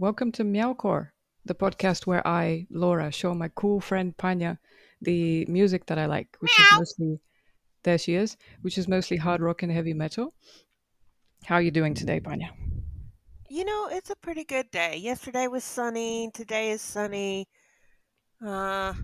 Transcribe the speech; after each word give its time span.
Welcome 0.00 0.32
to 0.32 0.44
Meowcore, 0.44 1.10
the 1.44 1.54
podcast 1.54 2.06
where 2.06 2.26
I, 2.26 2.66
Laura, 2.70 3.12
show 3.12 3.34
my 3.34 3.48
cool 3.54 3.82
friend 3.82 4.16
Panya 4.16 4.56
the 5.02 5.44
music 5.44 5.84
that 5.86 5.98
I 5.98 6.06
like, 6.06 6.38
which 6.40 6.58
is 6.58 6.66
mostly 6.74 7.20
there 7.82 7.98
she 7.98 8.14
is, 8.14 8.38
which 8.62 8.78
is 8.78 8.88
mostly 8.88 9.18
hard 9.18 9.42
rock 9.42 9.62
and 9.62 9.70
heavy 9.70 9.92
metal. 9.92 10.32
How 11.44 11.56
are 11.56 11.60
you 11.60 11.70
doing 11.70 11.92
today, 11.92 12.18
Panya? 12.18 12.48
You 13.50 13.66
know, 13.66 13.90
it's 13.92 14.08
a 14.08 14.16
pretty 14.16 14.42
good 14.42 14.70
day. 14.70 14.96
Yesterday 14.96 15.48
was 15.48 15.64
sunny. 15.64 16.30
Today 16.32 16.70
is 16.70 16.80
sunny. 16.80 17.46
Uh, 18.42 18.94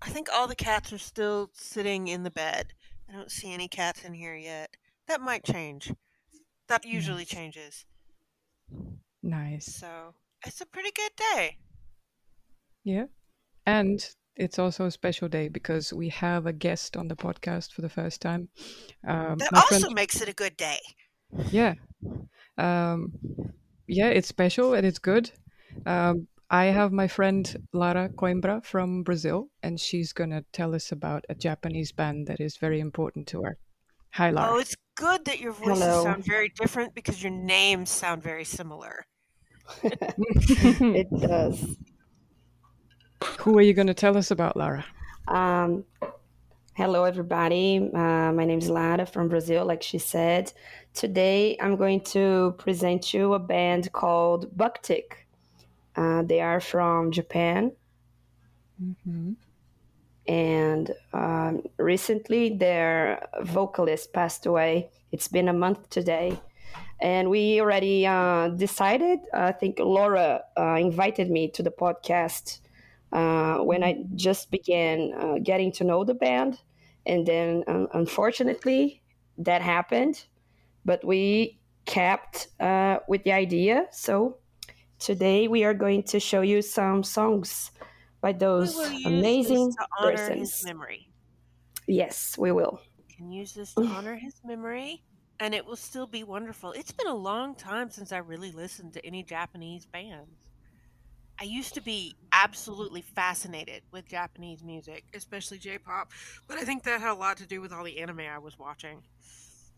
I 0.00 0.08
think 0.08 0.28
all 0.32 0.48
the 0.48 0.56
cats 0.56 0.94
are 0.94 0.98
still 0.98 1.50
sitting 1.52 2.08
in 2.08 2.22
the 2.22 2.30
bed. 2.30 2.68
I 3.06 3.12
don't 3.12 3.30
see 3.30 3.52
any 3.52 3.68
cats 3.68 4.02
in 4.02 4.14
here 4.14 4.34
yet. 4.34 4.78
That 5.08 5.20
might 5.20 5.44
change. 5.44 5.92
That 6.68 6.86
usually 6.86 7.26
changes. 7.26 7.84
Nice. 9.26 9.66
So 9.66 10.14
it's 10.46 10.60
a 10.60 10.66
pretty 10.66 10.92
good 10.92 11.10
day. 11.16 11.58
Yeah. 12.84 13.06
And 13.66 14.08
it's 14.36 14.58
also 14.58 14.86
a 14.86 14.90
special 14.90 15.28
day 15.28 15.48
because 15.48 15.92
we 15.92 16.08
have 16.10 16.46
a 16.46 16.52
guest 16.52 16.96
on 16.96 17.08
the 17.08 17.16
podcast 17.16 17.72
for 17.72 17.82
the 17.82 17.88
first 17.88 18.20
time. 18.20 18.48
Um, 19.06 19.38
That 19.38 19.50
my 19.52 19.60
friend, 19.62 19.84
also 19.84 19.94
makes 19.94 20.20
it 20.20 20.28
a 20.28 20.32
good 20.32 20.56
day. 20.56 20.78
yeah. 21.50 21.74
Um, 22.56 23.12
yeah, 23.88 24.08
it's 24.08 24.28
special 24.28 24.74
and 24.74 24.86
it's 24.86 25.00
good. 25.00 25.32
Um, 25.84 26.28
I 26.48 26.66
have 26.66 26.92
my 26.92 27.08
friend 27.08 27.66
Lara 27.72 28.08
Coimbra 28.08 28.64
from 28.64 29.02
Brazil, 29.02 29.48
and 29.64 29.80
she's 29.80 30.12
going 30.12 30.30
to 30.30 30.44
tell 30.52 30.74
us 30.76 30.92
about 30.92 31.24
a 31.28 31.34
Japanese 31.34 31.90
band 31.90 32.28
that 32.28 32.40
is 32.40 32.56
very 32.56 32.78
important 32.78 33.26
to 33.28 33.42
her. 33.42 33.58
Hi, 34.12 34.30
Lara. 34.30 34.54
Oh, 34.54 34.58
it's 34.58 34.76
good 34.96 35.24
that 35.24 35.40
your 35.40 35.52
voices 35.52 35.82
Hello. 35.82 36.04
sound 36.04 36.24
very 36.24 36.52
different 36.60 36.94
because 36.94 37.20
your 37.20 37.32
names 37.32 37.90
sound 37.90 38.22
very 38.22 38.44
similar. 38.44 39.06
It 40.92 41.08
does. 41.20 41.76
Who 43.40 43.58
are 43.58 43.62
you 43.62 43.74
going 43.74 43.86
to 43.88 43.94
tell 43.94 44.16
us 44.16 44.30
about, 44.30 44.56
Lara? 44.56 44.84
Um, 45.28 45.84
hello, 46.74 47.04
everybody. 47.04 47.90
Uh, 47.94 48.32
my 48.32 48.44
name 48.44 48.58
is 48.58 48.68
Lara 48.70 49.06
from 49.06 49.28
Brazil, 49.28 49.64
like 49.64 49.82
she 49.82 49.98
said. 49.98 50.52
Today, 50.94 51.56
I'm 51.60 51.76
going 51.76 52.00
to 52.16 52.54
present 52.58 53.12
you 53.14 53.34
a 53.34 53.38
band 53.38 53.92
called 53.92 54.56
Buck-Tick. 54.56 55.26
Uh, 55.96 56.22
they 56.22 56.40
are 56.40 56.60
from 56.60 57.10
Japan, 57.12 57.72
hmm 59.04 59.32
and 60.28 60.92
um, 61.12 61.62
recently 61.78 62.50
their 62.50 63.28
vocalist 63.42 64.12
passed 64.12 64.46
away. 64.46 64.90
It's 65.12 65.28
been 65.28 65.48
a 65.48 65.52
month 65.52 65.88
today. 65.88 66.40
And 67.00 67.28
we 67.28 67.60
already 67.60 68.06
uh, 68.06 68.48
decided, 68.48 69.20
I 69.34 69.52
think 69.52 69.78
Laura 69.78 70.42
uh, 70.58 70.76
invited 70.76 71.30
me 71.30 71.48
to 71.50 71.62
the 71.62 71.70
podcast 71.70 72.60
uh, 73.12 73.58
when 73.58 73.84
I 73.84 74.04
just 74.14 74.50
began 74.50 75.12
uh, 75.12 75.34
getting 75.42 75.72
to 75.72 75.84
know 75.84 76.04
the 76.04 76.14
band. 76.14 76.58
And 77.04 77.26
then, 77.26 77.64
um, 77.68 77.88
unfortunately, 77.92 79.02
that 79.38 79.62
happened. 79.62 80.24
But 80.84 81.04
we 81.04 81.60
kept 81.84 82.48
uh, 82.60 83.00
with 83.08 83.24
the 83.24 83.32
idea. 83.32 83.86
So 83.92 84.38
today 84.98 85.48
we 85.48 85.64
are 85.64 85.74
going 85.74 86.02
to 86.04 86.20
show 86.20 86.40
you 86.40 86.62
some 86.62 87.02
songs 87.02 87.70
by 88.20 88.32
those 88.32 88.76
amazing 89.04 89.66
this 89.66 89.76
to 89.76 89.86
honor 90.00 90.10
his 90.10 90.20
persons. 90.20 90.64
memory. 90.64 91.08
Yes, 91.86 92.36
we 92.38 92.50
will. 92.52 92.80
can 93.16 93.30
use 93.30 93.54
this 93.54 93.74
to 93.74 93.84
honor 93.84 94.16
his 94.16 94.34
memory 94.44 95.04
and 95.40 95.54
it 95.54 95.66
will 95.66 95.76
still 95.76 96.06
be 96.06 96.24
wonderful. 96.24 96.72
It's 96.72 96.92
been 96.92 97.06
a 97.06 97.14
long 97.14 97.54
time 97.54 97.90
since 97.90 98.12
I 98.12 98.18
really 98.18 98.52
listened 98.52 98.92
to 98.94 99.04
any 99.04 99.22
Japanese 99.22 99.86
bands. 99.86 100.50
I 101.38 101.44
used 101.44 101.74
to 101.74 101.82
be 101.82 102.16
absolutely 102.32 103.02
fascinated 103.02 103.82
with 103.92 104.08
Japanese 104.08 104.64
music, 104.64 105.04
especially 105.14 105.58
J-pop, 105.58 106.10
but 106.48 106.56
I 106.56 106.62
think 106.62 106.82
that 106.84 107.00
had 107.00 107.10
a 107.10 107.14
lot 107.14 107.36
to 107.38 107.46
do 107.46 107.60
with 107.60 107.72
all 107.72 107.84
the 107.84 107.98
anime 107.98 108.20
I 108.20 108.38
was 108.38 108.58
watching. 108.58 109.02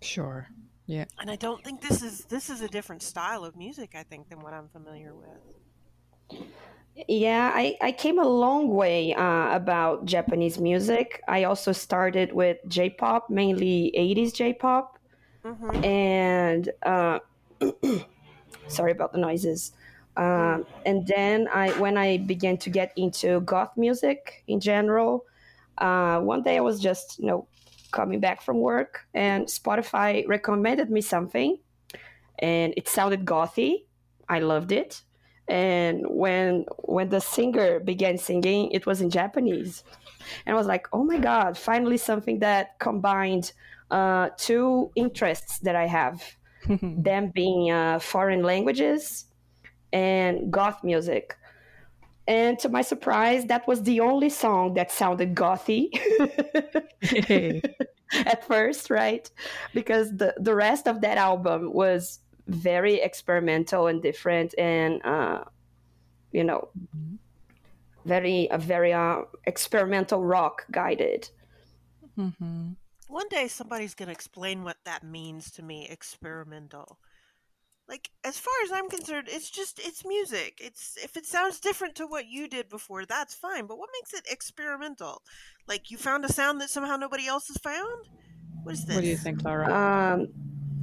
Sure. 0.01 0.49
Yeah. 0.87 1.07
And 1.19 1.31
I 1.31 1.37
don't 1.37 1.63
think 1.65 1.81
this 1.81 2.03
is 2.03 2.25
this 2.27 2.49
is 2.49 2.63
a 2.63 2.69
different 2.69 3.03
style 3.03 3.45
of 3.45 3.57
music 3.57 3.95
I 3.95 4.05
think 4.05 4.29
than 4.29 4.41
what 4.41 4.53
I'm 4.53 4.69
familiar 4.69 5.13
with. 5.15 6.39
Yeah, 7.07 7.53
I, 7.55 7.77
I 7.81 7.93
came 7.93 8.19
a 8.19 8.27
long 8.27 8.71
way 8.71 9.15
uh, 9.15 9.55
about 9.55 10.05
Japanese 10.05 10.59
music. 10.59 11.23
I 11.29 11.45
also 11.45 11.71
started 11.71 12.33
with 12.33 12.59
J 12.67 12.91
pop, 12.91 13.31
mainly 13.31 13.93
80s 13.97 14.35
J 14.35 14.53
pop. 14.53 14.98
Mhm. 15.49 15.85
And 15.85 16.71
uh, 16.83 17.19
sorry 18.69 18.93
about 18.93 19.13
the 19.13 19.19
noises. 19.19 19.73
Um, 20.17 20.67
and 20.85 21.07
then 21.07 21.49
I, 21.53 21.71
when 21.79 21.97
I 21.97 22.19
began 22.19 22.57
to 22.59 22.71
get 22.71 22.93
into 22.97 23.41
goth 23.43 23.77
music 23.77 24.43
in 24.49 24.61
general, 24.61 25.25
uh, 25.79 26.19
one 26.21 26.43
day 26.43 26.57
I 26.57 26.61
was 26.61 26.81
just, 26.81 27.19
you 27.21 27.27
know, 27.27 27.47
coming 27.93 28.21
back 28.21 28.43
from 28.43 28.59
work, 28.59 29.07
and 29.15 29.47
Spotify 29.47 30.27
recommended 30.29 30.91
me 30.91 31.01
something, 31.01 31.59
and 32.39 32.75
it 32.77 32.89
sounded 32.89 33.25
gothy. 33.25 33.85
I 34.29 34.41
loved 34.41 34.73
it. 34.73 35.03
And 35.49 36.05
when 36.09 36.67
when 36.85 37.09
the 37.09 37.21
singer 37.21 37.81
began 37.81 38.19
singing, 38.19 38.71
it 38.73 38.85
was 38.87 39.01
in 39.01 39.09
Japanese, 39.09 39.83
and 40.45 40.55
I 40.55 40.59
was 40.59 40.67
like, 40.67 40.89
"Oh 40.93 41.05
my 41.05 41.19
god! 41.19 41.57
Finally, 41.57 41.97
something 41.99 42.41
that 42.41 42.79
combined 42.79 43.53
uh, 43.91 44.31
two 44.37 44.91
interests 44.95 45.59
that 45.61 45.77
I 45.77 45.87
have." 45.87 46.23
them 46.83 47.31
being 47.35 47.71
uh, 47.71 47.99
foreign 47.99 48.43
languages 48.43 49.27
and 49.93 50.53
goth 50.53 50.83
music. 50.85 51.37
And 52.27 52.59
to 52.59 52.69
my 52.69 52.83
surprise, 52.83 53.47
that 53.47 53.67
was 53.67 53.83
the 53.85 54.01
only 54.01 54.29
song 54.29 54.75
that 54.75 54.93
sounded 54.93 55.35
gothy 55.35 55.89
at 58.27 58.47
first, 58.47 58.91
right? 58.91 59.31
Because 59.73 60.15
the, 60.15 60.35
the 60.39 60.55
rest 60.55 60.87
of 60.87 61.01
that 61.01 61.17
album 61.17 61.73
was 61.73 62.21
very 62.47 62.97
experimental 63.01 63.87
and 63.87 64.03
different 64.03 64.55
and, 64.59 65.03
uh, 65.07 65.45
you 66.33 66.45
know, 66.45 66.69
very, 68.05 68.49
a 68.51 68.59
very 68.59 68.93
uh, 68.93 69.23
experimental 69.47 70.23
rock 70.23 70.67
guided. 70.71 71.31
hmm 72.15 72.73
One 73.09 73.29
day 73.29 73.49
somebody's 73.49 73.95
going 73.95 74.09
to 74.09 74.13
explain 74.13 74.65
what 74.65 74.77
that 74.85 75.03
means 75.03 75.51
to 75.53 75.63
me, 75.63 75.89
experimental. 75.89 76.99
Like 77.89 78.11
as 78.23 78.39
far 78.39 78.53
as 78.65 78.71
I'm 78.71 78.91
concerned, 78.91 79.29
it's 79.31 79.49
just 79.51 79.81
it's 79.81 80.05
music. 80.05 80.59
It's 80.61 80.99
if 81.03 81.17
it 81.17 81.25
sounds 81.25 81.59
different 81.59 81.95
to 81.97 82.07
what 82.07 82.29
you 82.29 82.47
did 82.47 82.69
before, 82.69 83.07
that's 83.07 83.35
fine, 83.35 83.67
but 83.67 83.79
what 83.79 83.89
makes 83.99 84.13
it 84.13 84.31
experimental? 84.31 85.23
Like 85.67 85.91
you 85.91 85.97
found 85.97 86.27
a 86.27 86.33
sound 86.33 86.61
that 86.61 86.69
somehow 86.69 86.97
nobody 86.97 87.27
else 87.27 87.49
has 87.49 87.57
found? 87.57 88.09
What 88.63 88.75
is 88.75 88.85
this? 88.85 88.95
What 88.95 89.05
do 89.05 89.09
you 89.09 89.17
think, 89.17 89.43
Lara? 89.43 89.73
um, 89.73 90.29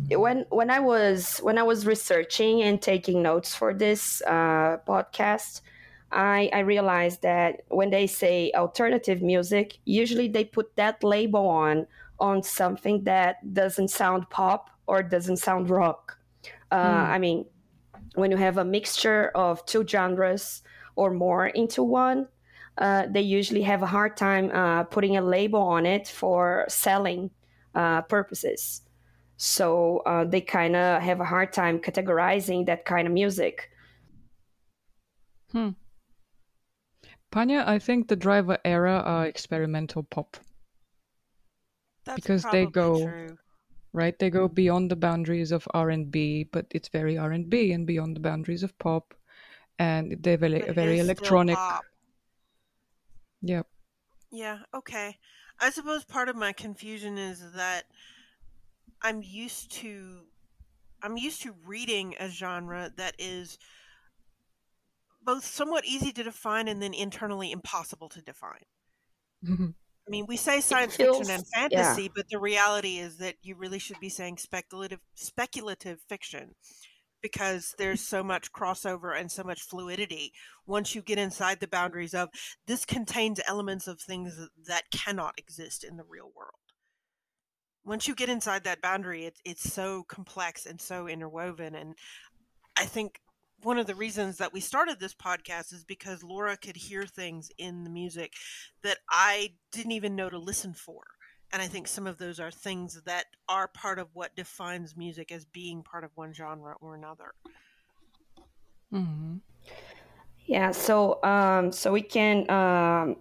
when 0.10 0.46
when 0.50 0.72
I 0.72 0.80
was 0.80 1.38
when 1.40 1.60
I 1.60 1.64
was 1.64 1.86
researching 1.86 2.64
and 2.64 2.82
taking 2.82 3.22
notes 3.22 3.54
for 3.54 3.72
this 3.72 4.24
uh, 4.26 4.78
podcast, 4.88 5.62
I, 6.12 6.50
I 6.54 6.60
realized 6.60 7.22
that 7.22 7.62
when 7.68 7.90
they 7.90 8.08
say 8.08 8.52
alternative 8.56 9.22
music, 9.22 9.78
usually 9.86 10.28
they 10.28 10.46
put 10.46 10.76
that 10.76 11.04
label 11.04 11.48
on 11.48 11.88
on 12.20 12.44
something 12.44 13.04
that 13.04 13.54
doesn't 13.54 13.90
sound 13.90 14.30
pop 14.30 14.70
or 14.88 15.04
doesn't 15.04 15.38
sound 15.38 15.70
rock. 15.70 16.18
Uh, 16.72 17.06
Hmm. 17.06 17.12
I 17.16 17.20
mean, 17.20 17.46
when 18.16 18.32
you 18.32 18.38
have 18.38 18.58
a 18.58 18.66
mixture 18.66 19.32
of 19.36 19.66
two 19.66 19.86
genres 19.86 20.62
or 20.96 21.12
more 21.12 21.48
into 21.48 21.84
one, 21.84 22.28
uh, 22.78 23.08
they 23.10 23.22
usually 23.22 23.62
have 23.64 23.84
a 23.84 23.88
hard 23.88 24.18
time 24.18 24.52
uh, 24.52 24.84
putting 24.84 25.18
a 25.18 25.22
label 25.22 25.62
on 25.62 25.86
it 25.86 26.08
for 26.08 26.66
selling 26.68 27.32
uh, 27.74 28.02
purposes. 28.04 28.82
So 29.38 30.00
uh, 30.06 30.24
they 30.26 30.42
kind 30.42 30.76
of 30.76 31.02
have 31.02 31.20
a 31.20 31.26
hard 31.26 31.52
time 31.54 31.80
categorizing 31.80 32.66
that 32.68 32.86
kind 32.86 33.08
of 33.08 33.14
music. 33.14 33.70
Hmm. 35.52 35.70
Panya, 37.32 37.68
I 37.68 37.80
think 37.80 38.08
the 38.08 38.16
driver 38.16 38.58
era 38.64 39.02
are 39.06 39.26
experimental 39.26 40.04
pop, 40.04 40.38
That's 42.06 42.16
because 42.16 42.44
they 42.52 42.66
go- 42.66 43.08
true. 43.08 43.38
right? 43.94 44.18
They 44.18 44.30
go 44.30 44.48
beyond 44.48 44.92
the 44.92 44.96
boundaries 44.96 45.52
of 45.52 45.68
R 45.74 45.90
and 45.90 46.12
B, 46.12 46.44
but 46.52 46.68
it's 46.72 46.90
very 46.90 47.18
R 47.18 47.32
and 47.32 47.50
B 47.50 47.72
and 47.72 47.86
beyond 47.88 48.16
the 48.16 48.20
boundaries 48.22 48.64
of 48.64 48.78
pop, 48.78 49.14
and 49.80 50.18
they're 50.22 50.38
very, 50.38 50.60
But 50.60 50.76
very 50.76 51.00
electronic. 51.00 51.58
Yep. 53.42 53.68
Yeah, 54.32 54.60
okay. 54.74 55.18
I 55.60 55.70
suppose 55.70 56.04
part 56.04 56.30
of 56.30 56.36
my 56.36 56.52
confusion 56.52 57.18
is 57.18 57.52
that 57.54 57.86
I'm 59.02 59.22
used 59.24 59.72
to 59.74 60.26
I'm 61.02 61.18
used 61.18 61.42
to 61.44 61.54
reading 61.66 62.16
a 62.20 62.30
genre 62.30 62.92
that 62.98 63.16
is 63.20 63.60
both 65.22 65.46
somewhat 65.46 65.86
easy 65.86 66.12
to 66.12 66.24
define 66.24 66.68
and 66.68 66.82
then 66.82 66.94
internally 66.94 67.52
impossible 67.52 68.10
to 68.10 68.22
define. 68.22 68.66
I 70.08 70.12
mean, 70.12 70.26
we 70.28 70.38
say 70.38 70.62
science 70.62 70.96
feels- 70.96 71.18
fiction 71.18 71.36
and 71.36 71.46
yeah. 71.56 71.70
fantasy, 71.70 72.12
but 72.14 72.30
the 72.30 72.40
reality 72.40 73.00
is 73.00 73.18
that 73.18 73.36
you 73.42 73.56
really 73.56 73.80
should 73.80 74.00
be 74.00 74.10
saying 74.10 74.38
speculative 74.38 75.00
speculative 75.16 76.00
fiction 76.08 76.56
because 77.26 77.74
there's 77.80 78.02
so 78.02 78.24
much 78.24 78.52
crossover 78.52 79.20
and 79.20 79.32
so 79.32 79.44
much 79.44 79.64
fluidity 79.64 80.32
once 80.68 80.94
you 80.94 81.02
get 81.02 81.18
inside 81.18 81.60
the 81.60 81.68
boundaries 81.68 82.14
of 82.14 82.30
this 82.68 82.86
contains 82.86 83.40
elements 83.48 83.88
of 83.88 84.00
things 84.00 84.48
that 84.68 84.84
cannot 84.92 85.34
exist 85.36 85.84
in 85.84 85.98
the 85.98 86.04
real 86.08 86.30
world 86.36 86.54
once 87.84 88.08
you 88.08 88.14
get 88.14 88.30
inside 88.30 88.64
that 88.64 88.80
boundary 88.80 89.26
it's 89.26 89.42
it's 89.44 89.74
so 89.74 90.04
complex 90.08 90.68
and 90.68 90.80
so 90.80 91.08
interwoven 91.08 91.74
and 91.74 91.96
i 92.78 92.86
think 92.86 93.20
one 93.66 93.80
of 93.80 93.88
the 93.88 93.96
reasons 93.96 94.38
that 94.38 94.54
we 94.54 94.60
started 94.60 95.00
this 95.00 95.16
podcast 95.16 95.74
is 95.74 95.84
because 95.84 96.22
Laura 96.22 96.56
could 96.56 96.76
hear 96.76 97.04
things 97.04 97.50
in 97.58 97.84
the 97.84 97.90
music 97.90 98.34
that 98.84 99.00
I 99.10 99.54
didn't 99.72 99.94
even 99.94 100.16
know 100.16 100.30
to 100.30 100.38
listen 100.38 100.72
for. 100.72 101.02
And 101.52 101.64
I 101.64 101.68
think 101.68 101.88
some 101.88 102.06
of 102.06 102.20
those 102.20 102.40
are 102.40 102.52
things 102.52 103.02
that 103.06 103.26
are 103.50 103.68
part 103.68 103.98
of 103.98 104.10
what 104.14 104.36
defines 104.36 104.96
music 104.96 105.32
as 105.32 105.46
being 105.46 105.82
part 105.82 106.04
of 106.04 106.12
one 106.14 106.32
genre 106.32 106.76
or 106.80 106.94
another. 106.94 107.34
Mm-hmm. 108.94 109.38
Yeah, 110.46 110.70
so 110.70 111.24
um, 111.24 111.72
so 111.72 111.92
we 111.92 112.04
can 112.04 112.48
um, 112.52 113.16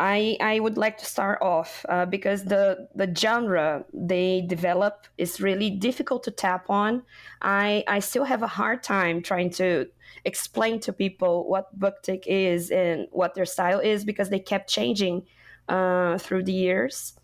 I 0.00 0.38
I 0.40 0.60
would 0.60 0.78
like 0.78 0.96
to 0.98 1.04
start 1.04 1.40
off 1.42 1.84
uh, 1.88 2.06
because 2.06 2.44
the 2.44 2.88
the 2.94 3.14
genre 3.14 3.84
they 3.92 4.40
develop 4.48 5.06
is 5.18 5.42
really 5.42 5.70
difficult 5.70 6.24
to 6.24 6.30
tap 6.30 6.70
on. 6.70 7.02
I 7.42 7.84
I 7.86 8.00
still 8.00 8.24
have 8.24 8.42
a 8.42 8.46
hard 8.46 8.82
time 8.82 9.22
trying 9.22 9.50
to 9.60 9.86
explain 10.24 10.80
to 10.80 10.92
people 10.92 11.48
what 11.48 11.78
Buck-Tick 11.78 12.24
is 12.26 12.70
and 12.70 13.08
what 13.12 13.34
their 13.34 13.44
style 13.44 13.78
is 13.78 14.04
because 14.04 14.30
they 14.30 14.40
kept 14.40 14.70
changing 14.70 15.26
uh, 15.68 16.16
through 16.18 16.44
the 16.44 16.52
years. 16.52 17.14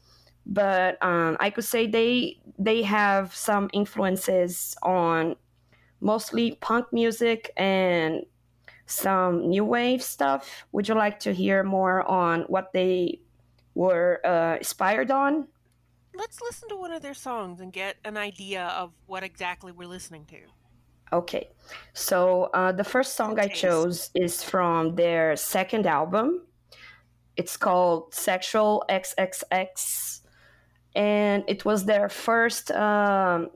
But 0.44 1.02
um, 1.02 1.38
I 1.40 1.48
could 1.50 1.64
say 1.64 1.86
they 1.86 2.40
they 2.58 2.82
have 2.82 3.34
some 3.34 3.70
influences 3.72 4.76
on 4.82 5.36
mostly 6.00 6.56
punk 6.60 6.92
music 6.92 7.52
and 7.56 8.26
some 8.86 9.48
new 9.48 9.64
wave 9.64 10.02
stuff. 10.02 10.48
Would 10.72 10.88
you 10.88 10.94
like 10.94 11.20
to 11.20 11.32
hear 11.32 11.62
more 11.62 12.02
on 12.08 12.42
what 12.42 12.72
they 12.72 13.20
were 13.74 14.20
uh, 14.24 14.56
inspired 14.56 15.10
on? 15.10 15.48
Let's 16.14 16.40
listen 16.40 16.68
to 16.70 16.76
one 16.76 16.92
of 16.92 17.02
their 17.02 17.14
songs 17.14 17.60
and 17.60 17.72
get 17.72 17.96
an 18.04 18.16
idea 18.16 18.64
of 18.68 18.92
what 19.06 19.22
exactly 19.22 19.70
we're 19.70 19.88
listening 19.88 20.24
to. 20.26 20.38
Okay, 21.12 21.50
so 21.92 22.44
uh, 22.54 22.72
the 22.72 22.82
first 22.82 23.14
song 23.14 23.38
I 23.38 23.46
chose 23.46 24.10
is 24.14 24.42
from 24.42 24.96
their 24.96 25.36
second 25.36 25.86
album. 25.86 26.42
It's 27.36 27.56
called 27.56 28.12
Sexual 28.14 28.84
XXX, 28.88 30.20
and 30.96 31.44
it 31.46 31.64
was 31.64 31.84
their 31.84 32.08
first 32.08 32.72
um, 32.72 33.50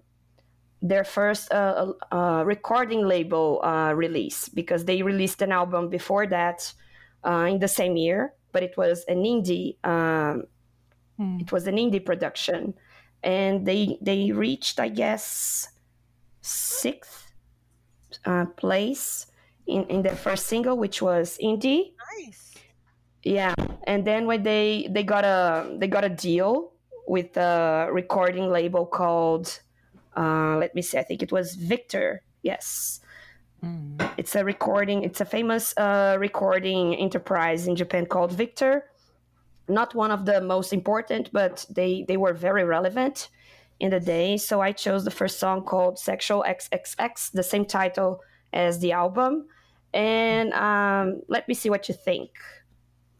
their 0.82 1.04
first 1.04 1.52
uh, 1.52 1.92
uh, 2.10 2.42
recording 2.46 3.06
label 3.06 3.60
uh, 3.62 3.92
release 3.92 4.48
because 4.48 4.84
they 4.84 5.02
released 5.02 5.42
an 5.42 5.52
album 5.52 5.88
before 5.88 6.26
that 6.26 6.72
uh, 7.24 7.46
in 7.48 7.58
the 7.58 7.68
same 7.68 7.96
year, 7.96 8.32
but 8.52 8.62
it 8.62 8.76
was 8.76 9.04
an 9.06 9.22
indie. 9.24 9.76
Um, 9.84 10.44
hmm. 11.16 11.38
It 11.40 11.52
was 11.52 11.66
an 11.66 11.76
indie 11.76 12.04
production, 12.04 12.74
and 13.22 13.66
they 13.66 13.98
they 14.00 14.32
reached, 14.32 14.80
I 14.80 14.88
guess, 14.88 15.68
sixth 16.40 17.30
uh, 18.24 18.46
place 18.56 19.26
in 19.66 19.84
in 19.84 20.02
their 20.02 20.16
first 20.16 20.46
single, 20.46 20.78
which 20.78 21.02
was 21.02 21.36
indie. 21.42 21.92
Nice. 22.18 22.54
Yeah, 23.22 23.54
and 23.84 24.06
then 24.06 24.26
when 24.26 24.42
they 24.42 24.88
they 24.90 25.02
got 25.02 25.24
a 25.24 25.76
they 25.76 25.88
got 25.88 26.04
a 26.04 26.08
deal 26.08 26.72
with 27.06 27.36
a 27.36 27.90
recording 27.92 28.48
label 28.48 28.86
called 28.86 29.60
uh, 30.16 30.56
let 30.58 30.74
me 30.74 30.82
see, 30.82 30.98
I 30.98 31.02
think 31.02 31.22
it 31.22 31.32
was 31.32 31.54
Victor. 31.54 32.22
Yes. 32.42 33.00
Mm. 33.64 34.12
It's 34.16 34.34
a 34.34 34.44
recording, 34.44 35.02
it's 35.02 35.20
a 35.20 35.24
famous 35.24 35.76
uh, 35.76 36.16
recording 36.18 36.94
enterprise 36.94 37.66
in 37.66 37.76
Japan 37.76 38.06
called 38.06 38.32
Victor. 38.32 38.84
Not 39.68 39.94
one 39.94 40.10
of 40.10 40.24
the 40.24 40.40
most 40.40 40.72
important, 40.72 41.30
but 41.32 41.64
they, 41.70 42.04
they 42.08 42.16
were 42.16 42.32
very 42.32 42.64
relevant 42.64 43.28
in 43.78 43.90
the 43.90 44.00
day. 44.00 44.36
So 44.36 44.60
I 44.60 44.72
chose 44.72 45.04
the 45.04 45.10
first 45.10 45.38
song 45.38 45.64
called 45.64 45.98
Sexual 45.98 46.44
XXX, 46.46 47.32
the 47.32 47.42
same 47.42 47.64
title 47.64 48.20
as 48.52 48.80
the 48.80 48.92
album. 48.92 49.46
And 49.92 50.52
um, 50.54 51.22
let 51.28 51.48
me 51.48 51.54
see 51.54 51.70
what 51.70 51.88
you 51.88 51.94
think. 51.94 52.30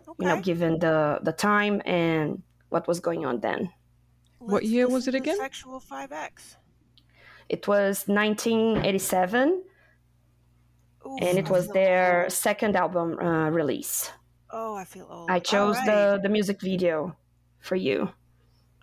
Okay. 0.08 0.14
You 0.18 0.28
know, 0.28 0.40
given 0.40 0.78
the 0.78 1.20
the 1.22 1.32
time 1.32 1.80
and 1.84 2.42
what 2.68 2.86
was 2.86 3.00
going 3.00 3.24
on 3.24 3.40
then. 3.40 3.70
Let's 4.40 4.52
what 4.52 4.64
year 4.64 4.88
was 4.88 5.08
it 5.08 5.14
again? 5.14 5.36
Sexual 5.36 5.80
5X. 5.80 6.56
It 7.50 7.66
was 7.66 8.06
1987, 8.06 9.64
Ooh, 11.04 11.18
and 11.20 11.36
it 11.36 11.50
was 11.50 11.66
their 11.66 12.22
old. 12.22 12.32
second 12.32 12.76
album 12.76 13.18
uh, 13.18 13.50
release. 13.50 14.08
Oh, 14.52 14.76
I 14.76 14.84
feel 14.84 15.08
old. 15.10 15.28
I 15.28 15.40
chose 15.40 15.74
right. 15.78 15.86
the 15.86 16.20
the 16.22 16.28
music 16.28 16.60
video 16.60 17.16
for 17.58 17.74
you. 17.74 18.08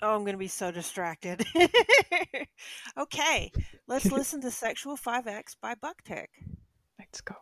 Oh, 0.02 0.14
I'm 0.14 0.24
going 0.24 0.34
to 0.34 0.38
be 0.38 0.50
so 0.50 0.70
distracted. 0.70 1.46
okay, 2.98 3.52
let's 3.88 4.12
listen 4.12 4.42
to 4.42 4.52
Sexual 4.52 4.98
5X 4.98 5.56
by 5.62 5.74
Buck-Tick. 5.76 6.30
Let's 7.00 7.22
go. 7.22 7.36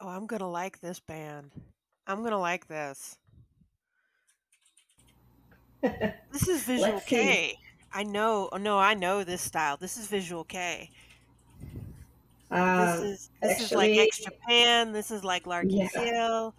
Oh, 0.00 0.08
I'm 0.08 0.26
going 0.26 0.40
to 0.40 0.46
like 0.46 0.80
this 0.80 1.00
band. 1.00 1.50
I'm 2.06 2.20
going 2.20 2.30
to 2.30 2.38
like 2.38 2.68
this 2.68 3.18
this 5.82 6.48
is 6.48 6.62
Visual 6.66 7.00
Kei. 7.00 7.58
I 7.92 8.02
know. 8.02 8.48
Oh, 8.52 8.56
no, 8.56 8.78
I 8.78 8.94
know 8.94 9.24
this 9.24 9.42
style. 9.42 9.76
This 9.76 9.96
is 9.96 10.06
Visual 10.06 10.44
Kei. 10.44 10.90
Um, 12.50 12.86
this 12.86 13.00
is 13.00 13.30
this 13.42 13.62
actually, 13.62 13.92
is 13.92 13.96
like 13.98 14.08
X 14.08 14.24
Japan. 14.24 14.92
This 14.92 15.10
is 15.10 15.24
like 15.24 15.46
Larky 15.46 15.88
yeah. 15.94 16.50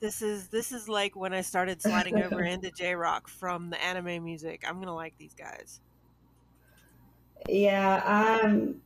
This 0.00 0.22
is 0.22 0.48
this 0.48 0.70
is 0.70 0.88
like 0.88 1.16
when 1.16 1.32
I 1.32 1.40
started 1.40 1.80
sliding 1.80 2.22
over 2.22 2.42
into 2.44 2.70
J 2.70 2.94
Rock 2.94 3.26
from 3.26 3.70
the 3.70 3.82
anime 3.82 4.22
music. 4.22 4.62
I'm 4.66 4.78
gonna 4.78 4.94
like 4.94 5.16
these 5.18 5.34
guys. 5.34 5.80
Yeah, 7.48 8.40
um, 8.44 8.82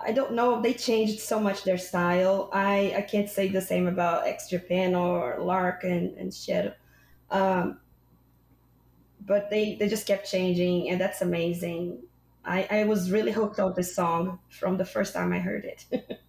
I 0.00 0.12
don't 0.12 0.32
know. 0.32 0.60
They 0.60 0.74
changed 0.74 1.20
so 1.20 1.38
much 1.38 1.62
their 1.62 1.78
style. 1.78 2.50
I 2.52 2.94
I 2.96 3.02
can't 3.02 3.28
say 3.28 3.48
the 3.48 3.60
same 3.60 3.86
about 3.86 4.26
X 4.26 4.48
Japan 4.48 4.94
or 4.94 5.38
Lark 5.40 5.84
and 5.84 6.16
and 6.16 6.32
shit. 6.32 6.76
Um, 7.30 7.78
but 9.26 9.50
they 9.50 9.76
they 9.76 9.88
just 9.88 10.06
kept 10.06 10.30
changing 10.30 10.88
and 10.90 11.00
that's 11.00 11.22
amazing. 11.22 12.02
I 12.44 12.66
i 12.70 12.84
was 12.84 13.10
really 13.10 13.32
hooked 13.32 13.60
on 13.60 13.74
this 13.74 13.94
song 13.94 14.40
from 14.48 14.76
the 14.76 14.84
first 14.84 15.14
time 15.14 15.32
i 15.32 15.38
heard 15.38 15.64
it. 15.64 15.86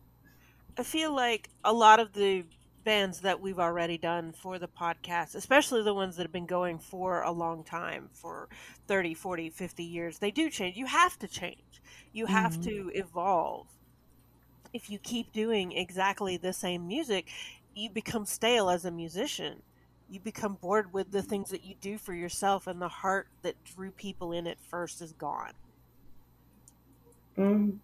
I 0.77 0.83
feel 0.83 1.15
like 1.15 1.49
a 1.63 1.73
lot 1.73 1.99
of 1.99 2.13
the 2.13 2.45
bands 2.83 3.21
that 3.21 3.39
we've 3.39 3.59
already 3.59 3.97
done 3.97 4.33
for 4.33 4.59
the 4.59 4.67
podcast 4.67 5.35
especially 5.35 5.81
the 5.83 5.93
ones 5.93 6.17
that 6.17 6.23
have 6.23 6.31
been 6.31 6.45
going 6.45 6.77
for 6.77 7.21
a 7.21 7.31
long 7.31 7.63
time 7.63 8.09
for 8.11 8.49
30 8.87 9.13
40 9.13 9.49
50 9.49 9.83
years 9.83 10.19
they 10.19 10.31
do 10.31 10.49
change. 10.49 10.77
You 10.77 10.85
have 10.85 11.17
to 11.19 11.27
change. 11.27 11.81
You 12.11 12.25
have 12.27 12.53
mm-hmm. 12.53 12.89
to 12.89 12.91
evolve. 12.93 13.67
If 14.71 14.89
you 14.89 14.99
keep 14.99 15.31
doing 15.31 15.71
exactly 15.71 16.37
the 16.37 16.53
same 16.53 16.87
music 16.87 17.29
you 17.75 17.89
become 17.89 18.25
stale 18.25 18.69
as 18.69 18.85
a 18.85 18.91
musician 18.91 19.61
you 20.09 20.19
become 20.19 20.57
bored 20.61 20.93
with 20.93 21.11
the 21.11 21.21
things 21.21 21.49
that 21.49 21.63
you 21.63 21.75
do 21.81 21.97
for 21.97 22.13
yourself 22.13 22.67
and 22.67 22.81
the 22.81 22.87
heart 22.87 23.27
that 23.41 23.63
drew 23.63 23.91
people 23.91 24.31
in 24.31 24.47
at 24.47 24.59
first 24.59 25.01
is 25.01 25.13
gone. 25.13 25.53
Mm. 27.37 27.79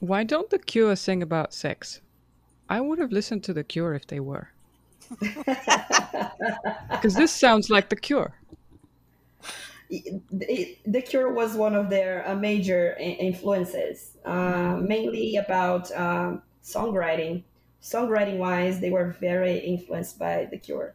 why 0.00 0.22
don't 0.22 0.50
the 0.50 0.58
cure 0.58 0.94
sing 0.94 1.22
about 1.22 1.54
sex? 1.54 2.02
I 2.68 2.78
would 2.82 2.98
have 2.98 3.10
listened 3.10 3.42
to 3.44 3.54
the 3.54 3.64
cure 3.64 3.94
if 3.94 4.06
they 4.06 4.20
were. 4.20 4.50
Because 6.90 7.14
this 7.14 7.32
sounds 7.32 7.70
like 7.70 7.88
the 7.88 7.96
cure. 7.96 8.34
The 9.88 11.02
cure 11.06 11.32
was 11.32 11.54
one 11.54 11.74
of 11.74 11.88
their 11.88 12.28
uh, 12.28 12.34
major 12.34 12.94
influences 12.98 14.18
uh, 14.26 14.76
mainly 14.76 15.36
about 15.36 15.90
um, 15.92 16.42
songwriting 16.62 17.44
songwriting 17.82 18.38
wise, 18.38 18.80
they 18.80 18.90
were 18.90 19.16
very 19.20 19.58
influenced 19.58 20.18
by 20.18 20.46
The 20.50 20.58
Cure. 20.58 20.94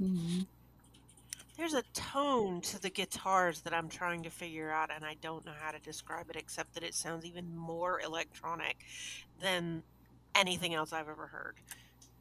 Mm-hmm. 0.00 0.42
There's 1.56 1.74
a 1.74 1.82
tone 1.94 2.60
to 2.62 2.82
the 2.82 2.90
guitars 2.90 3.62
that 3.62 3.72
I'm 3.72 3.88
trying 3.88 4.22
to 4.24 4.30
figure 4.30 4.70
out, 4.70 4.90
and 4.94 5.04
I 5.04 5.16
don't 5.22 5.44
know 5.46 5.54
how 5.58 5.70
to 5.70 5.78
describe 5.78 6.28
it 6.28 6.36
except 6.36 6.74
that 6.74 6.82
it 6.82 6.94
sounds 6.94 7.24
even 7.24 7.56
more 7.56 8.00
electronic 8.00 8.84
than 9.40 9.82
anything 10.34 10.74
else 10.74 10.92
I've 10.92 11.08
ever 11.08 11.26
heard. 11.26 11.56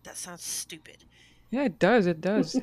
That 0.03 0.15
sounds 0.15 0.43
stupid. 0.43 1.03
Yeah, 1.51 1.63
it 1.63 1.79
does. 1.79 2.07
It 2.07 2.21
does. 2.21 2.57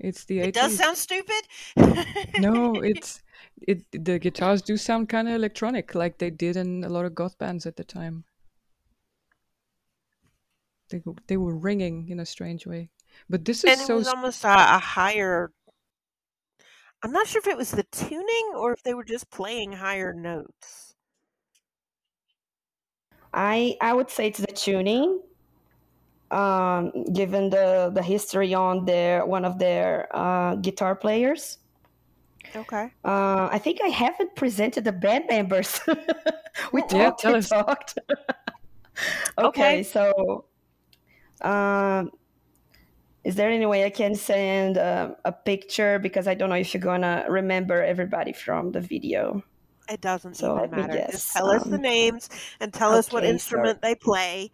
it's 0.00 0.24
the 0.24 0.38
80s. 0.38 0.46
It 0.46 0.54
does 0.54 0.76
sound 0.76 0.96
stupid. 0.96 1.42
no, 2.40 2.74
it's 2.82 3.22
it. 3.62 3.84
The 3.92 4.18
guitars 4.18 4.62
do 4.62 4.76
sound 4.76 5.08
kind 5.08 5.28
of 5.28 5.34
electronic, 5.34 5.94
like 5.94 6.18
they 6.18 6.30
did 6.30 6.56
in 6.56 6.82
a 6.82 6.88
lot 6.88 7.04
of 7.04 7.14
goth 7.14 7.38
bands 7.38 7.66
at 7.66 7.76
the 7.76 7.84
time. 7.84 8.24
They 10.88 11.02
they 11.26 11.36
were 11.36 11.54
ringing 11.54 12.08
in 12.08 12.20
a 12.20 12.26
strange 12.26 12.66
way. 12.66 12.90
But 13.28 13.44
this 13.44 13.64
is 13.64 13.78
and 13.78 13.80
so. 13.80 13.94
it 13.94 13.98
was 13.98 14.08
almost 14.08 14.44
a, 14.44 14.48
a 14.76 14.78
higher. 14.78 15.52
I'm 17.02 17.12
not 17.12 17.26
sure 17.28 17.40
if 17.40 17.46
it 17.46 17.56
was 17.56 17.70
the 17.70 17.84
tuning 17.92 18.52
or 18.56 18.72
if 18.72 18.82
they 18.82 18.94
were 18.94 19.04
just 19.04 19.30
playing 19.30 19.72
higher 19.72 20.12
notes. 20.12 20.94
I 23.32 23.76
I 23.80 23.92
would 23.94 24.10
say 24.10 24.28
it's 24.28 24.38
the 24.38 24.46
tuning. 24.52 25.20
Um, 26.30 27.04
given 27.12 27.48
the 27.48 27.90
the 27.94 28.02
history 28.02 28.52
on 28.52 28.84
their 28.84 29.24
one 29.24 29.44
of 29.44 29.58
their 29.58 30.08
uh, 30.14 30.56
guitar 30.56 30.94
players. 30.94 31.58
Okay. 32.54 32.90
Uh, 33.04 33.48
I 33.50 33.58
think 33.58 33.80
I 33.82 33.88
haven't 33.88 34.34
presented 34.34 34.84
the 34.84 34.92
band 34.92 35.26
members. 35.28 35.80
we 36.72 36.82
Yeah, 36.90 37.10
talked 37.10 37.20
tell 37.20 37.34
and 37.34 37.44
us. 37.44 37.48
talked. 37.48 37.98
okay, 39.38 39.82
Okay. 39.82 39.82
so 39.82 40.44
um, 41.42 42.10
is 43.24 43.34
there 43.34 43.50
any 43.50 43.66
way 43.66 43.84
I 43.84 43.90
can 43.90 44.14
send 44.14 44.78
uh, 44.78 45.14
a 45.24 45.32
picture 45.32 45.98
because 45.98 46.26
I 46.28 46.34
don't 46.34 46.48
know 46.48 46.56
if 46.56 46.72
you're 46.72 46.80
gonna 46.82 47.26
remember 47.28 47.82
everybody 47.82 48.32
from 48.32 48.72
the 48.72 48.80
video. 48.80 49.42
It 49.90 50.00
doesn't 50.00 50.34
So 50.34 50.56
even 50.58 50.70
matter. 50.70 51.06
Just 51.10 51.32
tell 51.32 51.50
us 51.50 51.64
the 51.64 51.76
um, 51.76 51.82
names 51.82 52.28
and 52.60 52.72
tell 52.72 52.92
us 52.94 53.10
what 53.12 53.22
okay, 53.24 53.32
instrument 53.32 53.80
they 53.82 53.94
play, 53.94 54.50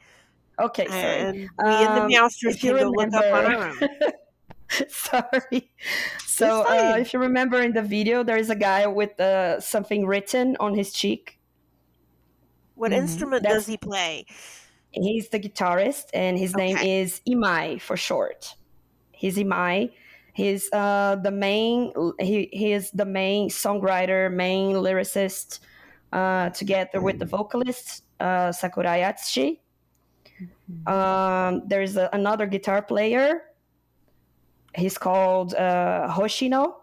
Okay, 0.61 0.87
sorry. 0.87 1.01
and 1.03 1.35
we 1.37 1.41
in 1.41 1.49
the 1.59 2.03
Um, 2.03 2.09
Meowsters 2.11 2.61
can 2.61 2.77
go 2.77 2.89
look 2.91 3.13
up 3.15 3.25
on 3.25 3.45
our 3.55 3.69
own. 3.69 3.79
sorry. 4.89 5.71
So 6.27 6.63
uh, 6.63 6.97
if 6.99 7.13
you 7.13 7.19
remember 7.21 7.61
in 7.61 7.73
the 7.73 7.83
video, 7.83 8.23
there 8.23 8.37
is 8.39 8.51
a 8.51 8.55
guy 8.57 8.87
with 8.87 9.19
uh, 9.21 9.61
something 9.61 10.07
written 10.07 10.57
on 10.61 10.75
his 10.75 10.93
cheek. 10.93 11.39
What 12.77 12.93
Mhm. 12.93 12.97
instrument 12.99 13.43
That's- 13.43 13.63
does 13.63 13.67
he 13.67 13.77
play? 13.77 14.27
He's 14.95 15.29
the 15.29 15.41
guitarist, 15.41 16.07
and 16.15 16.39
his 16.39 16.55
name 16.57 16.77
is 16.79 17.21
Imai 17.29 17.81
for 17.81 17.97
short. 17.97 18.55
He's 19.13 19.37
Imai. 19.37 19.91
He's 20.33 20.73
uh, 20.73 21.17
the 21.23 21.31
main. 21.31 21.93
He 22.19 22.49
he 22.53 22.73
is 22.73 22.91
the 22.93 23.05
main 23.05 23.49
songwriter, 23.51 24.33
main 24.33 24.77
lyricist, 24.77 25.61
uh, 26.13 26.51
together 26.51 27.01
with 27.01 27.19
the 27.19 27.27
vocalist 27.27 28.05
uh, 28.21 28.53
Sakurai 28.53 29.01
Atsushi. 29.01 29.59
Um, 30.87 31.63
there's 31.67 31.97
a, 31.97 32.09
another 32.13 32.47
guitar 32.47 32.83
player. 32.83 33.43
He's 34.75 34.99
called 34.99 35.55
uh, 35.55 36.09
Hoshino. 36.11 36.75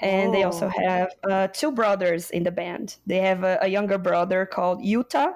And 0.00 0.34
they 0.34 0.42
also 0.42 0.66
Oh. 0.66 0.82
have 0.88 1.08
uh, 1.30 1.48
two 1.48 1.70
brothers 1.70 2.30
in 2.30 2.42
the 2.42 2.50
band. 2.50 2.96
They 3.06 3.18
have 3.18 3.44
a, 3.44 3.58
a 3.62 3.68
younger 3.68 3.96
brother 3.96 4.44
called 4.44 4.82
Yuta, 4.82 5.32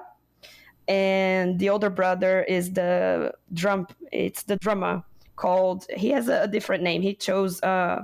and 0.89 1.57
the 1.59 1.69
older 1.69 1.89
brother 1.89 2.41
is 2.43 2.73
the 2.73 3.31
drum. 3.53 3.87
It's 4.11 4.43
the 4.43 4.57
drummer 4.57 5.03
called. 5.37 5.85
He 5.95 6.09
has 6.09 6.27
a, 6.27 6.41
a 6.43 6.47
different 6.47 6.83
name. 6.83 7.01
He 7.01 7.13
chose 7.13 7.61
uh, 7.63 8.01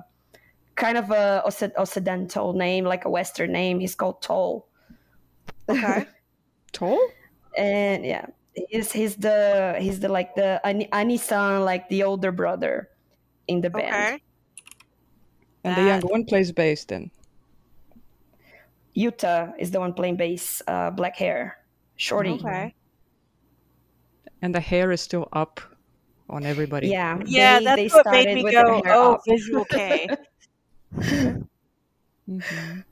kind 0.75 0.97
of 0.97 1.09
a 1.11 1.43
Occidental 1.45 2.53
name, 2.53 2.85
like 2.85 3.03
a 3.05 3.09
Western 3.09 3.51
name. 3.51 3.79
He's 3.81 3.95
called 3.95 4.21
Toll. 4.21 4.67
Okay. 5.67 6.05
Toll? 6.71 6.99
and 7.57 8.05
yeah 8.05 8.25
he's 8.69 8.91
he's 8.91 9.15
the 9.15 9.75
he's 9.79 10.01
the 10.01 10.09
like 10.09 10.35
the 10.35 10.59
Ani- 10.67 10.91
Ani-san 10.91 11.63
like 11.63 11.87
the 11.87 12.03
older 12.03 12.33
brother 12.33 12.89
in 13.47 13.61
the 13.61 13.69
band 13.69 13.87
Okay. 13.95 14.21
And 15.63 15.77
the 15.77 15.81
That- 15.81 15.87
younger 15.87 16.07
one 16.07 16.25
plays 16.25 16.51
bass 16.51 16.83
then. 16.83 17.11
Yuta 18.95 19.53
is 19.57 19.71
the 19.71 19.79
one 19.79 19.93
playing 19.93 20.17
bass 20.17 20.61
uh 20.67 20.91
black 20.91 21.15
hair 21.15 21.57
shorty 21.95 22.31
Okay. 22.31 22.73
And 24.41 24.53
the 24.53 24.59
hair 24.59 24.91
is 24.91 25.01
still 25.01 25.27
up 25.33 25.59
on 26.29 26.45
everybody. 26.45 26.87
yeah 26.89 27.17
Yeah, 27.25 27.59
they, 27.59 27.65
that's 27.65 27.75
they 27.81 27.87
what 27.87 28.05
made 28.11 28.43
me 28.43 28.51
go, 28.51 28.81
"Oh. 28.87 29.17
Visual 29.27 29.65
Kei." 29.65 30.07
Mhm. 32.27 32.83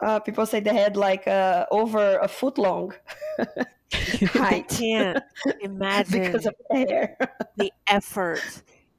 uh 0.00 0.20
people 0.20 0.44
say 0.44 0.60
they 0.60 0.74
had 0.74 0.98
like 0.98 1.26
uh 1.26 1.64
over 1.70 2.18
a 2.18 2.28
foot 2.28 2.58
long 2.58 2.92
I 4.34 4.62
can't 4.68 5.18
imagine 5.62 6.20
because 6.24 6.44
of 6.44 6.54
the 6.68 6.76
hair 6.76 7.16
the 7.56 7.72
effort 7.86 8.42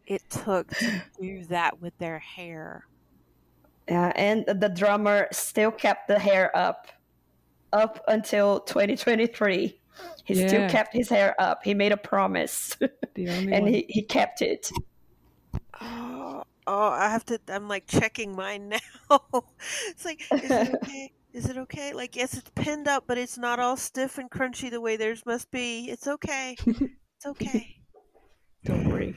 it 0.07 0.23
took 0.31 0.69
to 0.69 1.01
do 1.21 1.43
that 1.45 1.79
with 1.79 1.95
their 1.99 2.17
hair. 2.17 2.87
yeah 3.87 4.11
and 4.15 4.45
the 4.47 4.69
drummer 4.69 5.27
still 5.31 5.69
kept 5.71 6.07
the 6.07 6.17
hair 6.17 6.49
up 6.57 6.87
up 7.73 8.03
until 8.07 8.59
2023 8.61 9.79
he 10.23 10.35
still 10.35 10.69
kept 10.69 10.93
his 10.93 11.09
hair 11.09 11.35
up 11.39 11.63
he 11.63 11.73
made 11.73 11.91
a 11.91 11.97
promise 11.97 12.75
and 13.15 13.51
one. 13.63 13.67
he, 13.67 13.85
he 13.89 14.01
kept 14.03 14.41
it 14.41 14.71
Oh, 15.79 16.43
oh, 16.65 16.89
I 16.89 17.09
have 17.09 17.25
to. 17.25 17.39
I'm 17.49 17.67
like 17.67 17.87
checking 17.87 18.35
mine 18.35 18.69
now. 19.09 19.21
it's 19.89 20.05
like, 20.05 20.21
is 20.31 20.51
it 20.51 20.73
okay? 20.83 21.11
Is 21.33 21.49
it 21.49 21.57
okay? 21.57 21.93
Like, 21.93 22.15
yes, 22.15 22.33
it's 22.35 22.49
pinned 22.55 22.87
up, 22.87 23.03
but 23.07 23.17
it's 23.17 23.37
not 23.37 23.59
all 23.59 23.77
stiff 23.77 24.17
and 24.17 24.29
crunchy 24.29 24.71
the 24.71 24.81
way 24.81 24.97
theirs 24.97 25.23
must 25.25 25.51
be. 25.51 25.85
It's 25.89 26.07
okay. 26.07 26.55
It's 26.65 27.25
okay. 27.25 27.75
Don't 28.65 28.89
worry. 28.89 29.15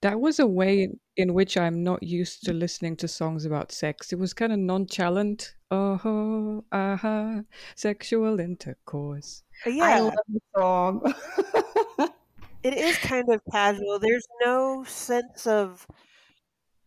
That 0.00 0.20
was 0.20 0.38
a 0.38 0.46
way 0.46 0.82
in, 0.84 1.00
in 1.16 1.34
which 1.34 1.56
I'm 1.56 1.82
not 1.82 2.02
used 2.02 2.44
to 2.44 2.52
listening 2.52 2.96
to 2.98 3.08
songs 3.08 3.44
about 3.44 3.72
sex. 3.72 4.12
It 4.12 4.18
was 4.18 4.32
kind 4.32 4.52
of 4.52 4.58
nonchalant. 4.58 5.54
Oh, 5.70 6.64
aha, 6.72 7.42
sexual 7.74 8.38
intercourse. 8.40 9.42
I 9.64 9.70
Yeah, 9.70 10.00
love 10.00 10.14
the 10.28 10.40
song. 10.56 11.14
it 12.62 12.74
is 12.74 12.96
kind 12.98 13.28
of 13.28 13.40
casual. 13.50 13.98
There's 13.98 14.26
no 14.40 14.84
sense 14.84 15.46
of, 15.46 15.86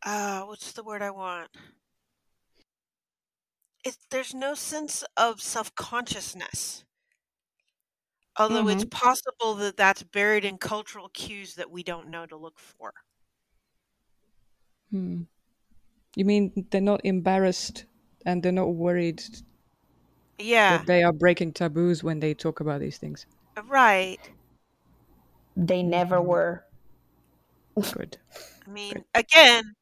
uh, 0.04 0.44
what's 0.44 0.72
the 0.72 0.84
word 0.84 1.02
I 1.02 1.12
want? 1.12 1.50
It, 3.84 3.98
there's 4.10 4.34
no 4.34 4.56
sense 4.56 5.04
of 5.18 5.42
self 5.42 5.74
consciousness. 5.76 6.84
Although 8.38 8.68
it's 8.68 8.84
possible 8.86 9.56
that 9.56 9.78
that's 9.78 10.04
buried 10.04 10.44
in 10.44 10.58
cultural 10.58 11.08
cues 11.10 11.56
that 11.56 11.72
we 11.72 11.82
don't 11.84 12.10
know 12.10 12.26
to 12.26 12.36
look 12.36 12.60
for. 12.60 12.94
Hmm. 14.92 15.24
You 16.16 16.26
mean 16.26 16.68
they're 16.72 16.82
not 16.82 17.02
embarrassed 17.06 17.86
and 18.26 18.44
they're 18.44 18.52
not 18.54 18.76
worried 18.76 19.24
Yeah, 20.40 20.84
that 20.84 20.88
they 20.88 21.04
are 21.04 21.14
breaking 21.14 21.54
taboos 21.54 22.04
when 22.04 22.20
they 22.20 22.34
talk 22.34 22.60
about 22.60 22.80
these 22.80 22.98
things? 22.98 23.28
right. 23.64 24.30
they 25.56 25.82
never 25.84 26.22
were. 26.22 26.66
Good. 27.76 28.18
I 28.66 28.70
mean, 28.70 29.06
again, 29.14 29.74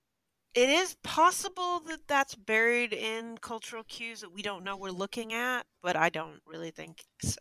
it 0.55 0.69
is 0.69 0.95
possible 1.03 1.79
that 1.81 2.07
that's 2.07 2.35
buried 2.35 2.93
in 2.93 3.37
cultural 3.37 3.83
cues 3.83 4.21
that 4.21 4.31
we 4.31 4.41
don't 4.41 4.63
know 4.63 4.77
we're 4.77 4.91
looking 4.91 5.33
at, 5.33 5.65
but 5.81 5.95
I 5.95 6.09
don't 6.09 6.41
really 6.45 6.71
think 6.71 7.03
so. 7.23 7.37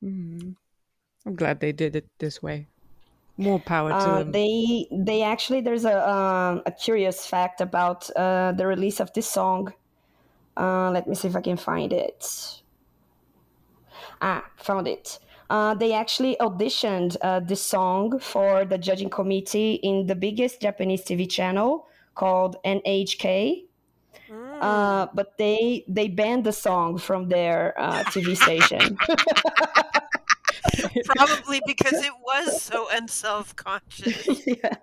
hmm 0.00 0.52
I'm 1.26 1.36
glad 1.36 1.60
they 1.60 1.72
did 1.72 1.96
it 1.96 2.08
this 2.18 2.42
way. 2.42 2.68
More 3.38 3.60
power 3.60 3.94
to 3.94 4.10
Uh, 4.10 4.24
them. 4.24 4.38
they 4.38 4.86
they 4.90 5.22
actually 5.22 5.60
there's 5.60 5.84
a 5.84 6.08
um, 6.08 6.62
a 6.66 6.72
curious 6.72 7.26
fact 7.26 7.60
about 7.60 8.08
uh, 8.16 8.52
the 8.52 8.66
release 8.66 8.98
of 9.00 9.12
this 9.12 9.28
song. 9.30 9.72
Uh, 10.56 10.90
let 10.92 11.08
me 11.08 11.14
see 11.14 11.28
if 11.28 11.36
I 11.36 11.42
can 11.42 11.56
find 11.58 11.92
it. 11.92 12.62
Ah, 14.20 14.50
found 14.56 14.88
it. 14.88 15.18
Uh, 15.54 15.72
they 15.72 15.92
actually 15.92 16.36
auditioned 16.40 17.16
uh, 17.22 17.38
this 17.38 17.62
song 17.62 18.18
for 18.18 18.64
the 18.64 18.76
judging 18.76 19.08
committee 19.08 19.74
in 19.84 20.04
the 20.04 20.16
biggest 20.16 20.60
Japanese 20.60 21.04
TV 21.04 21.30
channel 21.30 21.86
called 22.16 22.56
NHK. 22.64 23.62
Mm. 24.28 24.58
Uh, 24.60 25.06
but 25.14 25.38
they 25.38 25.84
they 25.86 26.08
banned 26.08 26.42
the 26.42 26.52
song 26.52 26.98
from 26.98 27.28
their 27.28 27.72
uh, 27.78 28.02
TV 28.10 28.36
station. 28.36 28.98
Probably 31.14 31.62
because 31.68 32.02
it 32.02 32.14
was 32.20 32.60
so 32.60 32.88
unself 32.90 33.54
conscious. 33.54 34.26
yeah. 34.46 34.74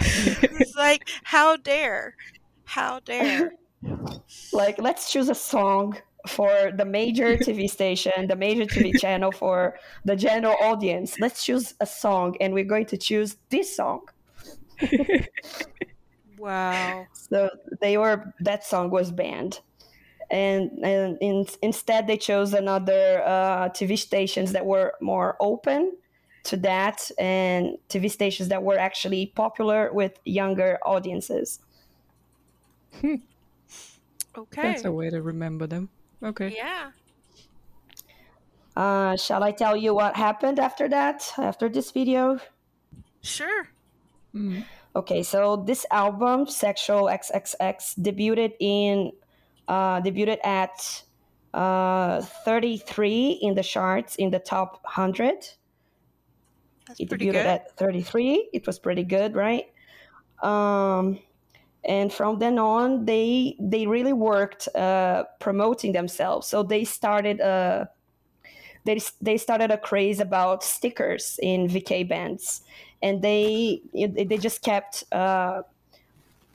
It's 0.00 0.74
like, 0.74 1.08
how 1.22 1.56
dare? 1.56 2.16
How 2.64 2.98
dare? 2.98 3.52
like 4.52 4.80
let's 4.80 5.12
choose 5.12 5.28
a 5.28 5.36
song 5.36 5.96
for 6.26 6.72
the 6.76 6.84
major 6.84 7.36
tv 7.46 7.68
station 7.68 8.26
the 8.28 8.36
major 8.36 8.64
tv 8.64 8.98
channel 9.00 9.32
for 9.32 9.76
the 10.04 10.16
general 10.16 10.56
audience 10.62 11.18
let's 11.20 11.44
choose 11.44 11.74
a 11.80 11.86
song 11.86 12.34
and 12.40 12.54
we're 12.54 12.64
going 12.64 12.86
to 12.86 12.96
choose 12.96 13.36
this 13.50 13.74
song 13.74 14.00
Wow. 16.38 17.06
so 17.12 17.50
they 17.82 17.98
were 17.98 18.32
that 18.40 18.64
song 18.64 18.90
was 18.90 19.12
banned 19.12 19.60
and, 20.30 20.70
and 20.82 21.18
in, 21.20 21.44
instead 21.60 22.06
they 22.06 22.16
chose 22.16 22.54
another 22.54 23.22
uh, 23.26 23.68
tv 23.70 23.98
stations 23.98 24.52
that 24.52 24.64
were 24.64 24.94
more 25.02 25.36
open 25.40 25.92
to 26.44 26.56
that 26.56 27.10
and 27.18 27.76
tv 27.90 28.10
stations 28.10 28.48
that 28.48 28.62
were 28.62 28.78
actually 28.78 29.26
popular 29.36 29.92
with 29.92 30.18
younger 30.24 30.78
audiences 30.82 31.60
Okay. 34.36 34.62
That's 34.62 34.84
a 34.84 34.92
way 34.92 35.10
to 35.10 35.22
remember 35.22 35.66
them. 35.66 35.90
Okay. 36.22 36.52
Yeah. 36.56 36.90
uh, 38.76 39.16
shall 39.16 39.42
i 39.42 39.50
tell 39.50 39.76
you 39.76 39.92
what 39.94 40.14
happened 40.16 40.58
after 40.58 40.88
that 40.88 41.32
after 41.38 41.68
this 41.68 41.90
video 41.90 42.38
Sure. 43.22 43.68
Mm. 44.34 44.64
Okay, 44.96 45.22
so 45.22 45.56
this 45.56 45.84
album, 45.90 46.46
Sexual 46.46 47.04
XXX, 47.12 47.98
debuted 48.00 48.54
in 48.60 49.12
uh, 49.68 50.00
debuted 50.00 50.38
at 50.42 51.04
uh, 51.52 52.22
33 52.22 53.40
in 53.42 53.54
the 53.54 53.62
charts 53.62 54.16
in 54.16 54.30
the 54.30 54.38
top 54.38 54.80
100. 54.84 55.34
That's 56.86 56.98
It 56.98 57.10
debuted 57.10 57.32
good. 57.32 57.46
at 57.46 57.76
33. 57.76 58.48
It 58.54 58.66
was 58.66 58.78
pretty 58.78 59.04
good, 59.04 59.34
right? 59.36 59.66
Um, 60.42 61.18
and 61.84 62.12
from 62.12 62.38
then 62.38 62.58
on, 62.58 63.04
they 63.06 63.56
they 63.58 63.86
really 63.86 64.12
worked 64.12 64.68
uh, 64.74 65.24
promoting 65.38 65.92
themselves. 65.92 66.46
So 66.46 66.62
they 66.62 66.84
started 66.84 67.40
a 67.40 67.88
they 68.84 69.00
they 69.20 69.36
started 69.38 69.70
a 69.70 69.78
craze 69.78 70.20
about 70.20 70.62
stickers 70.62 71.38
in 71.42 71.68
VK 71.68 72.08
bands, 72.08 72.62
and 73.02 73.22
they 73.22 73.80
they 73.92 74.36
just 74.38 74.62
kept 74.62 75.04
uh, 75.12 75.62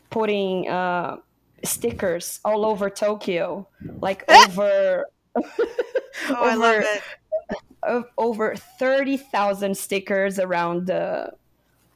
putting 0.10 0.70
uh, 0.70 1.18
stickers 1.64 2.40
all 2.46 2.66
over 2.66 2.90
Tokyo, 2.90 3.68
like 4.02 4.24
over 4.30 5.06
Oh, 6.30 6.44
I 6.44 6.56
love 6.56 6.76
over 6.76 6.82
it. 6.82 8.06
over 8.18 8.56
30,000 8.80 9.78
stickers 9.78 10.40
around 10.40 10.88
the 10.88 11.34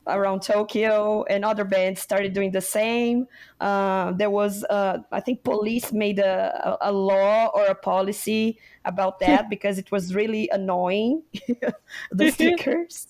around 0.09 0.41
Tokyo 0.41 1.23
and 1.23 1.45
other 1.45 1.63
bands 1.63 2.01
started 2.01 2.33
doing 2.33 2.51
the 2.51 2.61
same. 2.61 3.27
Uh, 3.59 4.11
there 4.13 4.29
was, 4.29 4.63
uh, 4.65 4.99
I 5.11 5.19
think, 5.19 5.43
police 5.43 5.91
made 5.91 6.19
a, 6.19 6.77
a, 6.81 6.91
law 6.91 7.47
or 7.47 7.65
a 7.65 7.75
policy 7.75 8.59
about 8.85 9.19
that 9.25 9.49
because 9.49 9.77
it 9.77 9.91
was 9.91 10.15
really 10.15 10.49
annoying, 10.51 11.23
the 12.11 12.31
stickers. 12.31 13.07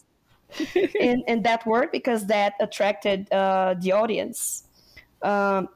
and, 0.99 1.23
and 1.27 1.43
that 1.43 1.65
worked 1.65 1.91
because 1.91 2.25
that 2.25 2.53
attracted 2.59 3.31
uh, 3.31 3.75
the 3.79 3.91
audience. 3.91 4.63
Um, 5.21 5.69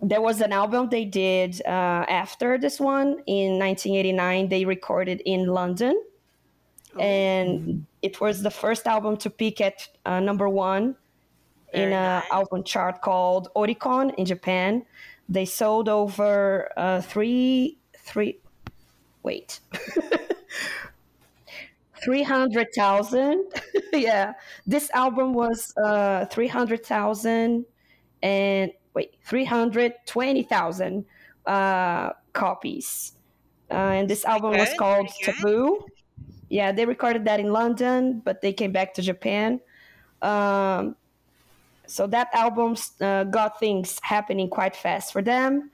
there 0.00 0.20
was 0.20 0.40
an 0.40 0.52
album 0.52 0.88
they 0.90 1.04
did 1.04 1.62
uh, 1.66 2.04
after 2.08 2.58
this 2.58 2.78
one 2.78 3.22
in 3.26 3.58
1989. 3.58 4.48
They 4.48 4.64
recorded 4.64 5.22
in 5.24 5.46
London 5.46 6.00
and 6.98 7.86
it 8.02 8.20
was 8.20 8.42
the 8.42 8.50
first 8.50 8.86
album 8.86 9.16
to 9.18 9.30
peak 9.30 9.60
at 9.60 9.88
uh, 10.04 10.20
number 10.20 10.48
one 10.48 10.96
in 11.72 11.84
an 11.84 11.90
nice. 11.90 12.24
album 12.30 12.62
chart 12.62 13.02
called 13.02 13.48
Oricon 13.56 14.14
in 14.14 14.24
Japan. 14.24 14.84
They 15.28 15.44
sold 15.44 15.88
over 15.88 16.70
uh, 16.76 17.00
three 17.00 17.78
three 17.98 18.38
wait 19.22 19.60
three 22.04 22.22
hundred 22.22 22.68
thousand. 22.74 23.44
yeah, 23.92 24.34
this 24.66 24.90
album 24.90 25.34
was 25.34 25.72
uh, 25.76 26.26
three 26.26 26.48
hundred 26.48 26.84
thousand 26.84 27.64
and 28.22 28.72
wait 28.94 29.14
three 29.24 29.44
hundred 29.44 29.94
twenty 30.06 30.42
thousand 30.42 31.04
uh, 31.46 32.10
copies. 32.32 33.12
Uh, 33.70 33.74
and 33.74 34.10
this 34.10 34.24
album 34.24 34.56
was 34.56 34.72
called. 34.78 35.08
Taboo. 35.22 35.86
Yeah, 36.48 36.72
they 36.72 36.86
recorded 36.86 37.24
that 37.24 37.40
in 37.40 37.52
London, 37.52 38.20
but 38.24 38.40
they 38.42 38.52
came 38.52 38.72
back 38.72 38.94
to 38.94 39.02
Japan. 39.02 39.60
Um, 40.22 40.96
so 41.86 42.06
that 42.08 42.28
album 42.32 42.76
uh, 43.00 43.24
got 43.24 43.58
things 43.60 43.98
happening 44.02 44.48
quite 44.48 44.76
fast 44.76 45.12
for 45.12 45.22
them. 45.22 45.70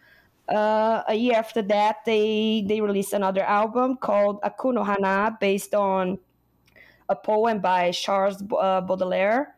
Uh, 0.48 1.02
a 1.08 1.14
year 1.14 1.36
after 1.36 1.62
that, 1.62 1.98
they 2.06 2.64
they 2.66 2.80
released 2.80 3.12
another 3.12 3.42
album 3.42 3.96
called 3.96 4.40
Akuno 4.42 4.84
Hana, 4.84 5.36
based 5.40 5.74
on 5.74 6.18
a 7.08 7.16
poem 7.16 7.60
by 7.60 7.92
Charles 7.92 8.42
uh, 8.58 8.80
Baudelaire, 8.82 9.56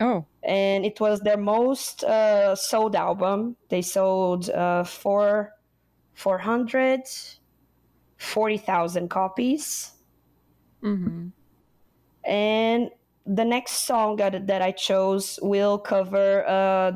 Oh, 0.00 0.26
and 0.42 0.84
it 0.84 1.00
was 1.00 1.20
their 1.20 1.36
most 1.36 2.04
uh, 2.04 2.54
sold 2.54 2.96
album. 2.96 3.56
They 3.68 3.82
sold 3.82 4.50
uh, 4.50 4.84
four 4.84 5.52
four 6.14 6.38
hundred 6.38 7.02
forty 8.18 8.56
thousand 8.58 9.08
copies. 9.08 9.92
Hmm 10.82 11.28
and 12.24 12.90
the 13.26 13.44
next 13.44 13.86
song 13.86 14.16
that, 14.16 14.46
that 14.46 14.62
i 14.62 14.70
chose 14.70 15.38
will 15.42 15.78
cover 15.78 16.46
uh, 16.48 16.92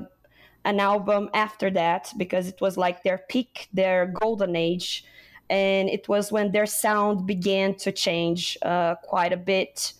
an 0.64 0.80
album 0.80 1.30
after 1.34 1.70
that 1.70 2.12
because 2.18 2.48
it 2.48 2.60
was 2.60 2.76
like 2.76 3.02
their 3.04 3.18
peak 3.30 3.68
their 3.72 4.06
golden 4.08 4.56
age. 4.56 5.04
And 5.50 5.90
it 5.90 6.08
was 6.08 6.32
when 6.32 6.52
their 6.52 6.66
sound 6.66 7.26
began 7.26 7.74
to 7.76 7.92
change 7.92 8.58
uh, 8.62 8.96
quite 9.04 9.32
a 9.32 9.36
bit. 9.38 9.94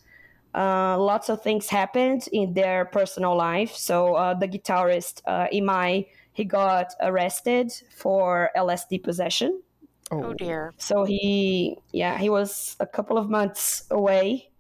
Uh, 0.55 0.99
lots 0.99 1.29
of 1.29 1.43
things 1.43 1.69
happened 1.69 2.29
in 2.33 2.55
their 2.55 2.85
personal 2.87 3.37
life. 3.37 3.75
So 3.75 4.15
uh, 4.15 4.35
the 4.35 4.49
guitarist 4.49 5.23
uh, 5.27 5.49
imai 5.53 6.07
he 6.33 6.45
got 6.45 6.95
arrested 7.01 7.73
for 7.97 8.51
lsd 8.57 9.03
possession 9.03 9.63
Oh 10.11 10.35
dear. 10.35 10.73
so 10.79 11.05
he 11.05 11.77
yeah 11.93 12.19
he 12.19 12.29
was 12.31 12.77
a 12.81 12.87
couple 12.87 13.19
of 13.19 13.29
months 13.31 13.85
away 13.91 14.51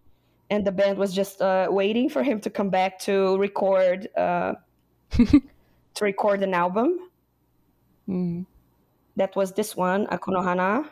and 0.50 0.66
the 0.66 0.72
band 0.72 0.98
was 0.98 1.14
just 1.14 1.40
uh, 1.40 1.68
waiting 1.70 2.08
for 2.08 2.22
him 2.22 2.40
to 2.40 2.50
come 2.50 2.70
back 2.70 2.98
to 3.00 3.36
record 3.38 4.08
uh, 4.16 4.54
to 5.10 6.00
record 6.02 6.42
an 6.42 6.54
album 6.54 6.98
hmm 8.06 8.42
that 9.16 9.36
was 9.36 9.52
this 9.52 9.76
one 9.76 10.06
akunohana 10.08 10.88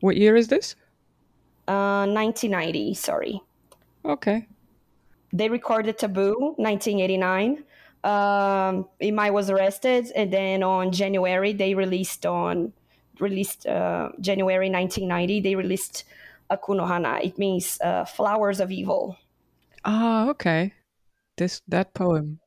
What 0.00 0.16
year 0.16 0.36
is 0.36 0.48
this? 0.48 0.74
uh, 1.68 2.06
1990 2.06 2.94
sorry 2.94 3.40
Okay. 4.04 4.46
they 5.32 5.48
recorded 5.48 5.98
taboo 5.98 6.54
1989 6.58 7.64
um, 8.04 8.88
imai 9.02 9.32
was 9.32 9.50
arrested 9.50 10.10
and 10.14 10.32
then 10.32 10.62
on 10.62 10.92
january 10.92 11.52
they 11.52 11.74
released 11.74 12.24
on 12.26 12.72
released 13.20 13.66
uh, 13.66 14.10
january 14.20 14.68
1990 14.68 15.40
they 15.40 15.54
released 15.54 16.04
akunohana 16.50 17.22
it 17.24 17.38
means 17.38 17.78
uh, 17.80 18.04
flowers 18.04 18.60
of 18.60 18.70
evil. 18.70 19.16
Ah, 19.84 20.28
okay. 20.30 20.72
This 21.36 21.60
that 21.68 21.94
poem. 21.94 22.40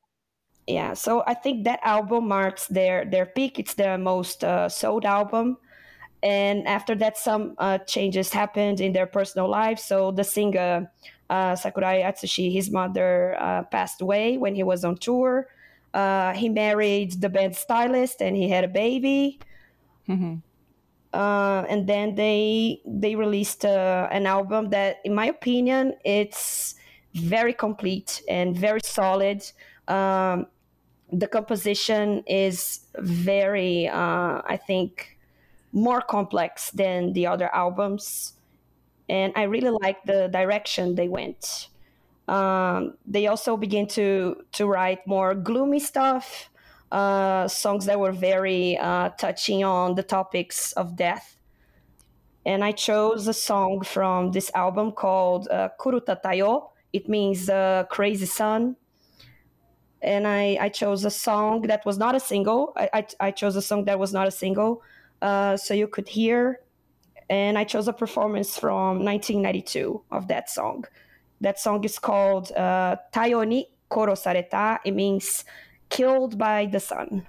yeah 0.68 0.94
so 0.94 1.24
i 1.26 1.34
think 1.34 1.64
that 1.64 1.80
album 1.84 2.28
marks 2.28 2.68
their 2.68 3.06
their 3.06 3.26
peak. 3.26 3.60
It's 3.60 3.74
their 3.74 3.98
most 3.98 4.44
uh, 4.44 4.70
sold 4.70 5.06
album. 5.06 5.58
And 6.22 6.68
after 6.68 6.96
that 6.96 7.18
some 7.18 7.56
uh, 7.58 7.78
changes 7.88 8.34
happened 8.34 8.82
in 8.82 8.92
their 8.94 9.08
personal 9.08 9.48
life 9.48 9.80
so 9.80 10.12
the 10.12 10.24
singer 10.24 10.92
uh, 11.30 11.56
sakurai 11.56 12.02
atsushi 12.04 12.52
his 12.52 12.70
mother 12.70 13.38
uh, 13.40 13.64
passed 13.72 14.02
away 14.02 14.38
when 14.38 14.54
he 14.56 14.64
was 14.64 14.84
on 14.84 14.98
tour. 14.98 15.48
Uh, 15.94 16.34
he 16.34 16.50
married 16.50 17.22
the 17.22 17.30
band 17.30 17.56
stylist 17.56 18.22
and 18.22 18.36
he 18.36 18.50
had 18.50 18.64
a 18.64 18.68
baby. 18.68 19.40
Hmm 20.06 20.44
uh, 21.14 21.66
and 21.70 21.88
then 21.88 22.16
they 22.16 22.82
they 22.86 23.16
released 23.16 23.66
uh, 23.66 24.08
an 24.12 24.26
album 24.26 24.70
that, 24.70 24.98
in 25.04 25.14
my 25.16 25.26
opinion, 25.26 25.96
it's 26.06 26.76
very 27.16 27.54
complete 27.54 28.22
and 28.30 28.56
very 28.56 28.82
solid. 28.84 29.44
Um, 29.88 30.48
the 31.12 31.28
composition 31.28 32.24
is 32.28 32.82
very, 32.98 33.88
uh, 33.88 34.42
I 34.46 34.60
think, 34.68 35.18
more 35.72 36.02
complex 36.02 36.72
than 36.72 37.14
the 37.14 37.26
other 37.28 37.54
albums, 37.56 38.34
and 39.08 39.34
I 39.36 39.44
really 39.44 39.72
like 39.82 40.04
the 40.06 40.28
direction 40.28 40.96
they 40.96 41.08
went. 41.08 41.70
Um, 42.28 42.94
they 43.08 43.26
also 43.26 43.58
began 43.58 43.88
to 43.88 44.44
to 44.52 44.68
write 44.68 45.08
more 45.08 45.34
gloomy 45.34 45.80
stuff, 45.80 46.52
uh, 46.92 47.48
songs 47.48 47.86
that 47.86 48.00
were 48.00 48.12
very 48.12 48.78
uh, 48.78 49.10
touching 49.10 49.64
on 49.64 49.96
the 49.96 50.04
topics 50.04 50.72
of 50.74 50.96
death. 50.96 51.38
And 52.46 52.64
I 52.64 52.72
chose 52.72 53.28
a 53.28 53.34
song 53.34 53.82
from 53.82 54.32
this 54.32 54.50
album 54.56 54.92
called 54.94 55.48
uh, 55.50 55.70
Kurutta 55.80 56.22
Taiyou. 56.24 56.70
It 56.94 57.08
means 57.08 57.50
uh, 57.50 57.84
crazy 57.90 58.26
sun. 58.26 58.76
And 60.02 60.26
I, 60.26 60.58
I 60.60 60.70
chose 60.70 61.04
a 61.04 61.12
song 61.12 61.64
that 61.64 61.86
was 61.86 61.98
not 61.98 62.16
a 62.16 62.20
single. 62.20 62.74
I, 62.76 62.90
I, 62.94 63.08
I 63.20 63.32
chose 63.32 63.56
a 63.56 63.62
song 63.62 63.86
that 63.86 64.00
was 64.00 64.14
not 64.14 64.28
a 64.28 64.32
single, 64.32 64.82
uh, 65.22 65.58
so 65.58 65.74
you 65.74 65.88
could 65.88 66.08
hear. 66.08 66.62
And 67.30 67.58
I 67.58 67.66
chose 67.66 67.88
a 67.88 67.94
performance 67.94 68.58
from 68.58 69.04
1992 69.04 70.02
of 70.10 70.30
that 70.30 70.50
song. 70.50 70.86
That 71.42 71.60
song 71.60 71.84
is 71.84 72.00
called 72.00 72.52
uh, 72.54 72.96
Taiyou 73.14 73.48
ni 73.48 73.70
Korosareta. 73.92 74.80
It 74.86 74.96
means 74.96 75.44
killed 75.90 76.38
by 76.38 76.66
the 76.66 76.80
sun. 76.80 77.26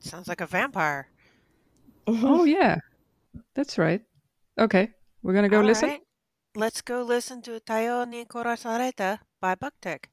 Sounds 0.00 0.28
like 0.28 0.40
a 0.40 0.46
vampire. 0.46 1.08
Mm-hmm. 2.06 2.26
Oh 2.26 2.44
yeah, 2.44 2.78
that's 3.54 3.78
right. 3.78 4.02
Okay, 4.58 4.90
we're 5.22 5.34
gonna 5.34 5.48
go 5.48 5.58
All 5.58 5.64
listen. 5.64 5.88
right. 5.88 6.00
Let's 6.56 6.82
go 6.82 7.02
listen 7.02 7.42
to 7.42 7.58
Taiyou 7.60 8.06
ni 8.08 8.24
Korosareta 8.24 9.18
by 9.40 9.54
Buck-Tick. 9.56 10.08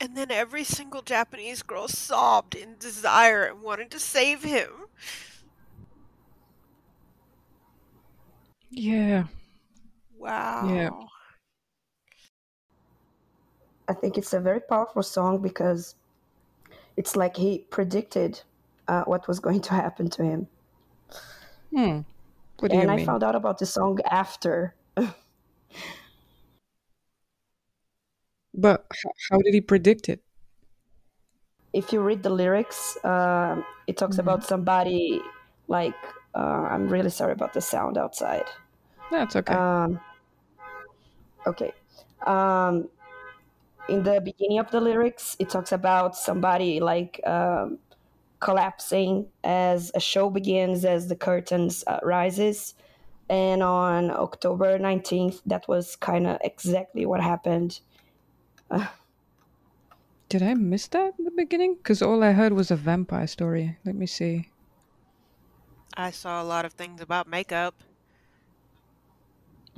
And 0.00 0.16
then 0.16 0.30
every 0.30 0.64
single 0.64 1.02
Japanese 1.02 1.62
girl 1.62 1.86
sobbed 1.88 2.54
in 2.54 2.76
desire 2.78 3.44
and 3.44 3.62
wanted 3.62 3.90
to 3.92 3.98
save 3.98 4.42
him. 4.42 4.70
Yeah. 8.70 9.24
Wow. 10.20 10.60
Yeah. 10.60 10.90
I 13.88 13.92
think 13.92 14.16
it's 14.16 14.32
a 14.32 14.40
very 14.40 14.60
powerful 14.60 15.02
song 15.02 15.42
because 15.42 15.94
it's 16.96 17.16
like 17.16 17.36
he 17.36 17.60
predicted 17.70 18.42
uh, 18.88 19.04
what 19.04 19.26
was 19.28 19.40
going 19.40 19.60
to 19.62 19.74
happen 19.74 20.08
to 20.10 20.22
him. 20.24 20.48
Hmm. 21.74 22.02
What 22.60 22.70
do 22.70 22.76
and 22.76 22.90
you 22.90 22.90
I 22.90 22.96
mean? 22.96 23.06
found 23.06 23.22
out 23.22 23.34
about 23.34 23.58
the 23.58 23.66
song 23.66 23.98
after. 24.10 24.74
But 28.54 28.86
how 29.28 29.38
did 29.38 29.54
he 29.54 29.60
predict 29.60 30.08
it? 30.08 30.22
if 31.72 31.92
you 31.92 32.00
read 32.00 32.22
the 32.22 32.30
lyrics, 32.30 32.96
uh, 33.04 33.62
it 33.86 33.96
talks 33.96 34.18
Mhm. 34.18 34.18
about 34.18 34.44
somebody 34.44 35.20
like 35.68 35.94
uh, 36.34 36.66
I'm 36.70 36.88
really 36.88 37.10
sorry 37.10 37.32
about 37.32 37.52
the 37.54 37.60
sound 37.60 37.96
outside. 37.98 38.46
That's 39.10 39.36
okay. 39.36 39.56
Um, 39.56 40.00
okay. 41.46 41.72
Um, 42.26 42.88
in 43.88 44.02
the 44.02 44.20
beginning 44.20 44.58
of 44.58 44.70
the 44.70 44.80
lyrics, 44.80 45.36
it 45.38 45.50
talks 45.50 45.72
about 45.72 46.16
somebody 46.16 46.80
like 46.80 47.20
um, 47.26 47.78
collapsing 48.40 49.26
as 49.44 49.90
a 49.94 50.00
show 50.00 50.30
begins, 50.30 50.84
as 50.84 51.08
the 51.08 51.16
curtains 51.16 51.84
uh, 51.86 52.00
rises. 52.02 52.74
And 53.28 53.62
on 53.62 54.10
October 54.10 54.78
19th, 54.78 55.40
that 55.46 55.68
was 55.68 55.96
kind 55.96 56.26
of 56.26 56.38
exactly 56.42 57.06
what 57.06 57.20
happened. 57.20 57.80
Uh, 58.70 58.86
Did 60.28 60.42
I 60.42 60.54
miss 60.54 60.86
that 60.88 61.14
in 61.18 61.24
the 61.24 61.32
beginning? 61.32 61.74
Because 61.74 62.02
all 62.02 62.22
I 62.22 62.32
heard 62.32 62.52
was 62.52 62.70
a 62.70 62.76
vampire 62.76 63.26
story. 63.26 63.76
Let 63.84 63.96
me 63.96 64.06
see. 64.06 64.48
I 65.96 66.12
saw 66.12 66.40
a 66.40 66.44
lot 66.44 66.64
of 66.64 66.72
things 66.72 67.00
about 67.00 67.26
makeup. 67.26 67.74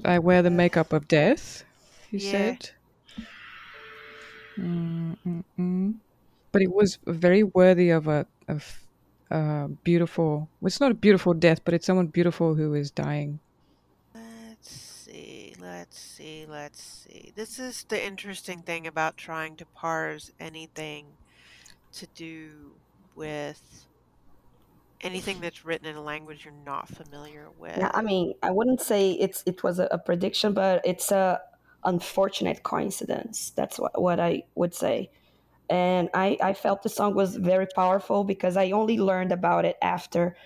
I 0.04 0.18
wear 0.20 0.42
the 0.42 0.50
makeup 0.50 0.92
of 0.92 1.08
death, 1.08 1.64
he 2.10 2.18
Yeah. 2.18 2.20
said. 2.20 2.70
Mm-mm-mm. 4.58 6.00
But 6.52 6.62
it 6.62 6.72
was 6.72 6.98
very 7.06 7.42
worthy 7.42 7.90
of 7.90 8.08
a 8.08 8.26
of 8.48 8.86
a 9.30 9.68
beautiful. 9.84 10.50
well, 10.60 10.68
It's 10.68 10.80
not 10.80 10.92
a 10.92 10.94
beautiful 10.94 11.34
death, 11.34 11.64
but 11.64 11.74
it's 11.74 11.86
someone 11.86 12.08
beautiful 12.08 12.54
who 12.54 12.74
is 12.74 12.90
dying. 12.90 13.40
Let's 14.14 14.70
see, 14.70 15.54
let's 15.58 15.98
see, 15.98 16.46
let's 16.46 16.82
see. 16.82 17.32
This 17.34 17.58
is 17.58 17.84
the 17.84 18.02
interesting 18.02 18.62
thing 18.62 18.86
about 18.86 19.16
trying 19.16 19.56
to 19.58 19.66
parse 19.66 20.30
anything 20.38 21.18
to 21.92 22.06
do 22.08 22.80
with 23.14 23.86
anything 25.02 25.40
that's 25.40 25.64
written 25.64 25.86
in 25.86 25.96
a 25.96 26.02
language 26.02 26.44
you're 26.44 26.54
not 26.64 26.88
familiar 26.88 27.48
with. 27.58 27.76
Yeah, 27.76 27.90
I 27.92 28.02
mean, 28.02 28.34
I 28.42 28.50
wouldn't 28.50 28.80
say 28.80 29.12
it's 29.12 29.42
it 29.46 29.62
was 29.62 29.78
a, 29.78 29.88
a 29.90 29.98
prediction, 29.98 30.52
but 30.54 30.80
it's 30.84 31.10
a 31.10 31.40
unfortunate 31.84 32.62
coincidence. 32.62 33.50
That's 33.56 33.78
what 33.78 34.00
what 34.00 34.20
I 34.20 34.44
would 34.54 34.74
say. 34.74 35.10
And 35.68 36.08
I 36.14 36.38
I 36.42 36.54
felt 36.54 36.82
the 36.82 36.88
song 36.88 37.14
was 37.14 37.36
very 37.36 37.66
powerful 37.74 38.24
because 38.24 38.56
I 38.56 38.70
only 38.70 38.98
learned 38.98 39.32
about 39.32 39.64
it 39.64 39.76
after. 39.82 40.36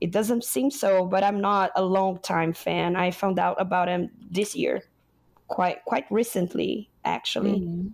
It 0.00 0.10
doesn't 0.10 0.44
seem 0.44 0.70
so, 0.70 1.06
but 1.06 1.24
I'm 1.24 1.40
not 1.40 1.70
a 1.74 1.82
long 1.82 2.18
time 2.18 2.52
fan. 2.52 2.96
I 2.96 3.10
found 3.10 3.38
out 3.38 3.56
about 3.58 3.88
him 3.88 4.10
this 4.30 4.54
year, 4.54 4.82
quite 5.48 5.84
quite 5.84 6.06
recently 6.10 6.90
actually. 7.04 7.60
Mhm. 7.60 7.92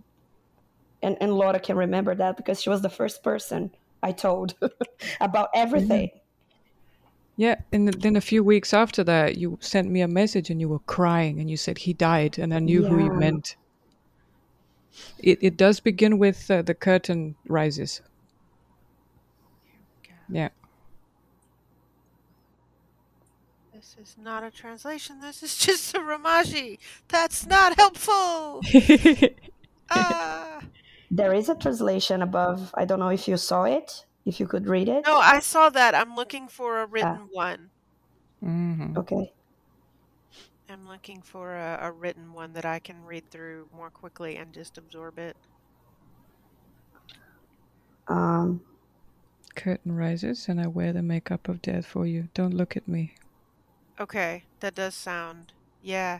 And 1.01 1.17
and 1.19 1.33
Laura 1.33 1.59
can 1.59 1.77
remember 1.77 2.15
that 2.15 2.37
because 2.37 2.61
she 2.61 2.69
was 2.69 2.81
the 2.81 2.89
first 2.89 3.23
person 3.23 3.71
I 4.03 4.11
told 4.11 4.55
about 5.21 5.49
everything. 5.55 6.11
Yeah, 7.35 7.55
and 7.71 7.87
then 7.87 8.15
a 8.15 8.21
few 8.21 8.43
weeks 8.43 8.73
after 8.73 9.03
that, 9.05 9.37
you 9.37 9.57
sent 9.59 9.89
me 9.89 10.01
a 10.01 10.07
message 10.07 10.51
and 10.51 10.61
you 10.61 10.69
were 10.69 10.79
crying 10.79 11.39
and 11.39 11.49
you 11.49 11.57
said 11.57 11.79
he 11.79 11.93
died, 11.93 12.37
and 12.37 12.53
I 12.53 12.59
knew 12.59 12.83
who 12.83 12.99
you 12.99 13.11
Yeah. 13.11 13.17
meant. 13.19 13.55
It 15.17 15.39
it 15.41 15.57
does 15.57 15.79
begin 15.79 16.19
with 16.19 16.51
uh, 16.51 16.61
the 16.61 16.75
curtain 16.75 17.35
rises. 17.47 18.01
Yeah. 20.29 20.49
This 23.73 23.95
is 23.99 24.15
not 24.17 24.43
a 24.43 24.51
translation. 24.51 25.19
This 25.19 25.41
is 25.43 25.57
just 25.57 25.95
a 25.95 25.99
Romaji. 25.99 26.77
That's 27.07 27.45
not 27.45 27.75
helpful. 27.77 28.61
Ah. 29.89 30.61
There 31.15 31.33
is 31.33 31.47
a 31.47 31.55
translation 31.55 32.23
above. 32.23 32.73
I 32.75 32.85
don't 32.85 32.99
know 32.99 33.09
if 33.09 33.27
you 33.27 33.37
saw 33.37 33.65
it, 33.65 34.05
if 34.25 34.39
you 34.39 34.47
could 34.47 34.67
read 34.67 34.89
it. 34.89 35.05
No, 35.05 35.17
I 35.17 35.39
saw 35.39 35.69
that. 35.69 35.93
I'm 35.93 36.15
looking 36.15 36.47
for 36.47 36.81
a 36.81 36.87
written 36.87 37.29
one. 37.31 37.69
Mhm. 38.43 38.97
Okay. 38.97 39.31
I'm 40.67 40.87
looking 40.87 41.21
for 41.21 41.55
a, 41.55 41.77
a 41.81 41.91
written 41.91 42.33
one 42.33 42.53
that 42.53 42.65
I 42.65 42.79
can 42.79 43.05
read 43.05 43.29
through 43.29 43.69
more 43.75 43.91
quickly 43.91 44.37
and 44.37 44.51
just 44.53 44.77
absorb 44.77 45.19
it. 45.19 45.37
Um, 48.07 48.61
Curtain 49.55 49.95
rises, 49.95 50.49
and 50.49 50.59
I 50.59 50.67
wear 50.67 50.93
the 50.93 51.03
makeup 51.03 51.47
of 51.47 51.61
death 51.61 51.85
for 51.85 52.07
you. 52.07 52.29
Don't 52.33 52.53
look 52.55 52.75
at 52.75 52.87
me. 52.87 53.13
Okay, 53.99 54.45
that 54.61 54.73
does 54.73 54.95
sound. 54.95 55.53
Yeah. 55.83 56.19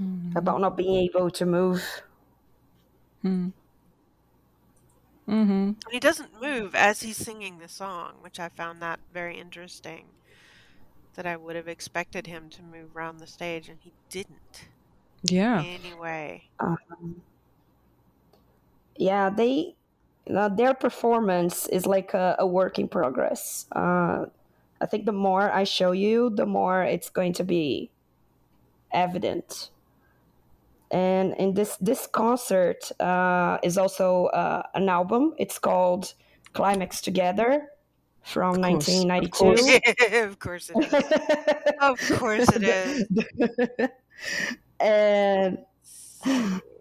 Mhm. 0.00 0.36
about 0.36 0.60
not 0.60 0.76
being 0.76 1.04
able 1.08 1.30
to 1.30 1.46
move. 1.46 2.02
Mm. 3.26 3.52
Mm-hmm. 5.28 5.52
And 5.52 5.76
he 5.90 5.98
doesn't 5.98 6.40
move 6.40 6.74
as 6.74 7.02
he's 7.02 7.16
singing 7.16 7.58
the 7.58 7.68
song, 7.68 8.14
which 8.20 8.38
I 8.38 8.48
found 8.48 8.80
that 8.82 9.00
very 9.12 9.38
interesting. 9.40 10.04
That 11.14 11.26
I 11.26 11.36
would 11.36 11.56
have 11.56 11.66
expected 11.66 12.26
him 12.26 12.50
to 12.50 12.62
move 12.62 12.94
around 12.94 13.18
the 13.18 13.26
stage, 13.26 13.68
and 13.68 13.78
he 13.80 13.92
didn't. 14.10 14.68
Yeah. 15.24 15.62
Anyway. 15.64 16.44
Um, 16.60 17.22
yeah, 18.96 19.30
they 19.30 19.74
uh, 20.32 20.48
their 20.48 20.74
performance 20.74 21.66
is 21.68 21.86
like 21.86 22.14
a, 22.14 22.36
a 22.38 22.46
work 22.46 22.78
in 22.78 22.86
progress. 22.86 23.66
Uh, 23.72 24.26
I 24.80 24.86
think 24.86 25.06
the 25.06 25.12
more 25.12 25.50
I 25.50 25.64
show 25.64 25.92
you, 25.92 26.30
the 26.30 26.46
more 26.46 26.82
it's 26.82 27.08
going 27.08 27.32
to 27.34 27.44
be 27.44 27.90
evident. 28.92 29.70
And 30.90 31.34
in 31.38 31.54
this 31.54 31.76
this 31.80 32.06
concert 32.06 32.90
uh, 33.00 33.58
is 33.62 33.76
also 33.76 34.26
uh, 34.26 34.62
an 34.74 34.88
album. 34.88 35.34
It's 35.38 35.58
called 35.58 36.14
Climax 36.52 37.00
Together 37.00 37.68
from 38.22 38.56
Of 38.56 38.70
course, 38.70 38.88
of 38.88 39.04
1992. 39.04 40.16
of 40.24 40.38
course 40.38 40.70
it 40.74 40.92
is. 40.92 41.02
Of 41.80 42.18
course 42.18 42.48
it 42.54 42.62
is. 42.62 43.88
and 44.80 45.58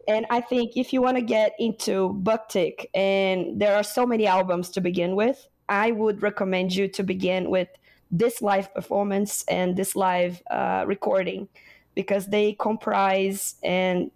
and 0.08 0.26
I 0.30 0.42
think 0.42 0.76
if 0.76 0.94
you 0.94 1.02
want 1.02 1.18
to 1.18 1.24
get 1.24 1.54
into 1.60 2.14
Buck-Tick, 2.14 2.90
and 2.94 3.60
there 3.60 3.76
are 3.76 3.84
so 3.84 4.06
many 4.06 4.28
albums 4.28 4.70
to 4.72 4.82
begin 4.82 5.16
with, 5.16 5.48
I 5.68 5.92
would 5.92 6.22
recommend 6.22 6.76
you 6.76 6.88
to 6.90 7.04
begin 7.04 7.50
with 7.50 7.70
this 8.12 8.42
live 8.42 8.74
performance 8.74 9.44
and 9.48 9.76
this 9.76 9.96
live 9.96 10.42
uh, 10.50 10.84
recording 10.88 11.48
because 11.96 12.28
they 12.28 12.54
comprise 12.54 13.56
and 13.64 14.12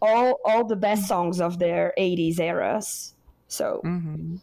all 0.00 0.40
all 0.44 0.64
the 0.64 0.76
best 0.76 1.06
songs 1.06 1.40
of 1.40 1.58
their 1.58 1.92
80s 1.98 2.40
eras. 2.40 3.14
So 3.48 3.82
Mm-hmm. 3.84 4.36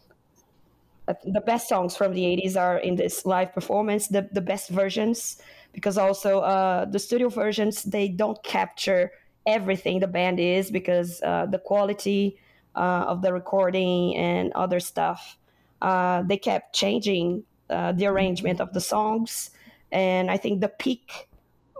uh, 1.08 1.14
the 1.24 1.40
best 1.40 1.68
songs 1.68 1.96
from 1.96 2.14
the 2.14 2.22
80s 2.22 2.56
are 2.56 2.78
in 2.78 2.96
this 2.96 3.26
live 3.26 3.52
performance 3.52 4.08
the, 4.08 4.28
the 4.32 4.40
best 4.40 4.70
versions 4.70 5.40
because 5.72 5.98
also 5.98 6.40
uh, 6.40 6.84
the 6.84 6.98
studio 6.98 7.28
versions 7.28 7.82
they 7.84 8.08
don't 8.08 8.42
capture 8.44 9.10
everything 9.46 10.00
the 10.00 10.06
band 10.06 10.38
is 10.38 10.70
because 10.70 11.20
uh, 11.22 11.46
the 11.46 11.58
quality 11.58 12.38
uh, 12.76 13.04
of 13.08 13.22
the 13.22 13.32
recording 13.32 14.16
and 14.16 14.52
other 14.52 14.80
stuff 14.80 15.38
uh, 15.82 16.22
they 16.22 16.36
kept 16.36 16.74
changing 16.74 17.42
uh, 17.70 17.92
the 17.92 18.06
arrangement 18.06 18.60
of 18.60 18.72
the 18.72 18.80
songs 18.80 19.50
and 19.90 20.30
i 20.30 20.36
think 20.36 20.60
the 20.60 20.68
peak 20.68 21.29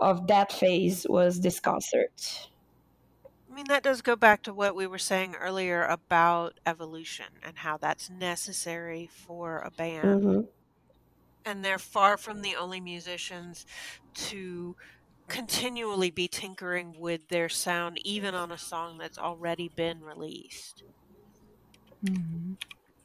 of 0.00 0.26
that 0.26 0.52
phase 0.52 1.06
was 1.08 1.40
this 1.40 1.60
concert 1.60 2.48
I 3.50 3.54
mean, 3.54 3.66
that 3.66 3.82
does 3.82 4.00
go 4.00 4.14
back 4.14 4.42
to 4.44 4.54
what 4.54 4.76
we 4.76 4.86
were 4.86 4.98
saying 4.98 5.34
earlier 5.34 5.82
about 5.82 6.60
evolution 6.66 7.26
and 7.42 7.58
how 7.58 7.78
that's 7.78 8.08
necessary 8.08 9.10
for 9.12 9.58
a 9.58 9.70
band. 9.72 10.22
Mhm. 10.22 10.48
And 11.44 11.64
they're 11.64 11.78
far 11.78 12.16
from 12.16 12.42
the 12.42 12.54
only 12.54 12.80
musicians 12.80 13.66
to 14.14 14.76
continually 15.26 16.10
be 16.10 16.28
tinkering 16.28 16.94
with 16.98 17.26
their 17.28 17.48
sound, 17.48 17.98
even 18.06 18.34
on 18.34 18.52
a 18.52 18.58
song 18.58 18.98
that's 18.98 19.18
already 19.18 19.68
been 19.68 20.00
released. 20.02 20.84
Mm-hmm. 22.04 22.54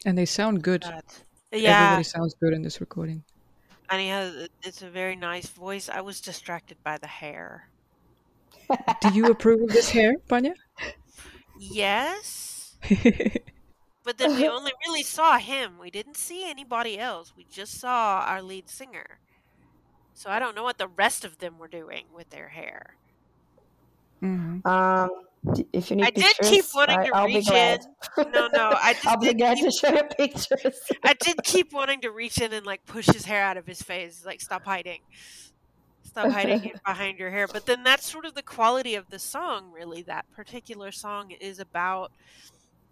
And 0.05 0.17
they 0.17 0.25
sound 0.25 0.61
good. 0.63 0.81
But, 0.81 1.23
yeah, 1.51 1.85
Everybody 1.85 2.03
sounds 2.03 2.35
good 2.35 2.53
in 2.53 2.61
this 2.61 2.79
recording. 2.79 3.23
And 3.89 4.01
he 4.01 4.07
has, 4.09 4.47
it's 4.63 4.81
a 4.81 4.89
very 4.89 5.15
nice 5.15 5.47
voice. 5.49 5.89
I 5.89 6.01
was 6.01 6.21
distracted 6.21 6.77
by 6.83 6.97
the 6.97 7.07
hair. 7.07 7.69
Do 9.01 9.09
you 9.13 9.29
approve 9.29 9.61
of 9.61 9.69
this 9.69 9.89
hair, 9.89 10.15
Panya? 10.27 10.53
Yes, 11.57 12.77
but 14.03 14.17
then 14.17 14.35
we 14.35 14.47
only 14.47 14.71
really 14.85 15.03
saw 15.03 15.37
him. 15.37 15.77
We 15.77 15.89
didn't 15.89 16.17
see 16.17 16.49
anybody 16.49 16.97
else. 16.99 17.33
We 17.35 17.43
just 17.45 17.79
saw 17.79 18.21
our 18.25 18.41
lead 18.41 18.69
singer. 18.69 19.19
So 20.13 20.29
I 20.29 20.39
don't 20.39 20.55
know 20.55 20.63
what 20.63 20.77
the 20.77 20.87
rest 20.87 21.23
of 21.25 21.37
them 21.39 21.57
were 21.57 21.67
doing 21.67 22.07
with 22.13 22.29
their 22.29 22.49
hair. 22.49 22.97
Mhm. 24.21 24.63
Um, 24.65 25.09
d- 25.34 25.34
if 25.73 25.89
you 25.89 25.97
need 25.97 26.05
I 26.05 26.11
did 26.11 26.35
keep 26.41 26.65
wanting 26.73 26.99
I, 26.99 27.05
to 27.05 27.13
I'll 27.13 27.25
reach 27.25 27.51
in. 27.51 27.79
No, 28.33 28.47
no, 28.47 28.75
I 28.81 28.93
just 28.93 29.05
I'll 29.05 29.17
be 29.17 29.33
did 29.33 29.37
glad 29.37 29.57
keep 29.57 29.65
to 29.65 29.71
show 29.71 29.89
you 29.93 30.03
pictures. 30.17 30.79
I 31.03 31.13
did 31.13 31.43
keep 31.43 31.73
wanting 31.73 32.01
to 32.01 32.11
reach 32.11 32.39
in 32.41 32.53
and 32.53 32.65
like 32.65 32.85
push 32.85 33.07
his 33.07 33.25
hair 33.25 33.43
out 33.43 33.57
of 33.57 33.67
his 33.67 33.81
face, 33.81 34.25
like 34.25 34.41
stop 34.41 34.65
hiding, 34.65 35.01
stop 36.03 36.29
hiding 36.29 36.73
behind 36.85 37.19
your 37.19 37.31
hair. 37.31 37.47
But 37.47 37.65
then 37.65 37.83
that's 37.83 38.09
sort 38.09 38.25
of 38.25 38.33
the 38.35 38.43
quality 38.43 38.95
of 38.95 39.09
the 39.09 39.19
song. 39.19 39.71
Really, 39.71 40.01
that 40.03 40.25
particular 40.31 40.91
song 40.91 41.31
is 41.31 41.59
about. 41.59 42.11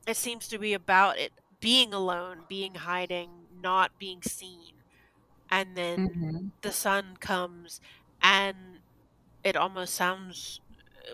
It 0.08 0.18
seems 0.18 0.48
to 0.50 0.60
be 0.60 0.74
about 0.74 1.18
it 1.20 1.34
being 1.62 1.94
alone, 1.94 2.46
being 2.48 2.76
hiding, 2.76 3.48
not 3.52 3.92
being 4.00 4.22
seen, 4.24 4.84
and 5.50 5.78
then 5.78 6.02
Mhm. 6.04 6.52
the 6.62 6.72
sun 6.74 7.18
comes, 7.20 7.80
and 8.22 8.82
it 9.44 9.56
almost 9.58 9.96
sounds, 9.96 10.62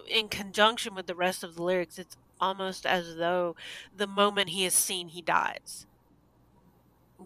in 0.07 0.29
conjunction 0.29 0.95
with 0.95 1.07
the 1.07 1.15
rest 1.15 1.43
of 1.43 1.55
the 1.55 1.63
lyrics, 1.63 1.97
it's 1.99 2.17
almost 2.39 2.85
as 2.85 3.15
though 3.17 3.55
the 3.93 4.07
moment 4.07 4.49
he 4.49 4.65
is 4.65 4.73
seen, 4.75 5.09
he 5.09 5.21
dies 5.21 5.85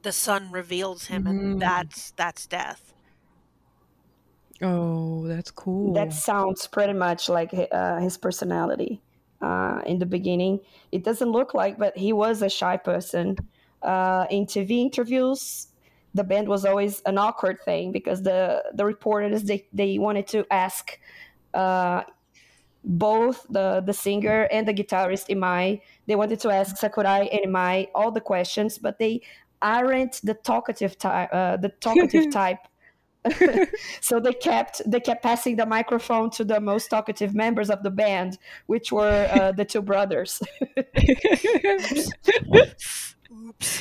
the 0.03 0.11
sun 0.11 0.51
reveals 0.51 1.05
him 1.05 1.25
Mm. 1.25 1.25
and 1.25 1.57
that's 1.57 2.11
that's 2.11 2.45
death 2.47 2.93
Oh, 4.61 5.27
that's 5.27 5.51
cool. 5.51 5.91
That 5.93 6.13
sounds 6.13 6.67
pretty 6.67 6.93
much 6.93 7.27
like 7.27 7.51
uh, 7.71 7.99
his 7.99 8.17
personality 8.17 9.03
uh, 9.41 9.81
in 9.85 9.99
the 9.99 10.05
beginning. 10.05 10.59
It 10.91 11.03
doesn't 11.03 11.31
look 11.31 11.53
like, 11.53 11.77
but 11.77 11.97
he 11.97 12.13
was 12.13 12.41
a 12.41 12.49
shy 12.49 12.77
person. 12.77 13.35
Uh, 13.81 14.25
in 14.29 14.45
TV 14.45 14.81
interviews, 14.81 15.67
the 16.13 16.23
band 16.23 16.47
was 16.47 16.63
always 16.63 17.01
an 17.01 17.17
awkward 17.17 17.57
thing 17.65 17.91
because 17.91 18.23
the 18.23 18.63
the 18.73 18.85
reporters 18.85 19.43
they, 19.43 19.67
they 19.73 19.97
wanted 19.99 20.27
to 20.27 20.45
ask 20.51 20.97
uh, 21.53 22.03
both 22.83 23.45
the 23.49 23.81
the 23.85 23.93
singer 23.93 24.47
and 24.51 24.67
the 24.67 24.73
guitarist 24.73 25.29
Imai. 25.29 25.81
They 26.07 26.15
wanted 26.15 26.39
to 26.41 26.49
ask 26.49 26.77
Sakurai 26.77 27.29
and 27.29 27.53
Imai 27.53 27.87
all 27.95 28.11
the 28.11 28.21
questions, 28.21 28.77
but 28.77 28.99
they 28.99 29.21
aren't 29.61 30.19
the 30.23 30.33
talkative 30.33 30.97
type. 30.97 31.29
Uh, 31.31 31.57
the 31.57 31.69
talkative 31.69 32.31
type 32.41 32.59
so 34.01 34.19
they 34.19 34.33
kept 34.33 34.81
they 34.85 34.99
kept 34.99 35.23
passing 35.23 35.55
the 35.55 35.65
microphone 35.65 36.29
to 36.29 36.43
the 36.43 36.59
most 36.59 36.89
talkative 36.89 37.33
members 37.33 37.69
of 37.69 37.81
the 37.83 37.89
band, 37.89 38.37
which 38.65 38.91
were 38.91 39.27
uh, 39.33 39.51
the 39.57 39.65
two 39.65 39.81
brothers. 39.81 40.41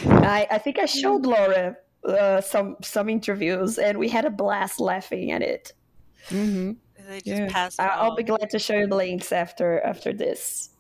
I, 0.07 0.47
I 0.51 0.59
think 0.59 0.79
I 0.79 0.87
showed 0.87 1.27
Laura 1.27 1.77
uh, 2.05 2.41
some 2.41 2.77
some 2.83 3.09
interviews, 3.09 3.79
and 3.79 3.99
we 3.99 4.09
had 4.09 4.25
a 4.25 4.31
blast 4.31 4.81
laughing 4.81 5.33
at 5.33 5.43
it. 5.43 5.73
Mhm. 6.29 6.77
They 7.09 7.21
just 7.21 7.27
Yeah. 7.43 7.49
pass 7.51 7.79
I- 7.79 7.87
I'll 7.89 8.15
be 8.17 8.23
glad 8.23 8.51
to 8.51 8.59
show 8.59 8.75
you 8.79 8.87
the 8.87 8.97
links 8.97 9.33
after 9.33 9.81
after 9.81 10.13
this. 10.13 10.71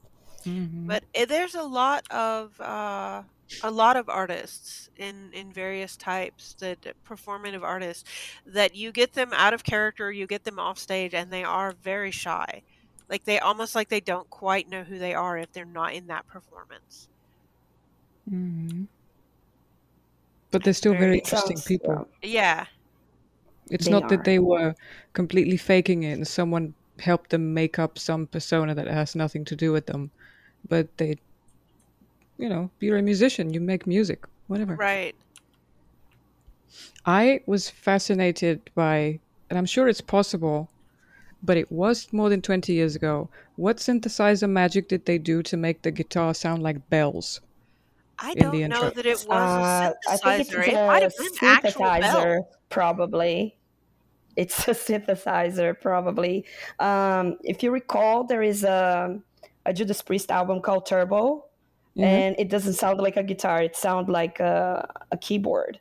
Mhm. 0.45 0.87
but 0.89 1.05
eh, 1.15 1.25
there's 1.25 1.55
a 1.55 1.63
lot 1.63 2.05
of 2.11 2.61
uh, 2.61 3.23
a 3.63 3.71
lot 3.71 3.97
of 3.97 4.09
artists 4.09 4.89
in 4.97 5.31
in 5.33 5.53
various 5.53 5.97
types 5.97 6.55
that 6.59 6.79
performative 7.09 7.63
artists 7.63 8.03
that 8.47 8.75
you 8.75 8.91
get 8.91 9.13
them 9.13 9.33
out 9.35 9.55
of 9.55 9.63
character 9.63 10.11
you 10.11 10.27
get 10.27 10.43
them 10.45 10.59
off 10.59 10.79
stage 10.79 11.15
and 11.15 11.31
they 11.31 11.45
are 11.45 11.73
very 11.83 12.11
shy 12.11 12.63
like 13.09 13.25
they 13.25 13.39
almost 13.39 13.75
like 13.75 13.89
they 13.89 14.01
don't 14.01 14.29
quite 14.31 14.69
know 14.69 14.83
who 14.83 14.99
they 14.99 15.15
are 15.15 15.39
if 15.39 15.53
they're 15.53 15.65
not 15.65 15.93
in 15.93 16.07
that 16.09 16.27
performance 16.27 17.09
Mhm. 18.31 18.87
But 20.51 20.65
they're 20.65 20.73
still 20.75 20.93
very 20.93 21.05
Very- 21.07 21.19
interesting 21.19 21.57
Sounds, 21.57 21.67
people. 21.67 22.09
yeah 22.23 22.67
It's 23.71 23.89
not 23.89 24.05
are. 24.05 24.09
that 24.09 24.25
they 24.25 24.39
were 24.39 24.75
completely 25.13 25.57
faking 25.57 26.03
it 26.03 26.13
and 26.13 26.27
someone 26.27 26.75
helped 26.99 27.31
them 27.31 27.55
make 27.55 27.79
up 27.79 27.99
some 27.99 28.27
persona 28.27 28.75
that 28.75 28.87
has 28.87 29.15
nothing 29.15 29.45
to 29.47 29.57
do 29.57 29.73
with 29.73 29.87
them. 29.87 30.11
But 30.69 30.97
they, 30.99 31.17
you 32.39 32.49
know, 32.49 32.71
you're 32.81 32.99
a 32.99 33.03
musician, 33.03 33.53
you 33.53 33.61
make 33.61 33.87
music, 33.87 34.25
whatever. 34.47 34.77
right 34.77 35.15
I 37.05 37.43
was 37.47 37.69
fascinated 37.69 38.71
by, 38.75 39.21
and 39.51 39.59
I'm 39.59 39.67
sure 39.67 39.89
it's 39.89 40.01
possible, 40.01 40.71
but 41.43 41.57
it 41.57 41.71
was 41.71 42.13
more 42.13 42.29
than 42.29 42.43
20 42.43 42.73
years 42.73 42.97
ago. 42.97 43.29
What 43.57 43.79
synthesizer 43.79 44.49
magic 44.49 44.89
did 44.89 45.05
they 45.05 45.19
do 45.19 45.43
to 45.43 45.57
make 45.57 45.83
the 45.83 45.91
guitar 45.91 46.35
sound 46.35 46.63
like 46.63 46.89
bells? 46.89 47.41
I 48.25 48.35
don't 48.35 48.53
know 48.53 48.59
intro. 48.61 48.91
that 48.91 49.05
it 49.07 49.25
was 49.27 49.27
Uh, 49.29 49.93
a 50.09 50.11
I 50.13 50.17
think 50.17 50.41
it's 50.41 50.51
synthesizer. 50.51 50.69
It 50.69 50.87
might 50.87 50.99
a 50.99 51.03
have 51.03 51.17
been 51.19 51.33
synthesizer, 51.35 52.39
probably. 52.69 53.59
It's 54.37 54.67
a 54.69 54.73
synthesizer, 54.73 55.79
probably. 55.81 56.45
Um, 56.79 57.37
if 57.43 57.63
you 57.63 57.71
recall, 57.73 58.25
there 58.25 58.43
is 58.43 58.65
a, 58.65 59.19
a 59.67 59.73
Judas 59.73 60.01
Priest 60.03 60.31
album 60.31 60.61
called 60.63 60.87
Turbo, 60.87 61.47
Yeah. 61.95 62.07
and 62.07 62.37
it 62.39 62.49
doesn't 62.49 62.75
sound 62.75 63.01
like 63.01 63.17
a 63.17 63.23
guitar; 63.23 63.61
it 63.63 63.77
sounds 63.77 64.09
like 64.09 64.41
a, 64.41 64.89
a 65.11 65.17
keyboard. 65.19 65.81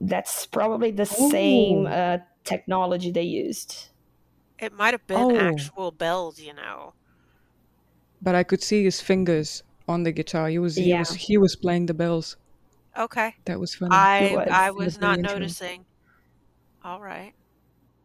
That's 0.00 0.46
probably 0.46 0.90
the 0.92 1.06
same 1.06 1.86
uh, 1.86 2.18
technology 2.44 3.10
they 3.10 3.22
used. 3.22 3.88
It 4.58 4.72
might 4.72 4.94
have 4.94 5.06
been 5.06 5.18
Oh. 5.18 5.36
actual 5.36 5.90
bells, 5.90 6.38
you 6.40 6.54
know. 6.54 6.94
But 8.20 8.34
I 8.34 8.42
could 8.42 8.62
see 8.62 8.82
his 8.84 9.00
fingers 9.00 9.62
on 9.88 10.02
the 10.02 10.12
guitar. 10.12 10.48
He 10.48 10.58
was 10.58 10.76
he 10.76 10.90
Yeah. 10.90 11.00
was 11.00 11.10
he 11.14 11.38
was 11.38 11.56
playing 11.56 11.86
the 11.86 11.94
bells. 11.94 12.36
Okay. 12.96 13.34
That 13.44 13.60
was 13.60 13.74
funny. 13.74 13.94
I 13.94 14.32
was. 14.34 14.48
I 14.50 14.70
was 14.70 14.84
was 14.86 15.00
not 15.00 15.18
noticing. 15.20 15.84
All 16.84 17.00
right. 17.00 17.32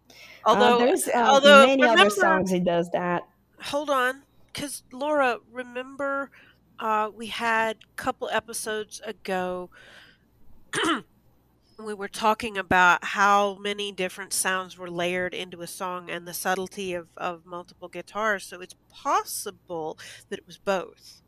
Uh, 0.09 0.13
Although 0.45 0.77
there's 0.85 1.07
uh, 1.07 1.11
although 1.15 1.65
many 1.65 1.81
remember, 1.81 2.01
other 2.01 2.09
songs 2.09 2.51
he 2.51 2.59
does 2.59 2.89
that. 2.91 3.23
hold 3.61 3.89
on, 3.89 4.23
because 4.51 4.83
Laura, 4.91 5.39
remember, 5.51 6.31
uh, 6.79 7.09
we 7.15 7.27
had 7.27 7.77
a 7.77 7.95
couple 7.95 8.29
episodes 8.29 9.01
ago. 9.05 9.69
we 11.79 11.93
were 11.93 12.07
talking 12.09 12.57
about 12.57 13.03
how 13.03 13.55
many 13.55 13.91
different 13.91 14.31
sounds 14.33 14.77
were 14.77 14.89
layered 14.89 15.33
into 15.33 15.61
a 15.61 15.67
song 15.67 16.09
and 16.09 16.27
the 16.27 16.33
subtlety 16.33 16.93
of, 16.93 17.07
of 17.17 17.45
multiple 17.45 17.87
guitars. 17.87 18.43
So 18.45 18.61
it's 18.61 18.75
possible 18.91 19.97
that 20.29 20.39
it 20.39 20.45
was 20.47 20.57
both. 20.57 21.21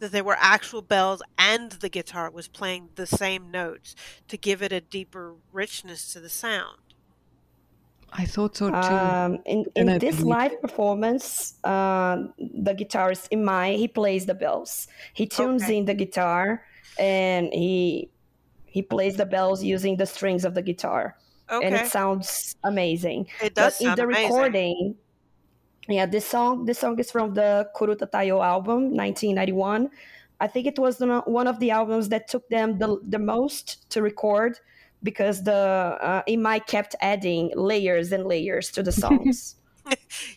That 0.00 0.12
there 0.12 0.24
were 0.24 0.36
actual 0.38 0.82
bells 0.82 1.22
and 1.36 1.72
the 1.72 1.88
guitar 1.88 2.30
was 2.30 2.46
playing 2.48 2.90
the 2.94 3.06
same 3.06 3.50
notes 3.50 3.94
to 4.28 4.36
give 4.36 4.62
it 4.62 4.72
a 4.72 4.80
deeper 4.80 5.34
richness 5.52 6.12
to 6.12 6.20
the 6.20 6.28
sound. 6.28 6.78
I 8.12 8.24
thought 8.24 8.56
so 8.56 8.70
too. 8.70 8.76
Um, 8.76 9.38
in 9.44 9.66
in 9.74 9.88
I 9.90 9.98
this 9.98 10.16
believe 10.16 10.26
live 10.26 10.60
performance, 10.62 11.54
uh, 11.64 12.16
the 12.38 12.74
guitarist 12.74 13.28
Imai 13.30 13.76
he 13.76 13.86
plays 13.88 14.24
the 14.26 14.34
bells. 14.34 14.88
He 15.12 15.26
tunes 15.26 15.62
Okay. 15.64 15.76
in 15.78 15.84
the 15.84 15.94
guitar 15.94 16.64
and 16.98 17.52
he 17.52 18.10
he 18.64 18.82
plays 18.82 19.16
the 19.16 19.26
bells 19.26 19.62
using 19.62 19.96
the 19.96 20.06
strings 20.06 20.44
of 20.44 20.54
the 20.54 20.62
guitar, 20.62 21.16
and 21.48 21.74
it 21.74 21.86
sounds 21.86 22.56
amazing. 22.64 23.26
It 23.42 23.54
does 23.54 23.78
but 23.78 23.80
in 23.80 23.86
sound 23.88 23.98
the 23.98 24.04
amazing. 24.04 24.22
recording, 24.24 24.96
yeah, 25.88 26.06
this 26.06 26.26
song 26.26 26.64
this 26.66 26.78
song 26.78 26.98
is 26.98 27.10
from 27.10 27.34
the 27.34 27.68
Kurutta 27.76 28.10
Taiyou 28.10 28.44
album, 28.44 28.94
1991. 28.94 29.90
I 30.40 30.46
think 30.46 30.66
it 30.66 30.78
was 30.78 30.98
the, 30.98 31.20
one 31.26 31.48
of 31.48 31.58
the 31.58 31.70
albums 31.72 32.08
that 32.10 32.28
took 32.28 32.48
them 32.48 32.78
the, 32.78 33.00
the 33.08 33.18
most 33.18 33.90
to 33.90 34.02
record 34.02 34.58
because 35.02 35.42
the 35.42 35.52
uh, 35.54 36.22
Imai 36.28 36.64
kept 36.66 36.94
adding 37.00 37.50
layers 37.56 38.12
and 38.12 38.24
layers 38.24 38.70
to 38.72 38.82
the 38.82 38.92
songs. 39.04 39.56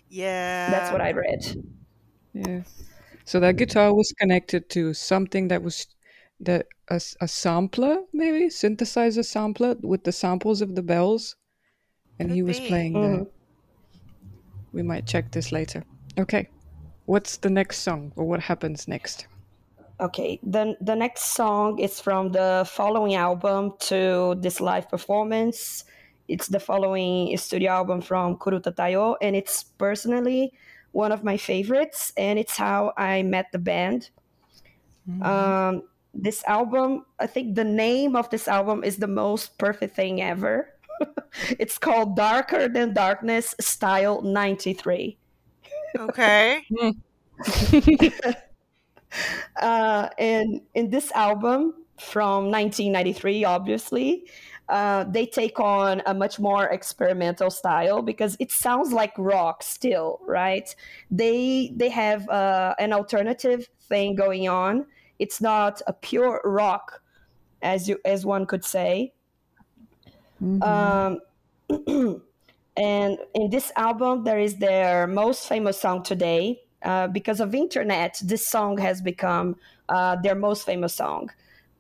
Yeah. 0.10 0.70
That's 0.72 0.92
what 0.92 1.02
I 1.02 1.12
read. 1.12 1.44
yeah. 2.34 2.64
So 3.26 3.40
that 3.40 3.58
guitar 3.58 3.94
was 3.94 4.12
connected 4.20 4.70
to 4.72 4.94
something 4.94 5.48
that 5.50 5.62
was 5.64 5.88
that 6.40 6.68
a, 6.90 6.96
s- 6.96 7.16
a 7.22 7.28
sampler, 7.28 8.00
maybe 8.14 8.48
synthesizer 8.50 9.24
sampler 9.24 9.76
with 9.82 10.04
the 10.04 10.12
samples 10.12 10.62
of 10.62 10.76
the 10.76 10.82
bells, 10.82 11.36
and 12.20 12.30
Could 12.30 12.36
he 12.36 12.42
was 12.44 12.60
be. 12.60 12.68
playing 12.68 12.94
Mhm. 12.94 13.20
that. 13.20 13.32
We 14.74 14.84
might 14.84 15.06
check 15.06 15.32
this 15.32 15.52
later. 15.52 15.84
Okay, 16.20 16.48
what's 17.06 17.38
the 17.38 17.50
next 17.50 17.80
song, 17.80 18.12
or 18.16 18.26
what 18.26 18.40
happens 18.40 18.88
next? 18.88 19.28
Okay, 20.00 20.40
the 20.44 20.76
the 20.82 20.96
next 20.96 21.36
song 21.36 21.80
is 21.80 22.00
from 22.00 22.32
the 22.32 22.66
following 22.68 23.16
album 23.16 23.74
to 23.92 24.36
this 24.40 24.60
live 24.60 24.90
performance. 24.90 25.86
It's 26.28 26.48
the 26.48 26.60
following 26.60 27.36
studio 27.38 27.72
album 27.72 28.02
from 28.02 28.38
Kurutta 28.38 28.74
Taiyou, 28.74 29.16
and 29.22 29.36
it's 29.36 29.64
personally 29.64 30.54
one 30.92 31.12
of 31.12 31.24
my 31.24 31.38
favorites, 31.38 32.14
and 32.18 32.40
it's 32.40 32.58
how 32.58 32.94
I 32.98 33.24
met 33.24 33.52
the 33.52 33.60
band. 33.60 34.10
Um, 35.22 35.84
this 36.14 36.44
album, 36.46 37.06
I 37.20 37.28
think 37.28 37.56
the 37.56 37.64
name 37.64 38.16
of 38.16 38.30
this 38.30 38.48
album 38.48 38.84
is 38.84 38.98
the 38.98 39.08
most 39.08 39.58
perfect 39.58 39.96
thing 39.96 40.22
ever. 40.22 40.70
it's 41.60 41.78
called 41.78 42.16
Darker 42.16 42.68
Than 42.68 42.94
Darkness 42.94 43.56
Style 43.60 44.22
93. 44.22 45.18
Okay. 45.98 46.64
uh, 49.62 50.10
and 50.18 50.62
in 50.74 50.90
this 50.90 51.12
album 51.12 51.74
from 52.00 52.50
1993, 52.50 53.46
obviously, 53.46 54.28
uh, 54.70 55.04
they 55.04 55.26
take 55.26 55.60
on 55.60 56.02
a 56.06 56.14
much 56.14 56.40
more 56.40 56.66
experimental 56.66 57.50
style 57.50 58.02
because 58.02 58.38
it 58.40 58.52
sounds 58.52 58.94
like 58.94 59.12
rock 59.18 59.64
still, 59.64 60.20
right? 60.26 60.74
They 61.10 61.74
they 61.76 61.90
have 61.90 62.30
uh, 62.30 62.76
an 62.80 62.94
alternative 62.94 63.68
thing 63.82 64.16
going 64.16 64.48
on. 64.48 64.86
It's 65.20 65.42
not 65.42 65.82
a 65.88 65.94
pure 65.94 66.42
rock, 66.46 67.02
as 67.62 67.90
you 67.90 68.00
as 68.06 68.26
one 68.26 68.46
could 68.46 68.64
say. 68.64 69.14
Mm-hmm. 70.42 70.64
Um, 70.64 72.22
and 72.78 73.18
in 73.36 73.50
this 73.50 73.72
album, 73.76 74.24
there 74.24 74.40
is 74.40 74.58
their 74.58 75.08
most 75.08 75.48
famous 75.48 75.80
song 75.80 76.04
today. 76.04 76.62
Uh, 76.84 77.08
because 77.08 77.40
of 77.40 77.54
internet, 77.54 78.20
this 78.24 78.48
song 78.48 78.78
has 78.80 79.02
become 79.02 79.56
uh, 79.90 80.16
their 80.16 80.34
most 80.34 80.66
famous 80.66 80.96
song 80.96 81.30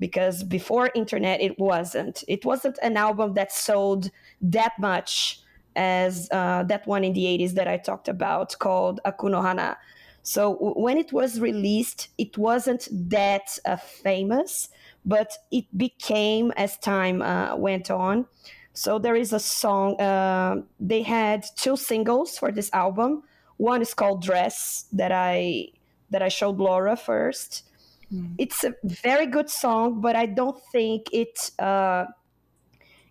because 0.01 0.43
before 0.43 0.89
internet 0.95 1.39
it 1.39 1.57
wasn't 1.57 2.25
it 2.27 2.43
wasn't 2.43 2.77
an 2.81 2.97
album 2.97 3.35
that 3.35 3.53
sold 3.53 4.09
that 4.41 4.73
much 4.79 5.39
as 5.77 6.27
uh, 6.31 6.63
that 6.63 6.85
one 6.85 7.05
in 7.05 7.13
the 7.13 7.23
80s 7.23 7.53
that 7.53 7.67
i 7.67 7.77
talked 7.77 8.09
about 8.09 8.57
called 8.59 8.99
Aku 9.05 9.29
no 9.29 9.41
Hana 9.41 9.77
so 10.23 10.73
when 10.75 10.97
it 10.97 11.13
was 11.13 11.39
released 11.39 12.09
it 12.17 12.37
wasn't 12.37 12.89
that 12.91 13.57
uh, 13.65 13.77
famous 13.77 14.69
but 15.05 15.31
it 15.51 15.65
became 15.77 16.51
as 16.57 16.77
time 16.77 17.21
uh, 17.21 17.55
went 17.55 17.89
on 17.91 18.25
so 18.73 18.99
there 18.99 19.15
is 19.15 19.33
a 19.33 19.39
song 19.39 19.99
uh, 19.99 20.61
they 20.79 21.01
had 21.01 21.45
two 21.55 21.75
singles 21.75 22.37
for 22.37 22.51
this 22.51 22.69
album 22.73 23.23
one 23.57 23.81
is 23.81 23.93
called 23.93 24.21
dress 24.21 24.85
that 24.91 25.11
i 25.11 25.65
that 26.09 26.21
i 26.21 26.29
showed 26.29 26.57
laura 26.57 26.95
first 26.95 27.63
Mm. 28.13 28.35
It's 28.37 28.63
a 28.63 28.73
very 28.83 29.25
good 29.25 29.49
song, 29.49 30.01
but 30.01 30.15
I 30.15 30.25
don't 30.25 30.61
think 30.71 31.07
it 31.13 31.51
uh, 31.59 32.05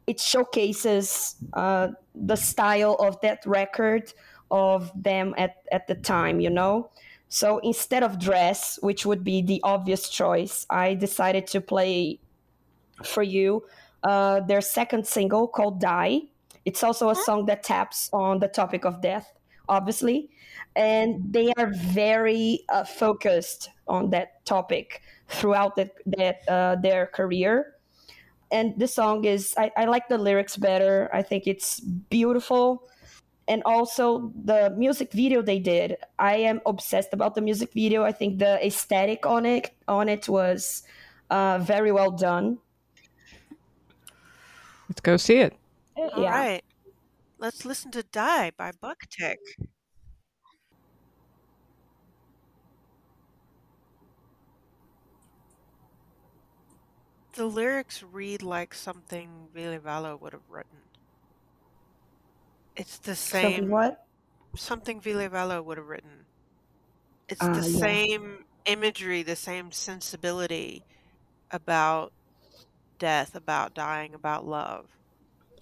it 0.07 0.21
showcases 0.21 1.37
uh, 1.55 1.89
the 2.15 2.37
style 2.37 2.97
of 2.99 3.21
that 3.23 3.45
record 3.47 4.13
of 4.51 4.91
them 5.01 5.35
at, 5.39 5.63
at 5.71 5.87
the 5.87 5.95
time, 5.95 6.41
you 6.41 6.51
know? 6.51 6.91
So 7.31 7.59
instead 7.59 8.03
of 8.03 8.19
Dress, 8.19 8.79
which 8.83 9.07
would 9.07 9.23
be 9.23 9.41
the 9.41 9.61
obvious 9.63 10.11
choice, 10.11 10.67
I 10.69 10.95
decided 10.95 11.47
to 11.49 11.61
play 11.61 12.19
for 13.05 13.23
you 13.23 13.65
uh, 14.03 14.41
their 14.41 14.61
second 14.61 15.07
single 15.07 15.47
called 15.47 15.81
Die. 15.81 16.23
It's 16.65 16.83
also 16.83 17.09
a 17.09 17.15
song 17.15 17.47
that 17.47 17.63
taps 17.63 18.11
on 18.13 18.41
the 18.41 18.49
topic 18.49 18.85
of 18.85 19.01
death, 19.01 19.33
obviously. 19.69 20.31
And 20.75 21.33
they 21.33 21.53
are 21.57 21.69
very 21.73 22.65
uh, 22.69 22.83
focused 22.85 23.71
on 23.87 24.11
that 24.11 24.45
topic 24.45 25.01
throughout 25.29 25.77
the, 25.77 25.89
that 26.07 26.41
uh, 26.49 26.77
their 26.83 27.07
career. 27.07 27.77
And 28.51 28.77
the 28.77 28.89
song 28.89 29.25
is 29.25 29.55
I, 29.57 29.71
I 29.77 29.85
like 29.85 30.09
the 30.09 30.19
lyrics 30.19 30.57
better. 30.57 31.09
I 31.13 31.23
think 31.23 31.47
it's 31.47 31.79
beautiful 31.79 32.89
and 33.51 33.63
also 33.67 34.33
the 34.45 34.71
music 34.79 35.13
video 35.13 35.43
they 35.43 35.59
did 35.59 35.97
i 36.19 36.37
am 36.37 36.61
obsessed 36.67 37.13
about 37.13 37.35
the 37.35 37.41
music 37.41 37.73
video. 37.75 38.05
I 38.05 38.13
think 38.13 38.39
the 38.39 38.65
aesthetic 38.65 39.27
on 39.27 39.45
it 39.45 39.71
on 39.89 40.09
it 40.09 40.29
was 40.29 40.83
uh, 41.31 41.59
very 41.59 41.93
well 41.93 42.11
done. 42.11 42.59
Let's 44.89 45.01
go 45.01 45.17
see 45.17 45.37
it. 45.37 45.55
Yeah. 45.97 46.09
all 46.15 46.25
right. 46.25 46.63
Let's 47.39 47.65
listen 47.65 47.91
to 47.93 48.03
die 48.03 48.53
by 48.57 48.73
Buck-Tick. 48.81 49.39
The 57.35 57.47
lyrics 57.47 58.03
read 58.03 58.43
like 58.43 58.75
something 58.75 59.49
Ville 59.55 59.79
Valo 59.79 60.21
would 60.21 60.35
have 60.35 60.51
written. 60.51 60.90
It's 62.77 62.99
the 62.99 63.15
same. 63.15 63.43
Something 63.43 63.71
what? 63.71 64.07
Something 64.57 65.01
Ville 65.01 65.63
would 65.63 65.79
have 65.79 65.87
written. 65.87 66.27
It's 67.29 67.43
uh, 67.43 67.53
the 67.53 67.69
yeah. 67.69 67.79
same 67.79 68.45
imagery, 68.67 69.23
the 69.23 69.37
same 69.37 69.71
sensibility 69.71 70.85
about 71.51 72.13
death, 72.99 73.35
about 73.35 73.75
dying, 73.75 74.15
about 74.15 74.47
love. 74.47 74.87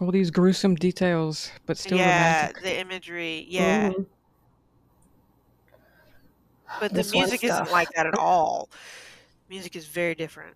All 0.01 0.11
these 0.11 0.31
gruesome 0.31 0.75
details, 0.75 1.51
but 1.67 1.77
still 1.77 1.99
yeah, 1.99 2.41
romantic. 2.41 2.63
the 2.63 2.81
imagery, 2.81 3.47
yeah. 3.49 3.91
Mm-hmm. 3.91 4.03
But 6.81 6.93
the 6.93 7.09
music 7.13 7.43
isn't 7.45 7.73
like 7.73 7.91
that 7.97 8.07
at 8.07 8.15
all. 8.19 8.69
Music 9.49 9.75
is 9.75 9.87
very 9.87 10.15
different. 10.15 10.55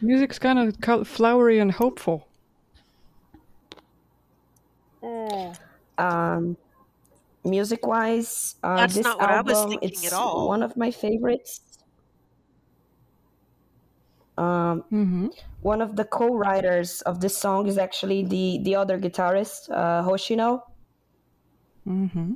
Music's 0.00 0.38
kind 0.38 0.58
of 0.58 1.08
flowery 1.08 1.60
and 1.60 1.70
hopeful. 1.70 2.26
Mm. 5.02 5.58
Um, 5.98 6.56
music 7.44 7.86
wise, 7.86 8.56
uh, 8.62 8.86
this 8.86 9.06
album 9.06 9.78
it's 9.82 10.12
one 10.12 10.62
of 10.62 10.76
my 10.76 10.90
favorites. 10.90 11.60
Um, 14.38 14.84
mm-hmm. 14.90 15.26
One 15.60 15.82
of 15.82 15.96
the 15.96 16.04
co-writers 16.04 17.02
of 17.02 17.20
this 17.20 17.36
song 17.36 17.66
is 17.66 17.78
actually 17.78 18.24
the 18.24 18.60
the 18.62 18.74
other 18.76 18.98
guitarist, 18.98 19.70
uh, 19.70 20.02
Hoshino. 20.02 20.62
Mm-hmm. 21.86 22.34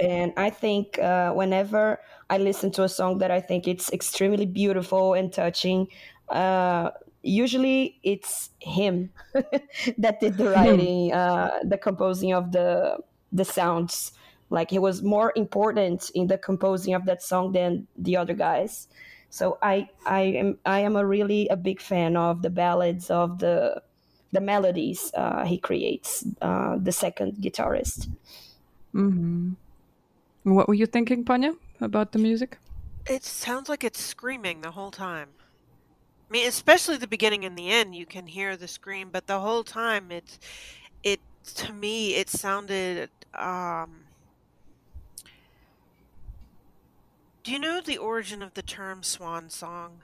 And 0.00 0.32
I 0.36 0.50
think 0.50 0.98
uh, 0.98 1.32
whenever 1.32 2.00
I 2.30 2.38
listen 2.38 2.70
to 2.72 2.84
a 2.84 2.88
song 2.88 3.18
that 3.18 3.30
I 3.30 3.40
think 3.40 3.66
it's 3.66 3.92
extremely 3.92 4.46
beautiful 4.46 5.14
and 5.14 5.32
touching, 5.32 5.88
uh, 6.28 6.90
usually 7.22 7.98
it's 8.02 8.50
him 8.60 9.10
that 9.98 10.20
did 10.20 10.36
the 10.36 10.44
hmm. 10.44 10.52
writing, 10.52 11.12
uh, 11.12 11.58
the 11.64 11.78
composing 11.78 12.32
of 12.32 12.52
the 12.52 12.98
the 13.32 13.44
sounds. 13.44 14.12
Like 14.50 14.70
he 14.70 14.78
was 14.78 15.02
more 15.02 15.32
important 15.36 16.10
in 16.14 16.26
the 16.26 16.38
composing 16.38 16.94
of 16.94 17.04
that 17.04 17.22
song 17.22 17.52
than 17.52 17.86
the 17.98 18.16
other 18.16 18.32
guys. 18.34 18.88
So 19.30 19.58
I 19.62 19.88
I 20.06 20.20
am 20.20 20.58
I 20.64 20.80
am 20.80 20.96
a 20.96 21.04
really 21.04 21.48
a 21.48 21.56
big 21.56 21.80
fan 21.80 22.16
of 22.16 22.40
the 22.40 22.50
ballads 22.50 23.10
of 23.10 23.38
the 23.40 23.82
the 24.32 24.40
melodies 24.40 25.10
uh, 25.14 25.44
he 25.44 25.58
creates. 25.58 26.24
Uh, 26.40 26.76
the 26.78 26.92
second 26.92 27.36
guitarist. 27.36 28.08
Mm-hmm. 28.94 29.52
What 30.44 30.68
were 30.68 30.74
you 30.74 30.86
thinking, 30.86 31.24
Panya, 31.24 31.56
about 31.80 32.12
the 32.12 32.18
music? 32.18 32.58
It 33.06 33.24
sounds 33.24 33.68
like 33.68 33.84
it's 33.84 34.00
screaming 34.00 34.60
the 34.60 34.70
whole 34.70 34.90
time. 34.90 35.28
I 36.28 36.32
mean, 36.32 36.46
especially 36.46 36.98
the 36.98 37.06
beginning 37.06 37.44
and 37.44 37.56
the 37.56 37.70
end, 37.70 37.94
you 37.94 38.04
can 38.04 38.26
hear 38.26 38.56
the 38.56 38.68
scream, 38.68 39.08
but 39.10 39.26
the 39.26 39.40
whole 39.40 39.64
time, 39.64 40.10
it's 40.10 40.38
it 41.02 41.20
to 41.54 41.72
me, 41.72 42.16
it 42.16 42.28
sounded. 42.28 43.08
Um, 43.32 44.00
do 47.42 47.52
you 47.52 47.58
know 47.58 47.80
the 47.80 47.96
origin 47.96 48.42
of 48.42 48.52
the 48.52 48.62
term 48.62 49.02
swan 49.02 49.48
song? 49.48 50.00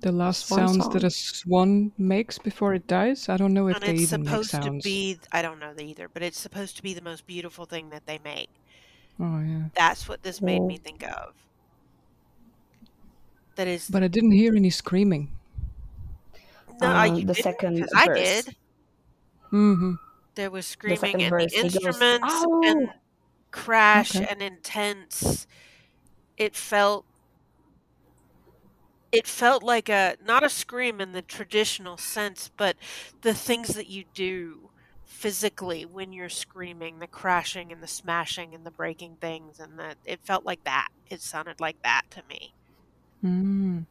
The 0.00 0.12
last 0.12 0.48
swan 0.48 0.68
sounds 0.68 0.84
song. 0.84 0.92
that 0.92 1.04
a 1.04 1.10
swan 1.10 1.92
makes 1.96 2.36
before 2.36 2.74
it 2.74 2.86
dies. 2.86 3.30
I 3.30 3.38
don't 3.38 3.54
know 3.54 3.68
if 3.68 3.76
and 3.76 3.84
they 3.84 4.02
even 4.02 4.24
make 4.24 4.30
sounds. 4.30 4.40
It's 4.40 4.50
supposed 4.50 4.82
to 4.82 4.88
be. 4.88 5.18
I 5.30 5.40
don't 5.40 5.60
know 5.60 5.72
either, 5.78 6.10
but 6.12 6.22
it's 6.22 6.38
supposed 6.38 6.76
to 6.76 6.82
be 6.82 6.92
the 6.92 7.00
most 7.00 7.26
beautiful 7.26 7.64
thing 7.64 7.88
that 7.90 8.04
they 8.04 8.18
make. 8.22 8.50
Oh 9.18 9.40
yeah. 9.40 9.62
That's 9.74 10.08
what 10.08 10.22
this 10.22 10.42
made 10.42 10.60
me 10.60 10.76
think 10.76 11.04
of 11.04 11.32
that 13.56 13.68
is. 13.68 13.88
But 13.88 14.02
I 14.02 14.08
didn't 14.08 14.32
hear 14.32 14.54
any 14.54 14.70
screaming. 14.70 15.30
No, 16.80 16.88
um, 16.88 17.26
the 17.26 17.34
second 17.34 17.78
verse. 17.78 17.90
I 17.94 18.06
did. 18.08 18.56
Mm-hmm. 19.52 19.94
There 20.34 20.50
was 20.50 20.66
screaming 20.66 21.18
the 21.18 21.24
and 21.24 21.30
verse, 21.30 21.52
the 21.52 21.58
instruments 21.58 22.34
goes, 22.34 22.44
oh! 22.46 22.62
and 22.64 22.90
crash 23.50 24.16
okay. 24.16 24.26
and 24.28 24.42
intense. 24.42 25.46
It 26.36 26.56
felt. 26.56 27.04
It 29.12 29.26
felt 29.26 29.62
like 29.62 29.90
a 29.90 30.16
not 30.26 30.42
a 30.42 30.48
scream 30.48 31.00
in 31.00 31.12
the 31.12 31.20
traditional 31.20 31.98
sense, 31.98 32.50
but 32.56 32.76
the 33.20 33.34
things 33.34 33.68
that 33.74 33.88
you 33.88 34.04
do 34.14 34.70
physically 35.04 35.84
when 35.84 36.14
you're 36.14 36.30
screaming, 36.30 36.98
the 36.98 37.06
crashing 37.06 37.70
and 37.70 37.82
the 37.82 37.86
smashing 37.86 38.54
and 38.54 38.64
the 38.64 38.70
breaking 38.70 39.16
things, 39.20 39.60
and 39.60 39.78
that 39.78 39.98
it 40.06 40.18
felt 40.24 40.46
like 40.46 40.64
that. 40.64 40.88
It 41.10 41.20
sounded 41.20 41.60
like 41.60 41.80
that 41.82 42.04
to 42.12 42.22
me. 42.28 42.54
Mm. 43.24 43.86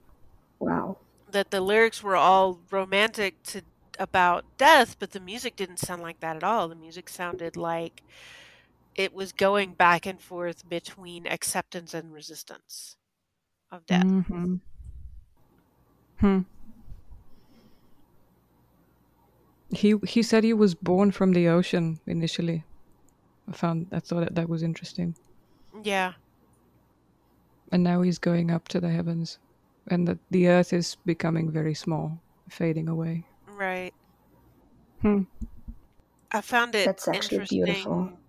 Wow. 0.59 0.97
That 1.31 1.51
the 1.51 1.61
lyrics 1.61 2.03
were 2.03 2.15
all 2.15 2.59
romantic 2.69 3.41
to 3.43 3.61
about 3.99 4.45
death, 4.57 4.97
but 4.99 5.11
the 5.11 5.19
music 5.19 5.55
didn't 5.55 5.77
sound 5.77 6.01
like 6.01 6.19
that 6.19 6.35
at 6.35 6.43
all. 6.43 6.67
The 6.67 6.75
music 6.75 7.07
sounded 7.09 7.55
like 7.55 8.01
it 8.95 9.13
was 9.13 9.31
going 9.31 9.73
back 9.73 10.05
and 10.05 10.19
forth 10.19 10.67
between 10.67 11.27
acceptance 11.27 11.93
and 11.93 12.11
resistance 12.11 12.97
of 13.71 13.85
death. 13.85 14.03
Mm-hmm. 14.03 14.55
Hmm. 16.19 16.39
He 19.69 19.95
he 20.05 20.21
said 20.21 20.43
he 20.43 20.53
was 20.53 20.75
born 20.75 21.11
from 21.11 21.31
the 21.31 21.47
ocean 21.47 21.99
initially. 22.05 22.65
I 23.47 23.53
found 23.53 23.87
I 23.91 23.99
thought 23.99 24.21
that, 24.21 24.35
that 24.35 24.49
was 24.49 24.63
interesting. 24.63 25.15
Yeah 25.83 26.13
and 27.71 27.83
now 27.83 28.01
he's 28.01 28.19
going 28.19 28.51
up 28.51 28.67
to 28.69 28.79
the 28.79 28.89
heavens 28.89 29.39
and 29.89 30.07
that 30.07 30.19
the 30.29 30.47
earth 30.47 30.73
is 30.73 30.97
becoming 31.05 31.51
very 31.51 31.73
small 31.73 32.23
fading 32.49 32.87
away 32.87 33.25
Right. 33.45 33.93
Hmm. 35.01 35.23
I 36.31 36.41
found 36.41 36.75
it 36.75 36.93
That's 36.93 37.07
actually 37.07 37.39
interesting 37.39 37.49
beautiful. 37.49 38.19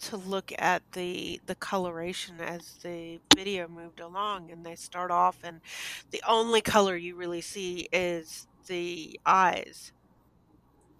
to 0.00 0.16
look 0.16 0.52
at 0.58 0.84
the 0.92 1.40
the 1.46 1.56
coloration 1.56 2.40
as 2.40 2.78
the 2.82 3.20
video 3.30 3.68
moved 3.68 4.00
along 4.00 4.50
and 4.50 4.66
they 4.66 4.76
start 4.76 5.10
off 5.10 5.38
and 5.44 5.62
the 6.10 6.22
only 6.28 6.62
color 6.62 6.96
you 6.96 7.16
really 7.16 7.42
see 7.42 7.88
is 7.92 8.48
the 8.68 9.18
eyes. 9.26 9.92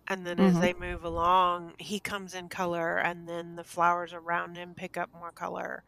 And 0.09 0.27
then 0.27 0.41
as 0.41 0.59
Mhm. 0.59 0.59
they 0.59 0.75
move 0.75 1.05
along, 1.05 1.75
he 1.79 2.01
comes 2.01 2.35
in 2.35 2.49
color 2.49 2.99
and 2.99 3.29
then 3.29 3.55
the 3.57 3.63
flowers 3.65 4.13
around 4.13 4.57
him 4.57 4.75
pick 4.75 4.97
up 4.97 5.13
more 5.13 5.31
color. 5.33 5.85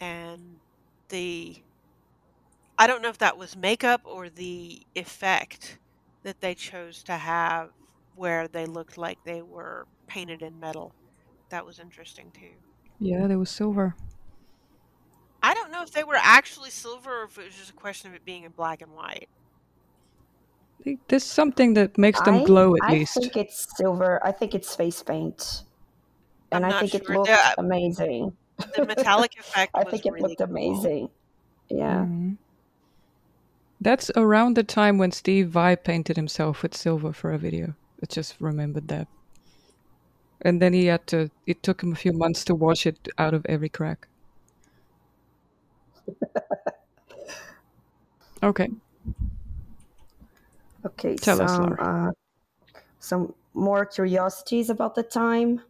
And 0.00 0.60
the 1.08 1.64
I 2.78 2.86
don't 2.88 3.00
know 3.02 3.08
if 3.10 3.18
that 3.18 3.36
was 3.36 3.54
makeup 3.56 4.00
or 4.04 4.28
the 4.28 4.84
effect 4.96 5.78
that 6.24 6.40
they 6.40 6.54
chose 6.56 7.02
to 7.04 7.16
have 7.16 7.70
where 8.14 8.48
they 8.48 8.66
looked 8.66 8.96
like 8.98 9.22
they 9.22 9.42
were 9.42 9.86
painted 10.08 10.42
in 10.42 10.58
metal. 10.58 10.96
That 11.50 11.64
was 11.66 11.78
interesting 11.78 12.32
too. 12.32 12.62
Yeah, 12.98 13.26
they 13.26 13.36
were 13.36 13.46
silver. 13.46 13.94
I 15.42 15.52
don't 15.54 15.70
know 15.70 15.82
if 15.82 15.90
they 15.92 16.02
were 16.04 16.16
actually 16.16 16.70
silver 16.70 17.20
or 17.22 17.24
if 17.24 17.36
it 17.38 17.44
was 17.44 17.56
just 17.56 17.70
a 17.70 17.74
question 17.74 18.08
of 18.10 18.14
it 18.16 18.24
being 18.24 18.44
in 18.44 18.52
black 18.52 18.80
and 18.82 18.92
white. 18.92 19.28
They- 20.84 20.98
There's 21.08 21.24
something 21.24 21.74
that 21.74 21.96
makes 21.98 22.20
them 22.20 22.40
I, 22.40 22.42
glow 22.42 22.74
at 22.76 22.82
I 22.82 22.88
least. 22.88 23.16
I 23.16 23.20
think 23.20 23.36
it's 23.36 23.66
silver. 23.76 24.20
I 24.24 24.32
think 24.32 24.54
it's 24.54 24.74
face 24.74 25.02
paint. 25.02 25.64
And 26.52 26.64
I'm 26.64 26.66
I 26.66 26.70
not 26.70 26.80
think 26.80 26.94
it 26.94 27.08
looks 27.08 27.08
looked 27.08 27.32
The, 27.46 27.56
amazing. 27.58 28.36
The 28.74 28.84
metallic 28.86 29.38
effect 29.38 29.72
I 29.74 29.84
was 29.84 29.90
think 29.92 30.06
it 30.06 30.12
really 30.12 30.28
looked 30.30 30.38
cool. 30.38 30.48
amazing. 30.50 31.10
Yeah. 31.68 32.04
Mhm. 32.04 32.36
That's 33.80 34.10
around 34.14 34.56
the 34.56 34.62
time 34.62 34.98
when 34.98 35.10
Steve 35.10 35.48
Vai 35.48 35.74
painted 35.76 36.16
himself 36.16 36.62
with 36.62 36.76
silver 36.76 37.12
for 37.12 37.32
a 37.32 37.38
video. 37.38 37.74
I 38.02 38.06
just 38.06 38.40
remembered 38.40 38.88
that. 38.88 39.08
And 40.42 40.60
then 40.60 40.72
he 40.72 40.86
had 40.86 41.06
to, 41.08 41.30
it 41.46 41.62
took 41.62 41.82
him 41.82 41.92
a 41.92 41.96
few 41.96 42.12
months 42.12 42.44
to 42.46 42.54
wash 42.54 42.86
it 42.86 43.08
out 43.18 43.34
of 43.34 43.44
every 43.48 43.68
crack. 43.68 44.08
Okay. 48.42 48.70
Okay, 50.86 51.16
Tell 51.16 51.42
us, 51.42 51.58
Laura. 51.58 52.08
uh, 52.08 52.10
some 52.98 53.34
more 53.54 53.84
curiosities 53.84 54.70
about 54.70 54.94
the 54.94 55.02
time. 55.02 55.60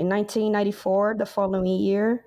In 0.00 0.08
1994, 0.08 1.16
the 1.16 1.26
following 1.26 1.66
year, 1.80 2.24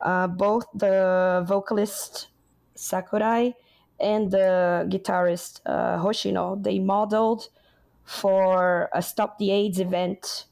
uh, 0.00 0.28
both 0.28 0.66
the 0.74 1.44
vocalist 1.46 2.28
Sakurai 2.74 3.54
and 3.98 4.30
the 4.30 4.86
guitarist 4.90 5.60
uh, 5.66 5.98
Hoshino 6.02 6.62
they 6.62 6.78
modeled 6.78 7.48
for 8.04 8.88
a 8.94 9.02
Stop 9.02 9.38
the 9.38 9.50
AIDS 9.50 9.80
event, 9.80 10.46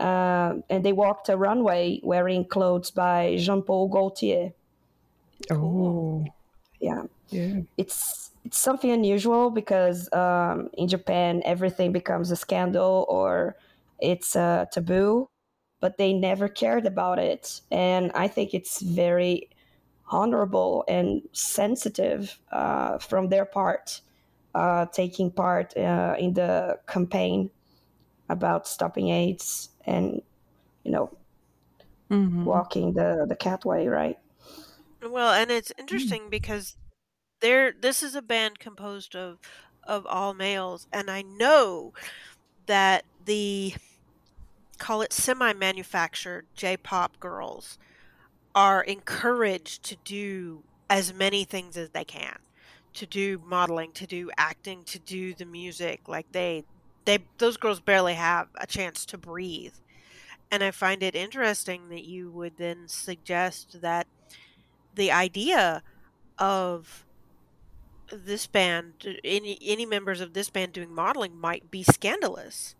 uh, 0.00 0.56
and 0.70 0.84
they 0.84 0.92
walked 0.92 1.28
a 1.28 1.36
runway 1.36 2.00
wearing 2.02 2.44
clothes 2.46 2.90
by 2.90 3.36
Jean 3.38 3.62
Paul 3.62 3.88
Gaultier. 3.88 4.54
Oh, 5.50 6.32
Yeah, 6.80 7.04
yeah. 7.30 7.62
it's 7.76 8.32
it's 8.44 8.58
something 8.58 8.90
unusual 8.90 9.50
because 9.50 10.12
um, 10.12 10.70
in 10.74 10.88
Japan 10.88 11.42
everything 11.44 11.92
becomes 11.92 12.30
a 12.30 12.36
scandal 12.36 13.06
or 13.08 13.56
it's 14.00 14.36
a 14.36 14.68
taboo, 14.72 15.30
but 15.86 15.98
they 15.98 16.12
never 16.12 16.48
cared 16.48 16.84
about 16.86 17.20
it, 17.20 17.60
and 17.70 18.12
I 18.14 18.28
think 18.28 18.54
it's 18.54 18.82
very 18.82 19.50
honorable 20.08 20.84
and 20.88 21.22
sensitive 21.32 22.40
uh, 22.52 22.98
from 22.98 23.28
their 23.30 23.46
part, 23.46 24.02
uh, 24.54 24.86
taking 24.86 25.30
part 25.32 25.76
uh, 25.76 26.16
in 26.18 26.34
the 26.34 26.80
campaign 26.88 27.50
about 28.30 28.68
stopping 28.68 29.10
AIDS 29.10 29.70
and 29.86 30.22
you 30.84 30.92
know 30.92 31.18
hmm 32.10 32.50
walking 32.52 32.94
the 32.94 33.26
the 33.28 33.36
catway, 33.36 33.86
right? 33.90 34.18
Well, 35.02 35.32
and 35.32 35.50
it's 35.50 35.72
interesting 35.78 36.30
because 36.30 36.76
there 37.40 37.72
this 37.72 38.02
is 38.02 38.14
a 38.16 38.22
band 38.22 38.58
composed 38.60 39.16
of 39.16 39.40
of 39.84 40.06
all 40.06 40.34
males. 40.34 40.86
And 40.92 41.10
I 41.10 41.22
know 41.22 41.92
that 42.66 43.06
the 43.20 43.74
call 44.78 45.02
it 45.02 45.12
semi-manufactured 45.12 46.46
J-pop 46.54 47.18
girls 47.20 47.78
are 48.54 48.82
encouraged 48.82 49.82
to 49.84 49.96
do 50.04 50.62
as 50.88 51.12
many 51.12 51.44
things 51.44 51.76
as 51.76 51.90
they 51.90 52.04
can. 52.04 52.38
To 52.94 53.06
do 53.06 53.42
modeling, 53.44 53.92
to 53.92 54.06
do 54.06 54.30
acting, 54.38 54.84
to 54.84 54.98
do 54.98 55.34
the 55.34 55.44
music. 55.44 56.08
Like 56.08 56.32
they 56.32 56.64
they 57.04 57.18
those 57.36 57.58
girls 57.58 57.80
barely 57.80 58.14
have 58.14 58.48
a 58.56 58.66
chance 58.66 59.04
to 59.06 59.18
breathe. 59.18 59.74
And 60.50 60.62
I 60.62 60.70
find 60.70 61.02
it 61.02 61.14
interesting 61.14 61.90
that 61.90 62.04
you 62.04 62.30
would 62.30 62.56
then 62.56 62.88
suggest 62.88 63.82
that 63.82 64.06
the 64.94 65.12
idea 65.12 65.82
of 66.38 67.04
this 68.10 68.46
band 68.46 69.18
any 69.24 69.58
any 69.60 69.84
members 69.84 70.20
of 70.20 70.32
this 70.32 70.48
band 70.48 70.72
doing 70.72 70.94
modeling 70.94 71.36
might 71.36 71.70
be 71.70 71.82
scandalous 71.82 72.75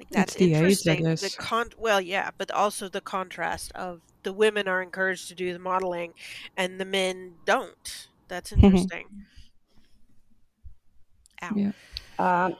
like 0.00 0.08
that's 0.10 0.34
It's 0.34 0.38
the 0.38 0.54
age, 0.54 0.56
I 0.56 0.58
interesting 0.58 1.04
the 1.04 1.36
con 1.38 1.70
well 1.78 2.00
yeah 2.00 2.30
but 2.36 2.50
also 2.50 2.88
the 2.88 3.00
contrast 3.00 3.70
of 3.72 4.00
the 4.22 4.32
women 4.32 4.66
are 4.66 4.82
encouraged 4.82 5.28
to 5.28 5.34
do 5.34 5.52
the 5.52 5.58
modeling 5.58 6.14
and 6.56 6.80
the 6.80 6.84
men 6.84 7.34
don't 7.44 8.08
that's 8.28 8.52
interesting 8.52 9.06
Ow. 11.42 11.50
Yeah. 11.56 11.72
Um, 12.18 12.56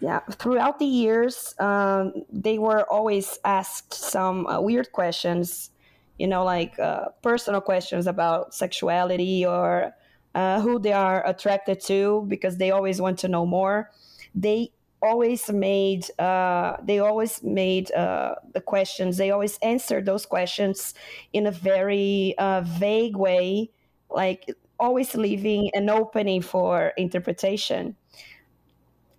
yeah, 0.00 0.20
throughout 0.20 0.78
the 0.78 0.86
years, 0.86 1.54
um, 1.58 2.12
they 2.32 2.58
were 2.58 2.90
always 2.90 3.38
asked 3.44 3.92
some 3.92 4.46
uh, 4.46 4.60
weird 4.60 4.92
questions, 4.92 5.70
you 6.18 6.26
know, 6.26 6.42
like 6.42 6.78
uh, 6.78 7.06
personal 7.22 7.60
questions 7.60 8.06
about 8.06 8.54
sexuality 8.54 9.44
or 9.44 9.94
uh, 10.34 10.60
who 10.60 10.78
they 10.78 10.92
are 10.92 11.26
attracted 11.26 11.80
to, 11.82 12.24
because 12.28 12.56
they 12.56 12.70
always 12.70 13.00
want 13.00 13.18
to 13.18 13.28
know 13.28 13.44
more. 13.44 13.90
They 14.34 14.72
always 15.02 15.50
made 15.50 16.06
uh, 16.18 16.76
they 16.82 16.98
always 16.98 17.42
made 17.42 17.90
uh, 17.92 18.34
the 18.52 18.60
questions. 18.60 19.16
They 19.16 19.30
always 19.30 19.58
answered 19.58 20.06
those 20.06 20.26
questions 20.26 20.94
in 21.32 21.46
a 21.46 21.50
very 21.52 22.34
uh, 22.38 22.62
vague 22.62 23.16
way, 23.16 23.70
like 24.10 24.46
always 24.78 25.14
leaving 25.14 25.70
an 25.74 25.90
opening 25.90 26.42
for 26.42 26.92
interpretation 26.96 27.96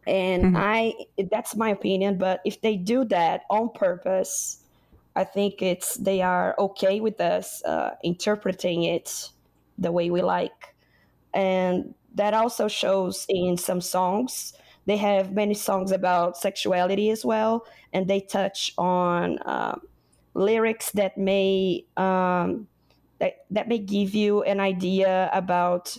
and 0.07 0.47
Mhm. 0.47 0.55
i 0.55 0.93
that's 1.29 1.55
my 1.55 1.69
opinion 1.69 2.17
but 2.17 2.41
if 2.43 2.61
they 2.61 2.75
do 2.75 3.05
that 3.05 3.43
on 3.49 3.69
purpose 3.73 4.63
i 5.15 5.23
think 5.23 5.61
it's 5.61 5.95
they 5.97 6.21
are 6.21 6.55
okay 6.57 6.99
with 6.99 7.21
us 7.21 7.63
uh, 7.65 7.91
interpreting 8.03 8.83
it 8.83 9.29
the 9.77 9.91
way 9.91 10.09
we 10.09 10.21
like 10.21 10.75
and 11.33 11.95
that 12.13 12.33
also 12.33 12.67
shows 12.67 13.25
in 13.29 13.57
some 13.57 13.81
songs 13.81 14.53
they 14.91 14.97
have 14.97 15.33
many 15.33 15.55
songs 15.55 15.91
about 15.91 16.37
sexuality 16.37 17.09
as 17.11 17.25
well 17.25 17.65
and 17.93 18.07
they 18.09 18.19
touch 18.19 18.73
on 18.77 19.39
um, 19.47 19.81
lyrics 20.35 20.91
that 20.93 21.17
may 21.17 21.85
um, 21.97 22.67
that, 23.19 23.45
that 23.51 23.67
may 23.67 23.77
give 23.77 24.15
you 24.15 24.43
an 24.43 24.59
idea 24.59 25.29
about 25.33 25.97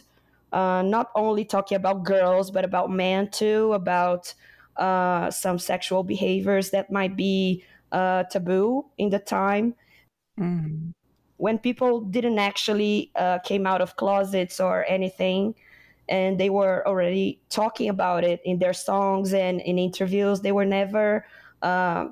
uh, 0.52 0.82
not 0.82 1.10
only 1.14 1.44
talking 1.44 1.76
about 1.76 2.04
girls 2.04 2.50
but 2.50 2.64
about 2.64 2.90
men 2.90 3.30
too 3.30 3.72
about 3.72 4.34
uh, 4.76 5.30
some 5.30 5.58
sexual 5.58 6.02
behaviors 6.02 6.70
that 6.70 6.90
might 6.92 7.16
be 7.16 7.64
uh, 7.92 8.24
taboo 8.24 8.86
in 8.98 9.10
the 9.10 9.18
time 9.18 9.74
Mhm. 10.38 10.92
when 11.36 11.58
people 11.58 12.00
didn't 12.00 12.38
actually 12.38 13.10
uh, 13.16 13.38
came 13.40 13.66
out 13.66 13.80
of 13.80 13.96
closets 13.96 14.60
or 14.60 14.84
anything 14.88 15.54
and 16.08 16.38
they 16.38 16.50
were 16.50 16.86
already 16.86 17.40
talking 17.48 17.88
about 17.88 18.24
it 18.24 18.40
in 18.44 18.58
their 18.58 18.72
songs 18.72 19.32
and 19.32 19.60
in 19.60 19.78
interviews 19.78 20.40
they 20.40 20.52
were 20.52 20.64
never 20.64 21.24
uh, 21.62 22.08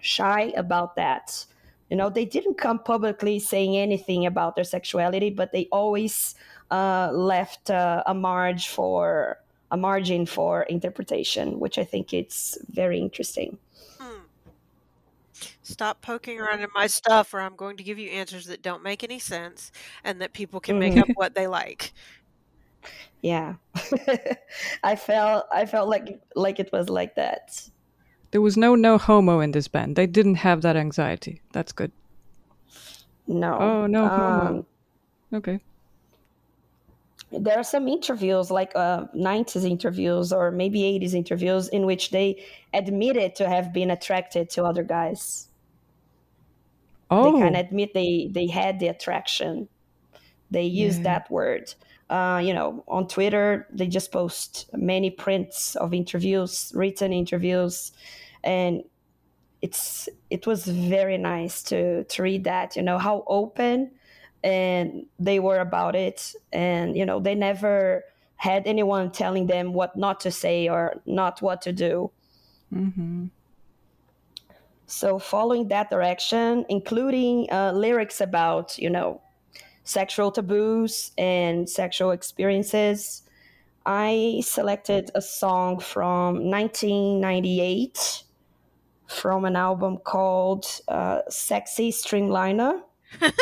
shy 0.00 0.52
about 0.56 0.96
that 0.96 1.46
you 1.90 1.96
know 1.96 2.08
they 2.10 2.24
didn't 2.24 2.58
come 2.58 2.78
publicly 2.78 3.38
saying 3.38 3.76
anything 3.76 4.26
about 4.26 4.56
their 4.56 4.64
sexuality 4.64 5.30
but 5.30 5.52
they 5.52 5.68
always 5.70 6.34
uh, 6.70 7.10
left 7.12 7.70
uh, 7.70 8.02
a 8.06 8.14
margin 8.14 8.58
for 8.58 9.38
a 9.70 9.76
margin 9.76 10.26
for 10.26 10.62
interpretation 10.64 11.60
which 11.60 11.78
i 11.78 11.84
think 11.84 12.12
it's 12.12 12.58
very 12.70 12.98
interesting 12.98 13.58
Hmm. 13.98 14.22
Stop 15.62 16.00
poking 16.02 16.40
around 16.40 16.60
in 16.60 16.68
my 16.74 16.86
stuff, 16.86 17.32
or 17.32 17.40
I'm 17.40 17.56
going 17.56 17.76
to 17.76 17.82
give 17.82 17.98
you 17.98 18.10
answers 18.10 18.46
that 18.46 18.62
don't 18.62 18.82
make 18.82 19.02
any 19.02 19.18
sense 19.18 19.70
and 20.04 20.20
that 20.20 20.32
people 20.32 20.60
can 20.60 20.78
make 20.78 20.96
up 20.96 21.08
what 21.14 21.34
they 21.34 21.46
like. 21.46 21.92
Yeah 23.22 23.54
i 24.82 24.94
felt 24.96 25.46
i 25.52 25.64
felt 25.64 25.88
like 25.88 26.20
like 26.34 26.58
it 26.60 26.70
was 26.72 26.88
like 26.88 27.14
that 27.14 27.62
There 28.32 28.40
was 28.42 28.56
no 28.56 28.74
no 28.74 28.98
homo 28.98 29.40
in 29.40 29.52
this 29.52 29.68
band. 29.68 29.94
They 29.96 30.06
didn't 30.08 30.36
have 30.40 30.62
that 30.62 30.76
anxiety. 30.76 31.40
That's 31.52 31.72
good. 31.72 31.92
no 33.28 33.58
Oh, 33.60 33.86
no 33.86 34.08
homo. 34.08 34.48
um, 34.48 34.66
Okay. 35.34 35.60
there 37.30 37.56
are 37.58 37.64
some 37.64 37.88
interviews 37.88 38.50
like 38.50 38.72
uh, 38.74 39.04
90s 39.14 39.64
interviews 39.64 40.32
or 40.32 40.50
maybe 40.50 40.80
80s 40.80 41.14
interviews 41.14 41.68
in 41.68 41.86
which 41.86 42.10
they 42.10 42.42
admitted 42.74 43.34
to 43.36 43.48
have 43.48 43.72
been 43.72 43.90
attracted 43.90 44.50
to 44.50 44.64
other 44.64 44.82
guys 44.84 45.48
Oh, 47.10 47.24
they 47.32 47.40
kind 47.44 47.56
of 47.56 47.66
admit 47.66 47.92
they 47.94 48.28
they 48.32 48.46
had 48.48 48.80
the 48.80 48.88
attraction 48.88 49.68
they 50.50 50.64
use 50.64 50.96
yeah. 50.96 51.04
that 51.04 51.30
word 51.30 51.74
uh, 52.12 52.38
you 52.38 52.52
know 52.52 52.84
on 52.88 53.08
twitter 53.08 53.66
they 53.72 53.86
just 53.86 54.12
post 54.12 54.68
many 54.74 55.10
prints 55.10 55.76
of 55.76 55.94
interviews 55.94 56.70
written 56.74 57.12
interviews 57.12 57.92
and 58.44 58.82
it's 59.62 60.08
it 60.28 60.46
was 60.46 60.66
very 60.66 61.16
nice 61.16 61.62
to 61.62 62.04
to 62.04 62.22
read 62.22 62.44
that 62.44 62.76
you 62.76 62.82
know 62.82 62.98
how 62.98 63.24
open 63.28 63.90
and 64.44 65.06
they 65.18 65.38
were 65.38 65.60
about 65.60 65.94
it 65.94 66.34
and 66.52 66.96
you 66.96 67.06
know 67.06 67.20
they 67.20 67.34
never 67.34 68.04
had 68.36 68.66
anyone 68.66 69.10
telling 69.10 69.46
them 69.46 69.72
what 69.72 69.96
not 69.96 70.20
to 70.20 70.30
say 70.30 70.68
or 70.68 71.00
not 71.06 71.40
what 71.40 71.62
to 71.62 71.72
do 71.72 72.10
Mm-hmm. 72.74 73.26
so 74.86 75.18
following 75.18 75.68
that 75.68 75.90
direction 75.90 76.64
including 76.68 77.46
uh, 77.52 77.72
lyrics 77.72 78.20
about 78.20 78.78
you 78.78 78.90
know 78.90 79.20
sexual 79.84 80.30
taboos 80.30 81.12
and 81.18 81.68
sexual 81.68 82.10
experiences 82.10 83.22
i 83.86 84.40
selected 84.44 85.10
a 85.14 85.22
song 85.22 85.78
from 85.78 86.50
1998 86.50 88.24
from 89.06 89.44
an 89.44 89.56
album 89.56 89.98
called 89.98 90.64
uh, 90.88 91.20
sexy 91.28 91.90
streamliner 91.90 92.80
the 93.20 93.32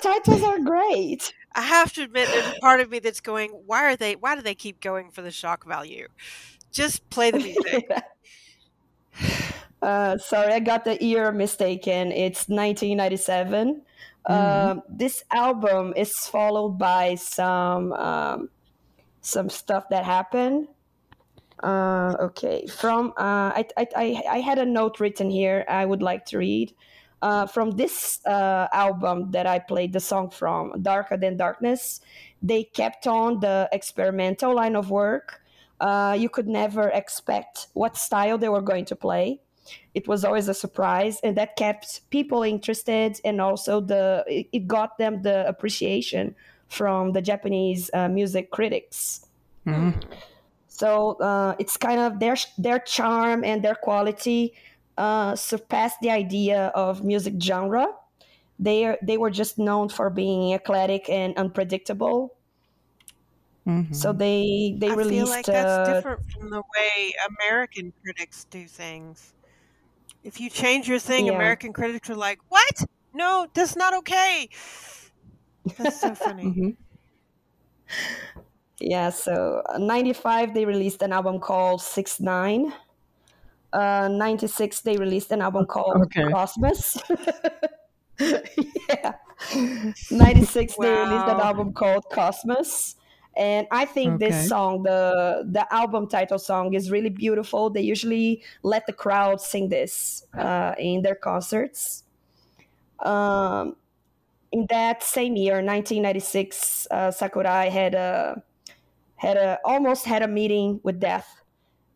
titles 0.00 0.42
are 0.42 0.60
great 0.60 1.32
I 1.58 1.62
have 1.62 1.92
to 1.94 2.02
admit, 2.02 2.28
there's 2.28 2.56
a 2.56 2.60
part 2.60 2.80
of 2.80 2.88
me 2.88 3.00
that's 3.00 3.20
going, 3.20 3.50
why 3.50 3.84
are 3.84 3.96
they? 3.96 4.14
Why 4.14 4.36
do 4.36 4.42
they 4.42 4.54
keep 4.54 4.80
going 4.80 5.10
for 5.10 5.22
the 5.22 5.32
shock 5.32 5.66
value? 5.66 6.06
Just 6.70 7.10
play 7.10 7.32
the 7.32 7.38
music. 7.38 7.90
uh, 9.82 10.18
sorry, 10.18 10.52
I 10.52 10.60
got 10.60 10.84
the 10.84 11.02
year 11.02 11.32
mistaken. 11.32 12.12
It's 12.12 12.48
1997. 12.48 13.82
Um, 14.26 14.82
this 14.88 15.24
album 15.30 15.94
is 15.96 16.26
followed 16.26 16.78
by 16.78 17.14
some 17.14 17.92
um, 17.94 18.50
some 19.20 19.48
stuff 19.48 19.88
that 19.88 20.04
happened. 20.04 20.68
Uh, 21.62 22.14
okay, 22.20 22.66
from 22.66 23.08
uh, 23.16 23.50
I, 23.56 23.64
I 23.76 23.86
I 23.96 24.22
I 24.30 24.40
had 24.40 24.58
a 24.58 24.66
note 24.66 25.00
written 25.00 25.30
here. 25.30 25.64
I 25.68 25.84
would 25.84 26.02
like 26.02 26.26
to 26.26 26.38
read. 26.38 26.74
Uh, 27.20 27.46
from 27.46 27.72
this 27.72 28.24
uh, 28.26 28.68
album 28.72 29.32
that 29.32 29.44
I 29.44 29.58
played 29.58 29.92
the 29.92 29.98
song 29.98 30.30
from, 30.30 30.80
Darker 30.82 31.16
Than 31.16 31.36
Darkness, 31.36 32.00
they 32.42 32.62
kept 32.62 33.08
on 33.08 33.40
the 33.40 33.68
experimental 33.72 34.54
line 34.54 34.76
of 34.76 34.90
work. 34.90 35.42
Uh, 35.80 36.16
you 36.16 36.28
could 36.28 36.46
never 36.46 36.88
expect 36.90 37.68
what 37.72 37.96
style 37.96 38.38
they 38.38 38.48
were 38.48 38.62
going 38.62 38.84
to 38.84 38.94
play. 38.94 39.40
It 39.98 40.08
was 40.08 40.24
always 40.24 40.48
a 40.48 40.54
surprise, 40.54 41.20
and 41.24 41.36
that 41.36 41.56
kept 41.56 42.08
people 42.10 42.42
interested, 42.42 43.20
and 43.24 43.40
also 43.40 43.80
the 43.80 44.24
it, 44.28 44.46
it 44.52 44.64
got 44.68 44.98
them 44.98 45.22
the 45.22 45.46
appreciation 45.48 46.36
from 46.68 47.12
the 47.12 47.22
Japanese 47.22 47.90
uh, 47.94 48.08
music 48.08 48.50
critics. 48.52 49.26
Mm. 49.66 49.94
So 50.68 51.18
uh, 51.20 51.56
it's 51.58 51.76
kind 51.76 52.00
of 52.00 52.20
their 52.20 52.36
their 52.58 52.78
charm 52.78 53.44
and 53.44 53.64
their 53.64 53.74
quality 53.74 54.54
uh, 54.96 55.34
surpassed 55.36 55.98
the 56.00 56.10
idea 56.10 56.68
of 56.74 57.02
music 57.04 57.34
genre. 57.42 57.86
They 58.58 58.86
are, 58.86 58.98
they 59.02 59.18
were 59.18 59.30
just 59.30 59.58
known 59.58 59.88
for 59.90 60.10
being 60.10 60.52
eclectic 60.52 61.08
and 61.10 61.36
unpredictable. 61.38 62.36
Mhm. 63.66 63.94
So 63.94 64.12
they 64.12 64.76
they 64.80 64.90
I 64.90 64.96
feel 64.96 65.28
like 65.28 65.50
that's 65.50 65.78
uh, 65.78 65.78
different 65.78 66.22
from 66.32 66.50
the 66.50 66.62
way 66.76 67.14
American 67.40 67.92
critics 68.02 68.44
do 68.50 68.66
things. 68.68 69.34
If 70.24 70.40
you 70.40 70.50
change 70.50 70.88
your 70.88 70.98
thing, 70.98 71.26
Yeah. 71.26 71.34
American 71.34 71.72
critics 71.72 72.10
are 72.10 72.16
like, 72.16 72.38
"What? 72.48 72.84
No, 73.14 73.46
that's 73.54 73.76
not 73.76 73.94
okay." 73.94 74.48
That's 75.76 76.00
so 76.00 76.14
funny. 76.14 76.44
Mhm. 76.44 76.76
Yeah, 78.80 79.10
so 79.10 79.62
uh, 79.68 79.78
95 79.78 80.54
they 80.54 80.64
released 80.64 81.02
an 81.02 81.12
album 81.12 81.40
called 81.40 81.82
6 81.82 82.20
9. 82.20 82.72
Uh, 83.72 84.08
96 84.10 84.80
they 84.80 84.96
released 84.96 85.30
an 85.32 85.42
album 85.42 85.66
called 85.66 85.96
Okay. 86.02 86.30
Cosmos. 86.30 86.98
yeah. 88.20 89.12
96 90.10 90.76
they 90.76 90.90
released 90.90 91.28
an 91.28 91.40
album 91.40 91.72
called 91.72 92.04
Cosmos. 92.12 92.94
And 93.38 93.68
I 93.70 93.84
think 93.86 94.18
Okay. 94.20 94.28
this 94.28 94.48
song, 94.48 94.82
the 94.82 95.46
the 95.48 95.72
album 95.72 96.08
title 96.08 96.38
song, 96.40 96.74
is 96.74 96.90
really 96.90 97.10
beautiful. 97.10 97.70
They 97.70 97.82
usually 97.82 98.42
let 98.64 98.86
the 98.86 98.92
crowd 98.92 99.40
sing 99.40 99.70
this 99.70 100.24
uh, 100.36 100.74
in 100.78 101.02
their 101.02 101.14
concerts. 101.14 102.04
Um, 103.00 103.76
in 104.52 104.66
that 104.70 105.02
same 105.04 105.36
year, 105.36 105.62
1996, 105.62 106.88
uh, 106.90 107.10
Sakurai 107.12 107.68
had 107.70 107.94
a 107.94 108.42
had 109.16 109.36
a 109.36 109.58
almost 109.64 110.04
had 110.06 110.22
a 110.22 110.28
meeting 110.28 110.80
with 110.82 111.00
death 111.00 111.42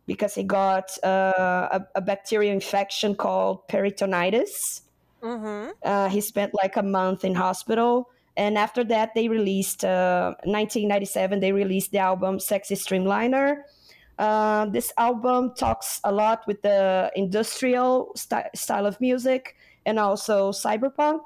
because 0.05 0.35
he 0.35 0.43
got 0.43 0.97
uh, 1.03 1.67
a, 1.71 1.87
a 1.95 2.01
bacterial 2.01 2.53
infection 2.53 3.15
called 3.15 3.67
peritonitis. 3.67 4.81
Mm-hmm. 5.21 5.71
Uh, 5.83 6.09
he 6.09 6.21
spent 6.21 6.53
like 6.53 6.77
a 6.77 6.83
month 6.83 7.23
in 7.25 7.35
hospital, 7.35 8.09
and 8.37 8.57
after 8.57 8.83
that, 8.85 9.13
they 9.15 9.27
released 9.27 9.85
uh, 9.85 10.35
1997. 10.45 11.39
They 11.39 11.51
released 11.51 11.91
the 11.91 11.99
album 11.99 12.39
"Sexy 12.39 12.75
Streamliner." 12.75 13.63
Uh, 14.19 14.65
this 14.67 14.93
album 14.97 15.53
talks 15.55 15.99
a 16.03 16.11
lot 16.11 16.45
with 16.47 16.61
the 16.61 17.11
industrial 17.15 18.11
sty- 18.15 18.49
style 18.55 18.85
of 18.85 19.01
music 19.01 19.55
and 19.85 19.99
also 19.99 20.51
cyberpunk. 20.51 21.21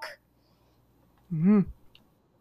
Mhm. 1.31 1.65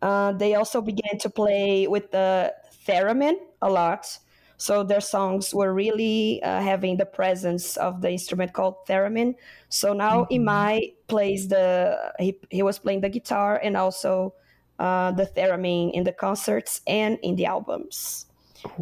Uh, 0.03 0.33
they 0.33 0.55
also 0.55 0.81
began 0.81 1.19
to 1.19 1.31
play 1.31 1.87
with 1.87 2.11
the 2.11 2.55
theremin 2.87 3.37
a 3.63 3.71
lot. 3.71 4.19
So 4.59 4.83
their 4.85 5.01
songs 5.01 5.55
were 5.55 5.73
really 5.75 6.43
uh, 6.43 6.61
having 6.63 6.97
the 6.97 7.07
presence 7.07 7.77
of 7.77 8.01
the 8.01 8.11
instrument 8.11 8.53
called 8.53 8.77
theremin. 8.87 9.35
So 9.69 9.93
now 9.93 10.27
Mhm. 10.31 10.31
Imai 10.31 10.95
plays 11.09 11.49
the 11.49 12.15
he, 12.19 12.39
he 12.51 12.63
was 12.63 12.79
playing 12.79 13.03
the 13.03 13.11
guitar 13.11 13.61
and 13.63 13.77
also 13.77 14.35
uh, 14.79 15.13
the 15.13 15.27
theremin 15.37 15.93
in 15.93 16.05
the 16.05 16.13
concerts 16.13 16.81
and 16.87 17.19
in 17.23 17.37
the 17.37 17.47
albums. 17.47 18.27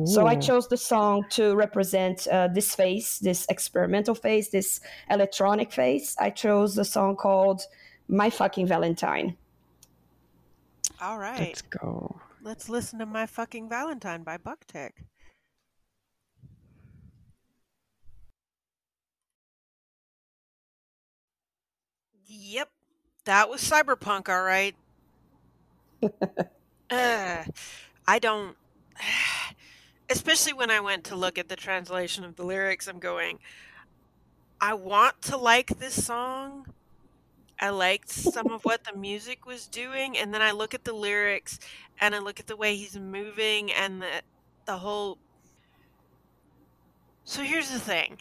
So 0.06 0.26
I 0.26 0.36
chose 0.36 0.68
the 0.68 0.78
song 0.78 1.26
to 1.30 1.54
represent 1.56 2.26
uh, 2.28 2.48
this 2.48 2.74
phase, 2.74 3.18
this 3.18 3.44
experimental 3.50 4.14
phase, 4.14 4.48
this 4.50 4.80
electronic 5.10 5.72
phase. 5.72 6.16
I 6.18 6.30
chose 6.30 6.74
the 6.74 6.84
song 6.84 7.16
called 7.16 7.62
"My 8.08 8.30
Fucking 8.30 8.66
Valentine." 8.66 9.36
All 11.02 11.18
right. 11.18 11.38
Let's 11.38 11.62
go. 11.62 12.18
Let's 12.42 12.68
listen 12.68 12.98
to 13.00 13.06
My 13.06 13.26
Fucking 13.26 13.68
Valentine 13.68 14.22
by 14.22 14.38
Buck-Tick. 14.38 15.04
Yep. 22.26 22.70
That 23.24 23.48
was 23.48 23.62
cyberpunk, 23.62 24.28
all 24.28 24.42
right. 24.42 24.74
Uh, 26.90 27.44
I 28.06 28.18
don't. 28.18 28.56
Especially 30.10 30.52
when 30.52 30.70
I 30.70 30.80
went 30.80 31.04
to 31.04 31.16
look 31.16 31.38
at 31.38 31.48
the 31.48 31.56
translation 31.56 32.24
of 32.24 32.36
the 32.36 32.44
lyrics, 32.44 32.86
I'm 32.86 32.98
going, 32.98 33.38
I 34.60 34.74
want 34.74 35.22
to 35.22 35.36
like 35.36 35.78
this 35.78 36.04
song. 36.04 36.66
I 37.60 37.70
liked 37.70 38.10
some 38.10 38.50
of 38.50 38.64
what 38.64 38.84
the 38.84 38.96
music 38.96 39.46
was 39.46 39.66
doing, 39.66 40.18
and 40.18 40.34
then 40.34 40.42
I 40.42 40.50
look 40.50 40.74
at 40.74 40.84
the 40.84 40.92
lyrics 40.92 41.58
and 42.00 42.14
I 42.14 42.18
look 42.18 42.40
at 42.40 42.46
the 42.46 42.56
way 42.56 42.76
he's 42.76 42.98
moving 42.98 43.72
and 43.72 44.02
the 44.02 44.22
the 44.66 44.78
whole. 44.78 45.18
So 47.24 47.42
here's 47.42 47.70
the 47.70 47.78
thing. 47.78 48.18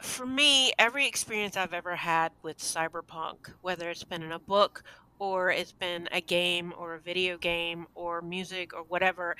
For 0.00 0.26
me, 0.26 0.72
every 0.78 1.06
experience 1.06 1.56
I've 1.56 1.72
ever 1.72 1.96
had 1.96 2.32
with 2.42 2.58
cyberpunk, 2.58 3.50
whether 3.62 3.90
it's 3.90 4.04
been 4.04 4.22
in 4.22 4.32
a 4.32 4.38
book 4.38 4.82
or 5.18 5.50
it's 5.50 5.72
been 5.72 6.08
a 6.12 6.20
game 6.20 6.72
or 6.76 6.94
a 6.94 6.98
video 6.98 7.36
game 7.36 7.86
or 7.94 8.20
music 8.22 8.74
or 8.74 8.82
whatever, 8.84 9.36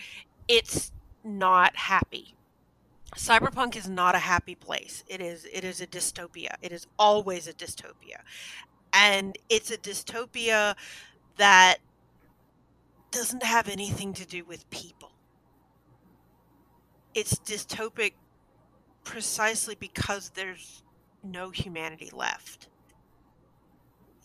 it's 0.48 0.92
not 1.22 1.76
happy. 1.76 2.34
Cyberpunk 3.16 3.76
is 3.76 3.88
not 3.88 4.14
a 4.14 4.18
happy 4.18 4.54
place. 4.54 5.04
It 5.06 5.20
is 5.20 5.46
it 5.52 5.64
is 5.64 5.80
a 5.80 5.86
dystopia. 5.86 6.54
It 6.62 6.72
is 6.72 6.86
always 6.98 7.46
a 7.46 7.52
dystopia. 7.52 8.20
And 8.92 9.36
it's 9.48 9.70
a 9.70 9.76
dystopia 9.76 10.74
that 11.36 11.78
doesn't 13.10 13.44
have 13.44 13.68
anything 13.68 14.12
to 14.14 14.26
do 14.26 14.44
with 14.44 14.68
people. 14.70 15.12
It's 17.14 17.36
dystopic 17.36 18.14
precisely 19.04 19.76
because 19.76 20.30
there's 20.30 20.82
no 21.22 21.50
humanity 21.50 22.10
left. 22.12 22.68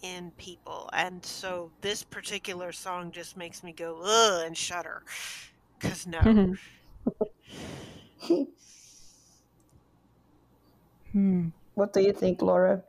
In 0.02 0.32
people. 0.38 0.90
And 0.94 1.24
so 1.24 1.72
this 1.82 2.04
particular 2.04 2.72
song 2.72 3.12
just 3.12 3.38
makes 3.38 3.64
me 3.64 3.72
go, 3.72 4.00
ugh, 4.04 4.46
and 4.46 4.58
shudder. 4.58 5.04
Because 5.80 6.08
no. 6.08 6.56
hmm. 11.12 11.50
What 11.76 11.94
do 11.94 12.02
you 12.02 12.14
think, 12.14 12.42
Laura? 12.42 12.84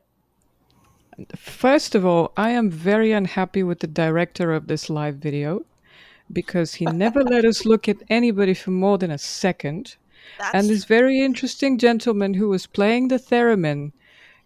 First 1.36 1.94
of 1.94 2.06
all, 2.06 2.32
I 2.36 2.50
am 2.50 2.70
very 2.70 3.12
unhappy 3.12 3.62
with 3.62 3.80
the 3.80 3.86
director 3.86 4.52
of 4.52 4.66
this 4.66 4.88
live 4.88 5.16
video 5.16 5.64
because 6.32 6.74
he 6.74 6.86
never 6.86 7.22
let 7.22 7.44
us 7.44 7.64
look 7.66 7.88
at 7.88 8.02
anybody 8.08 8.54
for 8.54 8.70
more 8.70 8.98
than 8.98 9.10
a 9.10 9.18
second. 9.18 9.96
That's 10.38 10.54
and 10.54 10.68
this 10.68 10.84
very 10.84 11.20
interesting 11.20 11.78
gentleman 11.78 12.34
who 12.34 12.48
was 12.48 12.66
playing 12.66 13.08
the 13.08 13.18
theremin, 13.18 13.92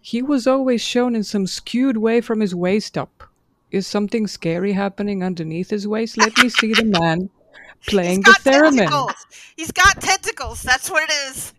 he 0.05 0.21
was 0.21 0.47
always 0.47 0.83
shown 0.83 1.17
in 1.17 1.25
some 1.25 1.47
skewed 1.47 1.97
way 1.97 2.21
from 2.21 2.41
his 2.41 2.55
waist 2.55 2.99
up. 2.99 3.25
Is 3.71 3.87
something 3.87 4.27
scary 4.27 4.73
happening 4.73 5.25
underneath 5.25 5.71
his 5.71 5.89
waist? 5.89 6.19
Let 6.19 6.37
me 6.37 6.51
see 6.51 6.75
the 6.75 6.85
man 6.85 7.31
playing 7.87 8.21
the 8.21 8.37
theremin. 8.45 8.77
Tentacles. 8.77 9.27
He's 9.57 9.73
got 9.73 10.03
tentacles. 10.03 10.63
That's 10.63 10.91
what 10.91 11.05
it 11.09 11.13
is. 11.31 11.55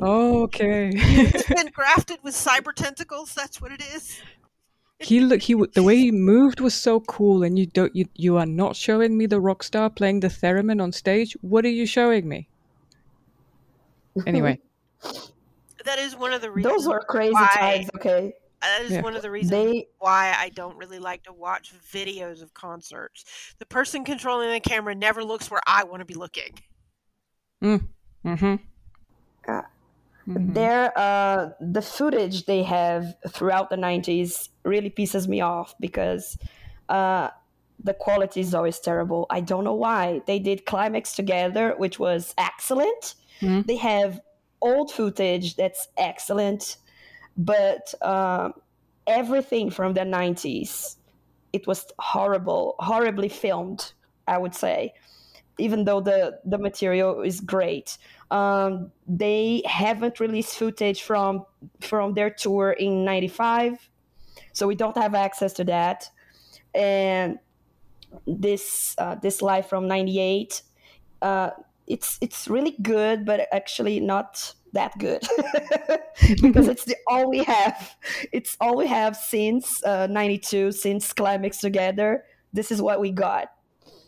Okay. 0.00 0.96
He's 0.96 1.44
been 1.48 1.70
grafted 1.74 2.18
with 2.22 2.34
cyber 2.34 2.72
tentacles. 2.72 3.34
That's 3.34 3.60
what 3.60 3.72
it 3.72 3.82
is 3.82 4.22
he 5.00 5.18
look 5.18 5.42
he 5.42 5.54
the 5.74 5.82
way 5.82 5.96
he 5.96 6.12
moved 6.12 6.60
was 6.60 6.74
so 6.74 7.00
cool 7.00 7.42
and 7.42 7.58
you 7.58 7.66
don't 7.66 7.96
you, 7.96 8.06
you 8.14 8.36
are 8.36 8.46
not 8.46 8.76
showing 8.76 9.18
me 9.18 9.26
the 9.26 9.40
rock 9.40 9.64
star 9.64 9.90
playing 9.90 10.20
the 10.20 10.28
theremin 10.28 10.80
on 10.80 10.92
stage 10.92 11.36
what 11.40 11.64
are 11.64 11.76
you 11.80 11.84
showing 11.84 12.28
me 12.28 12.48
anyway 14.24 14.56
that 15.84 15.98
is 15.98 16.16
one 16.16 16.32
of 16.32 16.40
the 16.40 16.50
reasons 16.50 16.74
those 16.74 16.86
are 16.86 17.00
crazy 17.04 17.32
why, 17.32 17.56
times 17.58 17.90
okay 17.94 18.32
that 18.60 18.82
is 18.82 18.92
yeah. 18.92 19.02
one 19.02 19.16
of 19.16 19.22
the 19.22 19.30
reasons 19.30 19.50
they, 19.50 19.88
why 19.98 20.34
I 20.38 20.50
don't 20.50 20.76
really 20.76 21.00
like 21.00 21.24
to 21.24 21.32
watch 21.32 21.72
videos 21.92 22.42
of 22.42 22.54
concerts. 22.54 23.24
The 23.58 23.66
person 23.66 24.04
controlling 24.04 24.52
the 24.52 24.60
camera 24.60 24.94
never 24.94 25.24
looks 25.24 25.50
where 25.50 25.60
I 25.66 25.82
want 25.82 25.98
to 25.98 26.04
be 26.04 26.14
looking. 26.14 26.54
Mm. 27.60 27.88
Mm-hmm. 28.24 28.54
Uh, 29.50 29.62
Mm-hmm. 30.28 30.52
There, 30.52 30.96
uh, 30.96 31.50
the 31.60 31.82
footage 31.82 32.46
they 32.46 32.62
have 32.62 33.16
throughout 33.28 33.70
the 33.70 33.76
90s 33.76 34.50
really 34.64 34.90
pisses 34.90 35.26
me 35.26 35.40
off 35.40 35.74
because 35.80 36.38
uh, 36.88 37.30
the 37.82 37.94
quality 37.94 38.40
is 38.40 38.54
always 38.54 38.78
terrible. 38.78 39.26
I 39.30 39.40
don't 39.40 39.64
know 39.64 39.74
why. 39.74 40.22
They 40.26 40.38
did 40.38 40.64
Climax 40.64 41.14
together, 41.14 41.74
which 41.76 41.98
was 41.98 42.34
excellent. 42.38 43.14
Mm-hmm. 43.40 43.62
They 43.62 43.76
have 43.76 44.20
old 44.62 44.90
footage 44.90 45.56
that's 45.56 45.88
excellent, 45.98 46.78
but 47.36 47.92
um, 48.02 48.54
everything 49.06 49.70
from 49.70 49.94
the 49.94 50.00
90s, 50.00 50.96
it 51.52 51.66
was 51.66 51.86
horrible, 51.98 52.76
horribly 52.78 53.28
filmed, 53.28 53.92
I 54.26 54.38
would 54.38 54.54
say, 54.54 54.94
even 55.58 55.84
though 55.84 56.00
the, 56.00 56.38
the 56.44 56.58
material 56.58 57.22
is 57.22 57.40
great. 57.40 57.98
Um, 58.32 58.90
they 59.06 59.62
haven't 59.66 60.18
released 60.18 60.56
footage 60.56 61.02
from 61.02 61.44
from 61.82 62.14
their 62.14 62.30
tour 62.30 62.70
in 62.70 63.04
'95, 63.04 63.90
so 64.54 64.66
we 64.66 64.74
don't 64.74 64.96
have 64.96 65.14
access 65.14 65.52
to 65.54 65.64
that. 65.64 66.08
And 66.74 67.38
this 68.26 68.94
uh, 68.96 69.16
this 69.16 69.42
live 69.42 69.66
from 69.66 69.86
'98, 69.86 70.62
uh, 71.20 71.50
it's 71.86 72.18
it's 72.20 72.48
really 72.48 72.76
good, 72.82 73.24
but 73.24 73.48
actually 73.52 74.00
not 74.00 74.54
that 74.72 74.96
good 74.98 75.22
because 76.42 76.68
it's 76.68 76.84
the 76.84 76.96
all 77.08 77.28
we 77.28 77.44
have. 77.44 77.94
It's 78.32 78.56
all 78.60 78.76
we 78.76 78.86
have 78.86 79.16
since 79.16 79.82
'92, 79.84 80.68
uh, 80.68 80.72
since 80.72 81.12
Climax 81.12 81.58
together. 81.58 82.24
This 82.52 82.70
is 82.70 82.80
what 82.80 83.00
we 83.00 83.10
got. 83.10 83.52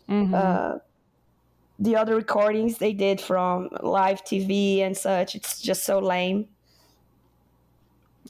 Mm-hmm. 0.09 0.33
Uh, 0.33 0.77
the 1.79 1.95
other 1.95 2.15
recordings 2.15 2.77
they 2.77 2.93
did 2.93 3.19
from 3.19 3.69
live 3.81 4.23
TV 4.23 4.79
and 4.79 4.95
such. 4.95 5.35
It's 5.35 5.61
just 5.61 5.83
so 5.83 5.99
lame. 5.99 6.47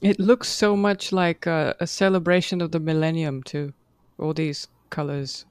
It 0.02 0.20
looks 0.20 0.50
so 0.50 0.76
much 0.76 1.12
like 1.12 1.46
a, 1.46 1.76
a 1.80 1.88
celebration 1.88 2.62
of 2.62 2.72
the 2.72 2.80
millennium 2.80 3.44
too. 3.44 3.74
All 4.18 4.34
these 4.34 4.68
colors. 4.90 5.46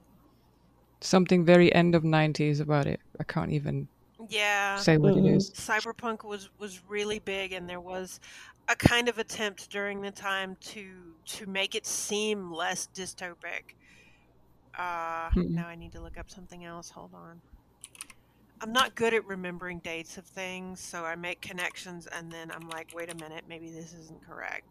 Something 1.05 1.44
very 1.44 1.70
end 1.74 1.94
of 1.94 2.02
'90s 2.02 2.61
about 2.61 2.86
it. 2.86 2.98
I 3.20 3.24
can't 3.24 3.52
even 3.52 3.88
yeah 4.30 4.76
say 4.76 4.96
what 4.96 5.14
mm-hmm. 5.14 5.26
it 5.26 5.36
is. 5.36 5.50
Cyberpunk 5.50 6.24
was 6.24 6.48
was 6.59 6.80
really 6.88 7.18
big, 7.18 7.52
and 7.52 7.68
there 7.68 7.80
was 7.80 8.20
a 8.68 8.74
kind 8.74 9.09
of 9.09 9.18
attempt 9.18 9.70
during 9.70 10.00
the 10.00 10.11
time 10.11 10.57
to 10.61 10.86
to 11.26 11.46
make 11.46 11.74
it 11.74 11.84
seem 11.84 12.50
less 12.50 12.88
dystopic. 12.94 13.76
Uh, 14.78 15.28
mm-hmm. 15.28 15.55
Now 15.55 15.66
I 15.66 15.74
need 15.74 15.92
to 15.92 16.00
look 16.00 16.18
up 16.18 16.30
something 16.30 16.64
else. 16.64 16.88
Hold 16.88 17.12
on. 17.14 17.40
I'm 18.62 18.72
not 18.72 18.94
good 18.94 19.12
at 19.12 19.26
remembering 19.26 19.80
dates 19.80 20.16
of 20.16 20.24
things, 20.24 20.80
so 20.80 21.05
I 21.05 21.16
make 21.16 21.42
connections 21.42 22.07
and 22.07 22.32
then 22.32 22.50
I'm 22.50 22.66
like, 22.70 22.92
wait 22.94 23.12
a 23.12 23.14
minute, 23.16 23.44
maybe 23.46 23.68
this 23.68 23.92
isn't 23.92 24.26
correct. 24.26 24.64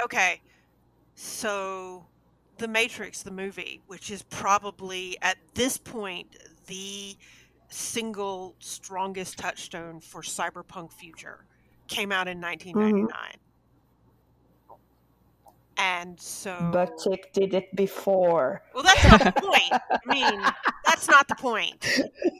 Okay, 0.00 0.40
so 1.16 2.06
The 2.58 2.68
Matrix, 2.68 3.22
the 3.22 3.30
movie, 3.30 3.82
which 3.86 4.10
is 4.10 4.22
probably 4.22 5.16
at 5.22 5.36
this 5.54 5.76
point 5.76 6.36
the 6.66 7.16
single 7.68 8.54
strongest 8.60 9.38
touchstone 9.38 10.00
for 10.00 10.22
cyberpunk 10.22 10.92
future, 10.92 11.44
came 11.88 12.12
out 12.12 12.28
in 12.28 12.40
1999. 12.40 13.08
Mm-hmm. 13.08 13.40
And 15.78 16.18
so. 16.18 16.70
Buck-Tick 16.72 17.34
did 17.34 17.52
it 17.52 17.74
before. 17.76 18.62
Well, 18.74 18.82
that's 18.82 19.04
not 19.04 19.20
the 19.22 19.32
point. 19.42 19.82
I 19.90 19.98
mean, 20.06 20.40
that's 20.86 21.08
not 21.08 21.28
the 21.28 21.34
point. 21.34 21.86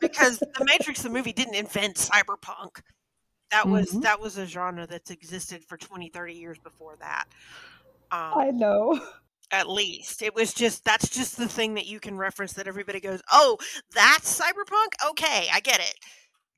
Because 0.00 0.38
The 0.38 0.64
Matrix, 0.64 1.02
the 1.02 1.10
movie, 1.10 1.34
didn't 1.34 1.54
invent 1.54 1.96
cyberpunk. 1.96 2.80
That 3.50 3.68
was 3.68 3.90
mm-hmm. 3.90 4.00
that 4.00 4.20
was 4.20 4.38
a 4.38 4.46
genre 4.46 4.86
that's 4.86 5.10
existed 5.10 5.64
for 5.64 5.76
20, 5.76 6.08
30 6.08 6.34
years 6.34 6.58
before 6.58 6.96
that. 6.98 7.26
Um, 8.10 8.32
I 8.36 8.50
know. 8.50 9.00
At 9.52 9.68
least 9.68 10.22
it 10.22 10.34
was 10.34 10.52
just 10.52 10.84
that's 10.84 11.08
just 11.08 11.36
the 11.36 11.48
thing 11.48 11.74
that 11.74 11.86
you 11.86 12.00
can 12.00 12.16
reference 12.16 12.54
that 12.54 12.66
everybody 12.66 13.00
goes, 13.00 13.22
"Oh, 13.30 13.58
that's 13.94 14.40
cyberpunk." 14.40 15.10
Okay, 15.10 15.48
I 15.52 15.60
get 15.60 15.80
it. 15.80 15.94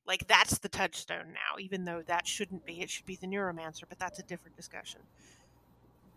Like 0.06 0.26
that's 0.26 0.58
the 0.58 0.70
touchstone 0.70 1.32
now, 1.34 1.58
even 1.60 1.84
though 1.84 2.02
that 2.06 2.26
shouldn't 2.26 2.64
be. 2.64 2.80
It 2.80 2.88
should 2.90 3.04
be 3.04 3.16
the 3.16 3.26
Neuromancer, 3.26 3.82
but 3.88 3.98
that's 3.98 4.18
a 4.18 4.22
different 4.22 4.56
discussion. 4.56 5.00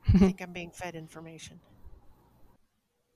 I 0.08 0.18
think 0.18 0.42
I'm 0.42 0.54
being 0.54 0.72
fed 0.72 0.96
information. 0.96 1.60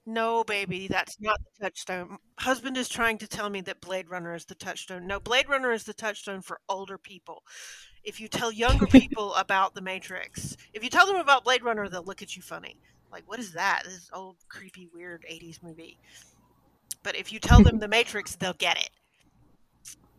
No, 0.07 0.43
baby, 0.43 0.87
that's 0.87 1.19
not 1.19 1.39
the 1.39 1.65
touchstone. 1.65 2.17
Husband 2.39 2.77
is 2.77 2.87
trying 2.87 3.17
to 3.19 3.27
tell 3.27 3.49
me 3.49 3.61
that 3.61 3.81
Blade 3.81 4.09
Runner 4.09 4.35
is 4.35 4.45
the 4.45 4.53
touchstone. 4.53 5.07
No, 5.07 5.19
Blade 5.19 5.49
Runner 5.49 5.71
is 5.71 5.83
the 5.83 5.95
touchstone 5.95 6.41
for 6.41 6.59
older 6.69 6.99
people. 6.99 7.41
If 8.03 8.21
you 8.21 8.27
tell 8.27 8.51
younger 8.51 8.85
people 8.87 9.33
about 9.33 9.73
the 9.73 9.81
Matrix, 9.81 10.55
if 10.73 10.83
you 10.83 10.91
tell 10.91 11.07
them 11.07 11.15
about 11.15 11.43
Blade 11.43 11.63
Runner, 11.63 11.89
they'll 11.89 12.03
look 12.03 12.21
at 12.21 12.35
you 12.35 12.43
funny. 12.43 12.77
Like, 13.15 13.29
what 13.29 13.39
is 13.39 13.53
that? 13.53 13.83
This 13.85 14.09
old, 14.11 14.35
creepy, 14.49 14.89
weird 14.93 15.23
80s 15.31 15.63
movie. 15.63 15.97
But 17.01 17.15
if 17.15 17.31
you 17.31 17.39
tell 17.39 17.63
them 17.63 17.79
the 17.79 17.87
Matrix, 17.87 18.35
they'll 18.35 18.51
get 18.51 18.77
it. 18.77 18.89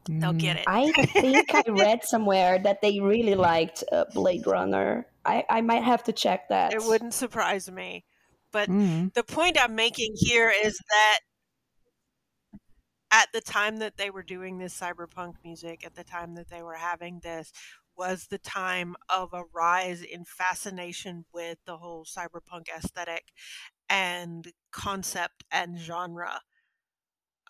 They'll 0.09 0.33
get 0.33 0.57
it. 0.57 0.65
I 0.67 0.91
think 0.93 1.55
I 1.55 1.63
read 1.69 2.05
somewhere 2.05 2.59
that 2.61 2.81
they 2.81 2.99
really 3.01 3.35
liked 3.35 3.85
uh, 3.93 4.07
Blade 4.15 4.47
Runner. 4.47 5.07
I, 5.27 5.45
I 5.51 5.61
might 5.61 5.83
have 5.83 6.05
to 6.05 6.13
check 6.13 6.49
that. 6.49 6.73
It 6.73 6.85
wouldn't 6.85 7.13
surprise 7.13 7.71
me. 7.71 8.07
But 8.51 8.71
mm. 8.71 9.13
the 9.13 9.25
point 9.25 9.59
I'm 9.61 9.75
making 9.75 10.15
here 10.17 10.51
is 10.65 10.79
that 10.89 11.19
at 13.13 13.29
the 13.35 13.43
time 13.43 13.77
that 13.79 13.99
they 13.99 14.09
were 14.09 14.23
doing 14.23 14.57
this 14.57 14.79
cyberpunk 14.79 15.35
music, 15.45 15.85
at 15.85 15.97
the 15.97 16.05
time 16.05 16.35
that 16.37 16.49
they 16.49 16.63
were 16.63 16.77
having 16.77 17.21
this, 17.23 17.53
was 17.97 18.27
the 18.27 18.39
time 18.39 18.97
of 19.09 19.33
a 19.33 19.45
rise 19.55 20.03
in 20.03 20.25
fascination 20.25 21.25
with 21.33 21.59
the 21.67 21.79
whole 21.79 22.05
cyberpunk 22.05 22.67
aesthetic 22.77 23.25
and 23.89 24.53
concept 24.71 25.45
and 25.51 25.79
genre, 25.79 26.41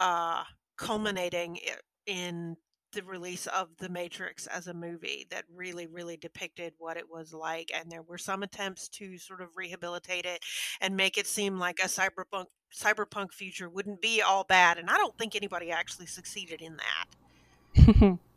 uh, 0.00 0.44
culminating 0.76 1.58
in 2.06 2.56
the 2.92 3.02
release 3.02 3.46
of 3.48 3.68
The 3.78 3.88
Matrix 3.88 4.46
as 4.46 4.66
a 4.66 4.74
movie 4.74 5.26
that 5.30 5.44
really, 5.54 5.86
really 5.86 6.16
depicted 6.16 6.72
what 6.78 6.96
it 6.96 7.04
was 7.10 7.32
like. 7.32 7.70
And 7.74 7.90
there 7.90 8.02
were 8.02 8.18
some 8.18 8.42
attempts 8.42 8.88
to 8.90 9.18
sort 9.18 9.42
of 9.42 9.48
rehabilitate 9.54 10.24
it 10.24 10.42
and 10.80 10.96
make 10.96 11.18
it 11.18 11.26
seem 11.26 11.58
like 11.58 11.78
a 11.80 11.88
cyberpunk 11.88 12.46
cyberpunk 12.74 13.32
future 13.32 13.68
wouldn't 13.68 14.00
be 14.00 14.22
all 14.22 14.44
bad. 14.44 14.78
And 14.78 14.90
I 14.90 14.96
don't 14.96 15.16
think 15.16 15.36
anybody 15.36 15.70
actually 15.70 16.06
succeeded 16.06 16.60
in 16.60 16.76
that. 16.76 18.18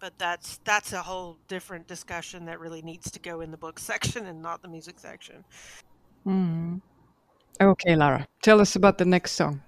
but 0.00 0.12
that's 0.18 0.58
that's 0.64 0.92
a 0.92 1.02
whole 1.02 1.38
different 1.48 1.86
discussion 1.86 2.44
that 2.46 2.60
really 2.60 2.82
needs 2.82 3.10
to 3.10 3.18
go 3.18 3.40
in 3.40 3.50
the 3.50 3.56
book 3.56 3.78
section 3.90 4.26
and 4.26 4.40
not 4.40 4.62
the 4.62 4.68
music 4.68 4.98
section. 4.98 5.44
Mm. 6.26 6.80
Okay, 7.60 7.96
Lara, 7.96 8.26
tell 8.42 8.60
us 8.60 8.76
about 8.76 8.98
the 8.98 9.04
next 9.04 9.32
song. 9.32 9.62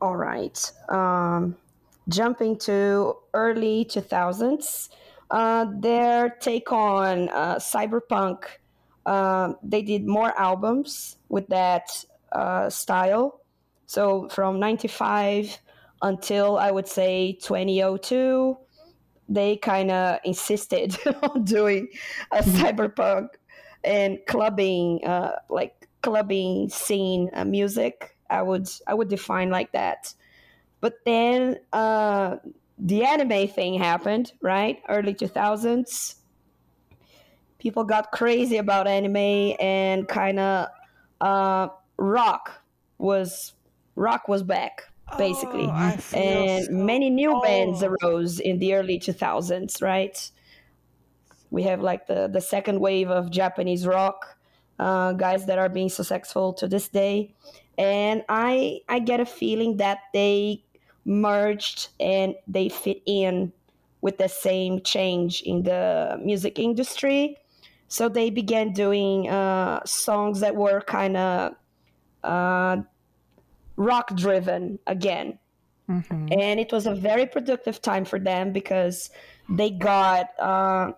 All 0.00 0.16
right. 0.16 0.58
Um, 0.88 1.56
jumping 2.08 2.56
to 2.58 3.16
early 3.34 3.84
2000s, 3.84 4.90
uh, 5.30 5.66
their 5.80 6.30
take 6.40 6.70
on 6.70 7.28
uh, 7.30 7.56
cyberpunk 7.56 8.44
um, 9.06 9.56
they 9.62 9.82
did 9.82 10.06
more 10.06 10.38
albums 10.38 11.16
with 11.28 11.46
that 11.48 12.04
uh, 12.32 12.70
style. 12.70 13.40
So 13.86 14.28
from 14.28 14.60
95 14.60 15.58
until 16.02 16.56
I 16.56 16.70
would 16.70 16.88
say 16.88 17.38
2002, 17.42 18.56
they 19.28 19.56
kind 19.56 19.90
of 19.90 20.18
insisted 20.24 20.96
on 21.22 21.44
doing 21.44 21.88
a 22.30 22.38
mm-hmm. 22.38 22.50
cyberpunk 22.58 23.28
and 23.84 24.18
clubbing, 24.26 25.04
uh, 25.04 25.36
like 25.48 25.88
clubbing 26.02 26.68
scene 26.68 27.30
uh, 27.34 27.44
music. 27.44 28.16
I 28.30 28.42
would 28.42 28.68
I 28.86 28.94
would 28.94 29.08
define 29.08 29.50
like 29.50 29.72
that. 29.72 30.14
But 30.80 30.94
then 31.04 31.58
uh, 31.72 32.36
the 32.78 33.04
anime 33.04 33.48
thing 33.48 33.78
happened, 33.78 34.32
right? 34.40 34.82
Early 34.88 35.14
2000s 35.14 36.16
people 37.62 37.84
got 37.84 38.10
crazy 38.10 38.56
about 38.56 38.88
anime 38.88 39.54
and 39.60 40.08
kind 40.08 40.40
of 40.40 40.66
uh, 41.20 41.68
rock 41.96 42.60
was 42.98 43.52
rock 43.94 44.26
was 44.26 44.42
back 44.42 44.91
basically. 45.18 45.66
Oh, 45.66 45.98
and 46.12 46.64
so 46.64 46.72
many 46.72 47.10
new 47.10 47.34
old. 47.34 47.42
bands 47.42 47.82
arose 47.82 48.40
in 48.40 48.58
the 48.58 48.74
early 48.74 48.98
2000s 48.98 49.82
right? 49.82 50.30
We 51.50 51.62
have 51.64 51.80
like 51.80 52.06
the 52.06 52.28
the 52.28 52.40
second 52.40 52.80
wave 52.80 53.10
of 53.10 53.30
japanese 53.30 53.86
rock 53.86 54.38
uh, 54.78 55.12
guys 55.12 55.46
that 55.46 55.58
are 55.58 55.68
being 55.68 55.88
successful 55.88 56.52
to 56.54 56.66
this 56.66 56.88
day. 56.88 57.34
And 57.78 58.24
i 58.28 58.80
i 58.88 58.98
get 58.98 59.20
a 59.20 59.26
feeling 59.26 59.78
that 59.78 59.98
they 60.12 60.64
merged 61.04 61.88
and 62.00 62.34
they 62.46 62.68
fit 62.68 63.02
in 63.06 63.52
with 64.00 64.18
the 64.18 64.28
same 64.28 64.82
change 64.82 65.42
in 65.42 65.62
the 65.62 66.18
music 66.22 66.58
industry. 66.58 67.36
So 67.88 68.08
they 68.08 68.30
began 68.30 68.72
doing 68.72 69.28
uh, 69.28 69.84
songs 69.84 70.40
that 70.40 70.56
were 70.56 70.80
kind 70.80 71.16
of 71.16 71.54
uh, 72.24 72.78
rock 73.76 74.14
driven 74.16 74.78
again. 74.86 75.38
Mm-hmm. 75.88 76.28
And 76.32 76.60
it 76.60 76.72
was 76.72 76.86
a 76.86 76.94
very 76.94 77.26
productive 77.26 77.82
time 77.82 78.04
for 78.04 78.18
them 78.18 78.52
because 78.52 79.10
they 79.48 79.70
got 79.70 80.28
uh, 80.38 80.92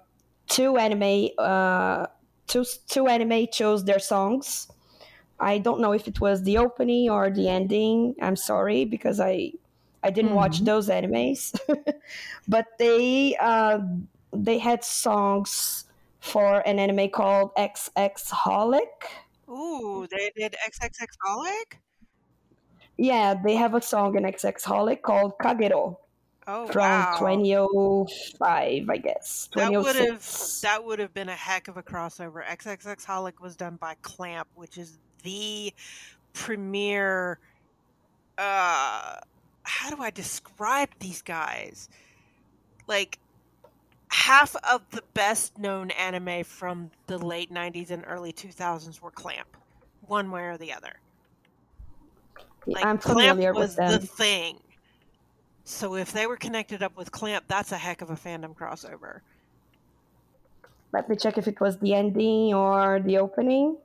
two 0.46 0.76
anime, 0.76 1.30
uh, 1.38 2.06
two, 2.46 2.64
two 2.88 3.06
anime 3.08 3.46
chose 3.50 3.84
their 3.84 3.98
songs. 3.98 4.68
I 5.40 5.58
don't 5.58 5.80
know 5.80 5.92
if 5.92 6.06
it 6.06 6.20
was 6.20 6.42
the 6.42 6.58
opening 6.58 7.10
or 7.10 7.30
the 7.30 7.48
ending. 7.48 8.14
I'm 8.22 8.36
sorry 8.36 8.84
because 8.84 9.18
I 9.20 9.52
I 10.02 10.10
didn't 10.10 10.28
mm-hmm. 10.28 10.36
watch 10.36 10.60
those 10.60 10.88
animes, 10.88 11.58
but 12.48 12.66
they 12.78 13.36
uh, 13.40 13.78
they 14.32 14.58
had 14.58 14.84
songs 14.84 15.86
for 16.20 16.66
an 16.66 16.78
anime 16.78 17.08
called 17.10 17.54
XX 17.56 18.30
Holic. 18.30 19.08
Ooh, 19.48 20.06
they 20.10 20.30
did 20.36 20.56
XXX 20.66 21.06
Holic? 21.26 21.78
Yeah, 22.96 23.34
they 23.34 23.56
have 23.56 23.74
a 23.74 23.82
song 23.82 24.16
in 24.16 24.24
XX 24.24 24.62
Holic 24.62 25.02
called 25.02 25.38
Kagero. 25.38 25.96
Oh, 26.46 26.66
from 26.66 26.82
wow. 26.82 27.16
2005, 27.18 28.90
I 28.90 28.96
guess. 28.98 29.48
That 29.54 29.72
would 29.72 29.96
have 29.96 30.58
that 30.62 30.84
would 30.84 30.98
have 30.98 31.14
been 31.14 31.30
a 31.30 31.34
heck 31.34 31.68
of 31.68 31.78
a 31.78 31.82
crossover. 31.82 32.44
XXX 32.44 33.04
Holic 33.04 33.40
was 33.40 33.56
done 33.56 33.76
by 33.76 33.94
Clamp, 34.02 34.48
which 34.54 34.76
is 34.76 34.98
the 35.22 35.72
premier. 36.34 37.38
Uh, 38.36 39.16
how 39.62 39.90
do 39.90 40.02
I 40.02 40.10
describe 40.10 40.90
these 40.98 41.22
guys? 41.22 41.88
Like 42.86 43.18
half 44.08 44.54
of 44.70 44.82
the 44.90 45.02
best 45.14 45.58
known 45.58 45.90
anime 45.92 46.44
from 46.44 46.90
the 47.06 47.16
late 47.16 47.50
90s 47.50 47.90
and 47.90 48.04
early 48.06 48.34
2000s 48.34 49.00
were 49.00 49.10
Clamp, 49.10 49.56
one 50.06 50.30
way 50.30 50.42
or 50.42 50.58
the 50.58 50.74
other. 50.74 50.92
Like, 52.66 52.84
I'm 52.84 52.98
familiar 52.98 53.52
Clamp 53.52 53.56
was 53.56 53.68
with 53.70 53.76
them. 53.76 54.00
the 54.00 54.06
thing. 54.06 54.60
So 55.64 55.96
if 55.96 56.12
they 56.12 56.26
were 56.26 56.36
connected 56.36 56.82
up 56.82 56.96
with 56.96 57.10
Clamp, 57.10 57.44
that's 57.48 57.72
a 57.72 57.78
heck 57.78 58.02
of 58.02 58.10
a 58.10 58.14
fandom 58.14 58.54
crossover. 58.54 59.20
Let 60.92 61.08
me 61.08 61.16
check 61.16 61.38
if 61.38 61.48
it 61.48 61.60
was 61.60 61.78
the 61.78 61.94
ending 61.94 62.54
or 62.54 63.00
the 63.00 63.18
opening. 63.18 63.78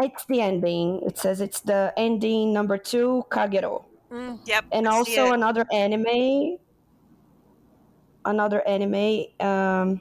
It's 0.00 0.24
the 0.26 0.40
ending. 0.40 1.02
It 1.06 1.18
says 1.18 1.40
it's 1.40 1.60
the 1.60 1.92
ending 1.96 2.52
number 2.52 2.78
two, 2.78 3.24
Kagero. 3.30 3.84
Mm, 4.10 4.40
yep. 4.46 4.64
And 4.72 4.88
also 4.88 5.32
another 5.32 5.66
anime 5.72 6.58
another 8.24 8.66
anime 8.66 9.24
um, 9.40 10.00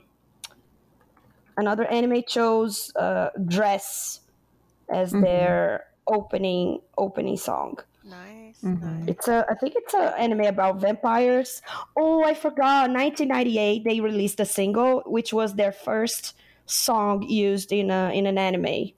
another 1.57 1.85
anime 1.85 2.23
chose 2.27 2.93
uh, 2.95 3.29
dress 3.45 4.21
as 4.89 5.11
mm-hmm. 5.11 5.21
their 5.21 5.86
opening 6.07 6.79
opening 6.97 7.37
song 7.37 7.77
nice, 8.03 8.61
mm-hmm. 8.63 8.99
nice 8.99 9.07
it's 9.07 9.27
a 9.27 9.45
i 9.49 9.55
think 9.55 9.73
it's 9.75 9.93
an 9.93 10.13
anime 10.17 10.41
about 10.41 10.79
vampires 10.79 11.61
oh 11.95 12.23
i 12.23 12.33
forgot 12.33 12.89
1998 12.89 13.83
they 13.83 13.99
released 13.99 14.39
a 14.39 14.45
single 14.45 15.01
which 15.05 15.33
was 15.33 15.55
their 15.55 15.71
first 15.71 16.35
song 16.65 17.21
used 17.23 17.71
in 17.71 17.91
a 17.91 18.11
in 18.13 18.25
an 18.25 18.37
anime 18.37 18.91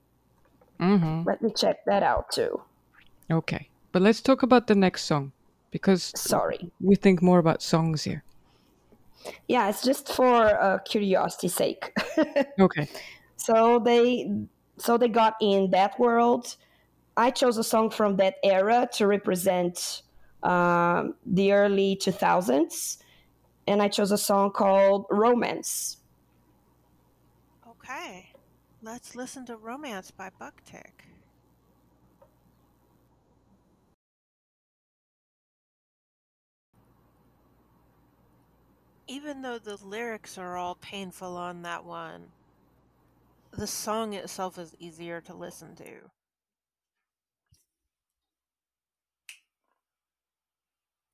mm-hmm. 0.80 1.22
let 1.26 1.42
me 1.42 1.52
check 1.56 1.84
that 1.84 2.02
out 2.02 2.30
too 2.30 2.60
okay 3.30 3.68
but 3.92 4.02
let's 4.02 4.20
talk 4.20 4.42
about 4.42 4.66
the 4.66 4.74
next 4.74 5.04
song 5.04 5.32
because 5.70 6.12
sorry 6.16 6.70
we 6.80 6.94
think 6.94 7.22
more 7.22 7.38
about 7.38 7.62
songs 7.62 8.04
here 8.04 8.24
yeah, 9.48 9.68
it's 9.68 9.82
just 9.82 10.12
for 10.12 10.44
uh, 10.60 10.78
curiosity's 10.78 11.54
sake. 11.54 11.92
okay. 12.60 12.88
So 13.36 13.78
they 13.78 14.30
so 14.78 14.96
they 14.96 15.08
got 15.08 15.34
in 15.40 15.70
that 15.70 15.98
world. 15.98 16.56
I 17.20 17.30
chose 17.30 17.58
a 17.58 17.64
song 17.64 17.90
from 17.90 18.16
that 18.16 18.36
era 18.42 18.88
to 18.94 19.06
represent 19.06 20.00
um, 20.42 21.16
the 21.26 21.52
early 21.52 21.98
2000s, 22.00 22.96
and 23.66 23.82
I 23.82 23.88
chose 23.88 24.10
a 24.10 24.16
song 24.16 24.52
called 24.52 25.04
Romance. 25.10 25.98
Okay, 27.68 28.32
let's 28.80 29.14
listen 29.14 29.44
to 29.46 29.56
Romance 29.58 30.10
by 30.10 30.30
Buck-Tick. 30.38 31.04
even 39.08 39.42
though 39.42 39.58
the 39.58 39.76
lyrics 39.84 40.38
are 40.38 40.56
all 40.56 40.76
painful 40.76 41.36
on 41.36 41.62
that 41.62 41.84
one, 41.84 42.22
the 43.50 43.66
song 43.66 44.14
itself 44.14 44.56
is 44.56 44.72
easier 44.78 45.20
to 45.20 45.34
listen 45.34 45.74
to. 45.74 46.08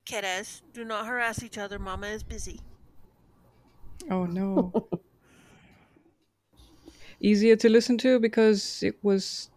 Kiddos, 0.07 0.61
do 0.73 0.85
not 0.85 1.05
harass 1.05 1.43
each 1.43 1.57
other. 1.57 1.77
Mama 1.77 2.07
is 2.07 2.23
busy. 2.23 2.61
Oh 4.09 4.25
no. 4.25 4.71
Easier 7.19 7.55
to 7.57 7.67
listen 7.67 7.97
to 7.99 8.19
because 8.19 8.83
it 8.83 8.95
was 9.03 9.49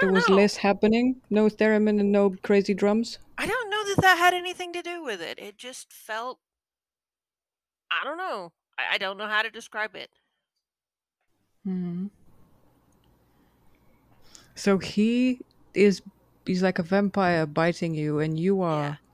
there 0.00 0.10
was 0.10 0.28
know. 0.28 0.34
less 0.34 0.56
happening. 0.56 1.16
No 1.30 1.48
theremin 1.48 2.00
and 2.00 2.10
no 2.10 2.34
crazy 2.42 2.74
drums. 2.74 3.18
I 3.38 3.46
don't 3.46 3.70
know 3.70 3.84
that 3.84 4.02
that 4.02 4.18
had 4.18 4.34
anything 4.34 4.72
to 4.72 4.82
do 4.82 5.04
with 5.04 5.20
it. 5.20 5.38
It 5.38 5.56
just 5.56 5.92
felt 5.92 6.40
I 7.90 8.02
don't 8.02 8.18
know. 8.18 8.52
I, 8.78 8.94
I 8.94 8.98
don't 8.98 9.18
know 9.18 9.28
how 9.28 9.42
to 9.42 9.50
describe 9.50 9.94
it. 9.94 10.10
Hmm. 11.64 12.06
So 14.56 14.78
he 14.78 15.40
is 15.74 16.02
he's 16.44 16.62
like 16.62 16.80
a 16.80 16.82
vampire 16.82 17.46
biting 17.46 17.94
you 17.94 18.18
and 18.18 18.40
you 18.40 18.62
are 18.62 18.82
yeah. 18.82 19.05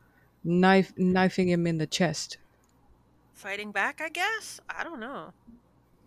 Knife 0.45 0.93
knifing 0.97 1.49
him 1.49 1.66
in 1.66 1.78
the 1.78 1.86
chest. 1.86 2.38
Fighting 3.34 3.72
back, 3.72 4.01
I 4.03 4.09
guess? 4.09 4.61
I 4.68 4.84
don't 4.84 5.01
know. 5.01 5.32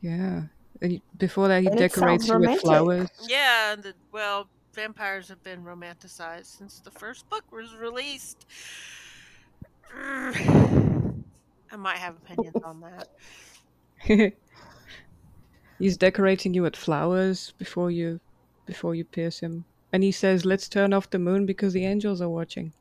Yeah. 0.01 0.43
And 0.81 1.01
before 1.17 1.47
that 1.47 1.61
he 1.61 1.67
and 1.67 1.77
decorates 1.77 2.27
you 2.27 2.37
with 2.39 2.61
flowers. 2.61 3.09
Yeah, 3.27 3.75
the, 3.75 3.93
well, 4.11 4.47
vampires 4.73 5.29
have 5.29 5.41
been 5.43 5.63
romanticized 5.63 6.57
since 6.57 6.79
the 6.79 6.91
first 6.91 7.29
book 7.29 7.43
was 7.51 7.75
released. 7.75 8.45
I 9.95 11.77
might 11.77 11.97
have 11.97 12.17
opinions 12.17 12.57
on 12.63 12.81
that. 12.81 13.07
He's 15.79 15.97
decorating 15.97 16.53
you 16.53 16.61
with 16.61 16.75
flowers 16.75 17.53
before 17.57 17.91
you 17.91 18.19
before 18.65 18.95
you 18.95 19.03
pierce 19.03 19.39
him. 19.39 19.65
And 19.91 20.03
he 20.03 20.11
says, 20.11 20.45
"Let's 20.45 20.69
turn 20.69 20.93
off 20.93 21.09
the 21.09 21.19
moon 21.19 21.45
because 21.45 21.73
the 21.73 21.85
angels 21.85 22.21
are 22.21 22.29
watching." 22.29 22.71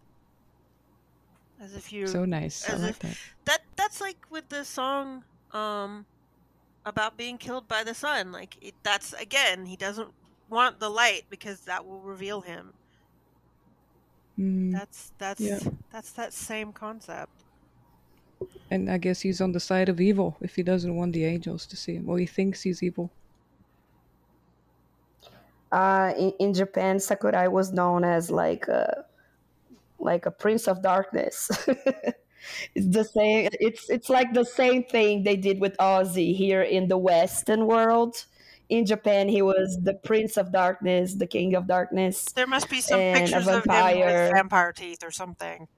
As 1.64 1.74
if 1.74 1.92
you 1.92 2.06
So 2.06 2.24
nice. 2.26 2.68
I 2.68 2.76
like 2.76 2.98
that. 3.00 3.16
That 3.46 3.62
that's 3.76 4.00
like 4.00 4.18
with 4.30 4.48
the 4.50 4.64
song 4.64 5.24
um 5.52 6.06
about 6.84 7.16
being 7.16 7.38
killed 7.38 7.68
by 7.68 7.84
the 7.84 7.94
sun. 7.94 8.32
Like 8.32 8.56
it, 8.62 8.74
that's 8.82 9.14
again, 9.14 9.66
he 9.66 9.76
doesn't 9.76 10.10
want 10.50 10.80
the 10.80 10.90
light 10.90 11.24
because 11.30 11.60
that 11.62 11.86
will 11.86 12.00
reveal 12.00 12.42
him. 12.42 12.74
Mm, 14.38 14.72
that's 14.72 15.12
that's 15.18 15.40
yeah. 15.40 15.60
that's 15.92 16.12
that 16.12 16.32
same 16.34 16.72
concept. 16.72 17.44
And 18.70 18.90
I 18.90 18.98
guess 18.98 19.20
he's 19.22 19.40
on 19.40 19.52
the 19.52 19.60
side 19.60 19.88
of 19.88 20.00
evil 20.00 20.36
if 20.40 20.56
he 20.56 20.62
doesn't 20.62 20.94
want 20.94 21.12
the 21.14 21.24
angels 21.24 21.66
to 21.66 21.76
see 21.76 21.94
him, 21.94 22.08
or 22.08 22.18
he 22.18 22.26
thinks 22.26 22.62
he's 22.62 22.82
evil. 22.82 23.10
uh, 25.74 26.14
in, 26.16 26.32
in 26.38 26.54
Japan, 26.54 27.00
Sakurai 27.00 27.48
was 27.48 27.72
known 27.72 28.04
as 28.04 28.30
like 28.30 28.68
a 28.68 29.04
like 30.04 30.26
a 30.26 30.30
prince 30.30 30.68
of 30.68 30.82
darkness. 30.82 31.50
it's 32.74 32.88
the 32.88 33.04
same. 33.04 33.48
It's 33.52 33.88
it's 33.90 34.08
like 34.10 34.32
the 34.34 34.44
same 34.44 34.84
thing 34.84 35.24
they 35.24 35.36
did 35.36 35.60
with 35.60 35.76
Ozzy 35.78 36.36
here 36.36 36.62
in 36.62 36.88
the 36.88 36.98
Western 36.98 37.66
world. 37.66 38.26
In 38.68 38.86
Japan, 38.86 39.28
he 39.28 39.42
was 39.42 39.78
the 39.82 39.94
prince 39.94 40.36
of 40.38 40.50
darkness, 40.50 41.14
the 41.14 41.26
king 41.26 41.54
of 41.54 41.66
darkness. 41.66 42.24
There 42.32 42.46
must 42.46 42.70
be 42.70 42.80
some 42.80 42.98
And 42.98 43.16
a 43.16 43.20
pictures 43.20 43.46
of 43.46 43.54
him 43.56 43.62
vampire. 43.66 44.24
with 44.24 44.32
vampire 44.32 44.72
teeth 44.72 45.04
or 45.04 45.10
something. 45.10 45.68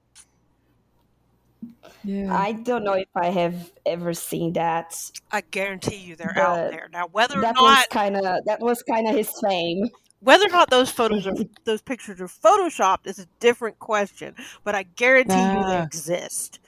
Yeah. 2.04 2.32
I 2.32 2.52
don't 2.52 2.84
know 2.84 2.92
if 2.92 3.08
I 3.16 3.30
have 3.30 3.72
ever 3.84 4.14
seen 4.14 4.52
that. 4.52 4.94
I 5.32 5.40
guarantee 5.40 5.96
you 5.96 6.14
they're 6.14 6.38
out 6.38 6.70
there. 6.70 6.88
Now 6.92 7.08
whether 7.10 7.38
or 7.38 7.42
That 7.42 7.56
was 7.56 7.64
not 7.64 7.90
kind 7.90 8.16
of 8.16 8.22
that 8.44 8.60
was 8.60 8.82
kind 8.82 9.08
of 9.08 9.16
his 9.16 9.32
fame. 9.44 9.88
Whether 10.20 10.46
or 10.46 10.50
not 10.50 10.70
those 10.70 10.90
photos 10.90 11.26
are 11.26 11.34
those 11.64 11.82
pictures 11.82 12.20
are 12.20 12.26
photoshopped 12.28 13.06
is 13.06 13.18
a 13.18 13.26
different 13.40 13.78
question, 13.78 14.34
but 14.64 14.74
I 14.74 14.84
guarantee 14.84 15.34
you 15.34 15.64
they 15.64 15.78
Ah. 15.78 15.84
exist. 15.84 16.60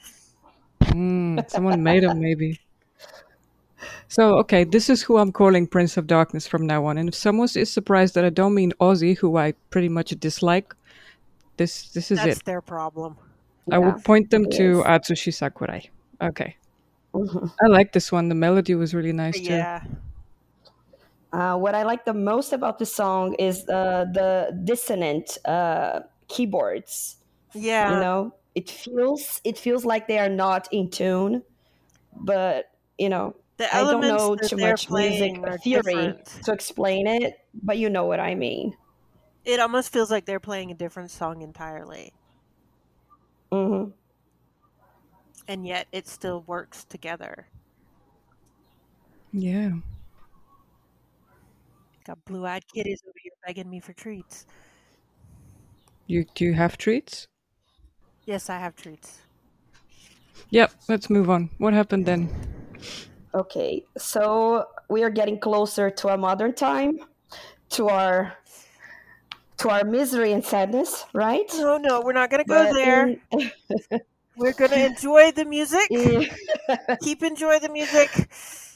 Mm, 0.81 1.49
someone 1.51 1.83
made 1.83 2.03
them, 2.03 2.21
maybe. 2.21 2.61
So, 4.09 4.39
okay, 4.39 4.65
this 4.65 4.89
is 4.91 5.03
who 5.03 5.19
I'm 5.19 5.33
calling 5.33 5.67
Prince 5.67 5.97
of 5.97 6.07
Darkness 6.07 6.47
from 6.47 6.67
now 6.67 6.85
on. 6.87 6.99
And 6.99 7.09
if 7.09 7.15
someone 7.15 7.49
is 7.55 7.71
surprised 7.71 8.15
that 8.15 8.25
I 8.25 8.31
don't 8.31 8.55
mean 8.55 8.73
Ozzy, 8.81 9.17
who 9.17 9.37
I 9.37 9.53
pretty 9.71 9.89
much 9.89 10.11
dislike, 10.19 10.75
this 11.57 11.91
this 11.91 12.11
is 12.11 12.19
That's 12.19 12.39
it. 12.39 12.45
their 12.45 12.61
problem. 12.63 13.17
I 13.71 13.79
will 13.79 13.93
point 14.01 14.31
them 14.31 14.49
to 14.51 14.81
is. 14.81 14.85
Atsushi 14.87 15.33
Sakurai. 15.35 15.91
Okay. 16.23 16.57
Mhm. 17.15 17.51
I 17.63 17.67
like 17.67 17.93
this 17.93 18.11
one. 18.11 18.29
The 18.29 18.35
melody 18.35 18.75
was 18.75 18.95
really 18.95 19.13
nice 19.13 19.39
too. 19.39 19.53
Yeah. 19.55 19.83
Uh, 21.33 21.59
what 21.59 21.75
I 21.75 21.83
like 21.83 22.05
the 22.05 22.15
most 22.15 22.53
about 22.53 22.79
the 22.79 22.87
song 22.87 23.35
is 23.35 23.69
uh, 23.69 24.07
the 24.13 24.59
dissonant 24.65 25.37
uh, 25.45 26.01
keyboards. 26.29 27.17
Yeah. 27.55 27.87
you 27.87 27.97
know 27.99 28.33
it 28.55 28.71
feels 28.71 29.41
it 29.45 29.59
feels 29.59 29.85
like 29.85 30.09
they 30.09 30.19
are 30.19 30.29
not 30.31 30.69
in 30.73 30.91
tune 30.91 31.43
but 32.13 32.67
you 32.99 33.09
know 33.09 33.35
the 33.59 33.75
i 33.75 33.85
don't 33.85 34.07
know 34.07 34.37
too 34.37 34.59
much 34.59 34.91
music 34.91 35.41
theory 35.63 36.15
different. 36.15 36.43
to 36.43 36.53
explain 36.53 37.07
it 37.07 37.35
but 37.55 37.79
you 37.79 37.91
know 37.91 38.07
what 38.07 38.21
i 38.21 38.35
mean 38.35 38.77
It 39.45 39.59
almost 39.59 39.93
feels 39.93 40.13
like 40.13 40.27
they're 40.27 40.39
playing 40.39 40.71
a 40.71 40.75
different 40.75 41.11
song 41.11 41.43
entirely. 41.43 42.13
hmm 43.53 43.93
And 45.49 45.67
yet 45.67 45.89
it 45.91 46.07
still 46.07 46.43
works 46.43 46.85
together. 46.85 47.49
Yeah. 49.33 49.71
Got 52.09 52.25
blue 52.25 52.47
eyed 52.47 52.65
kid 52.75 52.87
is 52.87 53.03
over 53.05 53.13
here 53.23 53.33
begging 53.47 53.69
me 53.69 53.81
for 53.81 53.93
treats. 53.93 54.47
You 56.07 56.25
do 56.35 56.47
you 56.47 56.55
have 56.55 56.79
treats? 56.79 57.29
Yes, 58.25 58.49
I 58.49 58.57
have 58.59 58.75
treats. 58.75 59.19
Yep. 60.49 60.73
Let's 60.89 61.11
move 61.11 61.29
on. 61.29 61.51
What 61.59 61.75
happened 61.75 62.07
then? 62.07 62.31
okay 63.35 63.85
so 63.99 64.65
we 64.89 65.03
are 65.05 65.11
getting 65.11 65.39
closer 65.39 65.91
to 65.91 66.09
a 66.09 66.17
modern 66.17 66.55
time 66.55 66.99
to 67.69 67.87
our 67.87 68.33
to 69.59 69.69
our 69.69 69.85
misery 69.85 70.33
and 70.33 70.43
sadness 70.43 71.05
right 71.13 71.45
No, 71.55 71.77
no, 71.77 72.01
we're 72.01 72.15
not 72.15 72.31
gonna 72.31 72.45
go 72.49 72.65
But 72.65 72.73
there. 72.73 73.17
in- 73.33 73.51
We're 74.39 74.55
gonna 74.55 74.77
enjoy 74.77 75.33
the 75.33 75.45
music. 75.45 75.89
Keep 77.03 77.23
enjoy 77.23 77.59
the 77.59 77.69
music. 77.69 78.09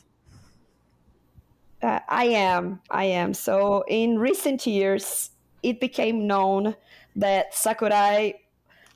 Uh, 1.83 1.99
I 2.09 2.25
am. 2.27 2.81
I 2.91 3.05
am. 3.05 3.35
So 3.35 3.85
in 3.89 4.19
recent 4.19 4.67
years, 4.67 5.31
it 5.63 5.81
became 5.81 6.27
known 6.27 6.77
that 7.17 7.55
Sakurai 7.55 8.35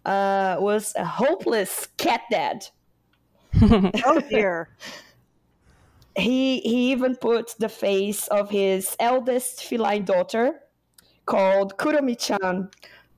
uh, 0.05 0.57
was 0.61 0.95
a 0.97 1.05
hopeless 1.05 1.89
cat 1.99 2.23
dad. 2.31 2.69
Oh 4.05 4.21
dear. 4.31 4.69
He 6.17 6.61
he 6.61 6.93
even 6.93 7.17
put 7.17 7.55
the 7.59 7.69
face 7.69 8.27
of 8.29 8.49
his 8.51 8.97
eldest 8.99 9.63
feline 9.65 10.05
daughter, 10.05 10.61
called 11.27 11.77
Kuromi-chan, 11.79 12.71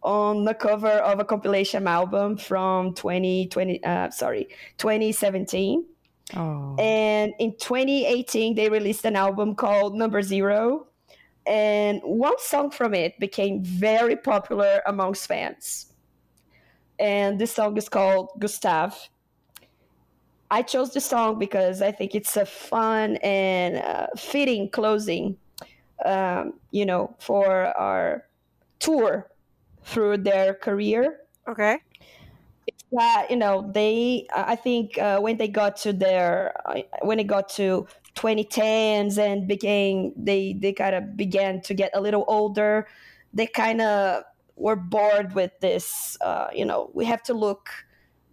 on 0.02 0.44
the 0.44 0.54
cover 0.54 0.88
of 1.10 1.20
a 1.20 1.24
compilation 1.24 1.86
album 1.88 2.36
from 2.38 2.94
2020. 2.94 3.82
Uh, 3.84 4.10
sorry, 4.10 4.48
2017. 4.78 5.86
Oh. 6.36 6.76
And 6.78 7.32
in 7.38 7.52
2018, 7.56 8.54
they 8.54 8.68
released 8.68 9.04
an 9.04 9.16
album 9.16 9.54
called 9.54 9.94
Number 9.94 10.22
Zero. 10.22 10.86
And 11.46 12.00
one 12.02 12.38
song 12.38 12.70
from 12.70 12.94
it 12.94 13.18
became 13.18 13.64
very 13.64 14.16
popular 14.16 14.82
amongst 14.86 15.26
fans. 15.26 15.92
And 16.98 17.38
this 17.38 17.54
song 17.54 17.76
is 17.76 17.88
called 17.88 18.30
Gustave. 18.38 18.96
I 20.50 20.62
chose 20.62 20.92
this 20.92 21.06
song 21.06 21.38
because 21.38 21.82
I 21.82 21.92
think 21.92 22.14
it's 22.14 22.36
a 22.36 22.44
fun 22.44 23.16
and 23.16 23.76
uh, 23.76 24.06
fitting 24.16 24.70
closing, 24.70 25.36
um, 26.04 26.54
you 26.70 26.86
know, 26.86 27.14
for 27.18 27.66
our 27.78 28.24
tour 28.78 29.30
through 29.84 30.18
their 30.18 30.54
career 30.54 31.20
Okay. 31.48 31.78
That 32.92 33.26
you 33.30 33.36
know 33.36 33.70
they 33.74 34.26
i 34.34 34.56
think 34.56 34.96
uh, 34.98 35.18
when 35.20 35.36
they 35.36 35.48
got 35.48 35.76
to 35.76 35.92
their 35.92 36.54
when 37.02 37.18
it 37.18 37.26
got 37.26 37.48
to 37.48 37.86
2010s 38.14 39.18
and 39.18 39.46
became 39.46 40.12
they 40.16 40.54
they 40.54 40.72
kind 40.72 40.94
of 40.94 41.16
began 41.16 41.60
to 41.60 41.74
get 41.74 41.90
a 41.94 42.00
little 42.00 42.24
older 42.28 42.86
they 43.34 43.46
kind 43.46 43.80
of 43.80 44.22
were 44.56 44.76
bored 44.76 45.34
with 45.34 45.52
this 45.60 46.16
uh, 46.20 46.48
you 46.52 46.64
know 46.64 46.90
we 46.94 47.04
have 47.04 47.22
to 47.22 47.34
look 47.34 47.68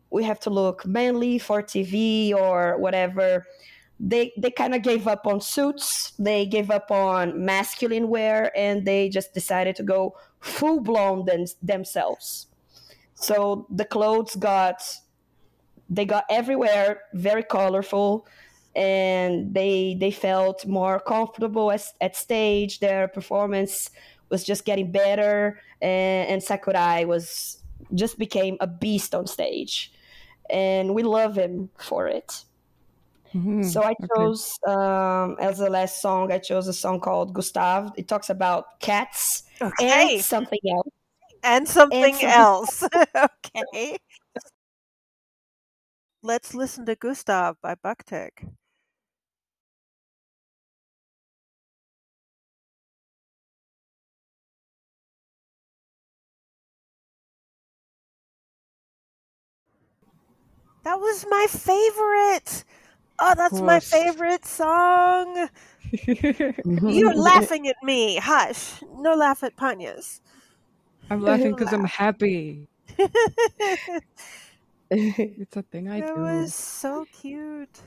we 0.09 0.23
have 0.23 0.39
to 0.39 0.49
look 0.49 0.85
manly 0.85 1.37
for 1.37 1.61
tv 1.61 2.33
or 2.33 2.77
whatever. 2.77 3.45
They 3.99 4.33
they 4.37 4.51
kind 4.51 4.75
of 4.75 4.81
gave 4.81 5.07
up 5.07 5.25
on 5.25 5.39
suits 5.39 6.13
they 6.19 6.45
gave 6.45 6.69
up 6.69 6.91
on 6.91 7.45
masculine 7.45 8.09
wear 8.09 8.51
and 8.57 8.85
they 8.85 9.09
just 9.09 9.33
decided 9.33 9.75
to 9.77 9.83
go 9.83 10.15
full 10.39 10.81
blown 10.81 11.25
them, 11.25 11.45
themselves 11.61 12.47
so 13.16 13.68
the 13.72 13.86
clothes 13.86 14.36
got 14.36 14.82
they 15.89 16.05
got 16.05 16.26
everywhere 16.30 17.01
very 17.13 17.43
colorful 17.43 18.28
and 18.76 19.53
they 19.53 19.95
they 19.99 20.11
felt 20.11 20.66
more 20.66 20.99
comfortable 20.99 21.72
at, 21.72 21.84
at 22.01 22.16
stage 22.16 22.80
their 22.80 23.07
performance 23.07 23.89
was 24.30 24.43
just 24.43 24.66
getting 24.66 24.91
better 24.91 25.59
and, 25.82 26.30
and 26.30 26.43
sakurai 26.43 27.05
was 27.05 27.63
just 27.93 28.18
became 28.18 28.57
a 28.59 28.68
beast 28.68 29.13
on 29.13 29.28
stage 29.28 29.93
and 30.49 30.93
we 30.93 31.03
love 31.03 31.36
him 31.38 31.70
for 31.78 32.07
it 32.07 32.43
Mhm. 33.34 33.63
so 33.63 33.84
I 33.84 33.93
okay. 34.03 34.07
chose 34.16 34.57
um, 34.68 35.36
as 35.41 35.57
the 35.57 35.70
last 35.70 36.01
song. 36.01 36.32
I 36.32 36.39
chose 36.39 36.68
a 36.68 36.74
song 36.74 37.01
called 37.01 37.34
Gustave. 37.34 37.91
It 37.97 38.07
talks 38.07 38.30
about 38.30 38.80
cats 38.80 39.43
Okay. 39.61 40.16
and 40.16 40.24
something 40.24 40.59
else. 40.72 40.88
And 41.45 41.67
something 41.69 42.21
something 42.21 42.23
else. 42.23 42.83
okay. 43.15 43.97
Let's 46.23 46.55
listen 46.55 46.85
to 46.87 46.95
Gustave 46.95 47.59
by 47.61 47.75
Buck-Tick. 47.75 48.45
That 60.83 60.99
was 60.99 61.25
my 61.29 61.47
favorite. 61.49 62.63
Oh, 63.19 63.33
that's 63.35 63.61
my 63.61 63.79
favorite 63.79 64.45
song. 64.45 65.49
You're 66.87 67.15
laughing 67.15 67.67
at 67.67 67.77
me. 67.83 68.17
Hush. 68.17 68.83
No 68.93 69.15
laugh 69.15 69.43
at 69.43 69.55
Panyas. 69.57 70.21
I'm 71.09 71.21
laughing 71.29 71.51
because 71.51 71.73
I'm 71.73 71.85
happy. 71.85 72.67
It's 74.91 75.57
a 75.57 75.63
thing 75.63 75.89
I 75.89 75.99
do. 76.01 76.13
was 76.15 76.53
so 76.53 77.05
cute. 77.11 77.79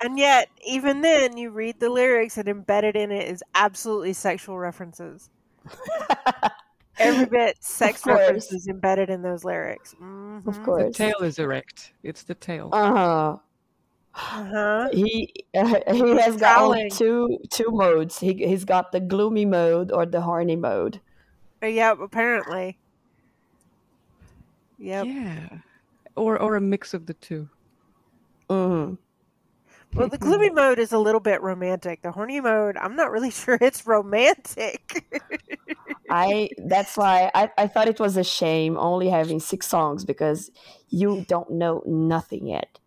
And 0.00 0.18
yet, 0.18 0.48
even 0.66 1.00
then, 1.00 1.36
you 1.36 1.50
read 1.50 1.78
the 1.78 1.90
lyrics 1.90 2.36
and 2.38 2.48
embedded 2.48 2.96
in 2.96 3.10
it 3.12 3.28
is 3.28 3.42
absolutely 3.54 4.12
sexual 4.12 4.58
references. 4.58 5.30
Every 6.98 7.26
bit 7.26 7.56
sex 7.60 8.02
course. 8.02 8.18
references 8.18 8.66
embedded 8.68 9.10
in 9.10 9.22
those 9.22 9.44
lyrics. 9.44 9.94
Mhm. 10.00 10.46
of 10.46 10.62
course. 10.62 10.96
The 10.96 11.04
tail 11.04 11.22
is 11.22 11.38
erect. 11.38 11.92
It's 12.02 12.22
the 12.22 12.34
tail. 12.34 12.68
Uh 12.72 12.92
huh. 12.94 13.36
Uh-huh. 14.14 14.88
He 14.92 15.32
uh, 15.54 15.80
he 15.92 16.10
has 16.16 16.36
got 16.36 16.62
only 16.62 16.90
two 16.90 17.38
two 17.50 17.70
modes. 17.70 18.18
He 18.18 18.34
he's 18.34 18.64
got 18.64 18.92
the 18.92 19.00
gloomy 19.00 19.46
mode 19.46 19.90
or 19.90 20.06
the 20.06 20.20
horny 20.20 20.56
mode. 20.56 21.00
Uh, 21.62 21.66
Yep, 21.66 22.00
apparently. 22.00 22.78
Yep. 24.78 25.06
Yeah. 25.06 25.48
Or 26.16 26.38
or 26.38 26.56
a 26.56 26.60
mix 26.60 26.92
of 26.92 27.06
the 27.06 27.14
two. 27.14 27.48
hmm 28.50 28.94
Well, 29.94 30.08
the 30.08 30.18
gloomy 30.18 30.50
mode 30.50 30.78
is 30.78 30.92
a 30.92 30.98
little 30.98 31.20
bit 31.20 31.40
romantic. 31.40 32.02
The 32.02 32.12
horny 32.12 32.40
mode, 32.40 32.76
I'm 32.76 32.96
not 32.96 33.10
really 33.10 33.30
sure 33.42 33.56
it's 33.60 33.86
romantic. 33.86 35.06
I 36.10 36.50
that's 36.58 36.96
why 36.96 37.30
I, 37.34 37.50
I 37.56 37.66
thought 37.66 37.88
it 37.88 37.98
was 37.98 38.16
a 38.18 38.24
shame 38.24 38.76
only 38.76 39.08
having 39.08 39.40
six 39.40 39.66
songs 39.66 40.04
because 40.04 40.50
you 40.90 41.24
don't 41.26 41.50
know 41.50 41.82
nothing 41.86 42.46
yet. 42.48 42.78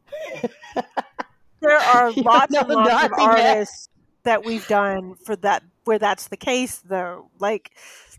There 1.68 1.78
are 1.80 2.12
lots 2.24 2.56
and 2.56 2.70
lots 2.70 3.04
of 3.04 3.12
artists 3.20 3.90
that 4.24 4.44
we've 4.46 4.68
done 4.68 5.16
for 5.26 5.36
that 5.38 5.64
where 5.86 6.00
that's 6.00 6.28
the 6.28 6.38
case 6.38 6.80
though. 6.86 7.30
Like 7.40 7.72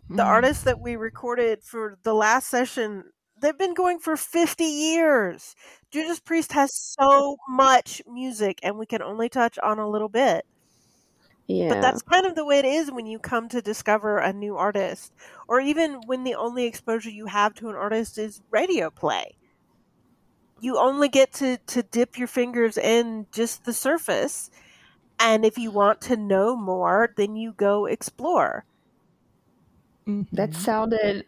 the 0.09 0.23
Mm. 0.23 0.25
artists 0.25 0.63
that 0.63 0.79
we 0.79 0.95
recorded 0.95 1.63
for 1.63 1.97
the 2.03 2.13
last 2.13 2.47
session, 2.49 3.11
they've 3.41 3.57
been 3.57 3.73
going 3.73 3.99
for 3.99 4.15
50 4.17 4.63
years. 4.63 5.55
Judas 5.91 6.19
Priest 6.19 6.53
has 6.53 6.73
so 6.73 7.37
much 7.49 8.01
music 8.07 8.59
and 8.63 8.77
we 8.77 8.85
can 8.85 9.01
only 9.01 9.29
touch 9.29 9.59
on 9.63 9.79
a 9.79 9.89
little 9.89 10.09
bit. 10.09 10.45
Yeah. 11.47 11.69
But 11.69 11.81
that's 11.81 12.01
kind 12.01 12.25
of 12.25 12.35
the 12.35 12.45
way 12.45 12.59
it 12.59 12.65
is 12.65 12.91
when 12.91 13.05
you 13.05 13.19
come 13.19 13.47
to 13.49 13.61
discover 13.61 14.17
a 14.17 14.33
new 14.33 14.57
artist, 14.57 15.13
or 15.47 15.59
even 15.61 16.05
when 16.05 16.23
the 16.23 16.35
only 16.35 16.65
exposure 16.65 17.09
you 17.09 17.25
have 17.27 17.53
to 17.55 17.69
an 17.69 17.75
artist 17.75 18.17
is 18.17 18.41
radio 18.51 18.89
play. 18.89 19.37
You 20.59 20.77
only 20.77 21.09
get 21.09 21.33
to, 21.33 21.57
to 21.57 21.83
dip 21.83 22.17
your 22.17 22.27
fingers 22.27 22.77
in 22.77 23.27
just 23.31 23.65
the 23.65 23.73
surface, 23.73 24.49
and 25.19 25.45
if 25.45 25.57
you 25.57 25.71
want 25.71 26.01
to 26.01 26.17
know 26.17 26.55
more, 26.55 27.13
then 27.15 27.35
you 27.35 27.53
go 27.53 27.85
explore. 27.85 28.65
Mhm. 30.07 30.27
That 30.31 30.53
sounded. 30.55 31.25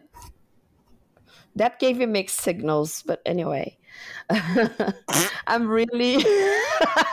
That 1.56 1.80
gave 1.80 2.00
you 2.00 2.08
mixed 2.08 2.40
signals, 2.40 3.04
but 3.06 3.22
anyway, 3.26 3.78
I'm 5.48 5.68
really, 5.68 6.24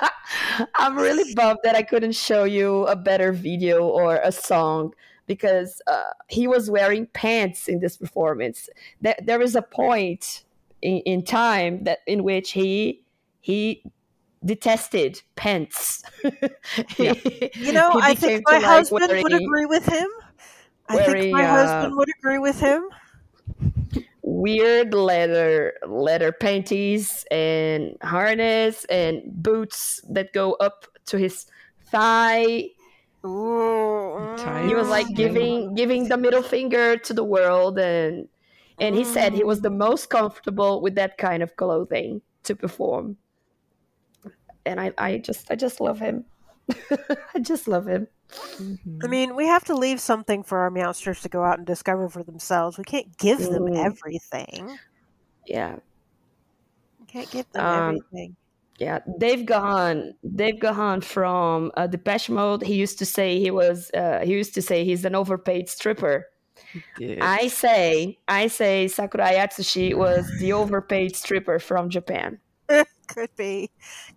I'm 0.76 0.96
really 0.96 1.34
bummed 1.34 1.60
that 1.64 1.74
I 1.74 1.82
couldn't 1.82 2.12
show 2.14 2.44
you 2.44 2.86
a 2.86 2.94
better 2.96 3.32
video 3.32 3.86
or 3.86 4.16
a 4.22 4.30
song 4.30 4.94
because 5.26 5.82
uh, 5.88 6.10
he 6.28 6.46
was 6.46 6.70
wearing 6.70 7.06
pants 7.06 7.66
in 7.66 7.80
this 7.80 7.96
performance. 7.96 8.68
There, 9.00 9.16
there 9.22 9.42
is 9.42 9.56
a 9.56 9.62
point 9.62 10.44
in, 10.82 10.98
in 11.00 11.24
time 11.24 11.84
that 11.84 12.00
in 12.06 12.24
which 12.24 12.52
he 12.52 13.02
he 13.40 13.82
detested 14.44 15.22
pants. 15.36 16.02
Yeah. 16.98 17.14
You 17.54 17.72
know, 17.72 17.90
I 17.94 18.14
think 18.14 18.42
my 18.46 18.58
to 18.58 18.66
like 18.66 18.66
husband 18.66 19.22
would 19.22 19.32
agree 19.32 19.66
with 19.66 19.86
him. 19.86 20.08
I 20.88 20.98
think 21.04 21.32
my 21.32 21.44
uh, 21.44 21.48
husband 21.48 21.96
would 21.96 22.08
agree 22.18 22.38
with 22.38 22.60
him. 22.60 22.88
weird 24.22 24.92
leather 24.92 25.74
leather 25.86 26.32
panties 26.32 27.24
and 27.30 27.96
harness 28.02 28.84
and 28.86 29.22
boots 29.42 30.00
that 30.10 30.32
go 30.32 30.52
up 30.54 30.86
to 31.06 31.18
his 31.18 31.46
thigh. 31.86 32.70
Ooh, 33.24 34.34
Tight. 34.38 34.66
He 34.66 34.74
was 34.74 34.88
like 34.88 35.06
giving 35.14 35.74
giving 35.74 36.08
the 36.08 36.16
middle 36.16 36.42
finger 36.42 36.96
to 36.96 37.14
the 37.14 37.24
world 37.24 37.78
and 37.78 38.28
and 38.78 38.94
he 38.94 39.04
said 39.04 39.32
he 39.32 39.44
was 39.44 39.60
the 39.60 39.70
most 39.70 40.10
comfortable 40.10 40.80
with 40.82 40.94
that 40.96 41.18
kind 41.18 41.42
of 41.42 41.56
clothing 41.56 42.20
to 42.44 42.54
perform. 42.54 43.16
And 44.64 44.80
I, 44.80 44.92
I 44.98 45.18
just 45.18 45.50
I 45.50 45.54
just 45.54 45.80
love 45.80 45.98
him. 46.00 46.24
I 47.34 47.38
just 47.40 47.68
love 47.68 47.86
him. 47.86 48.08
Mhm. 48.56 49.04
I 49.04 49.06
mean, 49.06 49.36
we 49.36 49.46
have 49.46 49.64
to 49.66 49.76
leave 49.76 50.00
something 50.00 50.42
for 50.42 50.58
our 50.58 50.70
meowsters 50.70 51.22
to 51.22 51.28
go 51.28 51.44
out 51.44 51.58
and 51.58 51.66
discover 51.66 52.08
for 52.08 52.24
themselves. 52.24 52.76
We 52.76 52.84
can't 52.84 53.16
give 53.18 53.38
them 53.38 53.62
Mm. 53.66 53.84
everything. 53.84 54.76
Yeah. 55.46 55.76
We 56.98 57.06
can't 57.06 57.30
give 57.30 57.50
them 57.52 57.64
Um, 57.64 57.88
everything. 57.96 58.36
Yeah, 58.78 58.98
they've 59.18 59.46
gone. 59.46 60.14
They've 60.24 60.58
gone 60.58 61.00
from 61.00 61.70
uh, 61.76 61.86
Depeche 61.86 62.28
Mode. 62.28 62.62
He 62.62 62.74
used 62.74 62.98
to 62.98 63.06
say 63.06 63.38
he 63.40 63.50
was. 63.50 63.90
Uh, 63.94 64.20
he 64.24 64.32
used 64.32 64.52
to 64.54 64.60
say 64.60 64.84
he's 64.84 65.04
an 65.04 65.14
overpaid 65.14 65.68
stripper. 65.70 66.26
Did. 66.98 67.20
I 67.20 67.48
say, 67.48 68.18
I 68.28 68.48
say, 68.48 68.88
Sakurai 68.88 69.34
Atsushi 69.34 69.94
was 69.96 70.30
the 70.40 70.52
overpaid 70.52 71.16
stripper 71.16 71.58
from 71.58 71.90
Japan. 71.90 72.38
Could 73.06 73.30
be. 73.36 73.70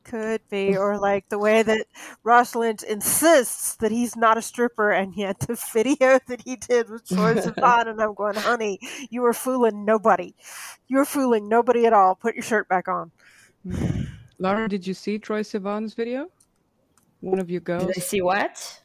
Could 0.03 0.41
be. 0.49 0.75
Or 0.75 0.97
like 0.97 1.29
the 1.29 1.37
way 1.37 1.61
that 1.61 1.85
Ross 2.23 2.55
Lynch 2.55 2.81
insists 2.83 3.75
that 3.75 3.91
he's 3.91 4.15
not 4.15 4.37
a 4.37 4.41
stripper, 4.41 4.91
and 4.91 5.15
yet 5.15 5.39
the 5.41 5.55
video 5.73 6.19
that 6.27 6.41
he 6.43 6.55
did 6.55 6.89
with 6.89 7.07
Troye 7.07 7.35
Sivan, 7.43 7.87
and 7.87 8.01
I'm 8.01 8.15
going, 8.15 8.35
honey, 8.35 8.79
you 9.09 9.21
were 9.21 9.33
fooling 9.33 9.85
nobody. 9.85 10.33
You 10.87 10.97
were 10.97 11.05
fooling 11.05 11.47
nobody 11.47 11.85
at 11.85 11.93
all. 11.93 12.15
Put 12.15 12.35
your 12.35 12.43
shirt 12.43 12.67
back 12.67 12.87
on. 12.87 13.11
Mhm. 13.65 14.07
Laura, 14.39 14.67
did 14.67 14.87
you 14.87 14.93
see 14.93 15.19
Troye 15.19 15.41
Sivan's 15.41 15.93
video? 15.93 16.29
One 17.21 17.39
of 17.39 17.49
you 17.49 17.59
girls. 17.59 17.87
Did 17.87 17.97
I 17.97 17.99
see 17.99 18.21
what? 18.21 18.81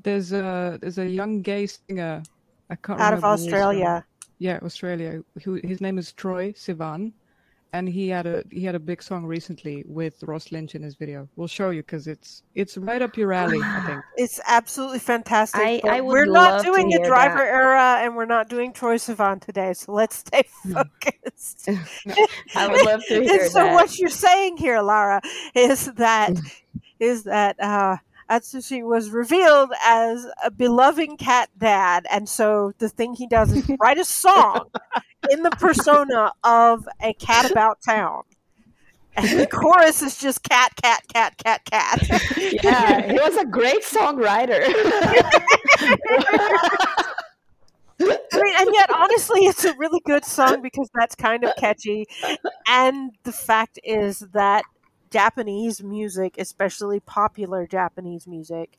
There's 0.00 0.32
a 0.32 0.78
there's 0.80 0.98
a 0.98 1.06
young 1.06 1.42
gay 1.42 1.66
singer. 1.66 2.22
I 2.70 2.76
can't 2.76 3.00
Out 3.00 3.12
of 3.12 3.22
remember 3.22 3.26
who. 3.28 3.32
Australia. 3.46 4.04
Yeah, 4.38 4.58
Australia. 4.62 5.22
Who 5.44 5.60
his 5.62 5.80
name 5.80 5.98
is 5.98 6.12
Troye 6.12 6.54
Sivan, 6.56 7.12
and 7.72 7.88
he 7.88 8.08
had 8.08 8.26
a 8.26 8.42
he 8.50 8.64
had 8.64 8.74
a 8.74 8.78
big 8.80 9.02
song 9.02 9.24
recently 9.24 9.84
with 9.86 10.22
Ross 10.24 10.50
Lynch 10.50 10.74
in 10.74 10.82
his 10.82 10.94
video. 10.96 11.28
We'll 11.36 11.46
show 11.48 11.70
you 11.70 11.82
because 11.82 12.06
it's 12.08 12.42
it's 12.54 12.76
right 12.76 13.00
up 13.02 13.16
your 13.16 13.32
alley. 13.32 13.60
I 13.62 13.80
think. 13.86 14.00
It's 14.16 14.40
absolutely 14.48 14.98
fantastic. 14.98 15.60
I- 15.60 15.80
I 15.98 16.00
we're 16.00 16.26
not 16.26 16.64
doing 16.64 16.92
a 16.92 16.96
hear 16.98 17.06
driver 17.06 17.38
that. 17.38 17.46
era, 17.46 17.98
and 18.02 18.16
we're 18.16 18.24
not 18.26 18.48
doing 18.48 18.72
Troye 18.72 18.96
Sivan 18.98 19.40
today. 19.40 19.74
So 19.74 19.92
let's 19.92 20.16
stay 20.16 20.42
focused. 20.72 21.68
I 22.56 22.68
would 22.68 22.84
love 22.86 23.02
to 23.08 23.22
hear 23.22 23.42
and 23.42 23.50
so 23.50 23.60
that. 23.64 23.74
what 23.74 23.96
you're 23.98 24.10
saying 24.10 24.56
here, 24.56 24.80
Lara, 24.80 25.20
is 25.54 25.86
that 25.94 26.36
is 26.98 27.24
that 27.24 27.60
uh, 27.60 27.96
Atsushi 28.30 28.82
was 28.82 29.10
revealed 29.10 29.72
as 29.84 30.26
a 30.44 30.50
beloved 30.50 31.18
cat 31.18 31.50
dad, 31.58 32.06
and 32.10 32.28
so 32.28 32.72
the 32.78 32.88
thing 32.88 33.14
he 33.14 33.26
does 33.26 33.52
is 33.52 33.70
write 33.80 33.98
a 33.98 34.04
song 34.04 34.70
in 35.30 35.42
the 35.42 35.50
persona 35.50 36.32
of 36.44 36.88
a 37.00 37.12
cat 37.14 37.50
about 37.50 37.78
town. 37.82 38.22
And 39.14 39.38
the 39.38 39.46
chorus 39.46 40.00
is 40.00 40.18
just 40.18 40.42
cat, 40.42 40.72
cat, 40.82 41.02
cat, 41.12 41.36
cat, 41.44 41.64
cat. 41.70 42.02
yeah, 42.62 43.12
he 43.12 43.18
was 43.18 43.36
a 43.36 43.44
great 43.44 43.82
songwriter. 43.82 44.64
I 48.00 48.42
mean, 48.42 48.54
and 48.58 48.70
yet, 48.72 48.90
honestly, 48.90 49.40
it's 49.40 49.64
a 49.64 49.76
really 49.76 50.00
good 50.06 50.24
song 50.24 50.62
because 50.62 50.88
that's 50.94 51.14
kind 51.14 51.44
of 51.44 51.54
catchy. 51.56 52.06
And 52.66 53.12
the 53.24 53.32
fact 53.32 53.78
is 53.84 54.20
that 54.32 54.64
Japanese 55.12 55.82
music, 55.82 56.36
especially 56.38 57.00
popular 57.00 57.66
Japanese 57.66 58.26
music, 58.26 58.78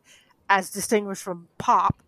as 0.49 0.69
distinguished 0.69 1.23
from 1.23 1.47
pop, 1.57 2.01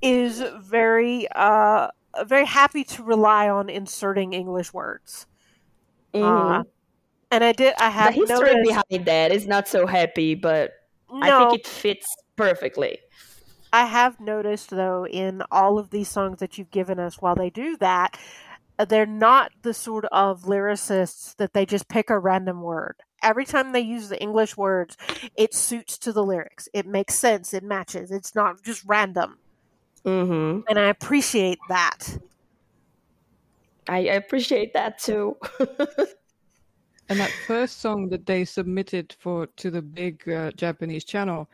is 0.00 0.42
very, 0.58 1.28
uh, 1.34 1.88
very 2.24 2.46
happy 2.46 2.82
to 2.84 3.02
rely 3.02 3.48
on 3.48 3.68
inserting 3.68 4.32
English 4.32 4.72
words. 4.72 5.26
Mhm. 6.14 6.60
Uh, 6.60 6.64
and 7.30 7.44
I 7.44 7.52
did. 7.52 7.74
I 7.78 7.90
have 7.90 8.14
the 8.14 8.20
history 8.20 8.54
noticed. 8.54 8.84
behind 8.88 9.06
that 9.06 9.32
is 9.32 9.46
not 9.46 9.68
so 9.68 9.86
happy, 9.86 10.34
but 10.34 10.72
I 11.10 11.30
think 11.30 11.60
it 11.60 11.66
fits 11.66 12.06
perfectly. 12.36 12.98
I 13.72 13.86
have 13.86 14.20
noticed 14.20 14.70
though 14.70 15.06
in 15.06 15.42
all 15.50 15.78
of 15.78 15.90
these 15.90 16.08
songs 16.08 16.40
that 16.40 16.58
you've 16.58 16.70
given 16.70 16.98
us 16.98 17.22
while 17.22 17.34
they 17.34 17.48
do 17.48 17.76
that, 17.78 18.18
uh, 18.78 18.84
they're 18.84 19.06
not 19.06 19.52
the 19.62 19.72
sort 19.72 20.04
of 20.06 20.42
lyricists 20.42 21.34
that 21.36 21.54
they 21.54 21.64
just 21.64 21.88
pick 21.88 22.10
a 22.10 22.18
random 22.18 22.60
word. 22.60 22.96
Every 23.22 23.44
time 23.44 23.72
they 23.72 23.80
use 23.80 24.08
the 24.08 24.20
English 24.20 24.56
words, 24.56 24.96
it 25.36 25.54
suits 25.54 25.98
to 25.98 26.12
the 26.12 26.24
lyrics. 26.24 26.68
It 26.74 26.86
makes 26.86 27.14
sense, 27.14 27.54
it 27.54 27.62
matches. 27.62 28.10
It's 28.10 28.34
not 28.34 28.62
just 28.62 28.84
random. 28.86 29.38
hmm 30.04 30.60
And 30.68 30.78
I 30.78 30.88
appreciate 30.88 31.58
that. 31.68 32.18
I, 33.88 33.98
I 33.98 34.14
appreciate 34.14 34.72
that 34.74 34.98
too. 34.98 35.36
And 37.08 37.20
that 37.20 37.36
first 37.36 37.80
song 37.80 38.08
that 38.10 38.26
they 38.26 38.44
submitted 38.44 39.14
for 39.20 39.46
to 39.46 39.70
the 39.70 39.82
big 39.82 40.26
uh, 40.28 40.50
Japanese 40.52 41.04
channel, 41.04 41.48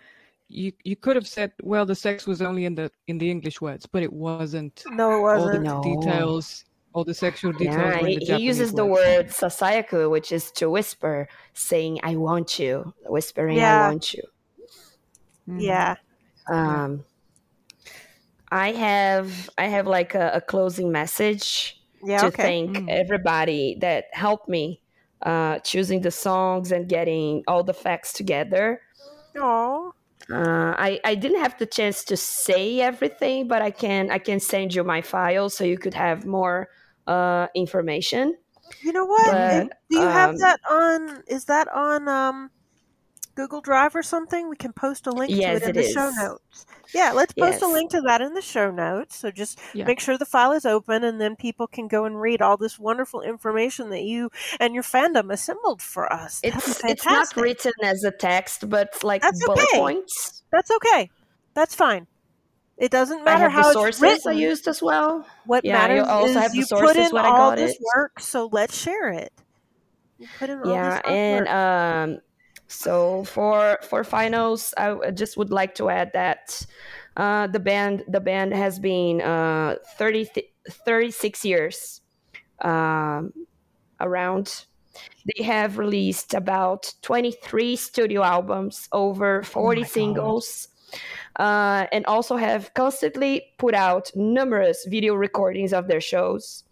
you 0.48 0.72
you 0.84 0.96
could 0.96 1.16
have 1.16 1.26
said, 1.26 1.52
well, 1.62 1.84
the 1.84 1.94
sex 1.94 2.26
was 2.26 2.40
only 2.42 2.64
in 2.64 2.74
the 2.74 2.90
in 3.08 3.18
the 3.18 3.30
English 3.30 3.60
words, 3.60 3.86
but 3.86 4.02
it 4.02 4.12
wasn't. 4.12 4.84
No, 4.86 5.28
it 5.28 5.38
All 5.38 5.48
the 5.48 5.58
wasn't. 5.58 5.64
No. 5.64 5.80
details, 5.82 6.64
all 6.92 7.04
the 7.04 7.14
sexual 7.14 7.52
details 7.52 7.94
yeah, 7.94 8.00
were 8.00 8.08
in 8.08 8.10
he, 8.10 8.14
the 8.14 8.20
he 8.20 8.26
Japanese 8.26 8.46
uses 8.46 8.72
the 8.74 8.86
word 8.86 9.28
sasayaku, 9.28 10.10
which 10.10 10.32
is 10.32 10.50
to 10.52 10.70
whisper, 10.70 11.28
saying 11.54 12.00
"I 12.02 12.16
want 12.16 12.58
you," 12.58 12.94
whispering 13.06 13.58
Yeah. 13.58 13.76
"I 13.76 13.88
want 13.88 14.14
you." 14.14 14.22
Mhm. 15.48 15.60
Yeah. 15.62 15.96
Um, 16.50 17.04
I 18.50 18.72
have 18.72 19.50
I 19.58 19.66
have 19.66 19.86
like 19.86 20.14
a, 20.14 20.30
a 20.34 20.40
closing 20.40 20.90
message 20.90 21.80
Yeah, 22.02 22.18
to 22.18 22.26
okay. 22.28 22.42
thank 22.42 22.70
Mm. 22.72 22.88
everybody 22.88 23.76
that 23.80 24.06
helped 24.12 24.48
me 24.48 24.80
uh, 25.22 25.58
choosing 25.60 26.00
the 26.02 26.10
songs 26.10 26.72
and 26.72 26.88
getting 26.88 27.42
all 27.46 27.64
the 27.64 27.74
facts 27.74 28.12
together. 28.12 28.80
Aw. 29.36 29.90
Uh, 30.30 30.74
I, 30.76 31.00
I 31.04 31.14
didn't 31.14 31.40
have 31.40 31.56
the 31.58 31.66
chance 31.66 32.04
to 32.04 32.16
say 32.16 32.80
everything, 32.80 33.48
but 33.48 33.62
I 33.62 33.70
can 33.70 34.10
I 34.10 34.18
can 34.18 34.40
send 34.40 34.74
you 34.74 34.84
my 34.84 35.00
file 35.00 35.48
so 35.48 35.64
you 35.64 35.78
could 35.78 35.94
have 35.94 36.26
more 36.26 36.68
uh, 37.06 37.48
information. 37.54 38.36
You 38.82 38.92
know 38.92 39.06
what? 39.06 39.30
But, 39.30 39.72
Do 39.90 39.96
you 39.96 40.08
have 40.08 40.30
um, 40.30 40.36
that 40.38 40.60
on? 40.70 41.22
Is 41.26 41.46
that 41.46 41.68
on 41.72 42.08
um, 42.08 42.50
Google 43.38 43.60
Drive 43.60 43.94
or 43.94 44.02
something? 44.02 44.48
We 44.48 44.56
can 44.56 44.72
post 44.72 45.06
a 45.06 45.12
link 45.12 45.30
Yes, 45.32 45.60
to 45.60 45.66
it 45.66 45.70
in 45.70 45.76
it 45.76 45.82
the 45.82 45.92
show 45.94 46.10
notes. 46.10 46.66
Yeah, 46.92 47.12
let's 47.12 47.32
post 47.34 47.62
a 47.62 47.68
link 47.68 47.88
to 47.92 48.00
that 48.00 48.20
in 48.20 48.34
the 48.34 48.42
show 48.42 48.72
notes. 48.72 49.16
So 49.16 49.30
just 49.30 49.60
Yeah. 49.74 49.84
make 49.86 50.00
sure 50.00 50.18
the 50.18 50.26
file 50.26 50.50
is 50.50 50.66
open 50.66 51.04
and 51.04 51.20
then 51.20 51.36
people 51.36 51.68
can 51.68 51.86
go 51.86 52.04
and 52.04 52.20
read 52.20 52.42
all 52.42 52.56
this 52.56 52.80
wonderful 52.80 53.20
information 53.20 53.90
that 53.90 54.02
you 54.02 54.30
and 54.58 54.74
your 54.74 54.82
fandom 54.82 55.32
assembled 55.32 55.80
for 55.82 56.12
us. 56.12 56.40
It's 56.42 56.82
it's 56.84 57.06
not 57.06 57.28
written 57.36 57.72
as 57.84 58.02
a 58.02 58.10
text, 58.10 58.68
but 58.68 58.88
like 59.04 59.22
That's 59.22 59.44
bullet 59.44 59.68
okay. 59.68 59.78
points. 59.78 60.42
That's 60.50 60.70
okay. 60.72 61.10
That's 61.54 61.76
fine. 61.76 62.08
It 62.76 62.90
doesn't 62.90 63.24
matter 63.24 63.48
how 63.48 63.72
the 63.72 63.86
it's 63.86 64.00
written. 64.00 64.32
I 64.32 64.34
used 64.34 64.66
as 64.66 64.82
well. 64.82 65.24
What 65.46 65.64
Yeah, 65.64 65.94
you 65.94 66.02
matters 66.02 66.08
also 66.08 66.26
is 66.26 66.34
have 66.42 66.52
the 66.52 66.58
you 66.58 66.66
put 66.80 66.96
in 66.96 67.16
all 67.16 67.50
this 67.56 67.72
it. 67.72 67.78
work, 67.94 68.20
so 68.20 68.48
let's 68.50 68.76
share 68.76 69.10
it. 69.10 69.32
You 70.18 70.26
put 70.38 70.50
in 70.50 70.60
all 70.60 70.74
yeah 70.74 71.00
and 71.04 71.48
um 71.48 72.20
so 72.68 73.24
for 73.24 73.78
for 73.82 74.04
finals 74.04 74.74
I 74.76 75.10
just 75.10 75.36
would 75.36 75.50
like 75.50 75.74
to 75.76 75.88
add 75.88 76.12
that 76.12 76.64
uh 77.16 77.46
the 77.48 77.58
band 77.60 78.04
the 78.08 78.20
band 78.20 78.52
has 78.54 78.78
been 78.78 79.20
uh 79.22 79.76
30 79.96 80.24
th- 80.26 80.52
36 80.70 81.44
years 81.44 82.00
um 82.60 83.32
around 84.00 84.66
they 85.36 85.44
have 85.44 85.78
released 85.78 86.34
about 86.34 86.92
23 87.02 87.76
studio 87.76 88.22
albums 88.22 88.88
over 88.92 89.42
40 89.42 89.80
my 89.80 89.84
God. 89.84 89.90
singles 89.90 90.68
uh, 91.36 91.86
and 91.92 92.04
also 92.06 92.36
have 92.36 92.72
constantly 92.74 93.44
put 93.58 93.74
out 93.74 94.10
numerous 94.14 94.86
video 94.88 95.14
recordings 95.14 95.72
of 95.72 95.86
their 95.86 96.00
shows 96.00 96.64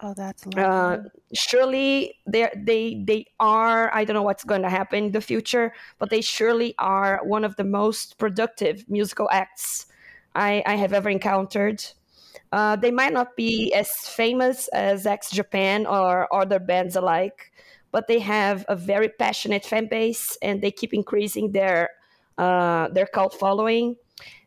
oh, 0.00 0.14
that's 0.14 0.46
uh, 0.56 0.98
surely 1.34 2.18
they 2.26 2.50
they 2.56 3.02
they 3.06 3.26
are 3.40 3.92
i 3.94 4.04
don't 4.04 4.14
know 4.14 4.22
what's 4.22 4.44
going 4.44 4.62
to 4.62 4.70
happen 4.70 5.04
in 5.04 5.12
the 5.12 5.20
future 5.20 5.72
but 5.98 6.10
they 6.10 6.20
surely 6.20 6.74
are 6.78 7.20
one 7.24 7.44
of 7.44 7.56
the 7.56 7.64
most 7.64 8.18
productive 8.18 8.84
musical 8.88 9.28
acts 9.32 9.86
i 10.34 10.62
i 10.66 10.74
have 10.76 10.92
ever 10.92 11.08
encountered 11.08 11.84
uh, 12.52 12.76
they 12.76 12.90
might 12.90 13.12
not 13.12 13.36
be 13.36 13.72
as 13.74 13.90
famous 13.90 14.68
as 14.68 15.06
X 15.06 15.30
Japan 15.30 15.86
or 15.86 16.32
other 16.34 16.58
bands 16.58 16.96
alike, 16.96 17.52
but 17.90 18.06
they 18.08 18.18
have 18.20 18.64
a 18.68 18.76
very 18.76 19.08
passionate 19.08 19.64
fan 19.64 19.88
base 19.88 20.38
and 20.42 20.62
they 20.62 20.70
keep 20.70 20.94
increasing 20.94 21.52
their 21.52 21.90
uh, 22.38 22.88
their 22.88 23.06
cult 23.06 23.34
following. 23.34 23.96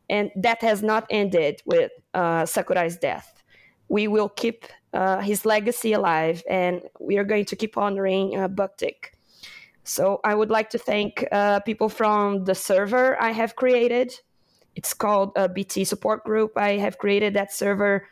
And 0.10 0.32
that 0.36 0.62
has 0.62 0.82
not 0.82 1.06
ended 1.10 1.62
with 1.66 1.92
uh, 2.14 2.46
Sakurai's 2.46 2.98
death. 2.98 3.39
We 3.90 4.08
will 4.08 4.30
keep 4.30 4.66
uh, 4.94 5.20
his 5.20 5.46
legacy 5.46 5.94
alive 5.94 6.44
and 6.50 6.82
we 7.00 7.18
are 7.18 7.24
going 7.24 7.46
to 7.46 7.56
keep 7.56 7.78
honoring 7.78 8.38
uh, 8.38 8.48
Buck-Tick. 8.48 9.14
So 9.84 10.20
I 10.24 10.36
would 10.36 10.50
like 10.50 10.70
to 10.72 10.78
thank 10.78 11.26
uh, 11.32 11.60
people 11.62 11.90
from 11.90 12.46
the 12.46 12.56
server 12.56 13.20
I 13.22 13.32
have 13.32 13.56
created 13.56 14.14
it's 14.80 14.94
called 14.94 15.34
a 15.36 15.50
BT 15.50 15.84
support 15.84 16.24
group. 16.24 16.54
I 16.56 16.78
have 16.78 16.98
created 16.98 17.34
that 17.34 17.52
server 17.52 18.08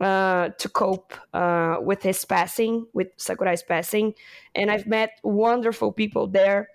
uh, 0.00 0.48
to 0.58 0.68
cope 0.68 1.12
uh, 1.34 1.76
with 1.82 2.02
his 2.02 2.24
passing, 2.24 2.86
with 2.94 3.08
Sakurai's 3.18 3.62
passing, 3.62 4.14
and 4.54 4.70
I've 4.70 4.86
met 4.86 5.10
wonderful 5.22 5.92
people 5.92 6.26
there. 6.26 6.68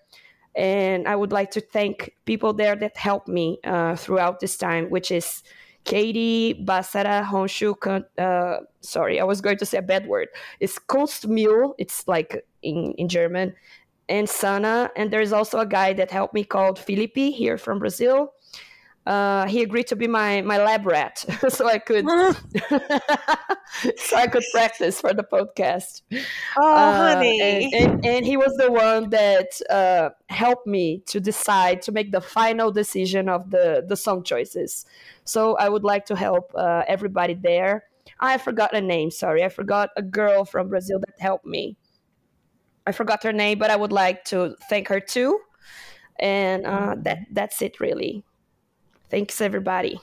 And 0.55 1.07
I 1.07 1.15
would 1.15 1.31
like 1.31 1.49
to 1.51 1.61
thank 1.61 2.13
people 2.25 2.53
there 2.53 2.75
that 2.75 2.97
helped 2.97 3.27
me 3.27 3.57
uh, 3.63 3.95
throughout 3.95 4.41
this 4.41 4.57
time, 4.57 4.89
which 4.89 5.09
is 5.09 5.43
Katie, 5.84 6.63
Basara, 6.65 7.23
Honshu. 7.25 7.75
Uh, 8.17 8.63
sorry, 8.82 9.19
I 9.19 9.23
was 9.23 9.41
going 9.41 9.57
to 9.57 9.65
say 9.65 9.77
a 9.77 9.82
bad 9.82 10.07
word. 10.07 10.27
It's 10.59 10.77
Kunstmühl. 10.79 11.73
It's 11.77 12.07
like 12.07 12.45
in, 12.61 12.93
in 12.97 13.07
German. 13.07 13.53
And 14.09 14.29
Sana. 14.29 14.91
And 14.95 15.11
there's 15.11 15.32
also 15.32 15.59
a 15.59 15.65
guy 15.65 15.93
that 15.93 16.11
helped 16.11 16.34
me 16.34 16.43
called 16.43 16.77
Felipe 16.77 17.15
here 17.15 17.57
from 17.57 17.79
Brazil 17.79 18.34
uh, 19.05 19.47
he 19.47 19.63
agreed 19.63 19.87
to 19.87 19.95
be 19.95 20.07
my 20.07 20.41
my 20.41 20.57
lab 20.57 20.85
rat, 20.85 21.17
so 21.49 21.67
I 21.67 21.79
could 21.79 22.05
so 23.97 24.15
I 24.15 24.27
could 24.27 24.43
practice 24.51 25.01
for 25.01 25.13
the 25.13 25.23
podcast. 25.23 26.01
oh, 26.57 26.75
Uh, 26.75 27.13
honey. 27.15 27.41
and, 27.41 27.73
and, 27.73 28.05
and 28.05 28.25
he 28.25 28.37
was 28.37 28.55
the 28.57 28.71
one 28.71 29.09
that 29.09 29.59
uh, 29.69 30.09
helped 30.29 30.67
me 30.67 30.99
to 31.07 31.19
decide 31.19 31.81
to 31.83 31.91
make 31.91 32.11
the 32.11 32.21
final 32.21 32.71
decision 32.71 33.27
of 33.29 33.49
the 33.51 33.83
the 33.87 33.95
song 33.95 34.23
choices. 34.23 34.85
So 35.23 35.55
I 35.57 35.69
would 35.69 35.83
like 35.83 36.05
to 36.05 36.15
help 36.15 36.51
uh, 36.55 36.83
everybody 36.87 37.33
there. 37.33 37.85
I 38.19 38.37
forgot 38.37 38.75
a 38.75 38.81
name. 38.81 39.09
Sorry, 39.11 39.43
I 39.43 39.49
forgot 39.49 39.89
a 39.97 40.01
girl 40.01 40.45
from 40.45 40.69
Brazil 40.69 40.99
that 40.99 41.19
helped 41.19 41.45
me. 41.45 41.77
I 42.85 42.91
forgot 42.91 43.23
her 43.23 43.33
name, 43.33 43.59
but 43.59 43.69
I 43.71 43.75
would 43.75 43.91
like 43.91 44.25
to 44.25 44.55
thank 44.69 44.87
her 44.89 44.99
too. 44.99 45.39
And 46.19 46.65
uh, 46.65 46.95
that 47.03 47.19
that's 47.31 47.61
it, 47.61 47.79
really. 47.79 48.23
Thanks, 49.12 49.41
everybody. 49.41 49.99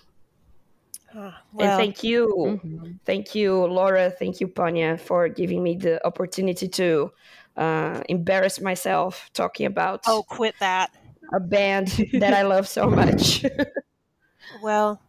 Oh, 1.14 1.34
and 1.58 1.70
thank 1.78 2.04
you. 2.04 2.60
Mhm. 2.62 3.00
Thank 3.06 3.34
you, 3.34 3.64
Laura. 3.66 4.10
Thank 4.10 4.40
you, 4.40 4.48
Panya, 4.48 5.00
for 5.00 5.28
giving 5.28 5.62
me 5.62 5.76
the 5.76 6.06
opportunity 6.06 6.68
to 6.68 7.10
uh, 7.56 8.02
embarrass 8.08 8.60
myself 8.60 9.30
talking 9.32 9.66
about 9.66 10.02
oh, 10.06 10.22
quit 10.22 10.54
that. 10.60 10.90
a 11.32 11.40
band 11.40 11.88
that 12.12 12.34
I 12.34 12.42
love 12.42 12.68
so 12.68 12.88
much. 12.88 13.44
Well, 14.62 15.00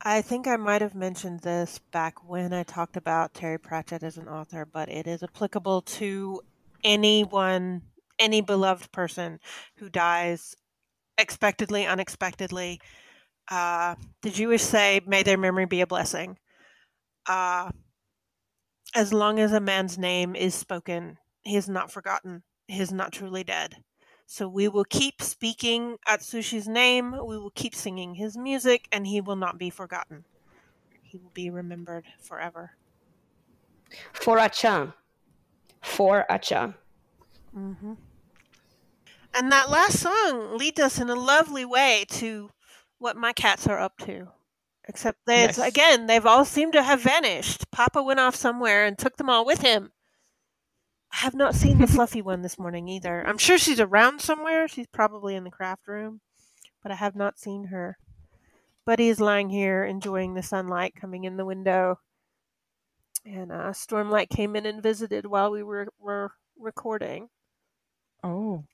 I 0.00 0.22
think 0.22 0.46
I 0.46 0.56
might 0.56 0.80
have 0.80 0.94
mentioned 0.94 1.40
this 1.40 1.78
back 1.92 2.28
when 2.28 2.52
I 2.52 2.62
talked 2.62 2.96
about 2.96 3.34
Terry 3.34 3.58
Pratchett 3.58 4.02
as 4.02 4.16
an 4.16 4.26
author, 4.26 4.64
but 4.64 4.88
it 4.88 5.06
is 5.06 5.22
applicable 5.22 5.82
to 5.82 6.40
anyone, 6.82 7.82
any 8.18 8.40
beloved 8.40 8.90
person 8.90 9.38
who 9.76 9.90
dies 9.90 10.56
expectedly, 11.18 11.86
unexpectedly. 11.86 12.80
Uh, 13.50 13.96
the 14.22 14.30
Jewish 14.30 14.62
say, 14.62 15.00
"May 15.06 15.22
their 15.22 15.38
memory 15.38 15.66
be 15.66 15.80
a 15.80 15.86
blessing." 15.86 16.38
Uh, 17.26 17.70
as 18.94 19.12
long 19.12 19.38
as 19.38 19.52
a 19.52 19.60
man's 19.60 19.98
name 19.98 20.36
is 20.36 20.54
spoken, 20.54 21.18
he 21.42 21.56
is 21.56 21.68
not 21.68 21.90
forgotten. 21.90 22.42
He 22.68 22.80
is 22.80 22.92
not 22.92 23.12
truly 23.12 23.44
dead. 23.44 23.82
So 24.26 24.48
we 24.48 24.68
will 24.68 24.84
keep 24.84 25.20
speaking 25.20 25.98
Atsushi's 26.08 26.66
name, 26.66 27.12
we 27.12 27.38
will 27.38 27.50
keep 27.50 27.74
singing 27.74 28.14
his 28.14 28.36
music, 28.36 28.88
and 28.90 29.06
he 29.06 29.20
will 29.20 29.36
not 29.36 29.58
be 29.58 29.68
forgotten. 29.68 30.24
He 31.02 31.18
will 31.18 31.30
be 31.30 31.50
remembered 31.50 32.06
forever. 32.20 32.72
For 34.12 34.38
Achan. 34.38 34.94
For 35.82 36.30
Achan. 36.30 36.74
hmm 37.52 37.94
And 39.34 39.52
that 39.52 39.68
last 39.70 40.00
song 40.00 40.56
leads 40.56 40.80
us 40.80 40.98
in 40.98 41.10
a 41.10 41.14
lovely 41.14 41.64
way 41.64 42.06
to 42.10 42.50
what 43.04 43.16
my 43.16 43.32
cats 43.34 43.66
are 43.66 43.78
up 43.78 43.98
to. 43.98 44.28
Except 44.88 45.18
they 45.26 45.42
Yes. 45.42 45.58
again, 45.58 46.06
they've 46.06 46.26
all 46.26 46.44
seemed 46.44 46.72
to 46.72 46.82
have 46.82 47.00
vanished. 47.00 47.70
Papa 47.70 48.02
went 48.02 48.18
off 48.18 48.34
somewhere 48.34 48.84
and 48.84 48.98
took 48.98 49.16
them 49.16 49.30
all 49.30 49.44
with 49.44 49.60
him. 49.60 49.92
I 51.12 51.16
have 51.18 51.34
not 51.34 51.54
seen 51.54 51.78
the 51.78 51.86
fluffy 51.94 52.22
one 52.22 52.42
this 52.42 52.58
morning 52.58 52.88
either. 52.88 53.24
I'm 53.26 53.38
sure 53.38 53.58
she's 53.58 53.78
around 53.78 54.20
somewhere. 54.20 54.66
She's 54.66 54.86
probably 54.88 55.36
in 55.36 55.44
the 55.44 55.50
craft 55.50 55.86
room, 55.86 56.22
but 56.82 56.90
I 56.90 56.96
have 56.96 57.14
not 57.14 57.38
seen 57.38 57.64
her. 57.64 57.98
Buddy 58.86 59.08
is 59.08 59.20
lying 59.20 59.50
here 59.50 59.84
enjoying 59.84 60.34
the 60.34 60.42
sunlight 60.42 60.94
coming 60.94 61.24
in 61.24 61.36
the 61.36 61.44
window. 61.46 62.00
And 63.24 63.52
uh, 63.52 63.72
Stormlight 63.72 64.28
came 64.28 64.56
in 64.56 64.66
and 64.66 64.82
visited 64.82 65.24
while 65.26 65.50
we 65.50 65.62
were, 65.62 65.88
were 65.98 66.32
recording. 66.58 67.28
Oh. 68.22 68.64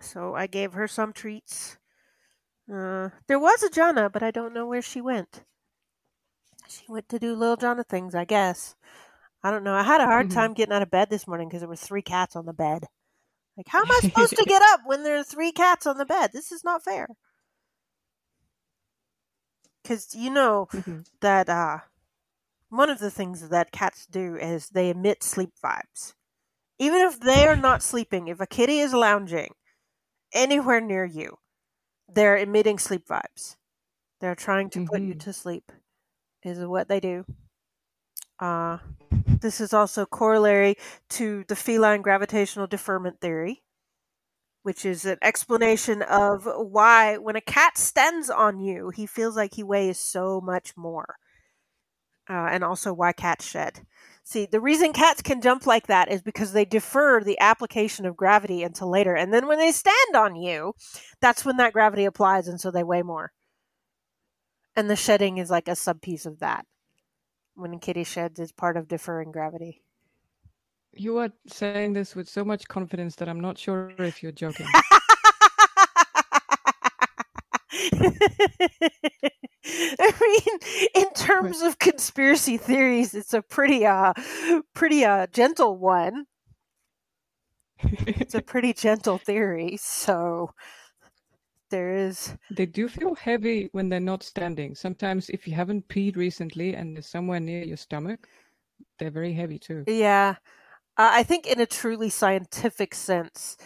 So 0.00 0.34
I 0.34 0.46
gave 0.46 0.72
her 0.72 0.88
some 0.88 1.12
treats. 1.12 1.76
Uh, 2.68 3.10
there 3.28 3.38
was 3.38 3.62
a 3.62 3.70
Jana, 3.70 4.10
but 4.10 4.24
I 4.24 4.32
don't 4.32 4.52
know 4.52 4.66
where 4.66 4.82
she 4.82 5.00
went. 5.00 5.44
She 6.68 6.84
went 6.88 7.08
to 7.10 7.20
do 7.20 7.36
little 7.36 7.56
Jana 7.56 7.84
things, 7.84 8.16
I 8.16 8.24
guess. 8.24 8.74
I 9.42 9.50
don't 9.50 9.64
know. 9.64 9.74
I 9.74 9.82
had 9.84 10.00
a 10.00 10.06
hard 10.06 10.28
Mhm. 10.28 10.30
time 10.30 10.54
getting 10.54 10.72
out 10.74 10.82
of 10.82 10.90
bed 10.90 11.10
this 11.10 11.26
morning 11.26 11.48
because 11.48 11.60
there 11.62 11.68
were 11.68 11.76
three 11.76 12.02
cats 12.02 12.36
on 12.36 12.46
the 12.46 12.52
bed. 12.54 12.86
Like, 13.56 13.68
how 13.68 13.80
am 13.80 13.90
I 13.90 14.00
supposed 14.04 14.36
to 14.36 14.44
get 14.46 14.62
up 14.62 14.82
when 14.86 15.04
there 15.04 15.18
are 15.18 15.24
three 15.24 15.52
cats 15.52 15.86
on 15.86 15.98
the 15.98 16.06
bed? 16.06 16.32
This 16.32 16.52
is 16.52 16.64
not 16.64 16.84
fair. 16.84 17.08
Because 19.82 20.14
you 20.14 20.28
know 20.30 20.68
Mhm. 20.72 21.02
that 21.20 21.48
uh, 21.48 21.80
one 22.70 22.90
of 22.90 23.00
the 23.00 23.10
things 23.10 23.48
that 23.50 23.72
cats 23.72 24.06
do 24.06 24.36
is 24.36 24.70
they 24.70 24.90
emit 24.90 25.22
sleep 25.22 25.52
vibes. 25.64 26.14
Even 26.78 27.00
if 27.02 27.20
they 27.20 27.46
are 27.46 27.56
not 27.56 27.82
sleeping, 27.82 28.28
if 28.28 28.40
a 28.40 28.46
kitty 28.46 28.80
is 28.80 28.94
lounging 28.94 29.54
anywhere 30.34 30.80
near 30.80 31.04
you, 31.04 31.38
they're 32.14 32.36
emitting 32.36 32.78
sleep 32.78 33.06
vibes. 33.06 33.56
They're 34.20 34.34
trying 34.36 34.70
to 34.70 34.80
put 34.80 35.02
you 35.02 35.14
Mhm. 35.14 35.20
to 35.20 35.32
sleep, 35.32 35.72
is 36.42 36.64
what 36.64 36.88
they 36.88 37.00
do. 37.00 37.24
Uh, 38.38 38.78
this 39.40 39.60
is 39.60 39.72
also 39.72 40.04
corollary 40.06 40.76
to 41.10 41.44
the 41.48 41.56
feline 41.56 42.02
gravitational 42.02 42.66
deferment 42.66 43.20
theory, 43.20 43.62
which 44.62 44.84
is 44.84 45.04
an 45.04 45.18
explanation 45.22 46.02
of 46.02 46.46
why 46.46 47.16
when 47.18 47.36
a 47.36 47.40
cat 47.40 47.76
stands 47.78 48.30
on 48.30 48.60
you, 48.60 48.90
he 48.90 49.06
feels 49.06 49.36
like 49.36 49.54
he 49.54 49.62
weighs 49.62 49.98
so 49.98 50.40
much 50.40 50.76
more. 50.76 51.16
Uh, 52.30 52.48
and 52.50 52.62
also 52.62 52.92
why 52.92 53.12
cats 53.12 53.44
shed. 53.44 53.84
See, 54.32 54.46
the 54.46 54.62
reason 54.62 54.94
cats 54.94 55.20
can 55.20 55.42
jump 55.42 55.66
like 55.66 55.88
that 55.88 56.10
is 56.10 56.22
because 56.22 56.54
they 56.54 56.64
defer 56.64 57.22
the 57.22 57.38
application 57.38 58.06
of 58.06 58.16
gravity 58.16 58.62
until 58.62 58.88
later. 58.88 59.14
And 59.14 59.30
then 59.30 59.46
when 59.46 59.58
they 59.58 59.72
stand 59.72 60.16
on 60.16 60.36
you, 60.36 60.72
that's 61.20 61.44
when 61.44 61.58
that 61.58 61.74
gravity 61.74 62.06
applies, 62.06 62.48
and 62.48 62.58
so 62.58 62.70
they 62.70 62.82
weigh 62.82 63.02
more. 63.02 63.32
And 64.74 64.88
the 64.88 64.96
shedding 64.96 65.36
is 65.36 65.50
like 65.50 65.68
a 65.68 65.76
sub 65.76 66.00
piece 66.00 66.24
of 66.24 66.38
that. 66.38 66.64
When 67.56 67.74
a 67.74 67.78
kitty 67.78 68.04
sheds, 68.04 68.40
it's 68.40 68.52
part 68.52 68.78
of 68.78 68.88
deferring 68.88 69.32
gravity. 69.32 69.82
You 70.94 71.18
are 71.18 71.28
saying 71.46 71.92
this 71.92 72.16
with 72.16 72.26
so 72.26 72.42
much 72.42 72.66
confidence 72.66 73.16
that 73.16 73.28
I'm 73.28 73.40
not 73.40 73.58
sure 73.58 73.92
if 73.98 74.22
you're 74.22 74.32
joking. 74.32 74.66
I 79.66 80.12
mean, 80.20 80.58
in 81.04 81.12
terms 81.14 81.62
of 81.62 81.78
conspiracy 81.78 82.56
theories, 82.56 83.14
it's 83.14 83.32
a 83.34 83.42
pretty 83.42 83.86
uh 83.86 84.12
pretty 84.74 85.04
uh 85.04 85.26
gentle 85.28 85.76
one. 85.78 86.26
It's 88.20 88.34
a 88.34 88.40
pretty 88.42 88.72
gentle 88.72 89.18
theory, 89.18 89.76
so 89.76 90.54
there 91.70 91.90
is 91.90 92.36
They 92.50 92.66
do 92.66 92.86
feel 92.86 93.16
heavy 93.16 93.68
when 93.72 93.88
they're 93.88 93.98
not 93.98 94.22
standing. 94.22 94.76
Sometimes, 94.76 95.28
if 95.28 95.48
you 95.48 95.54
haven't 95.54 95.88
peed 95.88 96.14
recently 96.14 96.72
and 96.72 96.94
they're 96.94 97.02
somewhere 97.02 97.40
near 97.40 97.64
your 97.64 97.76
stomach, 97.76 98.28
they're 98.98 99.10
very 99.10 99.34
heavy 99.34 99.58
too. 99.58 99.86
yeah. 99.86 100.36
Uh, 100.98 101.10
I 101.12 101.22
think 101.24 101.46
in 101.46 101.60
a 101.60 101.66
truly 101.66 102.10
scientific 102.10 102.94
sense, 102.94 103.56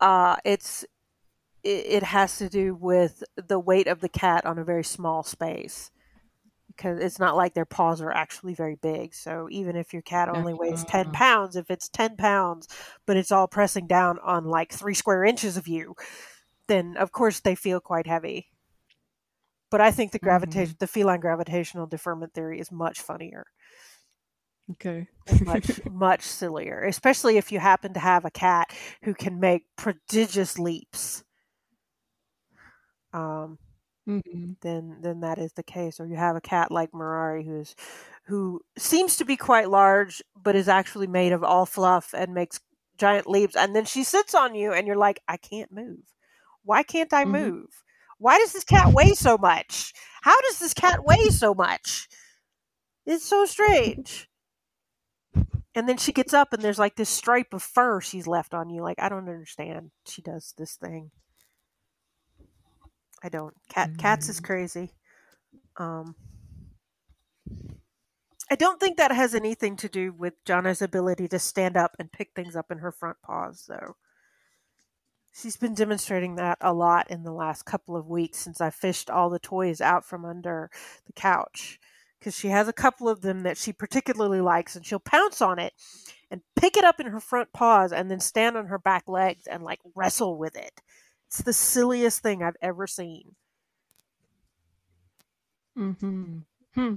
uh 0.00 0.36
it's 0.44 0.84
it, 1.64 2.02
has 2.02 2.38
to 2.38 2.48
do 2.48 2.74
with 2.74 3.22
the 3.36 3.58
weight 3.58 3.86
of 3.86 4.00
the 4.00 4.08
cat 4.08 4.46
on 4.46 4.58
a 4.58 4.64
very 4.64 4.84
small 4.84 5.22
space. 5.22 5.90
Because 6.68 7.00
it's 7.00 7.18
not 7.20 7.36
like 7.36 7.54
their 7.54 7.64
paws 7.66 8.00
are 8.02 8.12
actually 8.12 8.54
very 8.54 8.76
big. 8.76 9.14
So 9.14 9.48
even 9.50 9.76
if 9.76 9.92
your 9.92 10.02
cat 10.02 10.28
only 10.28 10.54
weighs 10.54 10.84
10 10.84 11.10
Uh. 11.10 11.12
pounds, 11.12 11.56
if 11.56 11.70
it's 11.70 11.88
10 11.88 12.16
pounds, 12.16 12.68
but 13.06 13.16
it's 13.16 13.32
all 13.32 13.48
pressing 13.48 13.86
down 13.86 14.18
on 14.20 14.44
like 14.44 14.72
three 14.72 14.94
square 14.94 15.24
inches 15.24 15.56
of 15.56 15.68
you, 15.68 15.94
then 16.68 16.96
of 16.98 17.12
course 17.12 17.40
they 17.40 17.54
feel 17.56 17.80
quite 17.80 18.06
heavy. 18.08 18.48
But 19.70 19.82
I 19.82 19.90
think 19.90 20.12
the 20.12 20.18
gravitation, 20.18 20.76
the 20.78 20.86
feline 20.86 21.20
gravitational 21.20 21.86
deferment 21.86 22.32
theory 22.32 22.60
is 22.60 22.72
much 22.72 23.02
funnier, 23.02 23.44
Okay. 24.70 25.08
much 25.40 25.80
much 25.84 26.22
sillier, 26.22 26.82
especially 26.84 27.36
if 27.36 27.50
you 27.52 27.58
happen 27.58 27.92
to 27.94 28.00
have 28.00 28.24
a 28.24 28.30
cat 28.30 28.68
who 29.02 29.14
can 29.14 29.40
make 29.40 29.64
prodigious 29.76 30.58
leaps. 30.58 31.24
Um, 33.14 33.58
Mhm. 34.08 34.56
then 34.60 34.98
then 35.02 35.20
that 35.20 35.38
is 35.38 35.52
the 35.54 35.62
case. 35.62 36.00
Or 36.00 36.06
you 36.06 36.16
have 36.16 36.36
a 36.36 36.40
cat 36.42 36.70
like 36.72 36.92
Mirari 36.92 37.44
who's 37.46 37.74
who 38.26 38.60
seems 38.78 39.16
to 39.18 39.24
be 39.24 39.36
quite 39.36 39.70
large, 39.70 40.22
but 40.36 40.56
is 40.56 40.68
actually 40.68 41.06
made 41.08 41.32
of 41.32 41.44
all 41.44 41.66
fluff 41.66 42.14
and 42.14 42.34
makes 42.34 42.60
giant 42.98 43.26
leaps, 43.28 43.56
and 43.56 43.74
then 43.76 43.84
she 43.86 44.04
sits 44.04 44.34
on 44.34 44.54
you, 44.54 44.72
and 44.72 44.86
you're 44.86 44.96
like, 44.96 45.20
I 45.28 45.36
can't 45.38 45.72
move. 45.72 46.00
Why 46.64 46.82
can't 46.84 47.12
I 47.14 47.24
Mhm. 47.24 47.30
move? 47.32 47.84
Why 48.18 48.38
does 48.38 48.52
this 48.52 48.64
cat 48.64 48.92
weigh 48.94 49.14
so 49.14 49.38
much? 49.38 49.92
How 50.22 50.40
does 50.42 50.58
this 50.60 50.74
cat 50.74 51.04
weigh 51.04 51.28
so 51.30 51.54
much? 51.54 52.08
It's 53.06 53.24
so 53.24 53.46
strange. 53.46 54.28
And 55.74 55.88
then 55.88 55.96
she 55.98 56.12
gets 56.12 56.32
up, 56.34 56.52
and 56.52 56.62
there's 56.62 56.78
like 56.78 56.96
this 56.96 57.10
stripe 57.10 57.52
of 57.52 57.62
fur 57.62 58.00
she's 58.00 58.26
left 58.26 58.54
on 58.54 58.70
you. 58.70 58.82
Like 58.82 59.00
I 59.00 59.08
don't 59.08 59.28
understand. 59.28 59.90
She 60.06 60.22
does 60.22 60.54
this 60.56 60.76
thing. 60.76 61.10
I 63.24 63.30
don't. 63.30 63.54
Cat 63.70 63.96
cats 63.96 64.28
is 64.28 64.40
Mm. 64.40 64.44
crazy. 64.44 64.94
Um, 65.78 66.14
I 68.50 68.54
don't 68.54 68.78
think 68.78 68.98
that 68.98 69.10
has 69.10 69.34
anything 69.34 69.76
to 69.78 69.88
do 69.88 70.12
with 70.12 70.44
Jana's 70.44 70.82
ability 70.82 71.26
to 71.28 71.38
stand 71.38 71.76
up 71.76 71.96
and 71.98 72.12
pick 72.12 72.32
things 72.34 72.54
up 72.54 72.70
in 72.70 72.78
her 72.78 72.92
front 72.92 73.16
paws, 73.22 73.64
though. 73.66 73.96
She's 75.32 75.56
been 75.56 75.74
demonstrating 75.74 76.36
that 76.36 76.58
a 76.60 76.74
lot 76.74 77.10
in 77.10 77.24
the 77.24 77.32
last 77.32 77.64
couple 77.64 77.96
of 77.96 78.06
weeks 78.06 78.38
since 78.38 78.60
I 78.60 78.68
fished 78.70 79.08
all 79.08 79.30
the 79.30 79.38
toys 79.38 79.80
out 79.80 80.04
from 80.04 80.24
under 80.24 80.70
the 81.06 81.12
couch. 81.14 81.80
Because 82.18 82.36
she 82.36 82.48
has 82.48 82.68
a 82.68 82.72
couple 82.72 83.08
of 83.08 83.22
them 83.22 83.42
that 83.42 83.58
she 83.58 83.72
particularly 83.72 84.40
likes, 84.40 84.76
and 84.76 84.86
she'll 84.86 84.98
pounce 85.00 85.42
on 85.42 85.58
it 85.58 85.72
and 86.30 86.42
pick 86.56 86.76
it 86.76 86.84
up 86.84 87.00
in 87.00 87.06
her 87.06 87.20
front 87.20 87.52
paws 87.52 87.92
and 87.92 88.10
then 88.10 88.20
stand 88.20 88.56
on 88.56 88.66
her 88.66 88.78
back 88.78 89.08
legs 89.08 89.46
and 89.46 89.62
like 89.62 89.80
wrestle 89.94 90.38
with 90.38 90.56
it. 90.56 90.80
It's 91.34 91.42
the 91.42 91.52
silliest 91.52 92.20
thing 92.20 92.44
I've 92.44 92.56
ever 92.62 92.86
seen. 92.86 93.34
Mhm. 95.76 96.44
Hmm. 96.76 96.94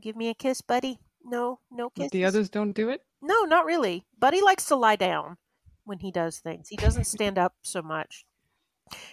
Give 0.00 0.16
me 0.16 0.30
a 0.30 0.34
kiss, 0.34 0.62
buddy. 0.62 0.98
No, 1.22 1.60
no 1.70 1.90
kisses. 1.90 2.10
the 2.10 2.24
others 2.24 2.48
don't 2.48 2.72
do 2.72 2.88
it. 2.88 3.04
No, 3.20 3.42
not 3.42 3.66
really. 3.66 4.06
Buddy 4.18 4.40
likes 4.40 4.64
to 4.66 4.76
lie 4.76 4.96
down 4.96 5.36
when 5.84 5.98
he 5.98 6.10
does 6.10 6.38
things. 6.38 6.70
He 6.70 6.76
doesn't 6.76 7.04
stand 7.04 7.36
up 7.36 7.54
so 7.60 7.82
much. 7.82 8.24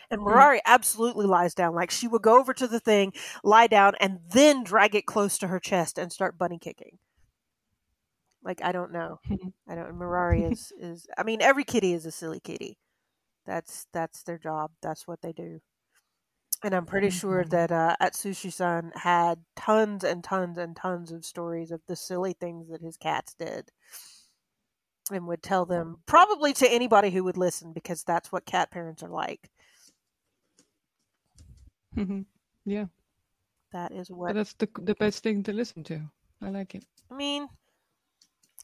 And 0.09 0.21
Mirari 0.21 0.61
absolutely 0.63 1.25
lies 1.25 1.53
down. 1.53 1.75
Like 1.75 1.91
she 1.91 2.07
would 2.07 2.21
go 2.21 2.39
over 2.39 2.53
to 2.53 2.65
the 2.67 2.79
thing, 2.79 3.11
lie 3.43 3.67
down, 3.67 3.95
and 3.99 4.21
then 4.29 4.63
drag 4.63 4.95
it 4.95 5.05
close 5.05 5.37
to 5.39 5.47
her 5.49 5.59
chest 5.59 5.97
and 5.97 6.09
start 6.09 6.37
bunny 6.37 6.57
kicking. 6.57 6.99
Like 8.41 8.63
I 8.63 8.71
don't 8.71 8.93
know. 8.93 9.19
I 9.67 9.75
don't. 9.75 9.99
Mirari 9.99 10.49
is 10.49 10.71
is. 10.79 11.05
I 11.17 11.23
mean, 11.23 11.41
every 11.41 11.65
kitty 11.65 11.91
is 11.91 12.05
a 12.05 12.11
silly 12.11 12.39
kitty. 12.39 12.77
That's 13.45 13.87
that's 13.93 14.23
their 14.23 14.37
job. 14.37 14.73
That's 14.81 15.07
what 15.07 15.21
they 15.21 15.33
do. 15.33 15.61
And 16.63 16.73
I'm 16.73 16.85
pretty 16.87 17.09
sure 17.11 17.43
Mhm. 17.43 17.51
that 17.51 17.71
uh, 17.71 17.95
Atsushi-san 18.01 18.91
had 18.95 19.45
tons 19.55 20.03
and 20.03 20.23
tons 20.23 20.57
and 20.57 20.75
tons 20.75 21.11
of 21.11 21.25
stories 21.25 21.71
of 21.71 21.81
the 21.87 21.95
silly 21.95 22.33
things 22.33 22.69
that 22.69 22.81
his 22.81 22.95
cats 22.97 23.33
did, 23.35 23.71
and 25.11 25.27
would 25.27 25.43
tell 25.43 25.65
them 25.65 26.01
probably 26.05 26.53
to 26.53 26.69
anybody 26.71 27.09
who 27.09 27.23
would 27.23 27.37
listen 27.37 27.73
because 27.73 28.03
that's 28.03 28.31
what 28.31 28.45
cat 28.45 28.71
parents 28.71 29.03
are 29.03 29.09
like. 29.09 29.49
Mhm. 31.95 32.25
yeah, 32.65 32.87
That 33.73 33.91
is 33.91 34.09
but 34.25 34.33
what 34.33 34.35
that's 34.35 34.53
the 34.55 34.67
the 34.75 34.95
best 34.95 35.23
thing 35.23 35.43
to 35.43 35.53
listen 35.53 35.83
to. 35.85 36.11
I 36.41 36.49
like 36.49 36.75
it. 36.75 36.85
I 37.09 37.13
mean. 37.15 37.47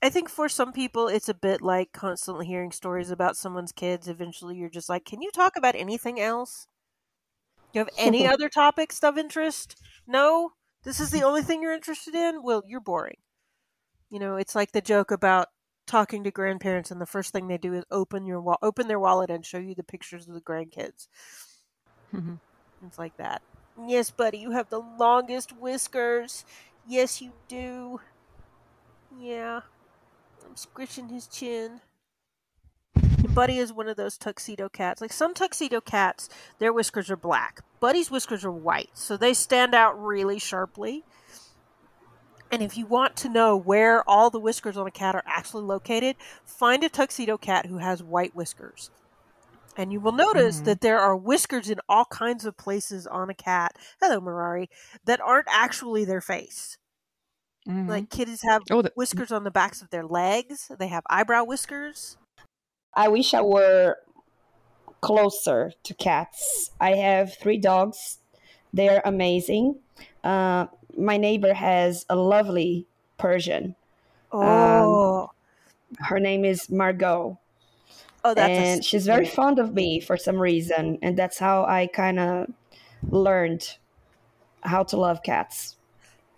I 0.02 0.10
think 0.10 0.30
for 0.30 0.48
some 0.50 0.72
people, 0.72 1.08
it's 1.08 1.30
a 1.30 1.34
bit 1.34 1.62
like 1.62 1.92
constantly 1.92 2.46
hearing 2.46 2.72
stories 2.72 3.12
about 3.12 3.36
someone's 3.38 3.72
kids. 3.74 4.08
Eventually, 4.08 4.56
you're 4.58 4.70
just 4.70 4.90
like, 4.90 5.06
can 5.06 5.22
you 5.22 5.32
talk 5.32 5.56
about 5.58 5.76
anything 5.76 6.20
else? 6.20 6.68
Do 7.74 7.80
you 7.80 7.86
have 7.86 7.94
any 7.98 8.26
other 8.34 8.50
topics 8.50 9.04
of 9.04 9.18
interest? 9.18 9.76
No? 10.08 10.54
This 10.84 11.00
is 11.00 11.12
the 11.12 11.24
only 11.24 11.42
thing 11.42 11.62
you're 11.62 11.74
interested 11.74 12.16
in? 12.16 12.42
Well, 12.44 12.64
you're 12.66 12.80
boring. 12.80 13.18
You 14.10 14.20
know, 14.20 14.38
it's 14.38 14.56
like 14.56 14.72
the 14.72 14.82
joke 14.82 15.12
about 15.12 15.50
talking 15.88 16.24
to 16.24 16.32
grandparents 16.32 16.92
and 16.92 17.02
the 17.02 17.06
first 17.08 17.34
thing 17.34 17.48
they 17.48 17.58
do 17.58 17.74
is 17.74 17.86
open 17.92 18.26
your 18.26 18.42
wa- 18.42 18.58
open 18.62 18.88
their 18.88 19.00
wallet 19.00 19.30
and 19.30 19.46
show 19.46 19.58
you 19.60 19.76
the 19.76 19.84
pictures 19.84 20.28
of 20.28 20.34
the 20.36 20.42
grandkids. 20.42 21.08
Mhm. 22.14 22.40
It's 22.86 22.98
like 22.98 23.18
that. 23.18 23.42
Yes, 23.88 24.12
buddy, 24.12 24.38
you 24.40 24.52
have 24.52 24.70
the 24.70 24.80
longest 24.80 25.52
whiskers. 25.54 26.46
Yes, 26.86 27.22
you 27.22 27.34
do. 27.48 28.02
Yeah. 29.20 29.62
I'm 30.50 30.56
squishing 30.56 31.10
his 31.10 31.28
chin. 31.28 31.82
And 32.96 33.36
Buddy 33.36 33.60
is 33.60 33.72
one 33.72 33.88
of 33.88 33.98
those 33.98 34.18
tuxedo 34.18 34.68
cats. 34.68 35.00
Like 35.00 35.14
some 35.14 35.36
tuxedo 35.36 35.80
cats, 35.80 36.28
their 36.58 36.74
whiskers 36.74 37.12
are 37.12 37.16
black. 37.16 37.62
Buddy's 37.80 38.10
whiskers 38.10 38.44
are 38.44 38.52
white, 38.52 38.90
so 38.96 39.16
they 39.16 39.36
stand 39.36 39.76
out 39.76 40.04
really 40.04 40.40
sharply. 40.40 41.04
And 42.52 42.64
if 42.64 42.76
you 42.76 42.88
want 42.88 43.16
to 43.18 43.30
know 43.30 43.56
where 43.56 44.08
all 44.10 44.32
the 44.32 44.40
whiskers 44.40 44.76
on 44.76 44.88
a 44.88 44.92
cat 44.92 45.14
are 45.14 45.24
actually 45.28 45.66
located, 45.66 46.16
find 46.44 46.84
a 46.84 46.90
tuxedo 46.90 47.38
cat 47.38 47.68
who 47.68 47.78
has 47.78 48.02
white 48.02 48.36
whiskers. 48.36 48.90
And 49.78 49.94
you 49.94 50.00
will 50.00 50.14
notice 50.14 50.62
Mhm. 50.62 50.66
that 50.66 50.82
there 50.82 51.00
are 51.00 51.16
whiskers 51.16 51.70
in 51.70 51.80
all 51.88 52.06
kinds 52.06 52.44
of 52.44 52.58
places 52.58 53.06
on 53.06 53.30
a 53.30 53.36
cat. 53.36 53.76
Hello, 54.02 54.20
Mirari, 54.20 54.68
that 55.06 55.22
aren't 55.22 55.48
actually 55.48 56.06
their 56.06 56.22
face. 56.22 56.79
Mhm. 57.68 57.88
Like 57.88 58.10
kitties 58.10 58.42
have 58.44 58.64
oh, 58.72 58.82
the, 58.82 58.92
whiskers 58.96 59.32
on 59.32 59.44
the 59.44 59.52
backs 59.52 59.82
of 59.82 59.90
their 59.90 60.06
legs. 60.06 60.72
They 60.80 60.88
have 60.88 61.04
eyebrow 61.10 61.44
whiskers. 61.44 62.18
I 62.94 63.08
wish 63.08 63.34
I 63.34 63.42
were 63.42 63.98
closer 65.02 65.72
to 65.84 65.94
cats. 65.94 66.72
I 66.80 66.96
have 66.96 67.36
three 67.38 67.58
dogs. 67.58 68.20
They're 68.74 69.02
amazing. 69.06 69.80
Uh, 70.24 70.68
my 70.98 71.18
neighbor 71.18 71.54
has 71.54 72.06
a 72.10 72.16
lovely 72.16 72.88
Persian. 73.18 73.76
Oh, 74.32 75.32
Her 76.00 76.20
name 76.20 76.46
is 76.46 76.70
Margot, 76.70 77.40
oh, 78.24 78.34
that's 78.34 78.50
and 78.50 78.84
s- 78.84 78.86
she's 78.86 79.06
very 79.06 79.26
fond 79.26 79.60
of 79.60 79.74
me 79.74 80.00
for 80.00 80.18
some 80.18 80.38
reason. 80.38 81.00
And 81.02 81.18
that's 81.18 81.40
how 81.40 81.66
I 81.66 81.88
kind 81.88 82.20
of 82.20 82.52
learned 83.10 83.78
how 84.64 84.84
to 84.86 84.98
love 84.98 85.24
cats. 85.24 85.78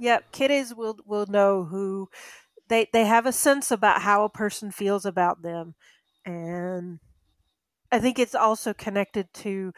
Yep, 0.01 0.33
kitties 0.33 0.75
will 0.75 0.97
will 1.05 1.27
know 1.27 1.65
who 1.65 2.09
they 2.69 2.87
they 2.93 3.05
have 3.05 3.25
a 3.27 3.33
sense 3.33 3.71
about 3.71 4.01
how 4.03 4.23
a 4.25 4.29
person 4.29 4.71
feels 4.71 5.05
about 5.05 5.43
them, 5.43 5.75
and 6.25 6.99
I 7.91 7.99
think 7.99 8.19
it's 8.19 8.35
also 8.35 8.73
connected 8.73 9.33
to 9.35 9.73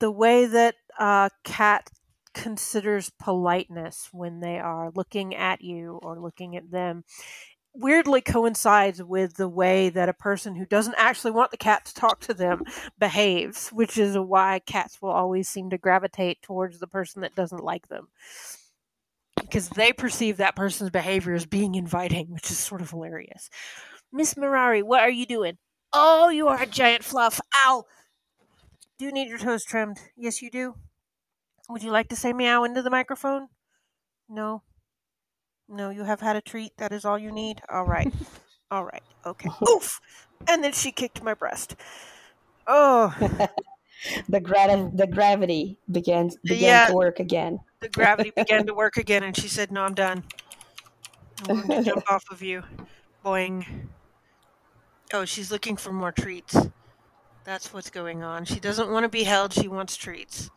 the 0.00 0.10
way 0.10 0.46
that 0.46 0.76
a 0.98 1.30
cat 1.44 1.90
considers 2.34 3.10
politeness 3.20 4.10
when 4.12 4.40
they 4.40 4.58
are 4.60 4.92
looking 4.94 5.34
at 5.36 5.62
you 5.62 6.00
or 6.02 6.20
looking 6.20 6.56
at 6.56 6.70
them. 6.70 7.04
weirdly 7.74 8.20
coincides 8.22 9.02
with 9.02 9.34
the 9.36 9.48
way 9.48 9.90
that 9.90 10.08
a 10.08 10.14
person 10.14 10.56
who 10.56 10.66
doesn't 10.66 10.94
actually 10.98 11.30
want 11.32 11.50
the 11.52 11.56
cat 11.58 11.84
to 11.86 11.94
talk 11.94 12.20
to 12.20 12.34
them 12.34 12.64
behaves, 12.98 13.68
which 13.70 13.98
is 13.98 14.18
why 14.18 14.60
cats 14.66 15.02
will 15.02 15.10
always 15.10 15.48
seem 15.48 15.70
to 15.70 15.78
gravitate 15.78 16.42
towards 16.42 16.80
the 16.80 16.88
person 16.88 17.22
that 17.22 17.34
doesn't 17.36 17.64
like 17.64 17.88
them. 17.88 18.08
Because 19.40 19.68
they 19.70 19.92
perceive 19.92 20.36
that 20.36 20.56
person's 20.56 20.90
behavior 20.90 21.34
as 21.34 21.46
being 21.46 21.74
inviting, 21.74 22.30
which 22.30 22.50
is 22.50 22.58
sort 22.58 22.80
of 22.80 22.90
hilarious. 22.90 23.50
Miss 24.12 24.34
Mirari, 24.34 24.82
what 24.82 25.00
are 25.00 25.10
you 25.10 25.26
doing? 25.26 25.58
Oh, 25.92 26.28
you 26.28 26.48
are 26.48 26.62
a 26.62 26.66
giant 26.66 27.04
fluff. 27.04 27.40
Ow! 27.54 27.84
Do 28.98 29.04
you 29.04 29.12
need 29.12 29.28
your 29.28 29.38
toes 29.38 29.64
trimmed? 29.64 29.98
Yes, 30.16 30.42
you 30.42 30.50
do. 30.50 30.74
Would 31.68 31.82
you 31.82 31.90
like 31.90 32.08
to 32.08 32.16
say 32.16 32.32
meow 32.32 32.64
into 32.64 32.82
the 32.82 32.90
microphone? 32.90 33.48
No. 34.28 34.62
No, 35.68 35.90
you 35.90 36.04
have 36.04 36.20
had 36.20 36.36
a 36.36 36.40
treat. 36.40 36.72
That 36.78 36.92
is 36.92 37.04
all 37.04 37.18
you 37.18 37.30
need. 37.30 37.62
All 37.68 37.84
right. 37.84 38.12
all 38.70 38.84
right. 38.84 39.02
Okay. 39.24 39.48
Oof. 39.68 40.00
And 40.48 40.64
then 40.64 40.72
she 40.72 40.90
kicked 40.90 41.22
my 41.22 41.34
breast. 41.34 41.76
Oh. 42.66 43.14
the 44.28 44.40
gra- 44.40 44.90
the 44.94 45.06
gravity 45.06 45.78
began 45.90 46.30
began 46.44 46.60
yeah, 46.60 46.86
to 46.86 46.94
work 46.94 47.20
again. 47.20 47.60
The 47.80 47.88
gravity 47.88 48.32
began 48.34 48.66
to 48.66 48.74
work 48.74 48.96
again, 48.96 49.22
and 49.22 49.36
she 49.36 49.48
said, 49.48 49.70
"No, 49.72 49.82
I'm 49.82 49.94
done. 49.94 50.24
I'm 51.48 51.66
going 51.66 51.84
to 51.84 51.90
jump 51.90 52.10
off 52.10 52.24
of 52.30 52.42
you." 52.42 52.62
Boing. 53.24 53.88
Oh, 55.12 55.24
she's 55.24 55.50
looking 55.50 55.76
for 55.76 55.92
more 55.92 56.12
treats. 56.12 56.56
That's 57.44 57.72
what's 57.72 57.90
going 57.90 58.22
on. 58.22 58.44
She 58.44 58.60
doesn't 58.60 58.90
want 58.90 59.04
to 59.04 59.08
be 59.08 59.24
held. 59.24 59.52
She 59.52 59.68
wants 59.68 59.96
treats. 59.96 60.50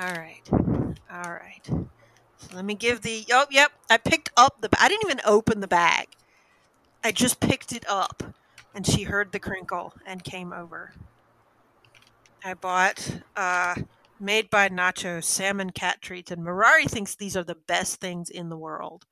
All 0.00 0.12
right. 0.12 0.42
All 0.52 1.30
right. 1.30 1.66
So 1.66 2.56
let 2.56 2.64
me 2.64 2.74
give 2.74 3.02
the. 3.02 3.26
Oh, 3.32 3.46
yep. 3.50 3.72
I 3.90 3.98
picked 3.98 4.30
up 4.36 4.60
the. 4.60 4.68
I 4.80 4.88
didn't 4.88 5.04
even 5.06 5.20
open 5.24 5.60
the 5.60 5.68
bag. 5.68 6.08
I 7.04 7.12
just 7.12 7.40
picked 7.40 7.72
it 7.72 7.84
up, 7.88 8.22
and 8.74 8.86
she 8.86 9.02
heard 9.02 9.32
the 9.32 9.40
crinkle 9.40 9.92
and 10.06 10.22
came 10.22 10.52
over. 10.52 10.92
I 12.44 12.54
bought 12.54 13.22
uh, 13.36 13.74
made 14.22 14.48
by 14.48 14.68
Nacho 14.68 15.22
salmon 15.22 15.70
cat 15.70 16.00
treats, 16.00 16.30
and 16.30 16.42
Mirari 16.42 16.88
thinks 16.88 17.14
these 17.14 17.36
are 17.36 17.44
the 17.44 17.56
best 17.66 18.00
things 18.00 18.30
in 18.30 18.48
the 18.48 18.56
world. 18.56 19.04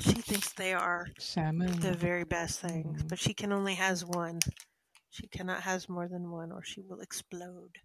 She 0.00 0.12
thinks 0.12 0.52
they 0.52 0.72
are 0.72 1.08
salmon 1.18 1.78
the 1.80 1.92
very 1.92 2.24
best 2.24 2.60
things, 2.60 3.02
mm. 3.02 3.08
but 3.08 3.18
she 3.18 3.34
can 3.34 3.52
only 3.52 3.74
has 3.74 4.04
one. 4.04 4.40
She 5.10 5.26
cannot 5.28 5.62
has 5.62 5.88
more 5.88 6.08
than 6.08 6.30
one, 6.30 6.52
or 6.52 6.62
she 6.62 6.80
will 6.80 7.00
explode. 7.00 7.78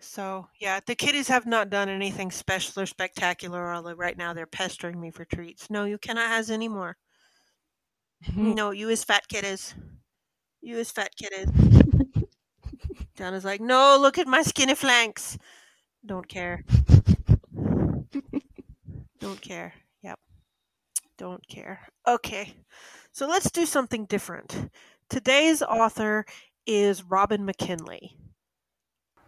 So 0.00 0.48
yeah, 0.60 0.78
the 0.86 0.94
kitties 0.94 1.28
have 1.28 1.46
not 1.46 1.70
done 1.70 1.88
anything 1.88 2.30
special 2.30 2.82
or 2.82 2.86
spectacular. 2.86 3.72
Although 3.72 3.94
right 3.94 4.16
now 4.16 4.32
they're 4.32 4.46
pestering 4.46 5.00
me 5.00 5.10
for 5.10 5.24
treats. 5.24 5.70
No, 5.70 5.84
you 5.84 5.98
cannot 5.98 6.28
has 6.28 6.50
any 6.50 6.68
more. 6.68 6.96
no, 8.36 8.70
you 8.70 8.88
is 8.88 9.02
fat 9.04 9.26
kitties. 9.28 9.74
You 10.60 10.78
is 10.78 10.90
fat 10.90 11.10
kitties. 11.16 11.48
Donna's 13.16 13.44
like, 13.44 13.60
no, 13.60 13.98
look 14.00 14.18
at 14.18 14.26
my 14.26 14.42
skinny 14.42 14.74
flanks. 14.74 15.38
Don't 16.04 16.28
care. 16.28 16.64
Don't 19.20 19.40
care. 19.40 19.74
Yep. 20.02 20.18
Don't 21.18 21.46
care. 21.48 21.88
Okay. 22.06 22.54
So 23.12 23.26
let's 23.26 23.50
do 23.50 23.66
something 23.66 24.04
different. 24.06 24.70
Today's 25.10 25.62
author 25.62 26.24
is 26.66 27.02
Robin 27.02 27.44
McKinley. 27.44 28.16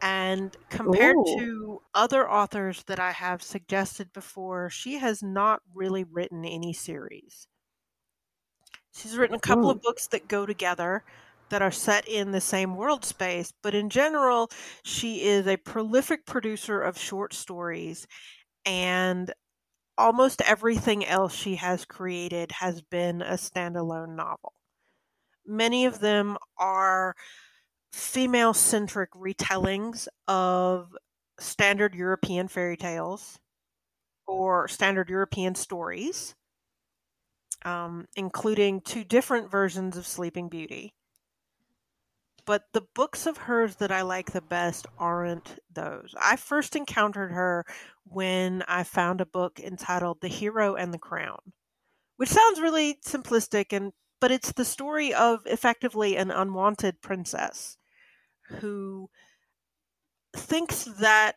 And 0.03 0.57
compared 0.71 1.17
Ooh. 1.17 1.37
to 1.39 1.83
other 1.95 2.31
authors 2.31 2.85
that 2.85 2.99
I 2.99 3.13
have 3.13 3.43
suggested 3.43 4.13
before, 4.13 4.71
she 4.71 4.99
has 4.99 5.23
not 5.23 5.61
really 5.75 6.05
written 6.05 6.45
any 6.45 6.73
series. 6.73 7.49
She's 8.95 9.17
written 9.17 9.37
a 9.37 9.41
couple 9.41 9.67
Ooh. 9.67 9.73
of 9.73 9.83
books 9.83 10.07
that 10.09 10.29
go 10.29 10.47
together 10.47 11.05
that 11.51 11.63
are 11.63 11.71
set 11.71 12.09
in 12.09 12.31
the 12.31 12.41
same 12.41 12.77
world 12.77 13.05
space, 13.05 13.53
but 13.63 13.75
in 13.75 13.91
general, 13.91 14.51
she 14.85 15.23
is 15.23 15.47
a 15.47 15.57
prolific 15.57 16.25
producer 16.27 16.81
of 16.81 16.99
short 16.99 17.35
stories, 17.35 18.07
and 18.65 19.33
almost 19.99 20.41
everything 20.43 21.05
else 21.05 21.35
she 21.35 21.57
has 21.57 21.85
created 21.85 22.53
has 22.53 22.81
been 22.81 23.21
a 23.21 23.35
standalone 23.35 24.17
novel. 24.17 24.55
Many 25.47 25.85
of 25.85 26.01
them 26.01 26.39
are 26.57 27.15
female 27.93 28.55
centric 28.55 29.11
retellings 29.13 30.07
of 30.29 30.97
standard 31.39 31.95
European 31.95 32.49
fairy 32.49 32.77
tales 32.77 33.39
or 34.27 34.69
standard 34.69 35.11
European 35.11 35.55
stories, 35.55 36.35
um, 37.65 38.07
including 38.15 38.81
two 38.81 39.03
different 39.05 39.51
versions 39.51 39.97
of 39.97 40.07
Sleeping 40.07 40.49
Beauty. 40.49 40.95
But 42.51 42.65
the 42.73 42.83
books 42.97 43.27
of 43.27 43.37
hers 43.37 43.77
that 43.77 43.93
I 43.93 44.03
like 44.03 44.33
the 44.33 44.41
best 44.41 44.85
aren't 44.99 45.61
those. 45.73 46.17
I 46.21 46.35
first 46.35 46.75
encountered 46.75 47.31
her 47.31 47.65
when 48.03 48.65
I 48.67 48.83
found 48.83 49.21
a 49.21 49.25
book 49.25 49.61
entitled 49.61 50.21
The 50.21 50.27
Hero 50.27 50.75
and 50.75 50.93
the 50.93 50.99
Crown, 50.99 51.39
which 52.17 52.29
sounds 52.29 52.61
really 52.61 52.99
simplistic 53.07 53.67
and 53.73 53.93
but 54.21 54.33
it's 54.33 54.51
the 54.51 54.65
story 54.65 55.15
of 55.15 55.47
effectively 55.47 56.17
an 56.17 56.33
unwanted 56.33 57.01
princess 57.01 57.77
who 58.49 59.11
thinks 60.35 60.87
that 60.99 61.37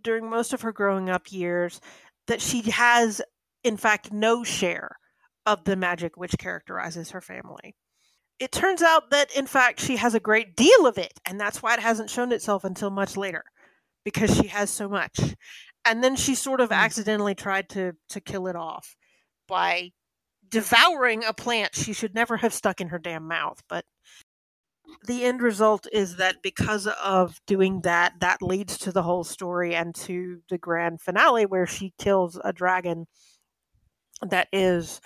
during 0.00 0.30
most 0.30 0.52
of 0.52 0.60
her 0.60 0.70
growing 0.70 1.10
up 1.10 1.32
years 1.32 1.80
that 2.28 2.40
she 2.40 2.70
has 2.70 3.20
in 3.64 3.76
fact 3.76 4.12
no 4.12 4.44
share 4.44 5.00
of 5.44 5.64
the 5.64 5.74
magic 5.74 6.16
which 6.16 6.38
characterizes 6.38 7.10
her 7.10 7.20
family 7.20 7.74
it 8.38 8.52
turns 8.52 8.82
out 8.82 9.10
that 9.10 9.34
in 9.36 9.46
fact 9.46 9.80
she 9.80 9.96
has 9.96 10.14
a 10.14 10.20
great 10.20 10.56
deal 10.56 10.86
of 10.86 10.98
it 10.98 11.18
and 11.26 11.40
that's 11.40 11.62
why 11.62 11.74
it 11.74 11.80
hasn't 11.80 12.10
shown 12.10 12.32
itself 12.32 12.64
until 12.64 12.90
much 12.90 13.16
later 13.16 13.44
because 14.04 14.34
she 14.36 14.48
has 14.48 14.70
so 14.70 14.88
much 14.88 15.18
and 15.84 16.02
then 16.04 16.16
she 16.16 16.34
sort 16.34 16.60
of 16.60 16.70
Mm. 16.70 16.76
accidentally 16.76 17.34
tried 17.34 17.68
to 17.70 17.92
to 18.10 18.20
kill 18.20 18.46
it 18.46 18.56
off 18.56 18.96
by 19.48 19.92
devouring 20.48 21.24
a 21.24 21.32
plant 21.32 21.74
she 21.74 21.92
should 21.92 22.14
never 22.14 22.36
have 22.36 22.52
stuck 22.54 22.80
in 22.80 22.88
her 22.88 22.98
damn 22.98 23.26
mouth 23.26 23.62
but 23.68 23.84
the 25.06 25.24
end 25.24 25.42
result 25.42 25.86
is 25.92 26.16
that 26.16 26.36
because 26.42 26.86
of 27.02 27.40
doing 27.46 27.80
that 27.82 28.14
that 28.20 28.40
leads 28.42 28.78
to 28.78 28.92
the 28.92 29.02
whole 29.02 29.24
story 29.24 29.74
and 29.74 29.94
to 29.94 30.40
the 30.48 30.58
grand 30.58 31.00
finale 31.00 31.44
where 31.46 31.66
she 31.66 31.92
kills 31.98 32.38
a 32.44 32.52
dragon 32.52 33.06
that 34.22 34.48
is 34.52 35.00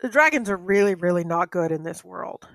the 0.00 0.08
dragons 0.08 0.50
are 0.50 0.56
really 0.56 0.94
really 0.94 1.24
not 1.24 1.50
good 1.50 1.72
in 1.72 1.82
this 1.82 2.04
world 2.04 2.48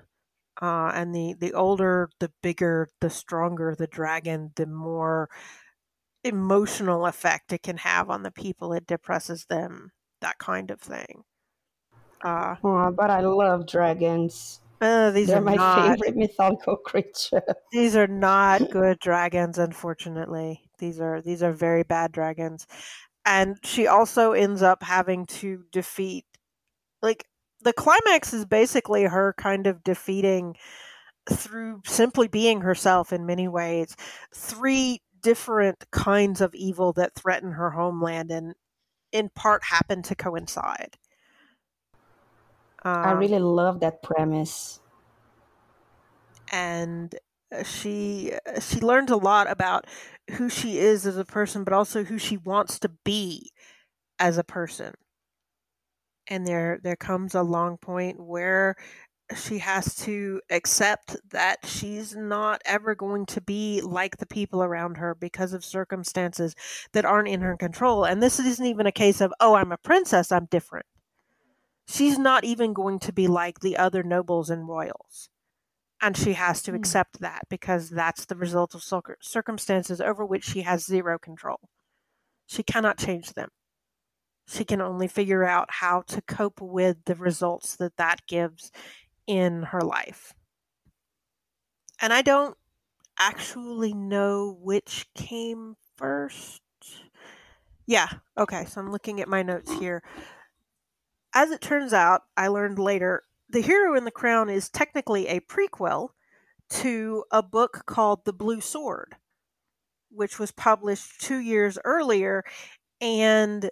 uh, 0.62 0.92
and 0.94 1.14
the 1.14 1.34
the 1.40 1.54
older 1.54 2.10
the 2.20 2.32
bigger 2.42 2.88
the 3.00 3.10
stronger 3.10 3.74
the 3.76 3.86
dragon 3.88 4.52
the 4.56 4.66
more 4.66 5.28
emotional 6.24 7.06
effect 7.06 7.52
it 7.52 7.62
can 7.62 7.78
have 7.78 8.10
on 8.10 8.22
the 8.24 8.32
people 8.32 8.72
it 8.72 8.86
depresses 8.86 9.46
them 9.46 9.92
that 10.20 10.38
kind 10.38 10.70
of 10.70 10.80
thing 10.80 11.24
uh, 12.24 12.56
Oh, 12.64 12.90
but 12.90 13.10
I 13.10 13.20
love 13.20 13.66
dragons. 13.68 14.60
uh, 14.80 15.10
these 15.10 15.32
They're 15.32 15.34
are 15.34 15.42
my 15.42 15.58
not 15.58 15.58
favorite 15.58 16.16
mythological 16.16 16.78
creature. 16.78 17.42
these 17.70 17.96
are 17.96 18.06
not 18.06 18.68
good 18.70 18.98
dragons 18.98 19.58
unfortunately 19.58 20.70
these 20.78 21.00
are 21.00 21.20
these 21.20 21.42
are 21.42 21.52
very 21.52 21.82
bad 21.82 22.12
dragons 22.12 22.66
and 23.24 23.58
she 23.64 23.86
also 23.86 24.32
ends 24.32 24.62
up 24.62 24.82
having 24.82 25.26
to 25.26 25.64
defeat 25.72 26.26
like 27.02 27.26
the 27.64 27.72
climax 27.72 28.32
is 28.32 28.44
basically 28.44 29.04
her 29.04 29.34
kind 29.38 29.66
of 29.66 29.82
defeating 29.82 30.56
through 31.30 31.80
simply 31.86 32.28
being 32.28 32.60
herself 32.60 33.12
in 33.12 33.26
many 33.26 33.48
ways 33.48 33.96
three 34.34 35.00
different 35.22 35.90
kinds 35.90 36.40
of 36.40 36.54
evil 36.54 36.92
that 36.92 37.14
threaten 37.14 37.52
her 37.52 37.70
homeland 37.70 38.30
and 38.30 38.54
in 39.12 39.30
part 39.34 39.64
happen 39.64 40.02
to 40.02 40.14
coincide 40.14 40.96
I 43.02 43.12
um, 43.12 43.18
really 43.18 43.38
love 43.38 43.80
that 43.80 44.02
premise. 44.02 44.80
and 46.52 47.14
uh, 47.52 47.62
she 47.62 48.32
uh, 48.46 48.60
she 48.60 48.80
learns 48.80 49.10
a 49.10 49.16
lot 49.16 49.50
about 49.50 49.86
who 50.32 50.48
she 50.48 50.78
is 50.78 51.06
as 51.06 51.16
a 51.16 51.24
person 51.24 51.64
but 51.64 51.72
also 51.72 52.04
who 52.04 52.18
she 52.18 52.36
wants 52.36 52.78
to 52.80 52.88
be 53.04 53.50
as 54.18 54.38
a 54.38 54.44
person 54.44 54.94
and 56.28 56.46
there 56.46 56.80
there 56.82 56.96
comes 56.96 57.34
a 57.34 57.42
long 57.42 57.76
point 57.78 58.20
where 58.20 58.76
she 59.36 59.58
has 59.58 59.94
to 59.94 60.40
accept 60.50 61.16
that 61.30 61.58
she's 61.64 62.14
not 62.14 62.60
ever 62.66 62.94
going 62.94 63.26
to 63.26 63.40
be 63.40 63.80
like 63.80 64.18
the 64.18 64.26
people 64.26 64.62
around 64.62 64.98
her 64.98 65.14
because 65.14 65.52
of 65.54 65.64
circumstances 65.64 66.54
that 66.92 67.04
aren't 67.06 67.28
in 67.28 67.40
her 67.40 67.56
control 67.56 68.04
and 68.04 68.22
this 68.22 68.38
isn't 68.38 68.66
even 68.66 68.86
a 68.86 68.92
case 68.92 69.20
of 69.20 69.32
oh 69.40 69.54
i'm 69.54 69.72
a 69.72 69.78
princess 69.78 70.32
i'm 70.32 70.46
different. 70.46 70.86
She's 71.86 72.18
not 72.18 72.44
even 72.44 72.72
going 72.72 72.98
to 73.00 73.12
be 73.12 73.26
like 73.26 73.60
the 73.60 73.76
other 73.76 74.02
nobles 74.02 74.50
and 74.50 74.68
royals 74.68 75.28
and 76.00 76.16
she 76.16 76.34
has 76.34 76.62
to 76.62 76.72
Hmm. 76.72 76.76
accept 76.76 77.20
that 77.20 77.42
because 77.48 77.90
that's 77.90 78.26
the 78.26 78.36
result 78.36 78.74
of 78.74 78.84
circumstances 79.20 80.00
over 80.00 80.24
which 80.24 80.44
she 80.44 80.62
has 80.62 80.84
zero 80.84 81.18
control. 81.18 81.60
She 82.46 82.62
cannot 82.62 82.98
change 82.98 83.32
them 83.34 83.50
she 84.46 84.64
can 84.64 84.80
only 84.80 85.08
figure 85.08 85.44
out 85.44 85.68
how 85.70 86.02
to 86.02 86.20
cope 86.22 86.60
with 86.60 87.04
the 87.04 87.14
results 87.14 87.76
that 87.76 87.96
that 87.96 88.26
gives 88.26 88.70
in 89.26 89.62
her 89.64 89.80
life. 89.80 90.34
And 92.00 92.12
I 92.12 92.22
don't 92.22 92.56
actually 93.18 93.94
know 93.94 94.58
which 94.60 95.06
came 95.14 95.76
first. 95.96 96.60
Yeah, 97.86 98.08
okay, 98.36 98.64
so 98.64 98.80
I'm 98.80 98.90
looking 98.90 99.20
at 99.20 99.28
my 99.28 99.42
notes 99.42 99.72
here. 99.78 100.02
As 101.34 101.50
it 101.50 101.60
turns 101.60 101.92
out, 101.92 102.22
I 102.36 102.48
learned 102.48 102.78
later, 102.78 103.24
The 103.48 103.60
Hero 103.60 103.96
in 103.96 104.04
the 104.04 104.10
Crown 104.10 104.48
is 104.48 104.68
technically 104.68 105.26
a 105.28 105.40
prequel 105.40 106.10
to 106.70 107.24
a 107.30 107.42
book 107.42 107.84
called 107.86 108.24
The 108.24 108.32
Blue 108.32 108.60
Sword, 108.60 109.16
which 110.10 110.38
was 110.38 110.50
published 110.50 111.20
two 111.20 111.38
years 111.38 111.78
earlier 111.84 112.44
and 113.00 113.70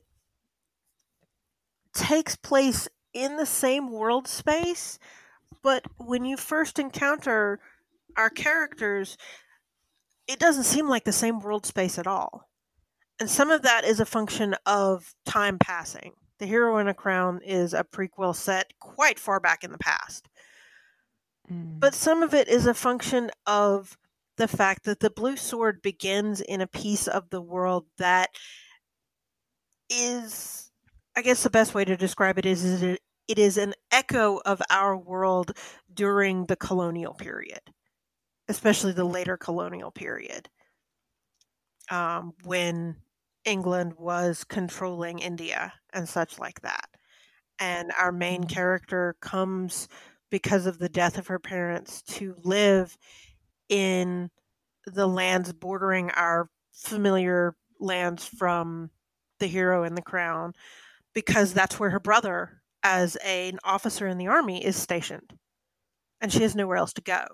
takes 1.95 2.37
place 2.37 2.89
in 3.13 3.37
the 3.37 3.47
same 3.47 3.91
world 3.91 4.27
space. 4.27 4.99
But 5.63 5.85
when 5.99 6.25
you 6.25 6.37
first 6.37 6.79
encounter 6.79 7.61
our 8.17 8.31
characters, 8.31 9.17
it 10.27 10.39
doesn't 10.39 10.65
seem 10.65 10.89
like 10.89 11.05
the 11.05 11.13
same 11.13 11.41
world 11.41 11.67
space 11.67 11.99
at 11.99 12.07
all. 12.07 12.49
And 13.21 13.31
some 13.31 13.51
of 13.51 13.63
that 13.63 13.85
is 13.85 14.01
a 14.01 14.07
function 14.07 14.57
of 14.67 15.15
time 15.25 15.59
passing. 15.59 16.13
The 16.39 16.47
Hero 16.47 16.79
in 16.79 16.89
a 16.89 16.95
Crown 16.95 17.41
is 17.45 17.73
a 17.73 17.85
prequel 17.85 18.35
set 18.35 18.73
quite 18.81 19.19
far 19.19 19.39
back 19.39 19.63
in 19.63 19.71
the 19.71 19.79
past. 19.79 20.29
Mm. 21.51 21.79
But 21.79 21.95
some 21.95 22.23
of 22.23 22.35
it 22.35 22.49
is 22.49 22.67
a 22.67 22.75
function 22.75 23.31
of 23.47 23.97
the 24.39 24.49
fact 24.49 24.85
that 24.85 25.01
the 25.01 25.11
Blue 25.11 25.37
Sword 25.37 25.83
begins 25.83 26.41
in 26.41 26.61
a 26.61 26.67
piece 26.67 27.07
of 27.07 27.31
the 27.31 27.41
world 27.41 27.87
that 27.99 28.31
is, 29.89 30.72
I 31.17 31.23
guess 31.23 31.43
the 31.43 31.51
best 31.51 31.75
way 31.75 31.85
to 31.85 31.97
describe 31.97 32.39
it 32.39 32.47
is, 32.47 32.65
is 32.65 32.83
it, 32.83 33.01
it 33.29 33.39
is 33.39 33.59
an 33.59 33.75
echo 33.91 34.41
of 34.45 34.63
our 34.71 34.97
world 34.97 35.57
during 35.93 36.47
the 36.47 36.57
colonial 36.57 37.15
period 37.15 37.61
especially 38.49 38.93
the 38.93 39.05
later 39.05 39.37
colonial 39.37 39.91
period, 39.91 40.49
um, 41.91 42.33
when 42.45 42.97
England 43.45 43.95
was 43.99 44.45
controlling 44.45 45.19
India 45.19 45.73
and 45.93 46.09
such 46.09 46.39
like 46.39 46.61
that. 46.61 46.89
And 47.59 47.93
our 48.01 48.13
main 48.13 48.45
character 48.45 49.17
comes 49.21 49.89
because 50.31 50.67
of 50.67 50.79
the 50.79 50.89
death 50.89 51.19
of 51.19 51.27
her 51.29 51.39
parents 51.39 52.03
to 52.03 52.35
live 52.43 52.97
in 53.69 54.31
the 54.87 55.07
lands 55.07 55.53
bordering 55.53 56.11
our 56.11 56.49
familiar 56.73 57.55
lands 57.79 58.27
from 58.27 58.91
the 59.39 59.47
hero 59.47 59.85
in 59.85 59.95
the 59.95 60.03
crown 60.03 60.53
because 61.15 61.53
that's 61.53 61.79
where 61.79 61.91
her 61.91 62.01
brother 62.01 62.63
as 62.83 63.17
a, 63.25 63.49
an 63.51 63.59
officer 63.65 64.07
in 64.07 64.19
the 64.19 64.27
army 64.27 64.65
is 64.65 64.77
stationed 64.77 65.35
and 66.21 66.33
she 66.33 66.43
has 66.43 66.55
nowhere 66.55 66.77
else 66.77 66.93
to 66.93 67.03
go 67.03 67.25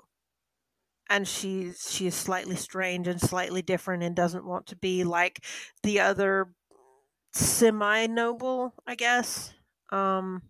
and 1.08 1.26
she's 1.26 1.88
she 1.90 2.06
is 2.06 2.14
slightly 2.14 2.56
strange 2.56 3.08
and 3.08 3.20
slightly 3.20 3.62
different 3.62 4.02
and 4.02 4.14
doesn't 4.14 4.44
want 4.44 4.66
to 4.66 4.76
be 4.76 5.04
like 5.04 5.44
the 5.82 6.00
other 6.00 6.48
semi 7.32 8.06
noble, 8.06 8.74
I 8.86 8.94
guess. 8.94 9.54
Um 9.90 10.42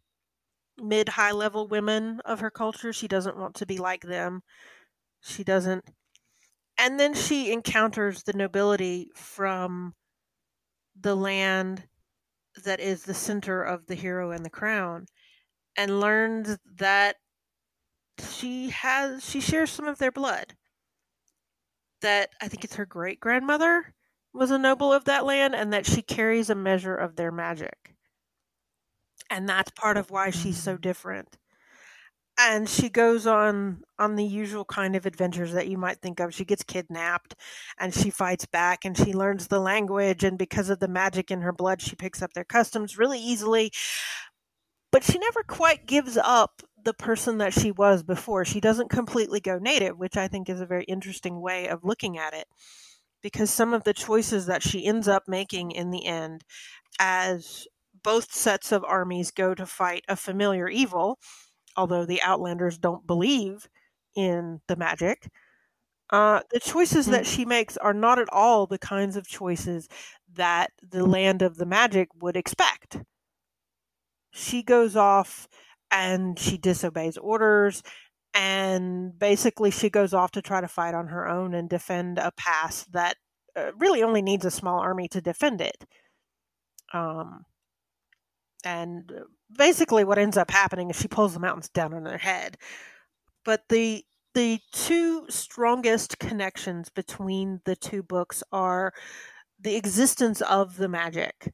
mid 0.80 1.08
high 1.10 1.32
level 1.32 1.66
women 1.68 2.20
of 2.24 2.40
her 2.40 2.50
culture. 2.50 2.92
She 2.92 3.08
doesn't 3.08 3.36
want 3.36 3.56
to 3.56 3.66
be 3.66 3.78
like 3.78 4.02
them. 4.02 4.42
She 5.20 5.44
doesn't 5.44 5.84
and 6.78 6.98
then 6.98 7.14
she 7.14 7.52
encounters 7.52 8.22
the 8.22 8.32
nobility 8.32 9.10
from 9.14 9.94
the 11.00 11.16
land 11.16 11.84
that 12.64 12.80
is 12.80 13.02
the 13.02 13.14
center 13.14 13.62
of 13.62 13.86
the 13.86 13.94
hero 13.94 14.30
and 14.30 14.44
the 14.44 14.50
crown 14.50 15.06
and 15.76 16.00
learns 16.00 16.58
that 16.76 17.16
she 18.36 18.70
has 18.70 19.24
she 19.24 19.40
shares 19.40 19.70
some 19.70 19.86
of 19.86 19.98
their 19.98 20.12
blood. 20.12 20.54
That 22.02 22.30
I 22.40 22.48
think 22.48 22.64
it's 22.64 22.76
her 22.76 22.86
great 22.86 23.20
grandmother 23.20 23.94
was 24.32 24.50
a 24.50 24.58
noble 24.58 24.92
of 24.92 25.04
that 25.04 25.24
land, 25.24 25.54
and 25.54 25.72
that 25.72 25.86
she 25.86 26.02
carries 26.02 26.50
a 26.50 26.54
measure 26.54 26.94
of 26.94 27.16
their 27.16 27.32
magic. 27.32 27.94
And 29.30 29.48
that's 29.48 29.70
part 29.72 29.96
of 29.96 30.10
why 30.10 30.30
she's 30.30 30.58
so 30.58 30.76
mm. 30.76 30.80
different. 30.80 31.38
And 32.40 32.68
she 32.68 32.88
goes 32.88 33.26
on 33.26 33.82
on 33.98 34.14
the 34.14 34.24
usual 34.24 34.64
kind 34.64 34.94
of 34.94 35.06
adventures 35.06 35.52
that 35.52 35.66
you 35.66 35.76
might 35.76 36.00
think 36.00 36.20
of. 36.20 36.32
She 36.32 36.44
gets 36.44 36.62
kidnapped 36.62 37.34
and 37.80 37.92
she 37.92 38.10
fights 38.10 38.46
back 38.46 38.84
and 38.84 38.96
she 38.96 39.12
learns 39.12 39.48
the 39.48 39.58
language 39.58 40.22
and 40.22 40.38
because 40.38 40.70
of 40.70 40.78
the 40.78 40.86
magic 40.86 41.32
in 41.32 41.40
her 41.40 41.52
blood 41.52 41.82
she 41.82 41.96
picks 41.96 42.22
up 42.22 42.34
their 42.34 42.44
customs 42.44 42.96
really 42.96 43.18
easily. 43.18 43.72
But 44.92 45.02
she 45.02 45.18
never 45.18 45.42
quite 45.42 45.86
gives 45.86 46.16
up 46.16 46.62
the 46.84 46.94
person 46.94 47.38
that 47.38 47.52
she 47.52 47.72
was 47.72 48.02
before. 48.02 48.44
She 48.44 48.60
doesn't 48.60 48.88
completely 48.90 49.40
go 49.40 49.58
native, 49.58 49.98
which 49.98 50.16
I 50.16 50.28
think 50.28 50.48
is 50.48 50.60
a 50.60 50.66
very 50.66 50.84
interesting 50.84 51.40
way 51.40 51.68
of 51.68 51.84
looking 51.84 52.16
at 52.18 52.34
it. 52.34 52.46
Because 53.20 53.50
some 53.50 53.74
of 53.74 53.82
the 53.82 53.92
choices 53.92 54.46
that 54.46 54.62
she 54.62 54.86
ends 54.86 55.08
up 55.08 55.24
making 55.26 55.72
in 55.72 55.90
the 55.90 56.06
end, 56.06 56.44
as 57.00 57.66
both 58.04 58.32
sets 58.32 58.70
of 58.70 58.84
armies 58.84 59.32
go 59.32 59.54
to 59.54 59.66
fight 59.66 60.04
a 60.08 60.14
familiar 60.16 60.68
evil, 60.68 61.18
although 61.78 62.04
the 62.04 62.20
Outlanders 62.22 62.76
don't 62.76 63.06
believe 63.06 63.68
in 64.16 64.60
the 64.66 64.76
magic, 64.76 65.30
uh, 66.10 66.40
the 66.50 66.58
choices 66.60 67.06
that 67.06 67.22
mm. 67.22 67.34
she 67.34 67.44
makes 67.44 67.76
are 67.76 67.94
not 67.94 68.18
at 68.18 68.28
all 68.32 68.66
the 68.66 68.78
kinds 68.78 69.16
of 69.16 69.28
choices 69.28 69.88
that 70.34 70.72
the 70.86 71.06
land 71.06 71.40
of 71.40 71.56
the 71.56 71.66
magic 71.66 72.08
would 72.20 72.36
expect. 72.36 72.98
She 74.30 74.62
goes 74.62 74.96
off 74.96 75.48
and 75.90 76.38
she 76.38 76.58
disobeys 76.58 77.16
orders 77.16 77.82
and 78.34 79.18
basically 79.18 79.70
she 79.70 79.88
goes 79.88 80.12
off 80.12 80.32
to 80.32 80.42
try 80.42 80.60
to 80.60 80.68
fight 80.68 80.94
on 80.94 81.08
her 81.08 81.28
own 81.28 81.54
and 81.54 81.68
defend 81.68 82.18
a 82.18 82.32
pass 82.36 82.84
that 82.92 83.16
uh, 83.56 83.70
really 83.78 84.02
only 84.02 84.20
needs 84.20 84.44
a 84.44 84.50
small 84.50 84.80
army 84.80 85.08
to 85.08 85.20
defend 85.20 85.60
it 85.60 85.86
um, 86.92 87.46
and 88.64 89.12
uh, 89.12 89.24
basically 89.56 90.04
what 90.04 90.18
ends 90.18 90.36
up 90.36 90.50
happening 90.50 90.90
is 90.90 90.96
she 90.96 91.08
pulls 91.08 91.34
the 91.34 91.40
mountains 91.40 91.68
down 91.68 91.94
on 91.94 92.04
her 92.04 92.18
head. 92.18 92.56
But 93.44 93.62
the 93.68 94.04
the 94.34 94.60
two 94.72 95.26
strongest 95.28 96.18
connections 96.18 96.90
between 96.90 97.60
the 97.64 97.74
two 97.74 98.02
books 98.02 98.42
are 98.52 98.92
the 99.60 99.74
existence 99.76 100.40
of 100.42 100.76
the 100.76 100.88
magic 100.88 101.52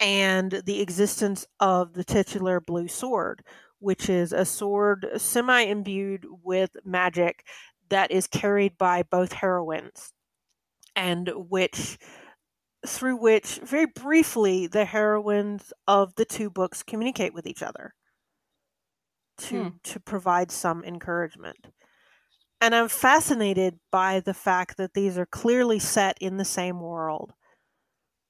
and 0.00 0.62
the 0.64 0.80
existence 0.80 1.46
of 1.60 1.94
the 1.94 2.04
titular 2.04 2.60
blue 2.60 2.88
sword, 2.88 3.42
which 3.80 4.08
is 4.08 4.32
a 4.32 4.44
sword 4.44 5.06
semi 5.16 5.62
imbued 5.62 6.26
with 6.44 6.70
magic 6.84 7.44
that 7.88 8.10
is 8.10 8.26
carried 8.26 8.76
by 8.78 9.02
both 9.02 9.32
heroines, 9.32 10.12
and 10.94 11.30
which 11.34 11.98
through 12.86 13.16
which 13.16 13.60
very 13.62 13.86
briefly 13.86 14.66
the 14.66 14.84
heroines 14.84 15.72
of 15.86 16.14
the 16.14 16.24
two 16.24 16.48
books 16.48 16.82
communicate 16.82 17.34
with 17.34 17.46
each 17.46 17.62
other 17.62 17.94
to 19.38 19.64
hmm. 19.64 19.68
to 19.84 20.00
provide 20.00 20.50
some 20.50 20.84
encouragement. 20.84 21.68
And 22.60 22.74
I'm 22.74 22.88
fascinated 22.88 23.78
by 23.92 24.20
the 24.20 24.34
fact 24.34 24.76
that 24.78 24.94
these 24.94 25.16
are 25.16 25.26
clearly 25.26 25.78
set 25.78 26.18
in 26.20 26.36
the 26.36 26.44
same 26.44 26.80
world 26.80 27.32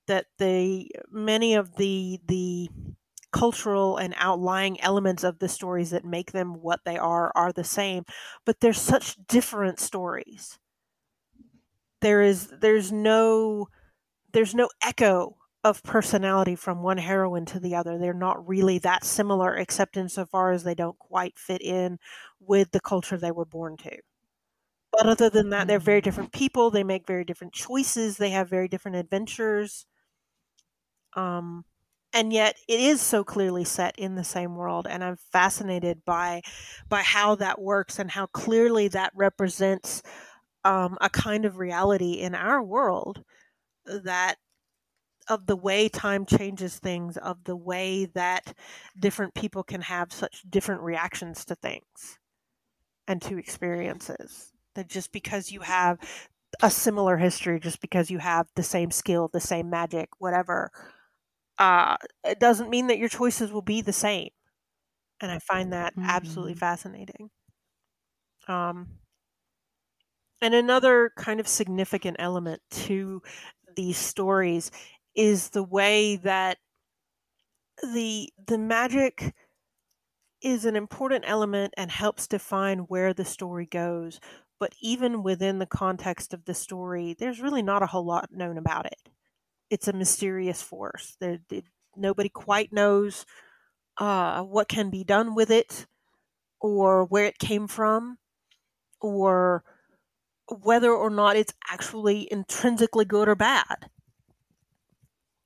that 0.06 0.26
the 0.38 0.90
many 1.10 1.54
of 1.54 1.76
the 1.76 2.18
the 2.26 2.68
cultural 3.30 3.98
and 3.98 4.14
outlying 4.16 4.80
elements 4.80 5.22
of 5.22 5.38
the 5.38 5.48
stories 5.48 5.90
that 5.90 6.04
make 6.04 6.32
them 6.32 6.62
what 6.62 6.80
they 6.86 6.96
are 6.96 7.30
are 7.34 7.52
the 7.52 7.62
same 7.62 8.02
but 8.46 8.58
they're 8.60 8.72
such 8.72 9.16
different 9.26 9.78
stories 9.78 10.58
there 12.00 12.22
is 12.22 12.48
there's 12.60 12.90
no 12.90 13.68
there's 14.32 14.54
no 14.54 14.68
echo 14.82 15.36
of 15.64 15.82
personality 15.82 16.54
from 16.54 16.82
one 16.82 16.98
heroine 16.98 17.44
to 17.46 17.60
the 17.60 17.74
other. 17.74 17.98
They're 17.98 18.14
not 18.14 18.46
really 18.48 18.78
that 18.80 19.04
similar 19.04 19.54
except 19.56 19.96
insofar 19.96 20.52
as 20.52 20.64
they 20.64 20.74
don't 20.74 20.98
quite 20.98 21.38
fit 21.38 21.60
in 21.62 21.98
with 22.40 22.70
the 22.70 22.80
culture 22.80 23.16
they 23.16 23.32
were 23.32 23.44
born 23.44 23.76
to. 23.78 23.98
But 24.92 25.06
other 25.06 25.30
than 25.30 25.50
that 25.50 25.66
they're 25.66 25.78
very 25.78 26.00
different 26.00 26.32
people. 26.32 26.70
They 26.70 26.84
make 26.84 27.06
very 27.06 27.24
different 27.24 27.52
choices. 27.52 28.16
They 28.16 28.30
have 28.30 28.48
very 28.48 28.68
different 28.68 28.96
adventures. 28.96 29.86
Um, 31.16 31.64
and 32.12 32.32
yet 32.32 32.56
it 32.68 32.80
is 32.80 33.00
so 33.00 33.24
clearly 33.24 33.64
set 33.64 33.94
in 33.98 34.14
the 34.14 34.24
same 34.24 34.56
world 34.56 34.86
and 34.88 35.04
i'm 35.04 35.16
fascinated 35.30 36.02
by 36.04 36.40
by 36.88 37.02
how 37.02 37.34
that 37.34 37.60
works 37.60 37.98
and 37.98 38.10
how 38.10 38.26
clearly 38.26 38.88
that 38.88 39.12
represents 39.14 40.02
um, 40.64 40.98
a 41.00 41.08
kind 41.08 41.44
of 41.44 41.58
reality 41.58 42.12
in 42.14 42.34
our 42.34 42.62
world 42.62 43.22
that 44.04 44.36
of 45.28 45.46
the 45.46 45.56
way 45.56 45.88
time 45.88 46.24
changes 46.24 46.78
things 46.78 47.16
of 47.18 47.44
the 47.44 47.56
way 47.56 48.06
that 48.06 48.54
different 48.98 49.34
people 49.34 49.62
can 49.62 49.82
have 49.82 50.12
such 50.12 50.42
different 50.48 50.80
reactions 50.80 51.44
to 51.44 51.54
things 51.54 52.18
and 53.06 53.20
to 53.20 53.38
experiences 53.38 54.52
that 54.74 54.88
just 54.88 55.12
because 55.12 55.52
you 55.52 55.60
have 55.60 55.98
a 56.62 56.70
similar 56.70 57.18
history 57.18 57.60
just 57.60 57.80
because 57.80 58.10
you 58.10 58.18
have 58.18 58.46
the 58.54 58.62
same 58.62 58.90
skill 58.90 59.28
the 59.32 59.40
same 59.40 59.68
magic 59.68 60.08
whatever 60.18 60.70
uh, 61.58 61.96
it 62.24 62.38
doesn't 62.38 62.70
mean 62.70 62.86
that 62.86 62.98
your 62.98 63.08
choices 63.08 63.52
will 63.52 63.62
be 63.62 63.80
the 63.80 63.92
same. 63.92 64.30
And 65.20 65.30
I 65.30 65.40
find 65.40 65.72
that 65.72 65.96
mm-hmm. 65.96 66.08
absolutely 66.08 66.54
fascinating. 66.54 67.30
Um, 68.46 68.98
and 70.40 70.54
another 70.54 71.10
kind 71.16 71.40
of 71.40 71.48
significant 71.48 72.16
element 72.20 72.62
to 72.70 73.22
these 73.78 73.96
stories 73.96 74.72
is 75.14 75.50
the 75.50 75.62
way 75.62 76.16
that 76.16 76.58
the 77.80 78.28
the 78.48 78.58
magic 78.58 79.32
is 80.42 80.64
an 80.64 80.74
important 80.74 81.22
element 81.28 81.72
and 81.76 81.88
helps 81.88 82.26
define 82.26 82.80
where 82.80 83.14
the 83.14 83.24
story 83.24 83.66
goes. 83.66 84.18
But 84.58 84.72
even 84.82 85.22
within 85.22 85.60
the 85.60 85.66
context 85.66 86.34
of 86.34 86.44
the 86.44 86.54
story, 86.54 87.14
there's 87.16 87.40
really 87.40 87.62
not 87.62 87.84
a 87.84 87.86
whole 87.86 88.04
lot 88.04 88.32
known 88.32 88.58
about 88.58 88.86
it. 88.86 89.10
It's 89.70 89.86
a 89.86 89.92
mysterious 89.92 90.60
force. 90.60 91.16
There, 91.20 91.38
nobody 91.96 92.28
quite 92.28 92.72
knows 92.72 93.26
uh, 93.96 94.42
what 94.42 94.68
can 94.68 94.90
be 94.90 95.04
done 95.04 95.36
with 95.36 95.50
it, 95.52 95.86
or 96.60 97.04
where 97.04 97.26
it 97.26 97.38
came 97.38 97.68
from, 97.68 98.18
or 99.00 99.62
whether 100.62 100.92
or 100.92 101.10
not 101.10 101.36
it's 101.36 101.54
actually 101.70 102.28
intrinsically 102.30 103.04
good 103.04 103.28
or 103.28 103.34
bad 103.34 103.88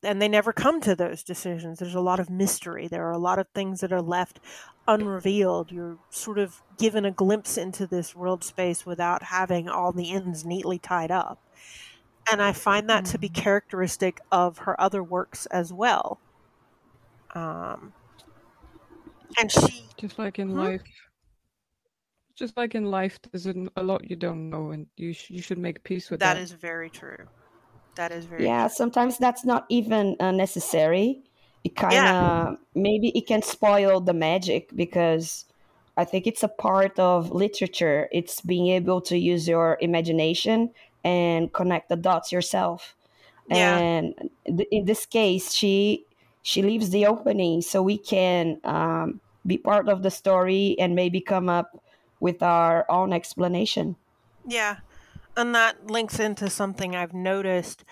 and 0.03 0.21
they 0.21 0.29
never 0.29 0.53
come 0.53 0.81
to 0.81 0.97
those 0.97 1.23
decisions. 1.23 1.79
There's 1.79 1.95
a 1.95 2.01
lot 2.01 2.19
of 2.19 2.29
mystery. 2.29 2.89
There 2.89 3.07
are 3.07 3.13
a 3.13 3.19
lot 3.19 3.39
of 3.39 3.47
things 3.55 3.81
that 3.81 3.93
are 3.93 4.03
left 4.03 4.41
unrevealed. 4.89 5.71
You're 5.71 5.99
sort 6.11 6.39
of 6.39 6.61
given 6.77 7.05
a 7.05 7.13
glimpse 7.13 7.57
into 7.57 7.87
this 7.87 8.15
world 8.15 8.43
space 8.43 8.85
without 8.85 9.25
having 9.25 9.69
all 9.69 9.93
the 9.93 10.13
ends 10.13 10.45
neatly 10.45 10.79
tied 10.79 11.11
up. 11.11 11.41
And 12.31 12.43
I 12.43 12.53
find 12.53 12.89
that 12.89 13.05
mm-hmm. 13.05 13.13
to 13.13 13.19
be 13.19 13.29
mm. 13.29 13.35
characteristic 13.35 14.21
of 14.31 14.59
her 14.59 14.81
other 14.81 15.03
works 15.03 15.47
as 15.47 15.73
well. 15.73 16.19
Um, 17.35 17.93
and 19.39 19.51
she 19.51 19.87
just 19.97 20.19
like 20.19 20.39
in 20.39 20.51
hmm? 20.51 20.59
life, 20.59 20.83
just 22.35 22.57
like 22.57 22.75
in 22.75 22.87
life, 22.91 23.19
there's 23.31 23.47
a 23.47 23.83
lot 23.83 24.09
you 24.09 24.17
don't 24.17 24.51
know, 24.51 24.71
and 24.71 24.87
you 24.97 25.13
sh- 25.13 25.31
you 25.31 25.43
should 25.43 25.59
make 25.59 25.83
peace 25.85 26.11
with 26.11 26.21
that. 26.21 26.35
That 26.35 26.43
is 26.43 26.53
very 26.53 26.91
true. 26.91 27.27
That 27.97 28.13
is 28.13 28.25
very 28.25 28.45
yeah. 28.45 28.69
True. 28.69 28.75
Sometimes 28.75 29.19
that's 29.19 29.45
not 29.45 29.67
even 29.69 30.17
uh, 30.21 30.33
necessary. 30.33 31.23
It 31.65 31.77
kind 31.77 31.93
of 31.93 31.99
yeah. 31.99 32.55
maybe 32.75 33.11
it 33.11 33.27
can 33.27 33.43
spoil 33.43 34.01
the 34.01 34.15
magic 34.15 34.75
because 34.75 35.45
I 35.97 36.05
think 36.05 36.27
it's 36.27 36.43
a 36.43 36.49
part 36.49 36.99
of 36.99 37.31
literature. 37.31 38.09
It's 38.13 38.41
being 38.41 38.69
able 38.69 39.01
to 39.03 39.17
use 39.17 39.47
your 39.47 39.79
imagination 39.81 40.71
and 41.05 41.53
connect 41.53 41.89
the 41.89 41.97
dots 41.97 42.33
yourself. 42.33 42.97
Yeah. 43.49 43.79
And 43.79 44.31
in 44.47 44.87
this 44.87 45.07
case, 45.07 45.53
she 45.53 46.07
she 46.43 46.63
leaves 46.63 46.91
the 46.91 47.07
opening 47.07 47.63
so 47.63 47.83
we 47.83 47.99
can 47.99 48.59
um, 48.65 49.21
be 49.47 49.59
part 49.59 49.89
of 49.89 50.03
the 50.03 50.11
story 50.11 50.77
and 50.79 50.95
maybe 50.95 51.21
come 51.21 51.49
up 51.49 51.82
with 52.23 52.41
our 52.41 52.87
own 52.89 53.13
explanation. 53.13 53.97
Yeah, 54.47 54.77
and 55.37 55.57
that 55.57 55.91
links 55.91 56.21
into 56.21 56.49
something 56.49 56.95
I've 56.95 57.13
noticed 57.13 57.85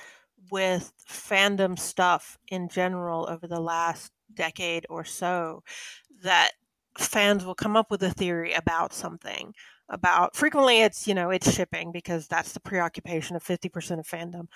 with 0.53 0.93
fandom 1.09 1.77
stuff 1.77 2.39
in 2.47 2.69
general 2.69 3.29
over 3.29 3.49
the 3.49 3.61
last 3.61 4.13
decade 4.33 4.87
or 4.89 5.05
so 5.05 5.65
that 6.23 6.53
fans 6.97 7.45
will 7.45 7.57
come 7.57 7.77
up 7.77 7.91
with 7.91 8.03
a 8.05 8.11
theory 8.11 8.53
about 8.53 8.93
something 8.93 9.53
about 9.89 10.37
frequently 10.37 10.81
it's 10.81 11.09
you 11.09 11.15
know 11.15 11.31
it's 11.31 11.53
shipping 11.53 11.91
because 11.91 12.29
that's 12.29 12.53
the 12.53 12.61
preoccupation 12.61 13.35
of 13.35 13.43
50% 13.43 13.99
of 13.99 14.07
fandom 14.07 14.47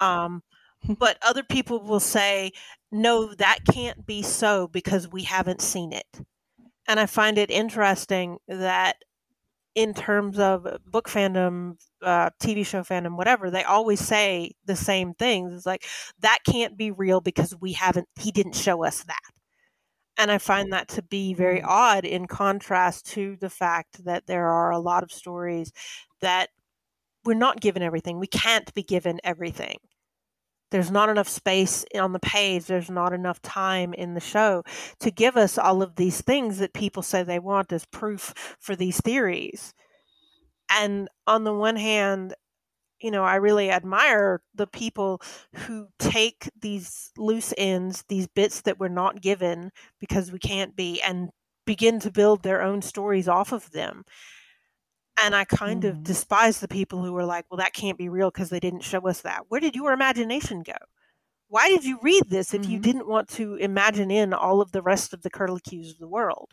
um, 0.00 0.42
but 0.98 1.16
other 1.22 1.42
people 1.42 1.80
will 1.80 2.00
say 2.00 2.52
no 2.92 3.32
that 3.34 3.60
can't 3.70 4.04
be 4.04 4.22
so 4.22 4.68
because 4.68 5.08
we 5.08 5.22
haven't 5.22 5.62
seen 5.62 5.92
it 5.92 6.20
and 6.90 7.00
i 7.00 7.06
find 7.06 7.38
it 7.38 7.50
interesting 7.50 8.36
that 8.48 8.96
in 9.74 9.94
terms 9.94 10.38
of 10.38 10.66
book 10.84 11.08
fandom, 11.08 11.76
uh, 12.02 12.30
TV 12.42 12.66
show 12.66 12.82
fandom, 12.82 13.16
whatever, 13.16 13.50
they 13.50 13.62
always 13.62 14.00
say 14.00 14.50
the 14.64 14.74
same 14.74 15.14
things. 15.14 15.54
It's 15.54 15.66
like 15.66 15.84
that 16.20 16.40
can't 16.44 16.76
be 16.76 16.90
real 16.90 17.20
because 17.20 17.54
we 17.60 17.72
haven't. 17.72 18.08
He 18.18 18.32
didn't 18.32 18.56
show 18.56 18.84
us 18.84 19.04
that, 19.04 19.30
and 20.18 20.30
I 20.30 20.38
find 20.38 20.72
that 20.72 20.88
to 20.88 21.02
be 21.02 21.34
very 21.34 21.60
mm. 21.60 21.66
odd 21.66 22.04
in 22.04 22.26
contrast 22.26 23.06
to 23.12 23.36
the 23.36 23.50
fact 23.50 24.04
that 24.04 24.26
there 24.26 24.48
are 24.48 24.70
a 24.70 24.78
lot 24.78 25.02
of 25.04 25.12
stories 25.12 25.72
that 26.20 26.50
we're 27.24 27.34
not 27.34 27.60
given 27.60 27.82
everything. 27.82 28.18
We 28.18 28.26
can't 28.26 28.72
be 28.74 28.82
given 28.82 29.20
everything 29.22 29.76
there's 30.70 30.90
not 30.90 31.08
enough 31.08 31.28
space 31.28 31.84
on 31.98 32.12
the 32.12 32.20
page 32.20 32.66
there's 32.66 32.90
not 32.90 33.12
enough 33.12 33.40
time 33.42 33.92
in 33.94 34.14
the 34.14 34.20
show 34.20 34.62
to 34.98 35.10
give 35.10 35.36
us 35.36 35.58
all 35.58 35.82
of 35.82 35.96
these 35.96 36.20
things 36.20 36.58
that 36.58 36.72
people 36.74 37.02
say 37.02 37.22
they 37.22 37.38
want 37.38 37.72
as 37.72 37.84
proof 37.86 38.56
for 38.60 38.76
these 38.76 39.00
theories. 39.00 39.74
And 40.70 41.08
on 41.26 41.44
the 41.44 41.54
one 41.54 41.76
hand 41.76 42.34
you 43.00 43.10
know 43.10 43.24
i 43.24 43.36
really 43.36 43.70
admire 43.70 44.42
the 44.54 44.66
people 44.66 45.20
who 45.54 45.88
take 45.98 46.50
these 46.60 47.10
loose 47.16 47.52
ends 47.56 48.04
these 48.08 48.26
bits 48.28 48.62
that 48.62 48.78
we're 48.78 48.88
not 48.88 49.20
given 49.20 49.70
because 50.00 50.30
we 50.30 50.38
can't 50.38 50.76
be 50.76 51.00
and 51.02 51.30
begin 51.66 52.00
to 52.00 52.10
build 52.10 52.42
their 52.42 52.62
own 52.62 52.82
stories 52.82 53.28
off 53.28 53.52
of 53.52 53.70
them 53.72 54.04
and 55.22 55.34
I 55.34 55.44
kind 55.44 55.82
mm-hmm. 55.82 55.98
of 55.98 56.02
despise 56.04 56.60
the 56.60 56.68
people 56.68 57.02
who 57.02 57.12
were 57.12 57.24
like, 57.24 57.44
well, 57.50 57.58
that 57.58 57.74
can't 57.74 57.98
be 57.98 58.08
real 58.08 58.30
because 58.30 58.50
they 58.50 58.60
didn't 58.60 58.82
show 58.82 59.00
us 59.08 59.22
that. 59.22 59.42
Where 59.48 59.60
did 59.60 59.74
your 59.74 59.92
imagination 59.92 60.62
go? 60.62 60.76
Why 61.48 61.68
did 61.68 61.84
you 61.84 61.98
read 62.02 62.24
this 62.28 62.54
if 62.54 62.62
mm-hmm. 62.62 62.70
you 62.70 62.78
didn't 62.78 63.08
want 63.08 63.28
to 63.30 63.56
imagine 63.56 64.10
in 64.10 64.32
all 64.32 64.60
of 64.60 64.72
the 64.72 64.82
rest 64.82 65.12
of 65.12 65.22
the 65.22 65.30
curlicues 65.30 65.90
of 65.90 65.98
the 65.98 66.08
world? 66.08 66.50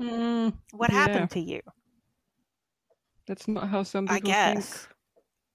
Mm, 0.00 0.54
what 0.72 0.90
yeah. 0.90 0.98
happened 0.98 1.30
to 1.32 1.40
you? 1.40 1.60
That's 3.26 3.46
not 3.46 3.68
how 3.68 3.82
some 3.82 4.06
people 4.06 4.16
I 4.16 4.20
guess. 4.20 4.70
Think. 4.72 4.88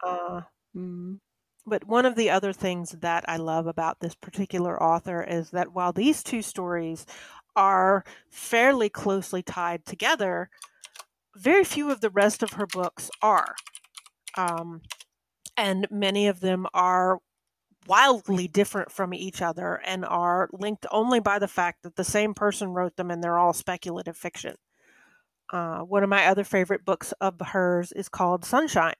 Uh, 0.05 0.41
mm. 0.75 1.19
But 1.65 1.87
one 1.87 2.05
of 2.05 2.15
the 2.15 2.29
other 2.29 2.53
things 2.53 2.91
that 3.01 3.25
I 3.27 3.37
love 3.37 3.65
about 3.65 3.99
this 3.99 4.13
particular 4.13 4.81
author 4.81 5.23
is 5.23 5.49
that 5.49 5.73
while 5.73 5.91
these 5.91 6.21
two 6.21 6.43
stories 6.43 7.07
are 7.55 8.03
fairly 8.29 8.89
closely 8.89 9.41
tied 9.41 9.85
together, 9.85 10.49
very 11.35 11.63
few 11.63 11.91
of 11.91 12.01
the 12.01 12.09
rest 12.09 12.43
of 12.43 12.53
her 12.53 12.65
books 12.65 13.09
are. 13.21 13.55
Um, 14.37 14.81
and 15.57 15.87
many 15.89 16.27
of 16.27 16.39
them 16.39 16.67
are 16.73 17.19
wildly 17.87 18.47
different 18.47 18.91
from 18.91 19.13
each 19.13 19.41
other 19.41 19.81
and 19.85 20.05
are 20.05 20.49
linked 20.51 20.85
only 20.91 21.19
by 21.19 21.39
the 21.39 21.47
fact 21.47 21.83
that 21.83 21.95
the 21.95 22.03
same 22.03 22.33
person 22.33 22.69
wrote 22.69 22.95
them 22.95 23.11
and 23.11 23.23
they're 23.23 23.37
all 23.37 23.53
speculative 23.53 24.17
fiction. 24.17 24.55
Uh, 25.51 25.79
one 25.79 26.03
of 26.03 26.09
my 26.09 26.25
other 26.25 26.43
favorite 26.43 26.83
books 26.83 27.13
of 27.21 27.39
hers 27.39 27.91
is 27.91 28.09
called 28.09 28.43
Sunshine. 28.43 28.95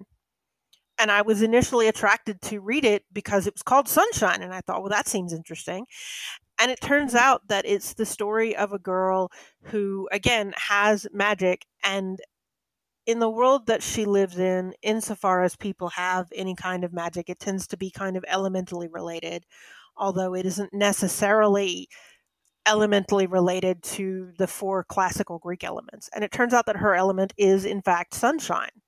And 0.98 1.12
I 1.12 1.24
was 1.24 1.42
initially 1.42 1.88
attracted 1.88 2.42
to 2.44 2.62
read 2.62 2.86
it 2.86 3.04
because 3.12 3.48
it 3.48 3.56
was 3.56 3.64
called 3.64 3.90
Sunshine. 3.90 4.42
And 4.42 4.54
I 4.54 4.62
thought, 4.62 4.82
well, 4.82 4.92
that 4.92 5.08
seems 5.08 5.34
interesting. 5.34 5.86
And 6.60 6.72
it 6.72 6.80
turns 6.82 7.16
out 7.16 7.48
that 7.50 7.66
it's 7.66 7.94
the 7.94 8.06
story 8.06 8.56
of 8.56 8.72
a 8.72 8.80
girl 8.80 9.32
who, 9.64 10.08
again, 10.12 10.54
has 10.56 11.06
magic. 11.12 11.66
And 11.84 12.20
in 13.06 13.20
the 13.20 13.30
world 13.30 13.68
that 13.68 13.84
she 13.84 14.06
lives 14.06 14.40
in, 14.40 14.74
insofar 14.82 15.44
as 15.44 15.56
people 15.56 15.90
have 15.90 16.28
any 16.34 16.56
kind 16.56 16.84
of 16.84 16.94
magic, 16.94 17.30
it 17.30 17.40
tends 17.40 17.68
to 17.68 17.78
be 17.78 17.92
kind 17.92 18.18
of 18.18 18.26
elementally 18.28 18.88
related, 18.88 19.46
although 19.98 20.34
it 20.34 20.46
isn't 20.46 20.74
necessarily 20.74 21.88
elementally 22.68 23.28
related 23.28 23.84
to 23.84 24.32
the 24.38 24.48
four 24.48 24.84
classical 24.84 25.40
Greek 25.40 25.64
elements. 25.64 26.10
And 26.16 26.24
it 26.24 26.32
turns 26.32 26.54
out 26.54 26.66
that 26.66 26.78
her 26.78 26.96
element 26.96 27.34
is, 27.38 27.66
in 27.66 27.82
fact, 27.82 28.16
sunshine. 28.16 28.82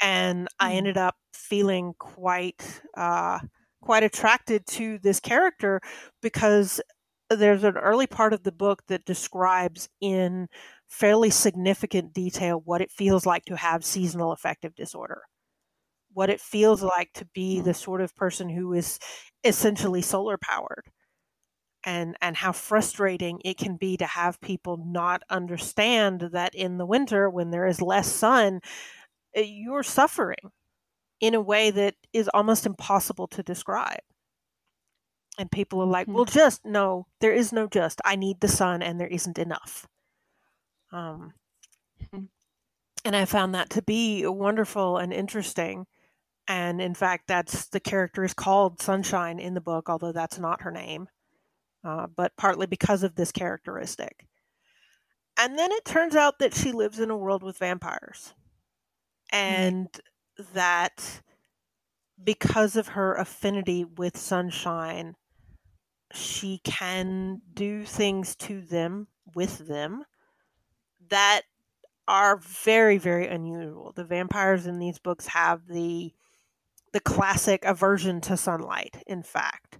And 0.00 0.48
I 0.60 0.72
hmm. 0.72 0.78
ended 0.78 0.98
up 0.98 1.16
feeling 1.32 1.94
quite. 1.98 2.82
Uh, 2.96 3.40
quite 3.84 4.02
attracted 4.02 4.66
to 4.66 4.98
this 4.98 5.20
character 5.20 5.80
because 6.22 6.80
there's 7.30 7.64
an 7.64 7.76
early 7.76 8.06
part 8.06 8.32
of 8.32 8.42
the 8.42 8.52
book 8.52 8.82
that 8.88 9.04
describes 9.04 9.88
in 10.00 10.48
fairly 10.88 11.30
significant 11.30 12.12
detail 12.14 12.62
what 12.64 12.80
it 12.80 12.90
feels 12.90 13.26
like 13.26 13.44
to 13.44 13.56
have 13.56 13.84
seasonal 13.84 14.32
affective 14.32 14.74
disorder. 14.74 15.22
What 16.14 16.30
it 16.30 16.40
feels 16.40 16.82
like 16.82 17.12
to 17.14 17.26
be 17.34 17.60
the 17.60 17.74
sort 17.74 18.00
of 18.00 18.14
person 18.16 18.48
who 18.48 18.72
is 18.72 18.98
essentially 19.42 20.00
solar 20.00 20.38
powered 20.38 20.84
and 21.84 22.16
and 22.22 22.36
how 22.36 22.52
frustrating 22.52 23.40
it 23.44 23.58
can 23.58 23.76
be 23.76 23.96
to 23.98 24.06
have 24.06 24.40
people 24.40 24.82
not 24.86 25.22
understand 25.28 26.30
that 26.32 26.54
in 26.54 26.78
the 26.78 26.86
winter 26.86 27.28
when 27.28 27.50
there 27.50 27.66
is 27.66 27.82
less 27.82 28.10
sun 28.10 28.60
eh, 29.34 29.42
you're 29.42 29.82
suffering 29.82 30.50
in 31.20 31.34
a 31.34 31.40
way 31.40 31.70
that 31.70 31.94
is 32.12 32.28
almost 32.34 32.66
impossible 32.66 33.26
to 33.28 33.42
describe. 33.42 34.00
And 35.38 35.50
people 35.50 35.80
are 35.80 35.86
like, 35.86 36.06
mm-hmm. 36.06 36.16
well, 36.16 36.24
just 36.24 36.64
no, 36.64 37.06
there 37.20 37.32
is 37.32 37.52
no 37.52 37.66
just. 37.66 38.00
I 38.04 38.16
need 38.16 38.40
the 38.40 38.48
sun 38.48 38.82
and 38.82 39.00
there 39.00 39.08
isn't 39.08 39.38
enough. 39.38 39.86
Um, 40.92 41.32
mm-hmm. 42.02 42.24
and 43.04 43.16
I 43.16 43.24
found 43.24 43.54
that 43.54 43.70
to 43.70 43.82
be 43.82 44.24
wonderful 44.26 44.98
and 44.98 45.12
interesting. 45.12 45.86
And 46.46 46.80
in 46.80 46.94
fact, 46.94 47.24
that's 47.26 47.66
the 47.68 47.80
character 47.80 48.22
is 48.22 48.34
called 48.34 48.80
Sunshine 48.80 49.40
in 49.40 49.54
the 49.54 49.60
book, 49.60 49.88
although 49.88 50.12
that's 50.12 50.38
not 50.38 50.62
her 50.62 50.70
name, 50.70 51.08
uh, 51.84 52.06
but 52.14 52.36
partly 52.36 52.66
because 52.66 53.02
of 53.02 53.16
this 53.16 53.32
characteristic. 53.32 54.26
And 55.36 55.58
then 55.58 55.72
it 55.72 55.84
turns 55.84 56.14
out 56.14 56.38
that 56.38 56.54
she 56.54 56.70
lives 56.70 57.00
in 57.00 57.10
a 57.10 57.16
world 57.16 57.42
with 57.42 57.58
vampires. 57.58 58.34
And 59.32 59.86
mm-hmm. 59.86 60.13
That 60.52 61.22
because 62.22 62.76
of 62.76 62.88
her 62.88 63.14
affinity 63.14 63.84
with 63.84 64.16
Sunshine, 64.16 65.16
she 66.12 66.60
can 66.64 67.42
do 67.52 67.84
things 67.84 68.36
to 68.36 68.60
them 68.60 69.08
with 69.34 69.66
them 69.66 70.04
that 71.08 71.42
are 72.06 72.36
very 72.36 72.98
very 72.98 73.26
unusual. 73.26 73.92
The 73.94 74.04
vampires 74.04 74.66
in 74.66 74.78
these 74.78 74.98
books 74.98 75.28
have 75.28 75.66
the 75.66 76.12
the 76.92 77.00
classic 77.00 77.64
aversion 77.64 78.20
to 78.22 78.36
sunlight 78.36 79.02
in 79.06 79.22
fact. 79.22 79.78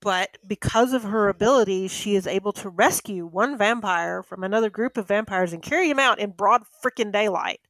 But 0.00 0.38
because 0.46 0.94
of 0.94 1.02
her 1.02 1.28
abilities 1.28 1.92
she 1.92 2.14
is 2.14 2.26
able 2.26 2.52
to 2.54 2.70
rescue 2.70 3.26
one 3.26 3.58
vampire 3.58 4.22
from 4.22 4.44
another 4.44 4.70
group 4.70 4.96
of 4.96 5.08
vampires 5.08 5.52
and 5.52 5.62
carry 5.62 5.90
him 5.90 5.98
out 5.98 6.18
in 6.18 6.30
broad 6.30 6.62
freaking 6.82 7.12
daylight 7.12 7.60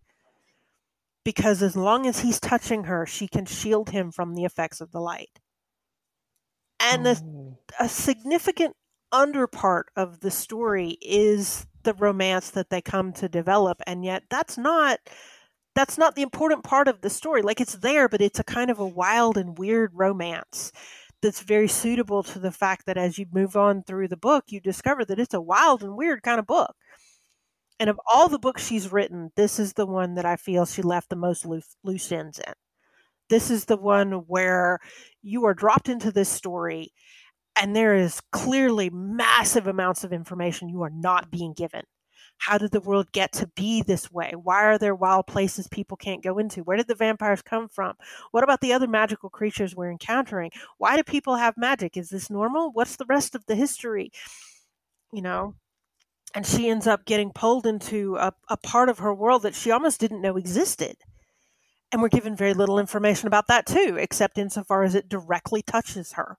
because 1.25 1.63
as 1.63 1.77
long 1.77 2.07
as 2.07 2.21
he's 2.21 2.41
touching 2.41 2.85
her 2.85 3.07
she 3.07 3.29
can 3.29 3.45
shield 3.45 3.91
him 3.91 4.11
from 4.11 4.35
the 4.35 4.45
effects 4.45 4.81
of 4.81 4.93
the 4.93 5.01
light. 5.01 5.41
And 6.81 7.07
oh. 7.07 7.59
a 7.79 7.89
significant 7.89 8.75
underpart 9.13 9.85
of 9.97 10.21
the 10.21 10.31
story 10.31 10.97
is 11.03 11.67
the 11.83 11.95
romance 11.95 12.51
that 12.51 12.71
they 12.71 12.81
come 12.81 13.13
to 13.13 13.29
develop 13.29 13.83
and 13.87 14.05
yet 14.05 14.23
that's 14.31 14.57
not 14.57 14.99
that's 15.75 15.97
not 15.97 16.17
the 16.17 16.23
important 16.23 16.65
part 16.65 16.89
of 16.89 17.01
the 17.01 17.11
story. 17.11 17.43
Like 17.43 17.61
it's 17.61 17.75
there 17.75 18.09
but 18.09 18.21
it's 18.21 18.39
a 18.39 18.45
kind 18.45 18.71
of 18.71 18.79
a 18.79 18.87
wild 18.87 19.37
and 19.37 19.59
weird 19.59 19.93
romance 19.95 20.73
that's 21.23 21.41
very 21.41 21.69
suitable 21.69 22.23
to 22.23 22.39
the 22.39 22.51
fact 22.51 22.87
that 22.87 22.97
as 22.97 23.19
you 23.19 23.27
move 23.33 23.57
on 23.57 23.83
through 23.83 24.09
the 24.09 24.17
book 24.17 24.45
you 24.49 24.61
discover 24.61 25.05
that 25.05 25.19
it's 25.19 25.35
a 25.35 25.41
wild 25.41 25.83
and 25.83 25.97
weird 25.97 26.23
kind 26.23 26.39
of 26.39 26.47
book 26.47 26.75
and 27.81 27.90
of 27.90 27.98
all 28.12 28.28
the 28.28 28.39
books 28.39 28.65
she's 28.65 28.93
written 28.93 29.32
this 29.35 29.59
is 29.59 29.73
the 29.73 29.86
one 29.86 30.15
that 30.15 30.24
i 30.24 30.36
feel 30.36 30.65
she 30.65 30.82
left 30.82 31.09
the 31.09 31.16
most 31.16 31.44
loose, 31.44 31.77
loose 31.82 32.12
ends 32.12 32.39
in 32.39 32.55
this 33.28 33.51
is 33.51 33.65
the 33.65 33.77
one 33.77 34.12
where 34.27 34.78
you 35.23 35.44
are 35.47 35.55
dropped 35.55 35.89
into 35.89 36.12
this 36.12 36.28
story 36.28 36.93
and 37.61 37.77
there 37.77 37.94
is 37.94 38.20
clearly 38.32 38.90
massive 38.90 39.66
amounts 39.66 40.02
of 40.02 40.12
information 40.12 40.69
you 40.69 40.82
are 40.82 40.90
not 40.90 41.31
being 41.31 41.52
given. 41.52 41.82
How 42.39 42.57
did 42.57 42.70
the 42.70 42.81
world 42.81 43.12
get 43.12 43.32
to 43.35 43.47
be 43.55 43.82
this 43.82 44.11
way? 44.11 44.32
Why 44.35 44.65
are 44.65 44.78
there 44.78 44.94
wild 44.94 45.27
places 45.27 45.69
people 45.69 45.98
can't 45.98 46.23
go 46.23 46.39
into? 46.39 46.62
Where 46.62 46.78
did 46.78 46.89
the 46.89 46.94
vampires 46.94 47.43
come 47.43 47.69
from? 47.69 47.94
What 48.31 48.44
about 48.44 48.62
the 48.62 48.73
other 48.73 48.89
magical 48.89 49.28
creatures 49.28 49.77
we're 49.77 49.90
encountering? 49.90 50.51
Why 50.78 50.97
do 50.97 51.02
people 51.02 51.36
have 51.36 51.55
magic? 51.59 51.98
Is 51.98 52.09
this 52.09 52.31
normal? 52.31 52.70
What's 52.73 52.97
the 52.97 53.05
rest 53.05 53.35
of 53.35 53.44
the 53.44 53.55
history? 53.55 54.11
You 55.12 55.20
know, 55.20 55.55
and 56.35 56.47
she 56.47 56.69
ends 56.69 56.86
up 56.86 57.05
getting 57.05 57.32
pulled 57.32 57.66
into 57.66 58.16
a, 58.16 58.32
a 58.48 58.57
part 58.57 58.89
of 58.89 58.98
her 58.98 59.15
world 59.15 59.43
that 59.43 59.55
she 59.55 59.70
almost 59.70 60.01
didn't 60.01 60.23
know 60.23 60.36
existed. 60.36 60.97
And 61.93 62.01
we're 62.01 62.09
given 62.09 62.36
very 62.36 62.55
little 62.55 62.78
information 62.78 63.27
about 63.27 63.48
that 63.48 63.66
too, 63.66 63.97
except 63.98 64.39
insofar 64.39 64.85
as 64.85 64.94
it 64.94 65.09
directly 65.09 65.62
touches 65.62 66.12
her. 66.12 66.39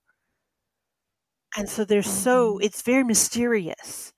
And 1.56 1.68
so 1.68 1.84
there's 1.84 2.10
so, 2.10 2.54
mm-hmm. 2.54 2.64
it's 2.64 2.80
very 2.80 3.04
mysterious. 3.04 4.12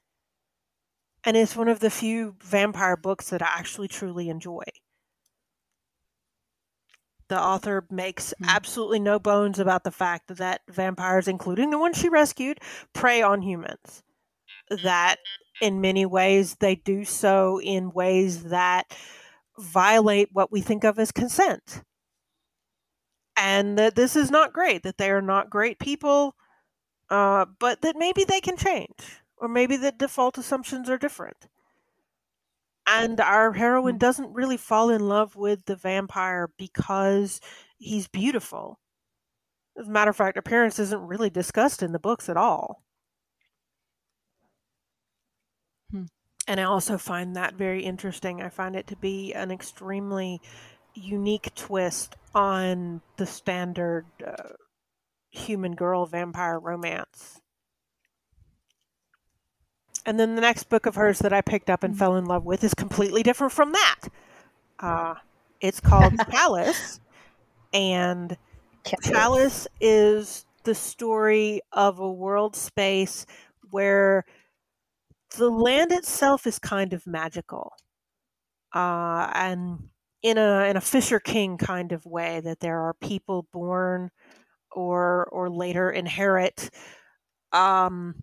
And 1.24 1.36
it's 1.36 1.56
one 1.56 1.68
of 1.68 1.80
the 1.80 1.90
few 1.90 2.36
vampire 2.40 2.96
books 2.96 3.30
that 3.30 3.42
I 3.42 3.46
actually 3.46 3.88
truly 3.88 4.28
enjoy. 4.28 4.62
The 7.28 7.40
author 7.40 7.84
makes 7.90 8.32
mm-hmm. 8.34 8.48
absolutely 8.48 9.00
no 9.00 9.18
bones 9.18 9.58
about 9.58 9.82
the 9.82 9.90
fact 9.90 10.36
that 10.36 10.60
vampires, 10.68 11.26
including 11.26 11.70
the 11.70 11.78
one 11.78 11.94
she 11.94 12.08
rescued, 12.08 12.60
prey 12.92 13.22
on 13.22 13.42
humans. 13.42 14.04
That 14.70 15.16
in 15.60 15.80
many 15.80 16.06
ways 16.06 16.56
they 16.56 16.76
do 16.76 17.04
so 17.04 17.60
in 17.60 17.92
ways 17.92 18.44
that 18.44 18.96
violate 19.58 20.28
what 20.32 20.50
we 20.50 20.60
think 20.60 20.84
of 20.84 20.98
as 20.98 21.12
consent. 21.12 21.82
And 23.36 23.78
that 23.78 23.94
this 23.94 24.16
is 24.16 24.30
not 24.30 24.52
great, 24.52 24.82
that 24.84 24.98
they 24.98 25.10
are 25.10 25.22
not 25.22 25.50
great 25.50 25.78
people, 25.78 26.34
uh, 27.10 27.46
but 27.58 27.82
that 27.82 27.96
maybe 27.96 28.24
they 28.24 28.40
can 28.40 28.56
change, 28.56 29.20
or 29.36 29.48
maybe 29.48 29.76
the 29.76 29.92
default 29.92 30.38
assumptions 30.38 30.88
are 30.88 30.98
different. 30.98 31.48
And 32.86 33.20
our 33.20 33.52
heroine 33.52 33.94
hmm. 33.94 33.98
doesn't 33.98 34.32
really 34.32 34.56
fall 34.56 34.90
in 34.90 35.08
love 35.08 35.36
with 35.36 35.64
the 35.64 35.76
vampire 35.76 36.50
because 36.58 37.40
he's 37.78 38.08
beautiful. 38.08 38.78
As 39.78 39.88
a 39.88 39.90
matter 39.90 40.10
of 40.10 40.16
fact, 40.16 40.36
appearance 40.36 40.78
isn't 40.78 41.06
really 41.06 41.30
discussed 41.30 41.82
in 41.82 41.92
the 41.92 41.98
books 41.98 42.28
at 42.28 42.36
all. 42.36 42.82
And 46.46 46.60
I 46.60 46.64
also 46.64 46.98
find 46.98 47.36
that 47.36 47.54
very 47.54 47.82
interesting. 47.84 48.42
I 48.42 48.48
find 48.48 48.76
it 48.76 48.86
to 48.88 48.96
be 48.96 49.32
an 49.32 49.50
extremely 49.50 50.40
unique 50.94 51.54
twist 51.54 52.16
on 52.34 53.00
the 53.16 53.26
standard 53.26 54.04
uh, 54.24 54.50
human 55.30 55.74
girl 55.74 56.06
vampire 56.06 56.58
romance. 56.58 57.40
And 60.06 60.20
then 60.20 60.34
the 60.34 60.42
next 60.42 60.68
book 60.68 60.86
of 60.86 60.96
hers 60.96 61.20
that 61.20 61.32
I 61.32 61.40
picked 61.40 61.70
up 61.70 61.82
and 61.82 61.94
mm. 61.94 61.98
fell 61.98 62.16
in 62.16 62.26
love 62.26 62.44
with 62.44 62.62
is 62.62 62.74
completely 62.74 63.22
different 63.22 63.52
from 63.52 63.72
that. 63.72 64.00
Uh, 64.78 65.14
it's 65.60 65.80
called 65.80 66.14
Chalice, 66.30 67.00
and 67.72 68.36
Chalice 69.02 69.66
is 69.80 70.44
the 70.64 70.74
story 70.74 71.62
of 71.72 71.98
a 71.98 72.10
world 72.10 72.54
space 72.54 73.24
where 73.70 74.24
the 75.36 75.50
land 75.50 75.92
itself 75.92 76.46
is 76.46 76.58
kind 76.58 76.92
of 76.92 77.06
magical, 77.06 77.72
uh, 78.74 79.30
and 79.34 79.88
in 80.22 80.38
a 80.38 80.68
in 80.70 80.76
a 80.76 80.80
Fisher 80.80 81.20
King 81.20 81.58
kind 81.58 81.92
of 81.92 82.06
way 82.06 82.40
that 82.40 82.60
there 82.60 82.80
are 82.80 82.94
people 82.94 83.46
born 83.52 84.10
or 84.72 85.26
or 85.32 85.50
later 85.50 85.90
inherit 85.90 86.70
um, 87.52 88.16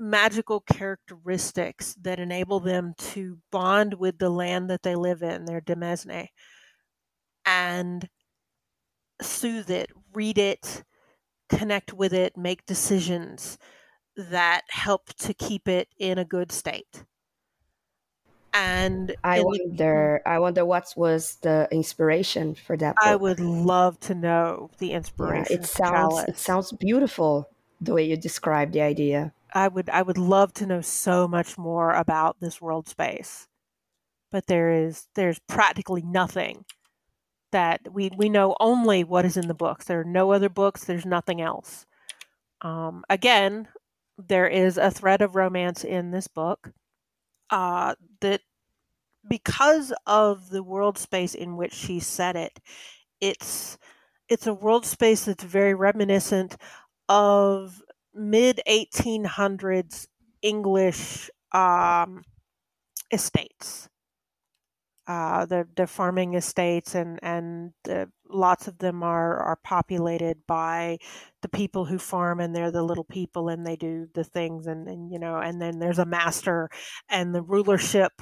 magical 0.00 0.60
characteristics 0.60 1.94
that 2.02 2.18
enable 2.20 2.60
them 2.60 2.94
to 2.98 3.38
bond 3.52 3.94
with 3.94 4.18
the 4.18 4.30
land 4.30 4.68
that 4.70 4.82
they 4.82 4.94
live 4.96 5.22
in, 5.22 5.44
their 5.44 5.60
demesne, 5.60 6.28
and 7.46 8.08
soothe 9.22 9.70
it, 9.70 9.90
read 10.12 10.38
it, 10.38 10.84
connect 11.48 11.92
with 11.92 12.12
it, 12.12 12.36
make 12.36 12.66
decisions 12.66 13.58
that 14.16 14.62
help 14.68 15.12
to 15.14 15.34
keep 15.34 15.68
it 15.68 15.88
in 15.98 16.18
a 16.18 16.24
good 16.24 16.52
state. 16.52 17.04
And 18.52 19.16
I 19.24 19.42
wonder, 19.42 20.22
I 20.24 20.38
wonder 20.38 20.64
what 20.64 20.92
was 20.96 21.36
the 21.42 21.66
inspiration 21.72 22.54
for 22.54 22.76
that. 22.76 22.94
Book. 22.94 23.04
I 23.04 23.16
would 23.16 23.40
love 23.40 23.98
to 24.00 24.14
know 24.14 24.70
the 24.78 24.92
inspiration. 24.92 25.46
Yeah, 25.50 25.58
it 25.58 25.66
sounds, 25.66 26.24
it 26.28 26.38
sounds 26.38 26.70
beautiful 26.72 27.48
the 27.80 27.94
way 27.94 28.04
you 28.04 28.16
describe 28.16 28.70
the 28.70 28.80
idea. 28.80 29.32
I 29.52 29.66
would, 29.68 29.90
I 29.90 30.02
would 30.02 30.18
love 30.18 30.52
to 30.54 30.66
know 30.66 30.80
so 30.80 31.26
much 31.26 31.58
more 31.58 31.92
about 31.92 32.38
this 32.40 32.60
world 32.60 32.88
space, 32.88 33.48
but 34.30 34.46
there 34.46 34.70
is, 34.70 35.08
there's 35.14 35.40
practically 35.48 36.02
nothing 36.02 36.64
that 37.54 37.80
we 37.92 38.10
we 38.16 38.28
know 38.28 38.56
only 38.58 39.04
what 39.04 39.24
is 39.24 39.36
in 39.36 39.46
the 39.46 39.54
books. 39.54 39.84
There 39.84 40.00
are 40.00 40.04
no 40.04 40.32
other 40.32 40.48
books. 40.48 40.82
There's 40.84 41.06
nothing 41.06 41.40
else. 41.40 41.86
Um, 42.62 43.04
again, 43.08 43.68
there 44.18 44.46
is 44.46 44.78
a 44.78 44.90
thread 44.90 45.22
of 45.22 45.34
romance 45.36 45.84
in 45.84 46.10
this 46.10 46.28
book 46.28 46.72
uh, 47.50 47.94
that 48.20 48.40
because 49.28 49.92
of 50.06 50.50
the 50.50 50.62
world 50.62 50.98
space 50.98 51.34
in 51.34 51.56
which 51.56 51.72
she 51.72 52.00
set 52.00 52.36
it 52.36 52.60
it's 53.20 53.78
it's 54.28 54.46
a 54.46 54.54
world 54.54 54.86
space 54.86 55.24
that's 55.26 55.44
very 55.44 55.74
reminiscent 55.74 56.56
of 57.08 57.82
mid 58.14 58.60
1800s 58.68 60.06
english 60.42 61.30
um, 61.52 62.22
estates. 63.12 63.88
Uh, 65.06 65.44
the 65.44 65.68
the 65.76 65.86
farming 65.86 66.32
estates 66.34 66.94
and 66.94 67.18
and 67.22 67.72
the, 67.84 68.10
lots 68.34 68.68
of 68.68 68.78
them 68.78 69.02
are 69.02 69.38
are 69.38 69.56
populated 69.64 70.38
by 70.46 70.98
the 71.42 71.48
people 71.48 71.84
who 71.84 71.98
farm 71.98 72.40
and 72.40 72.54
they're 72.54 72.70
the 72.70 72.82
little 72.82 73.04
people 73.04 73.48
and 73.48 73.66
they 73.66 73.76
do 73.76 74.06
the 74.14 74.24
things 74.24 74.66
and, 74.66 74.88
and 74.88 75.12
you 75.12 75.18
know 75.18 75.36
and 75.36 75.60
then 75.60 75.78
there's 75.78 75.98
a 75.98 76.06
master 76.06 76.68
and 77.08 77.34
the 77.34 77.42
rulership 77.42 78.12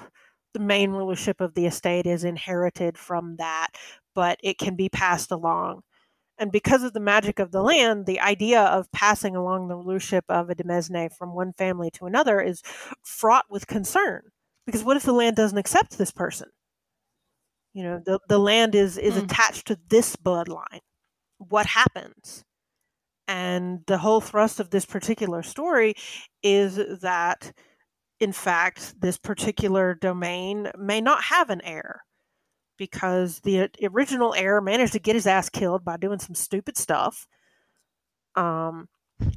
the 0.54 0.60
main 0.60 0.90
rulership 0.90 1.40
of 1.40 1.54
the 1.54 1.66
estate 1.66 2.06
is 2.06 2.24
inherited 2.24 2.98
from 2.98 3.36
that 3.36 3.68
but 4.14 4.38
it 4.42 4.58
can 4.58 4.76
be 4.76 4.88
passed 4.88 5.30
along 5.30 5.82
and 6.38 6.50
because 6.50 6.82
of 6.82 6.92
the 6.92 6.98
magic 6.98 7.38
of 7.38 7.52
the 7.52 7.62
land, 7.62 8.06
the 8.06 8.18
idea 8.18 8.62
of 8.62 8.90
passing 8.90 9.36
along 9.36 9.68
the 9.68 9.76
rulership 9.76 10.24
of 10.28 10.50
a 10.50 10.56
demesne 10.56 11.14
from 11.16 11.34
one 11.34 11.52
family 11.52 11.90
to 11.92 12.06
another 12.06 12.40
is 12.40 12.62
fraught 13.04 13.44
with 13.48 13.68
concern. 13.68 14.22
Because 14.66 14.82
what 14.82 14.96
if 14.96 15.04
the 15.04 15.12
land 15.12 15.36
doesn't 15.36 15.58
accept 15.58 15.98
this 15.98 16.10
person? 16.10 16.48
You 17.74 17.84
know, 17.84 18.00
the, 18.04 18.18
the 18.28 18.38
land 18.38 18.74
is, 18.74 18.98
is 18.98 19.14
Hmm. 19.14 19.24
attached 19.24 19.66
to 19.68 19.78
this 19.88 20.16
bloodline. 20.16 20.80
What 21.38 21.66
happens? 21.66 22.44
And 23.28 23.80
the 23.86 23.98
whole 23.98 24.20
thrust 24.20 24.60
of 24.60 24.70
this 24.70 24.84
particular 24.86 25.42
story 25.42 25.94
is 26.42 26.76
that, 27.00 27.52
in 28.20 28.32
fact, 28.32 29.00
this 29.00 29.18
particular 29.18 29.94
domain 29.94 30.70
may 30.78 31.00
not 31.00 31.24
have 31.24 31.50
an 31.50 31.62
heir 31.62 32.02
because 32.78 33.40
the 33.40 33.70
original 33.82 34.34
heir 34.34 34.60
managed 34.60 34.92
to 34.94 34.98
get 35.00 35.14
his 35.14 35.26
ass 35.26 35.48
killed 35.48 35.84
by 35.84 35.96
doing 35.96 36.18
some 36.18 36.34
stupid 36.34 36.76
stuff. 36.76 37.26
Um, 38.34 38.88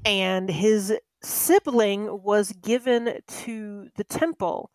and 0.05 0.49
his 0.49 0.97
sibling 1.23 2.23
was 2.23 2.51
given 2.53 3.19
to 3.27 3.89
the 3.95 4.03
temple 4.03 4.71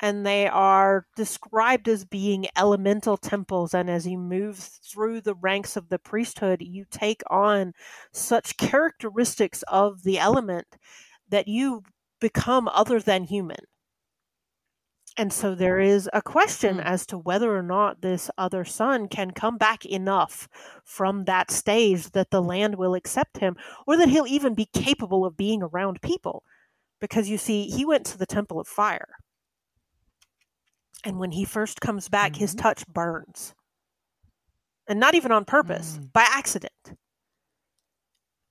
and 0.00 0.26
they 0.26 0.46
are 0.48 1.06
described 1.16 1.88
as 1.88 2.04
being 2.04 2.46
elemental 2.56 3.16
temples 3.16 3.74
and 3.74 3.88
as 3.90 4.06
you 4.06 4.18
move 4.18 4.58
through 4.58 5.20
the 5.20 5.34
ranks 5.36 5.76
of 5.76 5.88
the 5.88 5.98
priesthood 5.98 6.60
you 6.62 6.84
take 6.90 7.22
on 7.30 7.72
such 8.12 8.56
characteristics 8.56 9.62
of 9.68 10.02
the 10.02 10.18
element 10.18 10.66
that 11.28 11.48
you 11.48 11.82
become 12.20 12.68
other 12.68 13.00
than 13.00 13.24
human 13.24 13.64
and 15.16 15.32
so 15.32 15.54
there 15.54 15.78
is 15.78 16.08
a 16.12 16.22
question 16.22 16.78
Mm. 16.78 16.84
as 16.84 17.06
to 17.06 17.18
whether 17.18 17.56
or 17.56 17.62
not 17.62 18.00
this 18.00 18.30
other 18.36 18.64
son 18.64 19.06
can 19.08 19.30
come 19.30 19.56
back 19.58 19.84
enough 19.86 20.48
from 20.84 21.24
that 21.24 21.50
stage 21.50 22.10
that 22.10 22.30
the 22.30 22.42
land 22.42 22.76
will 22.76 22.94
accept 22.94 23.38
him, 23.38 23.56
or 23.86 23.96
that 23.96 24.08
he'll 24.08 24.26
even 24.26 24.54
be 24.54 24.66
capable 24.66 25.24
of 25.24 25.36
being 25.36 25.62
around 25.62 26.02
people. 26.02 26.42
Because 27.00 27.28
you 27.28 27.38
see, 27.38 27.66
he 27.70 27.84
went 27.84 28.06
to 28.06 28.18
the 28.18 28.26
Temple 28.26 28.60
of 28.60 28.68
Fire. 28.68 29.08
And 31.04 31.18
when 31.18 31.32
he 31.32 31.44
first 31.44 31.80
comes 31.80 32.08
back, 32.08 32.36
his 32.36 32.54
Mhm. 32.54 32.62
touch 32.62 32.86
burns. 32.86 33.54
And 34.86 35.00
not 35.00 35.14
even 35.14 35.32
on 35.32 35.44
purpose, 35.44 35.98
Mm. 35.98 36.12
by 36.12 36.26
accident. 36.28 36.98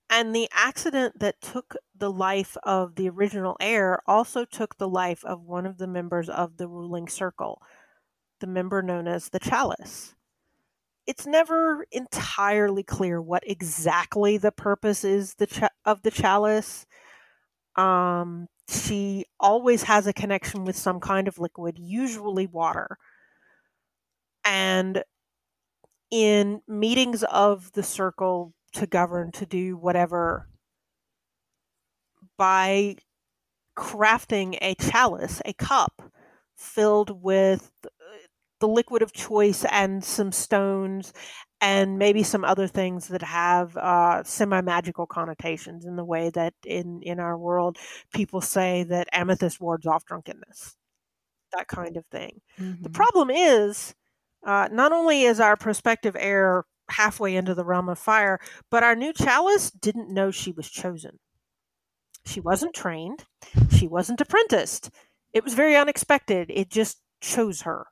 And 0.09 0.35
the 0.35 0.47
accident 0.51 1.19
that 1.19 1.41
took 1.41 1.75
the 1.95 2.11
life 2.11 2.57
of 2.63 2.95
the 2.95 3.09
original 3.09 3.57
heir 3.59 4.01
also 4.05 4.45
took 4.45 4.77
the 4.77 4.87
life 4.87 5.25
of 5.25 5.41
one 5.41 5.65
of 5.65 5.77
the 5.77 5.87
members 5.87 6.29
of 6.29 6.57
the 6.57 6.67
ruling 6.67 7.07
circle, 7.07 7.61
the 8.39 8.47
member 8.47 8.81
known 8.81 9.07
as 9.07 9.29
the 9.29 9.39
Chalice. 9.39 10.15
It's 11.05 11.25
never 11.25 11.85
entirely 11.91 12.83
clear 12.83 13.21
what 13.21 13.43
exactly 13.49 14.37
the 14.37 14.51
purpose 14.51 15.03
is 15.03 15.35
the 15.35 15.47
cha- 15.47 15.69
of 15.85 16.03
the 16.03 16.11
Chalice. 16.11 16.85
Um, 17.75 18.47
she 18.69 19.25
always 19.39 19.83
has 19.83 20.07
a 20.07 20.13
connection 20.13 20.65
with 20.65 20.75
some 20.75 20.99
kind 20.99 21.27
of 21.27 21.39
liquid, 21.39 21.77
usually 21.77 22.47
water. 22.47 22.97
And 24.45 25.03
in 26.11 26.61
meetings 26.67 27.23
of 27.23 27.71
the 27.73 27.83
circle 27.83 28.53
to 28.73 28.85
govern, 28.85 29.31
to 29.33 29.45
do 29.45 29.75
whatever, 29.77 30.47
by 32.37 32.95
crafting 33.77 34.57
a 34.61 34.75
chalice, 34.75 35.41
a 35.45 35.53
cup 35.53 36.01
filled 36.55 37.23
with 37.23 37.71
uh, 37.85 37.89
the 38.59 38.67
liquid 38.67 39.01
of 39.01 39.11
choice 39.11 39.65
and 39.65 40.03
some 40.03 40.31
stones 40.31 41.13
and 41.63 41.97
maybe 41.99 42.23
some 42.23 42.45
other 42.45 42.67
things 42.67 43.07
that 43.09 43.23
have 43.23 43.77
uh, 43.77 44.23
semi-magical 44.23 45.07
connotations 45.07 45.85
in 45.85 45.95
the 45.97 46.05
way 46.05 46.29
that 46.31 46.53
in 46.65 47.01
in 47.03 47.19
our 47.19 47.37
world 47.37 47.77
people 48.13 48.41
say 48.41 48.83
that 48.83 49.07
amethyst 49.13 49.61
wards 49.61 49.87
off 49.87 50.05
drunkenness 50.05 50.77
that 51.53 51.67
kind 51.67 51.97
of 51.97 52.05
thing. 52.07 52.41
The 52.81 52.89
Mhm. 52.89 52.93
problem 53.01 53.29
is 53.31 53.95
uh, 54.45 54.69
not 54.71 54.91
only 54.91 55.23
is 55.23 55.39
our 55.39 55.57
prospective 55.57 56.15
heir 56.19 56.65
halfway 56.89 57.35
into 57.35 57.55
the 57.55 57.65
realm 57.65 57.89
of 57.89 57.99
fire 57.99 58.39
but 58.71 58.83
our 58.83 58.95
new 58.95 59.13
chalice 59.13 59.71
didn't 59.71 60.09
know 60.13 60.31
she 60.31 60.51
was 60.53 60.69
chosen. 60.69 61.19
She 62.25 62.39
wasn't 62.39 62.73
trained. 62.75 63.25
She 63.69 63.87
wasn't 63.87 64.21
apprenticed. 64.21 64.89
It 65.33 65.43
was 65.43 65.53
very 65.55 65.75
unexpected. 65.75 66.49
It 66.51 66.69
just 66.69 67.01
chose 67.21 67.61
her 67.61 67.87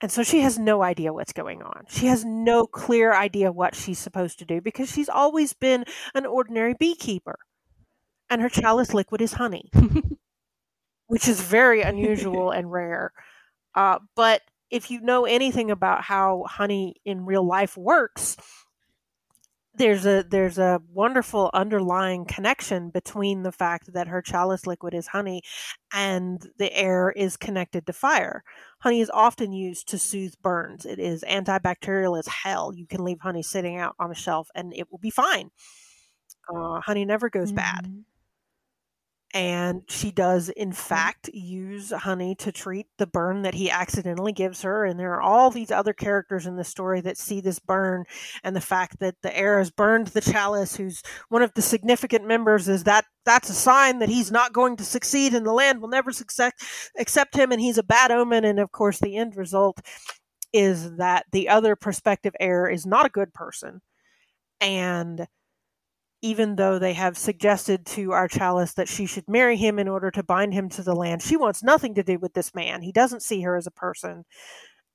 and 0.00 0.10
so 0.10 0.22
she 0.22 0.40
has 0.40 0.58
no 0.58 0.82
idea 0.82 1.12
what's 1.12 1.32
going 1.32 1.62
on. 1.62 1.84
She 1.88 2.06
has 2.06 2.24
no 2.24 2.66
clear 2.66 3.14
idea 3.14 3.52
what 3.52 3.74
she's 3.74 3.98
supposed 3.98 4.38
to 4.40 4.44
do 4.44 4.60
because 4.60 4.90
she's 4.90 5.08
always 5.08 5.52
been 5.52 5.84
an 6.14 6.26
ordinary 6.26 6.74
beekeeper. 6.78 7.38
And 8.28 8.42
her 8.42 8.48
chalice 8.48 8.92
liquid 8.92 9.20
is 9.20 9.34
honey, 9.34 9.70
which 11.06 11.28
is 11.28 11.40
very 11.40 11.82
unusual 11.82 12.50
and 12.52 12.70
rare. 12.70 13.12
Uh, 13.74 13.98
but 14.16 14.42
if 14.70 14.90
you 14.90 15.00
know 15.00 15.24
anything 15.24 15.70
about 15.70 16.02
how 16.02 16.44
honey 16.48 16.96
in 17.04 17.24
real 17.24 17.46
life 17.46 17.76
works, 17.76 18.36
there's 19.76 20.06
a 20.06 20.24
there's 20.28 20.58
a 20.58 20.80
wonderful 20.92 21.50
underlying 21.52 22.24
connection 22.24 22.90
between 22.90 23.42
the 23.42 23.52
fact 23.52 23.92
that 23.92 24.08
her 24.08 24.22
chalice 24.22 24.66
liquid 24.66 24.94
is 24.94 25.08
honey 25.08 25.42
and 25.92 26.48
the 26.58 26.72
heir 26.72 27.10
is 27.10 27.36
connected 27.36 27.86
to 27.86 27.92
fire. 27.92 28.44
Honey 28.80 29.00
is 29.00 29.10
often 29.12 29.52
used 29.52 29.88
to 29.88 29.98
soothe 29.98 30.34
burns. 30.42 30.86
It 30.86 30.98
is 30.98 31.24
antibacterial 31.24 32.18
as 32.18 32.28
hell. 32.28 32.72
You 32.74 32.86
can 32.86 33.04
leave 33.04 33.20
honey 33.20 33.42
sitting 33.42 33.76
out 33.76 33.96
on 33.98 34.10
a 34.10 34.14
shelf 34.14 34.48
and 34.54 34.72
it 34.74 34.90
will 34.90 34.98
be 34.98 35.10
fine. 35.10 35.50
Uh, 36.54 36.80
honey 36.80 37.04
never 37.04 37.28
goes 37.30 37.52
bad. 37.52 37.90
And 39.34 39.82
she 39.88 40.12
does, 40.12 40.48
in 40.48 40.68
mm-hmm. 40.68 40.76
fact, 40.76 41.28
use 41.34 41.90
honey 41.90 42.36
to 42.36 42.52
treat 42.52 42.86
the 42.98 43.06
burn 43.06 43.42
that 43.42 43.54
he 43.54 43.68
accidentally 43.68 44.32
gives 44.32 44.62
her. 44.62 44.84
And 44.84 44.98
there 44.98 45.12
are 45.14 45.20
all 45.20 45.50
these 45.50 45.72
other 45.72 45.92
characters 45.92 46.46
in 46.46 46.54
the 46.54 46.62
story 46.62 47.00
that 47.00 47.18
see 47.18 47.40
this 47.40 47.58
burn 47.58 48.04
and 48.44 48.54
the 48.54 48.60
fact 48.60 49.00
that 49.00 49.16
the 49.22 49.36
heir 49.36 49.58
has 49.58 49.72
burned 49.72 50.06
the 50.08 50.20
chalice, 50.20 50.76
who's 50.76 51.02
one 51.30 51.42
of 51.42 51.52
the 51.54 51.62
significant 51.62 52.24
members, 52.24 52.68
is 52.68 52.84
that 52.84 53.06
that's 53.26 53.50
a 53.50 53.54
sign 53.54 53.98
that 53.98 54.08
he's 54.08 54.30
not 54.30 54.52
going 54.52 54.76
to 54.76 54.84
succeed 54.84 55.34
and 55.34 55.44
the 55.44 55.52
land 55.52 55.80
will 55.80 55.88
never 55.88 56.12
success, 56.12 56.52
accept 56.96 57.34
him 57.34 57.50
and 57.50 57.60
he's 57.60 57.78
a 57.78 57.82
bad 57.82 58.12
omen. 58.12 58.44
And 58.44 58.60
of 58.60 58.70
course, 58.70 59.00
the 59.00 59.16
end 59.16 59.36
result 59.36 59.80
is 60.52 60.96
that 60.96 61.26
the 61.32 61.48
other 61.48 61.74
prospective 61.74 62.34
heir 62.38 62.68
is 62.68 62.86
not 62.86 63.06
a 63.06 63.10
good 63.10 63.34
person. 63.34 63.80
And 64.60 65.26
even 66.24 66.56
though 66.56 66.78
they 66.78 66.94
have 66.94 67.18
suggested 67.18 67.84
to 67.84 68.12
our 68.12 68.26
chalice 68.28 68.72
that 68.74 68.88
she 68.88 69.04
should 69.06 69.28
marry 69.28 69.56
him 69.58 69.78
in 69.78 69.88
order 69.88 70.10
to 70.10 70.22
bind 70.22 70.54
him 70.54 70.70
to 70.70 70.82
the 70.82 70.94
land, 70.96 71.20
she 71.22 71.36
wants 71.36 71.62
nothing 71.62 71.94
to 71.94 72.02
do 72.02 72.18
with 72.18 72.32
this 72.32 72.54
man. 72.54 72.80
He 72.82 72.92
doesn't 72.92 73.22
see 73.22 73.42
her 73.42 73.56
as 73.56 73.66
a 73.66 73.70
person. 73.70 74.24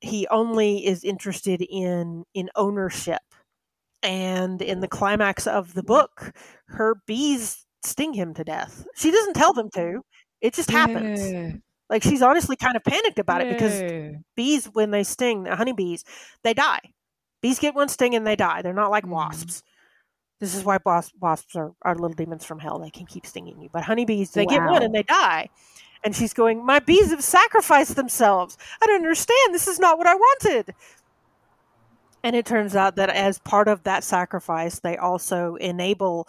He 0.00 0.26
only 0.28 0.84
is 0.86 1.04
interested 1.04 1.62
in 1.62 2.24
in 2.34 2.50
ownership. 2.56 3.22
And 4.02 4.62
in 4.62 4.80
the 4.80 4.88
climax 4.88 5.46
of 5.46 5.74
the 5.74 5.82
book, 5.82 6.32
her 6.68 6.96
bees 7.06 7.66
sting 7.84 8.14
him 8.14 8.34
to 8.34 8.44
death. 8.44 8.86
She 8.96 9.10
doesn't 9.10 9.34
tell 9.34 9.52
them 9.52 9.70
to. 9.74 10.00
It 10.40 10.54
just 10.54 10.70
happens. 10.70 11.30
Yeah. 11.30 11.52
Like 11.90 12.02
she's 12.02 12.22
honestly 12.22 12.56
kind 12.56 12.76
of 12.76 12.84
panicked 12.84 13.18
about 13.18 13.42
it 13.42 13.50
because 13.52 13.80
Yeah. 13.80 14.10
bees 14.36 14.66
when 14.72 14.90
they 14.90 15.04
sting 15.04 15.44
the 15.44 15.56
honeybees 15.56 16.04
they 16.44 16.54
die 16.54 16.80
bees 17.42 17.58
get 17.58 17.74
one 17.74 17.88
sting 17.88 18.14
and 18.14 18.26
they 18.26 18.36
die 18.36 18.62
they're 18.62 18.72
not 18.72 18.90
like 18.90 19.04
Mhm. 19.04 19.10
wasps 19.10 19.62
this 20.40 20.54
is 20.54 20.64
why 20.64 20.78
wasps, 20.84 21.12
wasps 21.20 21.54
are, 21.54 21.72
are 21.82 21.94
little 21.94 22.16
demons 22.16 22.44
from 22.44 22.58
hell. 22.58 22.78
They 22.78 22.90
can 22.90 23.06
keep 23.06 23.26
stinging 23.26 23.60
you. 23.60 23.68
But 23.70 23.84
honeybees 23.84 24.32
they 24.32 24.46
get 24.46 24.64
one 24.64 24.82
and 24.82 24.94
they 24.94 25.02
die. 25.02 25.50
And 26.02 26.16
she's 26.16 26.32
going 26.32 26.64
my 26.64 26.78
bees 26.78 27.10
have 27.10 27.22
sacrificed 27.22 27.94
themselves. 27.94 28.56
I 28.82 28.86
don't 28.86 28.96
understand. 28.96 29.54
This 29.54 29.68
is 29.68 29.78
not 29.78 29.98
what 29.98 30.06
i 30.06 30.14
wanted. 30.14 30.74
And 32.24 32.34
it 32.34 32.46
turns 32.46 32.74
out 32.74 32.96
that 32.96 33.10
as 33.10 33.38
part 33.38 33.68
of 33.68 33.82
that 33.84 34.02
sacrifice 34.02 34.80
they 34.80 34.96
also 34.96 35.56
enable 35.56 36.26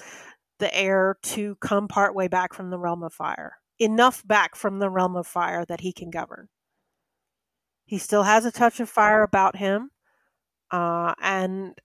the 0.60 0.74
heir 0.76 1.18
to 1.24 1.56
come 1.56 1.88
part 1.88 2.14
way 2.14 2.28
back 2.28 2.54
from 2.54 2.70
the 2.70 2.78
realm 2.78 3.04
of 3.04 3.14
fire. 3.14 3.58
Enough 3.80 4.28
back 4.28 4.56
from 4.56 4.80
the 4.80 4.90
realm 4.90 5.16
of 5.16 5.26
fire 5.26 5.66
that 5.66 5.82
he 5.82 5.94
can 5.94 6.12
govern. 6.12 6.50
He 7.86 7.98
still 7.98 8.24
has 8.24 8.46
a 8.46 8.52
touch 8.52 8.80
of 8.80 8.90
fire 8.90 9.24
about 9.24 9.56
him. 9.56 9.92
Uh, 10.70 11.14
and 11.22 11.78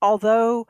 although 0.00 0.66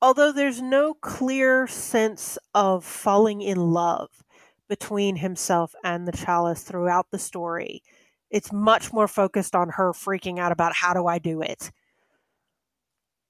although 0.00 0.32
there's 0.32 0.62
no 0.62 0.94
clear 0.94 1.66
sense 1.66 2.38
of 2.54 2.84
falling 2.84 3.40
in 3.40 3.56
love 3.72 4.22
between 4.68 5.16
himself 5.16 5.74
and 5.84 6.06
the 6.06 6.12
chalice 6.12 6.62
throughout 6.62 7.06
the 7.10 7.18
story 7.18 7.82
it's 8.30 8.52
much 8.52 8.92
more 8.92 9.08
focused 9.08 9.54
on 9.54 9.70
her 9.70 9.92
freaking 9.92 10.38
out 10.38 10.52
about 10.52 10.74
how 10.74 10.92
do 10.92 11.06
i 11.06 11.18
do 11.18 11.40
it. 11.42 11.70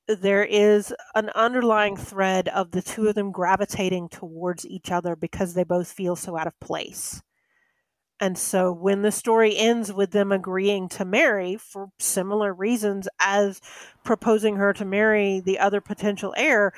There 0.09 0.45
is 0.45 0.95
an 1.17 1.31
underlying 1.31 1.97
thread 1.97 2.49
of 2.49 2.71
the 2.71 2.83
two 2.83 3.09
of 3.09 3.17
them 3.17 3.33
gravitating 3.33 4.09
towards 4.09 4.65
each 4.65 4.93
other 4.93 5.17
because 5.17 5.55
they 5.55 5.65
both 5.65 5.91
feel 5.91 6.15
so 6.15 6.37
out 6.37 6.47
of 6.47 6.59
place 6.61 7.23
and 8.21 8.39
so 8.39 8.73
when 8.73 9.03
the 9.03 9.13
story 9.13 9.57
ends 9.57 9.93
with 9.93 10.13
them 10.13 10.33
agreeing 10.33 10.89
to 10.91 11.05
marry 11.05 11.57
for 11.57 11.89
similar 11.99 12.55
reasons 12.55 13.09
as 13.21 13.61
proposing 14.05 14.57
her 14.57 14.73
to 14.75 14.85
marry 14.85 15.41
the 15.41 15.59
other 15.59 15.81
potential 15.81 16.35
heir, 16.37 16.73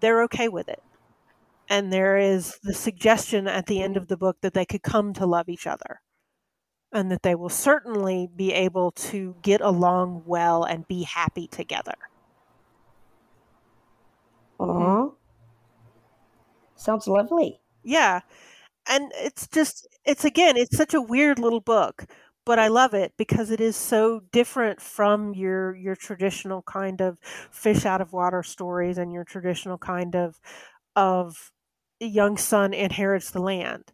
they're 0.00 0.22
okay 0.24 0.48
with 0.48 0.68
it. 0.68 0.82
And 1.68 1.92
there 1.92 2.16
is 2.18 2.58
the 2.62 2.74
suggestion 2.74 3.48
at 3.48 3.66
the 3.66 3.82
end 3.82 3.96
of 3.96 4.08
the 4.08 4.16
book 4.16 4.38
that 4.42 4.54
they 4.54 4.66
could 4.66 4.82
come 4.82 5.12
to 5.14 5.26
love 5.26 5.48
each 5.48 5.66
other. 5.66 6.00
and 6.92 7.10
that 7.10 7.22
they 7.22 7.34
will 7.34 7.48
certainly 7.50 8.28
be 8.34 8.52
able 8.52 8.92
to 8.92 9.36
get 9.42 9.60
along 9.60 10.22
well 10.26 10.64
and 10.64 10.86
be 10.88 11.02
happy 11.02 11.46
together. 11.48 11.94
Aw. 14.58 14.66
Hmm. 14.66 15.14
Sounds 16.76 17.06
lovely. 17.06 17.60
Yeah. 17.82 18.20
And 18.88 19.12
it's 19.16 19.46
just, 19.48 19.88
it's 20.04 20.24
again, 20.24 20.56
it's 20.56 20.76
such 20.76 20.94
a 20.94 21.00
weird 21.00 21.38
little 21.38 21.60
book, 21.60 22.06
but 22.44 22.58
I 22.58 22.68
love 22.68 22.94
it 22.94 23.12
because 23.16 23.50
it 23.50 23.60
is 23.60 23.76
so 23.76 24.20
different 24.32 24.80
from 24.80 25.34
your 25.34 25.74
your 25.76 25.96
traditional 25.96 26.62
kind 26.62 27.00
of 27.00 27.18
fish 27.50 27.84
out 27.86 28.00
of 28.00 28.12
water 28.12 28.42
stories 28.42 28.98
and 28.98 29.12
your 29.12 29.24
traditional 29.24 29.78
kind 29.78 30.14
of 30.16 30.40
of 30.96 31.52
young 32.00 32.36
son 32.38 32.74
inherits 32.74 33.30
the 33.30 33.40
land. 33.42 33.92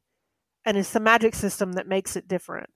And 0.66 0.76
it's 0.78 0.92
the 0.92 1.00
magic 1.00 1.34
system 1.36 1.74
that 1.74 1.88
makes 1.88 2.16
it 2.16 2.28
different. 2.28 2.70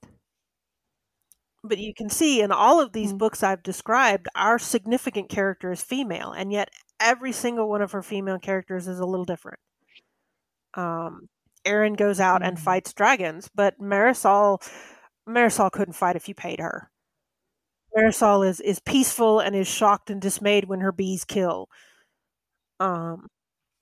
But 1.64 1.78
you 1.78 1.92
can 1.92 2.08
see 2.10 2.40
in 2.40 2.52
all 2.52 2.78
of 2.80 2.92
these 2.92 3.12
Mm. 3.12 3.18
books 3.18 3.42
I've 3.42 3.64
described, 3.64 4.28
our 4.36 4.56
significant 4.56 5.28
character 5.28 5.72
is 5.72 5.82
female, 5.82 6.30
and 6.30 6.52
yet 6.52 6.70
every 7.00 7.32
single 7.32 7.68
one 7.68 7.82
of 7.82 7.90
her 7.90 8.02
female 8.04 8.38
characters 8.38 8.86
is 8.86 9.00
a 9.00 9.04
little 9.04 9.24
different. 9.24 9.58
Um, 10.74 11.28
Aerin 11.66 11.94
goes 11.94 12.20
out 12.20 12.42
and 12.42 12.56
Mhm. 12.56 12.58
fights 12.58 12.92
dragons, 12.92 13.48
but 13.54 13.78
Mirasol 13.80 14.60
Mirasol 15.28 15.72
couldn't 15.72 15.94
fight 15.94 16.16
if 16.16 16.28
you 16.28 16.34
paid 16.34 16.60
her. 16.60 16.90
Mirasol 17.96 18.46
is 18.46 18.60
is 18.60 18.78
peaceful 18.78 19.40
and 19.40 19.56
is 19.56 19.66
shocked 19.66 20.10
and 20.10 20.20
dismayed 20.20 20.66
when 20.66 20.80
her 20.80 20.92
bees 20.92 21.24
kill. 21.24 21.70
Um, 22.80 23.28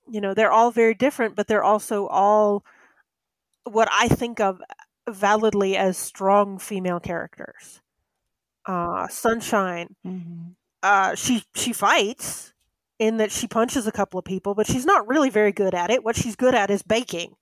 you 0.09 0.21
know, 0.21 0.35
they're 0.35 0.53
all 0.53 0.71
very 0.71 0.95
different, 0.95 1.37
but 1.37 1.47
they're 1.49 1.65
also 1.65 2.07
all 2.09 2.65
what 3.65 3.89
I 3.93 4.09
think 4.09 4.41
of 4.41 4.61
validly 5.09 5.77
as 5.77 5.97
strong 5.97 6.59
female 6.59 7.01
characters. 7.01 7.81
Uh, 8.67 9.09
Sunshine, 9.09 9.97
Mhm. 10.05 10.55
uh, 10.83 11.15
she 11.15 11.45
she 11.55 11.73
fights 11.73 12.53
in 12.99 13.19
that 13.19 13.33
she 13.33 13.49
punches 13.49 13.87
a 13.87 13.93
couple 13.93 14.19
of 14.19 14.25
people, 14.27 14.55
but 14.55 14.67
she's 14.67 14.87
not 14.87 15.09
really 15.09 15.31
very 15.31 15.53
good 15.53 15.75
at 15.75 15.91
it. 15.91 16.05
What 16.05 16.17
she's 16.17 16.37
good 16.37 16.55
at 16.55 16.71
is 16.71 16.83
baking. 16.83 17.37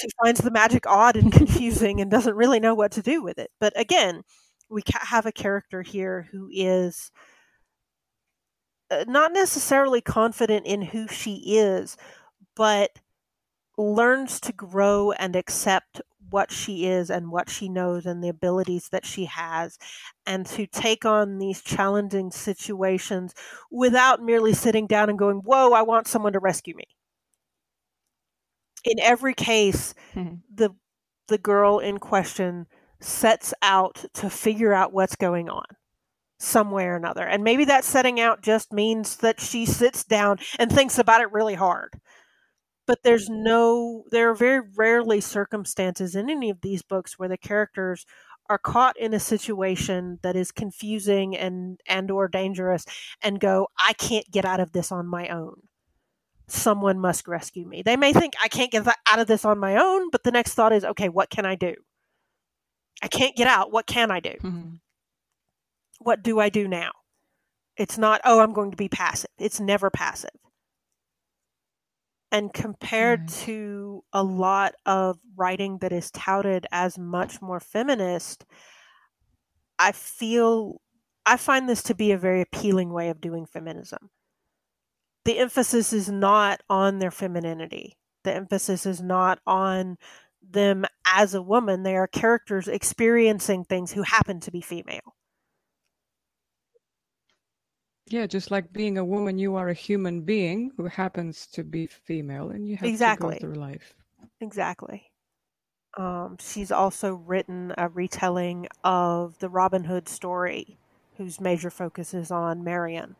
She 0.00 0.08
finds 0.22 0.40
the 0.40 0.50
magic 0.50 0.86
odd 0.86 1.16
and 1.16 1.32
confusing 1.32 2.00
and 2.00 2.10
doesn't 2.10 2.36
really 2.36 2.60
know 2.60 2.74
what 2.74 2.92
to 2.92 3.02
do 3.02 3.22
with 3.22 3.38
it. 3.38 3.50
But 3.60 3.78
again, 3.78 4.22
we 4.70 4.82
have 4.92 5.26
a 5.26 5.32
character 5.32 5.82
here 5.82 6.28
who 6.30 6.48
is 6.52 7.10
uh, 8.90 9.04
not 9.06 9.32
necessarily 9.32 10.00
confident 10.00 10.66
in 10.66 10.82
who 10.82 11.06
she 11.08 11.56
is, 11.58 11.96
but 12.56 12.90
learns 13.78 14.40
to 14.40 14.52
grow 14.52 15.12
and 15.12 15.36
accept 15.36 16.00
what 16.30 16.52
she 16.52 16.86
is 16.86 17.10
and 17.10 17.30
what 17.32 17.50
she 17.50 17.68
knows 17.68 18.06
and 18.06 18.24
the 18.24 18.28
abilities 18.28 18.88
that 18.90 19.06
she 19.06 19.26
has, 19.26 19.78
and 20.26 20.46
to 20.46 20.66
take 20.66 21.04
on 21.06 21.38
these 21.38 21.62
challenging 21.62 22.30
situations 22.30 23.34
without 23.70 24.22
merely 24.22 24.54
sitting 24.54 24.86
down 24.86 25.10
and 25.10 25.18
going, 25.18 25.38
Whoa, 25.38 25.72
I 25.72 25.82
want 25.82 26.08
someone 26.08 26.34
to 26.34 26.40
rescue 26.40 26.76
me. 26.76 26.84
In 28.84 28.98
every 29.00 29.34
case, 29.34 29.94
Mhm. 30.14 30.42
the 30.52 30.70
the 31.28 31.38
girl 31.38 31.78
in 31.78 31.98
question 31.98 32.66
sets 33.00 33.54
out 33.62 34.04
to 34.14 34.30
figure 34.30 34.72
out 34.72 34.92
what's 34.92 35.16
going 35.16 35.48
on 35.50 35.64
some 36.40 36.70
way 36.70 36.86
or 36.86 36.96
another. 36.96 37.24
And 37.26 37.44
maybe 37.44 37.64
that 37.66 37.84
setting 37.84 38.20
out 38.20 38.42
just 38.42 38.72
means 38.72 39.16
that 39.18 39.40
she 39.40 39.66
sits 39.66 40.04
down 40.04 40.38
and 40.58 40.72
thinks 40.72 40.98
about 40.98 41.20
it 41.22 41.32
really 41.32 41.54
hard. 41.54 42.00
But 42.86 43.02
there's 43.04 43.28
no 43.28 44.04
there 44.10 44.30
are 44.30 44.34
very 44.34 44.60
rarely 44.76 45.20
circumstances 45.20 46.16
in 46.16 46.30
any 46.30 46.50
of 46.50 46.62
these 46.62 46.82
books 46.82 47.18
where 47.18 47.28
the 47.28 47.38
characters 47.38 48.06
are 48.50 48.58
caught 48.58 48.96
in 48.98 49.14
a 49.14 49.20
situation 49.20 50.18
that 50.22 50.36
is 50.36 50.50
confusing 50.52 51.36
and 51.36 51.80
and 51.86 52.10
or 52.10 52.28
dangerous 52.28 52.84
and 53.22 53.40
go, 53.40 53.68
I 53.78 53.92
can't 53.94 54.30
get 54.30 54.44
out 54.46 54.60
of 54.60 54.72
this 54.72 54.90
on 54.92 55.06
my 55.06 55.28
own. 55.28 55.67
Someone 56.48 56.98
must 56.98 57.28
rescue 57.28 57.66
me. 57.66 57.82
They 57.82 57.96
may 57.96 58.12
think 58.12 58.32
I 58.42 58.48
can't 58.48 58.72
get 58.72 58.86
out 58.86 59.18
of 59.18 59.26
this 59.26 59.44
on 59.44 59.58
my 59.58 59.76
own, 59.76 60.08
but 60.10 60.22
the 60.24 60.30
next 60.32 60.54
thought 60.54 60.72
is, 60.72 60.84
okay, 60.84 61.08
what 61.08 61.28
can 61.30 61.44
I 61.46 61.54
do? 61.54 61.74
I 63.02 63.08
can't 63.08 63.36
get 63.36 63.46
out. 63.46 63.70
What 63.70 63.86
can 63.86 64.10
I 64.10 64.20
do? 64.20 64.34
Mhm. 64.42 64.80
what 66.00 66.22
do 66.22 66.38
I 66.38 66.48
do 66.48 66.68
now? 66.68 66.92
It's 67.76 67.98
not, 67.98 68.20
oh, 68.24 68.38
I'm 68.40 68.52
going 68.52 68.70
to 68.70 68.76
be 68.76 68.88
passive. 68.88 69.30
It's 69.36 69.58
never 69.60 69.90
passive. 69.90 70.30
And 72.30 72.52
compared 72.52 73.20
Right. 73.22 73.28
to 73.46 74.04
a 74.12 74.22
lot 74.22 74.74
of 74.86 75.18
writing 75.34 75.78
that 75.78 75.92
is 75.92 76.10
touted 76.12 76.66
as 76.70 76.98
much 76.98 77.40
more 77.42 77.58
feminist, 77.58 78.44
I 79.78 79.90
feel, 79.92 80.80
I 81.26 81.36
find 81.36 81.68
this 81.68 81.82
to 81.84 81.94
be 81.94 82.12
a 82.12 82.18
very 82.18 82.40
appealing 82.42 82.92
way 82.92 83.08
of 83.08 83.20
doing 83.20 83.44
feminism. 83.46 84.10
The 85.28 85.40
emphasis 85.40 85.92
is 85.92 86.08
not 86.08 86.62
on 86.70 87.00
their 87.00 87.10
femininity, 87.10 87.98
the 88.24 88.32
emphasis 88.32 88.86
is 88.86 89.02
not 89.02 89.40
on 89.46 89.98
them 90.40 90.86
as 91.04 91.34
a 91.34 91.42
woman. 91.42 91.82
They 91.82 91.96
are 91.96 92.06
characters 92.06 92.66
experiencing 92.66 93.64
things 93.64 93.92
who 93.92 94.04
happen 94.04 94.40
to 94.40 94.50
be 94.50 94.62
female. 94.62 95.16
Yeah, 98.06 98.26
just 98.26 98.50
like 98.50 98.72
being 98.72 98.96
a 98.96 99.04
woman, 99.04 99.36
you 99.36 99.56
are 99.56 99.68
a 99.68 99.74
human 99.74 100.22
being 100.22 100.70
who 100.78 100.86
happens 100.86 101.46
to 101.48 101.62
be 101.62 101.86
female, 101.86 102.48
and 102.48 102.66
you 102.66 102.76
have 102.76 102.88
Exactly. 102.88 103.34
to 103.34 103.40
go 103.42 103.52
through 103.52 103.60
life. 103.60 103.92
Exactly. 104.40 105.12
Um, 105.98 106.38
she's 106.40 106.72
also 106.72 107.16
written 107.16 107.74
a 107.76 107.88
retelling 107.90 108.66
of 108.82 109.38
the 109.40 109.50
Robin 109.50 109.84
Hood 109.84 110.08
story, 110.08 110.78
whose 111.18 111.38
major 111.38 111.68
focus 111.68 112.14
is 112.14 112.30
on 112.30 112.64
Marion. 112.64 113.16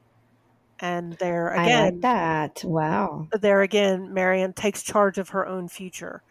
And 0.80 1.14
there 1.14 1.52
I 1.55 1.68
again, 1.68 1.68
like 1.68 2.00
that. 2.00 2.64
Wow. 2.64 3.32
there 3.32 3.62
again, 3.62 4.12
Marion 4.14 4.52
takes 4.52 4.82
charge 4.82 5.18
of 5.18 5.30
her 5.30 5.46
own 5.46 5.68
future. 5.68 6.22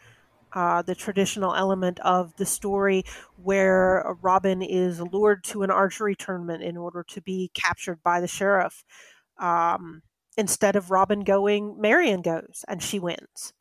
Uh, 0.54 0.82
the 0.82 0.96
traditional 0.96 1.56
element 1.56 2.00
of 2.02 2.36
the 2.38 2.46
story 2.46 3.04
where 3.36 4.06
Robin 4.22 4.62
is 4.62 5.02
lured 5.02 5.44
to 5.46 5.64
an 5.64 5.72
archery 5.72 6.16
tournament 6.16 6.64
in 6.64 6.78
order 6.78 7.04
to 7.04 7.22
be 7.22 7.52
captured 7.54 8.02
by 8.04 8.22
the 8.22 8.28
sheriff. 8.28 8.84
Um, 9.38 10.04
instead 10.38 10.76
of 10.76 10.92
Robin 10.92 11.22
going, 11.22 11.80
Marion 11.82 12.22
goes 12.22 12.66
and 12.68 12.84
she 12.84 13.00
wins. 13.00 13.54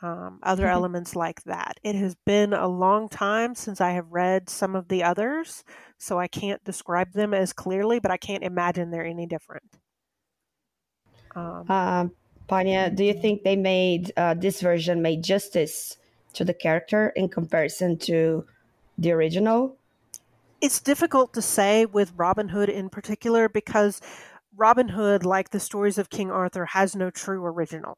Um, 0.00 0.38
other 0.44 0.66
Mhm. 0.66 0.68
elements 0.68 1.16
like 1.16 1.42
that. 1.42 1.80
It 1.82 1.96
has 1.96 2.14
been 2.14 2.52
a 2.52 2.68
long 2.68 3.08
time 3.08 3.56
since 3.56 3.80
I 3.80 3.90
have 3.92 4.12
read 4.12 4.48
some 4.48 4.76
of 4.76 4.86
the 4.88 5.02
others, 5.02 5.64
so 5.98 6.18
I 6.18 6.28
can't 6.28 6.62
describe 6.64 7.12
them 7.12 7.34
as 7.34 7.52
clearly, 7.52 7.98
but 8.00 8.10
I 8.10 8.16
can't 8.16 8.44
imagine 8.44 8.90
they're 8.90 9.04
any 9.06 9.26
different. 9.26 9.78
Um, 11.34 11.68
Um, 11.68 12.12
Panya, 12.48 12.94
do 12.94 13.04
you 13.04 13.14
think 13.14 13.42
they 13.42 13.56
made 13.56 14.12
uh, 14.16 14.34
this 14.34 14.60
version 14.60 15.02
made 15.02 15.22
justice 15.22 15.98
to 16.34 16.44
the 16.44 16.54
character 16.54 17.08
in 17.10 17.28
comparison 17.28 17.98
to 17.98 18.46
the 18.96 19.12
original? 19.12 19.76
it's 20.60 20.80
difficult 20.80 21.32
to 21.34 21.42
say 21.42 21.84
with 21.84 22.12
Robin 22.16 22.50
Hood 22.50 22.68
in 22.68 22.88
particular 22.90 23.48
because 23.48 24.00
Robin 24.54 24.88
Hood, 24.90 25.24
like 25.24 25.50
the 25.50 25.60
stories 25.60 25.98
of 25.98 26.10
King 26.10 26.30
Arthur, 26.30 26.66
has 26.66 26.94
no 26.96 27.10
true 27.10 27.44
original. 27.44 27.96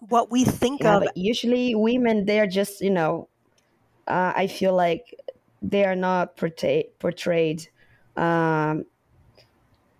What 0.00 0.30
we 0.30 0.44
think 0.44 0.84
Yeah, 0.84 0.96
of, 0.96 1.06
usually 1.14 1.74
women 1.74 2.24
they're 2.24 2.46
just 2.46 2.80
you 2.80 2.90
know, 2.90 3.28
uh, 4.08 4.32
I 4.36 4.46
feel 4.48 4.74
like 4.74 5.16
they 5.62 5.84
are 5.84 5.96
not 5.96 6.36
portray- 6.36 6.90
portrayed 6.98 7.68
um, 8.16 8.84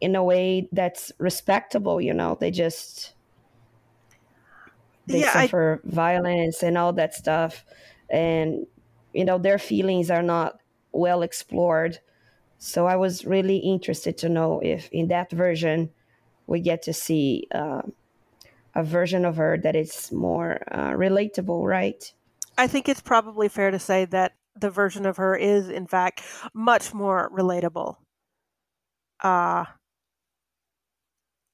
in 0.01 0.16
a 0.16 0.24
way 0.24 0.68
that's 0.72 1.12
respectable. 1.18 2.01
You 2.01 2.14
know, 2.14 2.36
they 2.39 2.51
just 2.51 3.14
they 5.06 5.20
Yeah, 5.20 5.32
I- 5.34 5.47
suffer 5.47 5.80
violence 5.84 6.62
and 6.62 6.78
all 6.78 6.93
that 6.94 7.14
stuff, 7.14 7.64
and 8.10 8.66
you 9.12 9.24
know 9.24 9.39
their 9.39 9.59
feelings 9.59 10.10
are 10.10 10.22
not 10.22 10.60
well 10.93 11.22
explored. 11.22 11.98
So 12.59 12.86
I 12.86 12.97
was 12.97 13.26
really 13.26 13.59
interested 13.59 14.18
to 14.18 14.28
know 14.30 14.60
if 14.60 14.89
in 14.93 15.09
that 15.09 15.30
version 15.32 15.90
we 16.47 16.60
get 16.60 16.82
to 16.82 16.93
see 16.94 17.48
uh, 17.55 17.82
a 18.74 18.84
version 18.84 19.24
of 19.24 19.36
her 19.36 19.59
that 19.59 19.76
is 19.76 20.12
more 20.12 20.62
uh, 20.72 20.93
relatable, 20.93 21.64
right? 21.68 22.12
I 22.56 22.66
think 22.66 22.89
it's 22.89 23.01
probably 23.01 23.48
fair 23.48 23.70
to 23.70 23.78
say 23.78 24.05
that 24.06 24.34
the 24.54 24.70
version 24.70 25.06
of 25.06 25.16
her 25.16 25.36
is, 25.36 25.68
in 25.68 25.86
fact, 25.86 26.22
much 26.54 26.94
more 26.94 27.30
relatable. 27.30 27.96
Uh, 29.22 29.64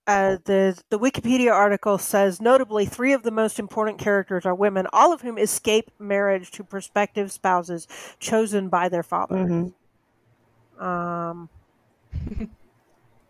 uh, 0.06 0.38
the 0.46 0.80
the 0.88 0.98
Wikipedia 0.98 1.52
article 1.52 1.98
says 1.98 2.40
notably 2.40 2.86
three 2.86 3.12
of 3.12 3.22
the 3.22 3.30
most 3.30 3.58
important 3.58 3.98
characters 3.98 4.46
are 4.46 4.54
women, 4.54 4.86
all 4.92 5.12
of 5.12 5.20
whom 5.20 5.36
escape 5.38 5.90
marriage 5.98 6.50
to 6.50 6.64
prospective 6.64 7.30
spouses 7.30 7.86
chosen 8.18 8.68
by 8.68 8.88
their 8.88 9.02
father. 9.02 9.48
hmm 9.48 9.68
Um, 10.78 11.48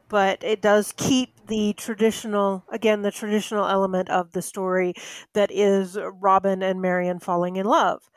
but 0.08 0.42
it 0.42 0.62
does 0.62 0.92
keep 0.96 1.46
the 1.46 1.74
traditional, 1.74 2.64
again, 2.70 3.02
the 3.02 3.10
traditional 3.10 3.66
element 3.66 4.08
of 4.08 4.32
the 4.32 4.42
story 4.42 4.94
that 5.34 5.50
is 5.50 5.98
Robin 6.00 6.62
and 6.62 6.80
Marian 6.80 7.18
falling 7.18 7.56
in 7.56 7.66
love. 7.66 8.10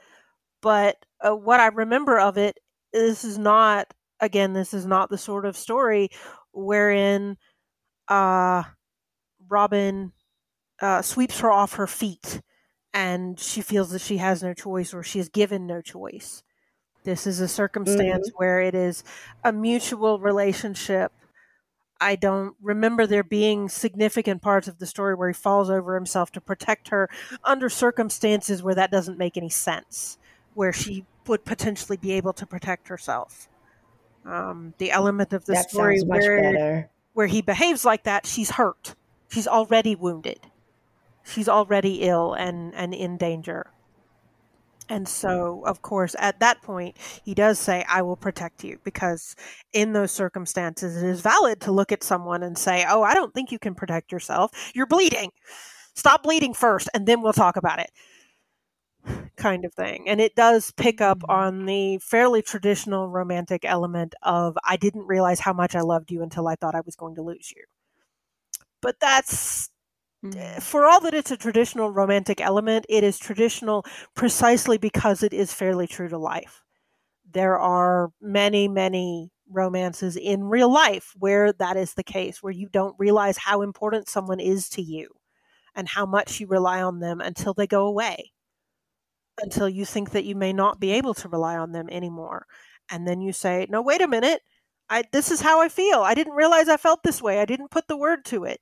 But 0.62 1.06
uh, 1.22 1.36
what 1.36 1.60
I 1.60 1.68
remember 1.68 2.20
of 2.20 2.38
it, 2.38 2.60
this 2.94 3.24
is 3.24 3.38
not, 3.38 3.94
again, 4.20 4.54
this 4.54 4.74
is 4.74 4.86
not 4.86 5.10
the 5.10 5.18
sort 5.18 5.46
of 5.46 5.56
story 5.56 6.10
wherein 6.52 7.38
uh, 8.08 8.64
Robin 9.48 10.12
uh, 10.82 11.02
sweeps 11.02 11.40
her 11.40 11.52
off 11.52 11.74
her 11.74 11.88
feet 11.88 12.42
and 12.94 13.40
she 13.40 13.62
feels 13.62 13.92
that 13.92 14.02
she 14.02 14.18
has 14.18 14.44
no 14.44 14.54
choice 14.54 14.94
or 14.94 15.04
she 15.04 15.20
is 15.20 15.30
given 15.30 15.66
no 15.66 15.82
choice. 15.82 16.44
This 17.04 17.26
is 17.26 17.40
a 17.40 17.48
circumstance 17.48 18.30
mm-hmm. 18.30 18.38
where 18.38 18.62
it 18.62 18.76
is 18.76 19.04
a 19.44 19.52
mutual 19.52 20.20
relationship. 20.20 21.12
I 22.00 22.16
don't 22.16 22.56
remember 22.62 23.06
there 23.06 23.24
being 23.24 23.70
significant 23.70 24.42
parts 24.42 24.68
of 24.68 24.80
the 24.80 24.86
story 24.86 25.16
where 25.16 25.30
he 25.30 25.34
falls 25.34 25.70
over 25.70 25.96
himself 25.96 26.32
to 26.32 26.42
protect 26.42 26.90
her 26.90 27.10
under 27.44 27.70
circumstances 27.70 28.64
where 28.64 28.76
that 28.76 28.92
doesn't 28.92 29.18
make 29.18 29.38
any 29.38 29.50
sense, 29.50 30.18
where 30.54 30.74
she 30.74 31.06
would 31.28 31.46
potentially 31.46 31.98
be 31.98 32.14
able 32.14 32.34
to 32.34 32.46
protect 32.46 32.88
herself. 32.88 33.48
Um, 34.26 34.74
the 34.78 34.92
element 34.92 35.34
of 35.34 35.46
the 35.46 35.54
that 35.54 35.70
story 35.70 36.02
where, 36.02 36.90
where 37.14 37.28
he 37.28 37.42
behaves 37.42 37.86
like 37.86 38.04
that, 38.04 38.26
she's 38.26 38.52
hurt. 38.52 38.96
She's 39.30 39.48
already 39.48 39.96
wounded. 39.96 40.40
She's 41.24 41.48
already 41.48 42.02
ill 42.02 42.34
and, 42.34 42.74
and 42.76 42.94
in 42.94 43.18
danger. 43.18 43.68
And 44.90 45.08
so, 45.08 45.64
of 45.66 45.82
course, 45.82 46.18
at 46.20 46.42
that 46.42 46.62
point, 46.62 46.98
he 47.24 47.34
does 47.34 47.58
say, 47.58 47.86
I 47.88 48.02
will 48.02 48.18
protect 48.18 48.66
you, 48.66 48.78
because 48.84 49.38
in 49.72 49.94
those 49.94 50.12
circumstances, 50.12 51.02
it 51.02 51.08
is 51.08 51.22
valid 51.22 51.62
to 51.62 51.72
look 51.72 51.94
at 51.94 52.04
someone 52.04 52.44
and 52.44 52.58
say, 52.58 52.86
Oh, 52.90 53.02
I 53.02 53.14
don't 53.14 53.34
think 53.34 53.54
you 53.54 53.60
can 53.60 53.74
protect 53.74 54.12
yourself. 54.12 54.52
You're 54.76 54.88
bleeding. 54.88 55.32
Stop 55.94 56.24
bleeding 56.24 56.54
first, 56.54 56.90
and 56.94 57.08
then 57.08 57.22
we'll 57.22 57.32
talk 57.32 57.56
about 57.56 57.80
it. 57.80 57.90
Kind 59.42 59.66
of 59.66 59.74
thing. 59.74 60.08
And 60.08 60.22
it 60.22 60.36
does 60.36 60.72
pick 60.72 61.02
up 61.02 61.20
mm-hmm. 61.20 61.32
on 61.32 61.66
the 61.66 61.98
fairly 61.98 62.42
traditional 62.44 63.10
romantic 63.10 63.66
element 63.66 64.14
of, 64.22 64.56
I 64.64 64.78
didn't 64.78 65.08
realize 65.08 65.40
how 65.40 65.54
much 65.54 65.76
I 65.76 65.82
loved 65.82 66.12
you 66.12 66.22
until 66.22 66.48
I 66.48 66.56
thought 66.56 66.76
I 66.76 66.82
was 66.86 66.96
going 66.96 67.16
to 67.16 67.24
lose 67.24 67.52
you. 67.56 67.64
But 68.82 69.00
that's 69.00 69.70
Mm-hmm. 70.24 70.60
for 70.60 70.86
all 70.86 71.00
that 71.02 71.16
it's 71.16 71.32
a 71.32 71.36
traditional 71.38 71.90
romantic 71.90 72.40
element, 72.42 72.86
it 72.88 73.04
is 73.04 73.18
traditional 73.18 73.84
precisely 74.14 74.78
because 74.78 75.24
it 75.24 75.34
is 75.34 75.52
fairly 75.52 75.88
true 75.88 76.10
to 76.10 76.18
life. 76.20 76.64
There 77.28 77.58
are 77.58 78.12
many, 78.22 78.68
many 78.68 79.32
romances 79.50 80.16
in 80.16 80.44
real 80.44 80.72
life 80.72 81.16
where 81.18 81.52
that 81.54 81.76
is 81.76 81.96
the 81.96 82.04
case, 82.04 82.44
where 82.44 82.54
you 82.54 82.70
don't 82.70 82.96
realize 83.00 83.38
how 83.38 83.64
important 83.64 84.10
someone 84.10 84.40
is 84.40 84.70
to 84.70 84.84
you 84.84 85.10
and 85.74 85.88
how 85.88 86.06
much 86.06 86.40
you 86.40 86.46
rely 86.46 86.84
on 86.84 87.00
them 87.00 87.20
until 87.20 87.56
they 87.56 87.66
go 87.66 87.88
away, 87.88 88.32
until 89.42 89.70
you 89.70 89.86
think 89.86 90.12
that 90.12 90.26
you 90.26 90.36
may 90.36 90.54
not 90.54 90.80
be 90.80 90.92
able 90.92 91.14
to 91.16 91.30
rely 91.30 91.58
on 91.58 91.72
them 91.72 91.90
anymore. 91.90 92.46
And 92.90 93.08
then 93.08 93.22
you 93.22 93.34
say, 93.34 93.68
No, 93.70 93.82
wait 93.82 94.02
a 94.02 94.08
minute. 94.08 94.42
I, 94.90 95.04
this 95.12 95.32
is 95.32 95.42
how 95.42 95.62
I 95.62 95.70
feel. 95.70 96.02
I 96.02 96.14
didn't 96.14 96.34
realize 96.34 96.68
I 96.68 96.78
felt 96.78 97.04
this 97.04 97.22
way. 97.22 97.40
I 97.40 97.46
didn't 97.46 97.72
put 97.72 97.88
the 97.88 97.98
word 97.98 98.26
to 98.26 98.44
it 98.44 98.60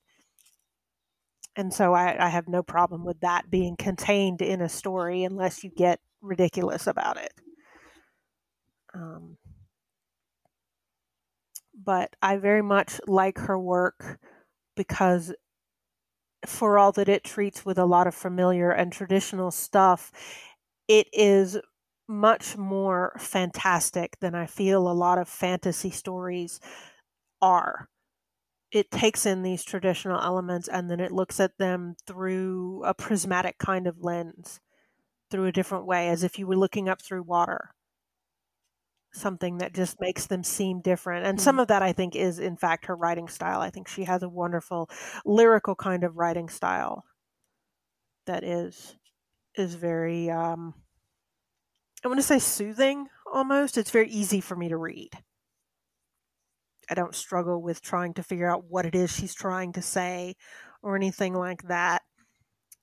and 1.60 1.74
so 1.74 1.94
I, 1.94 2.28
I 2.28 2.30
have 2.30 2.48
no 2.48 2.64
problem 2.64 3.04
with 3.04 3.20
that 3.20 3.50
being 3.50 3.76
contained 3.76 4.42
in 4.42 4.62
a 4.62 4.70
story 4.70 5.24
unless 5.24 5.62
you 5.62 5.70
get 5.70 6.00
ridiculous 6.22 6.88
about 6.88 7.18
it. 7.18 7.34
Um, 8.94 9.38
but 11.84 12.16
I 12.22 12.38
very 12.38 12.62
much 12.62 13.02
like 13.08 13.38
her 13.40 13.60
work 13.60 14.20
because, 14.78 15.34
for 16.46 16.78
all 16.80 16.94
that 16.94 17.10
it 17.10 17.26
treats 17.26 17.66
with 17.66 17.78
a 17.78 17.86
lot 17.86 18.08
of 18.08 18.16
familiar 18.16 18.72
and 18.72 18.94
traditional 18.94 19.52
stuff, 19.52 20.12
it 20.90 21.08
is 21.14 21.58
much 22.10 22.58
more 22.58 23.16
fantastic 23.20 24.20
than 24.20 24.36
I 24.36 24.48
feel 24.48 24.90
a 24.90 24.92
lot 24.92 25.20
of 25.20 25.30
fantasy 25.30 25.92
stories 25.92 26.60
are 27.42 27.88
it 28.72 28.92
takes 28.92 29.26
in 29.26 29.42
these 29.42 29.64
traditional 29.64 30.20
elements 30.20 30.68
and 30.68 30.90
then 30.90 31.00
it 31.00 31.12
looks 31.12 31.40
at 31.40 31.58
them 31.58 31.96
through 32.06 32.84
a 32.84 32.94
prismatic 32.94 33.58
kind 33.58 33.88
of 33.88 34.04
lens, 34.04 34.60
through 35.32 35.46
a 35.46 35.52
different 35.52 35.88
way, 35.88 36.10
as 36.10 36.24
if 36.24 36.38
you 36.38 36.46
were 36.46 36.56
looking 36.56 36.88
up 36.88 37.02
through 37.02 37.24
water. 37.24 37.72
Something 39.12 39.58
that 39.58 39.74
just 39.74 39.98
makes 40.00 40.28
them 40.28 40.44
seem 40.44 40.82
different. 40.82 41.26
And 41.26 41.40
mm-hmm. 41.40 41.44
some 41.44 41.60
of 41.60 41.68
that, 41.70 41.82
I 41.82 41.94
think, 41.94 42.16
is 42.16 42.38
in 42.38 42.58
fact 42.58 42.86
her 42.86 42.96
writing 42.96 43.28
style. 43.28 43.60
I 43.60 43.72
think 43.72 43.88
she 43.88 44.04
has 44.04 44.22
a 44.22 44.30
wonderful 44.30 44.88
lyrical 45.26 45.74
kind 45.74 46.04
of 46.04 46.18
writing 46.18 46.48
style 46.48 47.04
that 48.28 48.44
is 48.44 48.96
is 49.60 49.76
very 49.76 50.30
um 50.30 50.74
I 52.04 52.08
want 52.08 52.20
to 52.20 52.26
say 52.26 52.40
soothing 52.40 53.08
almost. 53.32 53.78
It's 53.78 53.92
very 53.92 54.10
easy 54.10 54.42
for 54.42 54.56
me 54.56 54.70
to 54.70 54.78
read. 54.78 55.12
I 56.90 56.96
don't 56.96 57.14
struggle 57.16 57.62
with 57.62 57.82
trying 57.82 58.14
to 58.16 58.24
figure 58.24 58.50
out 58.50 58.66
what 58.66 58.86
it 58.86 58.96
is 58.96 59.12
she's 59.12 59.36
trying 59.36 59.74
to 59.74 59.82
say 59.82 60.36
or 60.82 60.96
anything 60.96 61.34
like 61.34 61.64
that. 61.64 62.02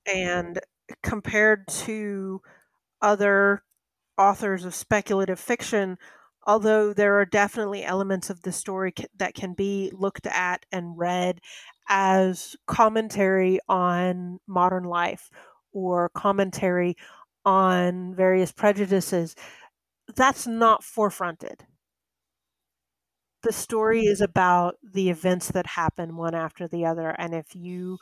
And 0.05 0.59
compared 1.03 1.67
to 1.67 2.41
other 3.01 3.63
authors 4.17 4.65
of 4.65 4.75
speculative 4.75 5.39
fiction, 5.39 5.97
although 6.45 6.93
there 6.93 7.19
are 7.19 7.25
definitely 7.25 7.83
elements 7.83 8.29
of 8.29 8.41
the 8.43 8.51
story 8.51 8.93
that 9.17 9.33
can 9.35 9.53
be 9.53 9.91
looked 9.93 10.27
at 10.27 10.65
and 10.71 10.97
read 10.97 11.41
as 11.89 12.55
commentary 12.67 13.59
on 13.67 14.39
modern 14.47 14.83
life 14.83 15.29
or 15.77 16.09
commentary 16.09 16.95
on 17.45 18.15
various 18.15 18.51
prejudices, 18.51 19.35
that's 20.15 20.47
not 20.47 20.81
forefronted 20.81 21.61
the 23.43 23.53
story 23.53 24.01
mm-hmm. 24.01 24.11
is 24.11 24.21
about 24.21 24.75
the 24.83 25.09
events 25.09 25.51
that 25.51 25.65
happen 25.65 26.15
one 26.15 26.35
after 26.35 26.67
the 26.67 26.85
other. 26.85 27.09
And 27.09 27.33
if 27.33 27.55
you 27.55 27.97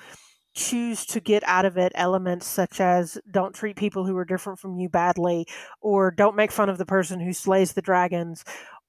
choose 0.56 1.06
to 1.06 1.20
get 1.20 1.44
out 1.46 1.66
of 1.66 1.78
it 1.78 1.92
elements 1.96 2.48
such 2.48 2.80
as 2.80 3.18
don't 3.30 3.54
treat 3.54 3.76
people 3.76 4.06
who 4.06 4.16
are 4.16 4.26
different 4.26 4.58
from 4.60 4.80
you 4.80 4.90
badly, 4.90 5.46
or 5.82 6.12
don't 6.12 6.36
make 6.36 6.52
fun 6.52 6.70
of 6.70 6.78
the 6.78 6.86
person 6.86 7.20
who 7.20 7.34
slays 7.34 7.74
the 7.74 7.82
dragons, 7.82 8.44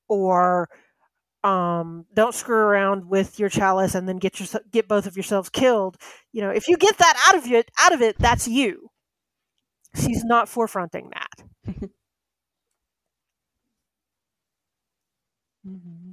or 0.09 0.69
um, 1.45 2.07
don't 2.15 2.35
screw 2.35 2.57
around 2.57 3.09
with 3.09 3.39
your 3.39 3.49
chalice 3.49 3.95
and 3.95 4.09
then 4.09 4.17
get 4.17 4.41
your 4.41 4.49
get 4.71 4.89
both 4.89 5.07
of 5.07 5.17
yourselves 5.17 5.49
killed. 5.49 5.97
You 6.33 6.43
know, 6.43 6.51
if 6.51 6.69
you 6.69 6.77
get 6.77 6.99
that 6.99 7.17
out 7.29 7.37
of 7.37 7.51
it, 7.51 7.71
out 7.81 7.93
of 7.93 8.03
it, 8.03 8.17
that's 8.19 8.49
you. 8.49 8.91
She's 9.95 10.25
not 10.25 10.49
forefronting 10.49 11.11
that. 11.15 11.31
mm-hmm. 15.67 16.13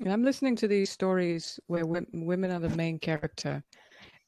And 0.00 0.12
I'm 0.12 0.24
listening 0.24 0.56
to 0.56 0.68
these 0.68 0.90
stories 0.90 1.60
where 1.66 1.84
women 1.86 2.50
are 2.50 2.58
the 2.58 2.70
main 2.70 2.98
character, 2.98 3.62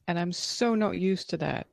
and 0.07 0.19
I'm 0.19 0.33
so 0.33 0.75
not 0.75 0.99
used 0.99 1.31
to 1.31 1.37
that. 1.39 1.67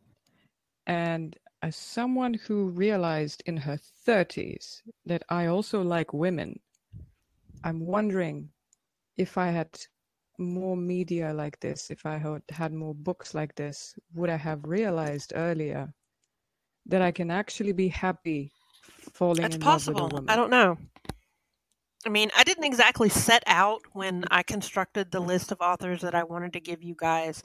And 0.87 1.37
as 1.61 1.75
someone 1.75 2.33
who 2.33 2.69
realized 2.69 3.43
in 3.45 3.57
her 3.57 3.77
30s 4.07 4.81
that 5.05 5.23
I 5.29 5.45
also 5.47 5.81
like 5.81 6.13
women, 6.13 6.59
I'm 7.63 7.85
wondering 7.85 8.49
if 9.17 9.37
I 9.37 9.47
had 9.47 9.69
more 10.37 10.75
media 10.75 11.33
like 11.33 11.59
this, 11.59 11.91
if 11.91 12.05
I 12.05 12.17
had 12.17 12.41
had 12.49 12.73
more 12.73 12.95
books 12.95 13.33
like 13.33 13.55
this, 13.55 13.93
would 14.15 14.29
I 14.29 14.37
have 14.37 14.63
realized 14.63 15.33
earlier 15.35 15.93
that 16.87 17.01
I 17.01 17.11
can 17.11 17.29
actually 17.29 17.73
be 17.73 17.87
happy 17.87 18.51
falling 19.13 19.41
That's 19.41 19.55
in 19.55 19.61
possible. 19.61 20.01
love 20.01 20.13
with 20.13 20.21
a 20.21 20.21
woman? 20.21 20.29
I 20.29 20.35
don't 20.35 20.49
know. 20.49 20.77
I 22.05 22.09
mean, 22.09 22.31
I 22.35 22.43
didn't 22.43 22.63
exactly 22.63 23.09
set 23.09 23.43
out 23.45 23.81
when 23.93 24.25
I 24.31 24.41
constructed 24.41 25.11
the 25.11 25.19
list 25.19 25.51
of 25.51 25.61
authors 25.61 26.01
that 26.01 26.15
I 26.15 26.23
wanted 26.23 26.53
to 26.53 26.59
give 26.59 26.81
you 26.81 26.95
guys 26.97 27.43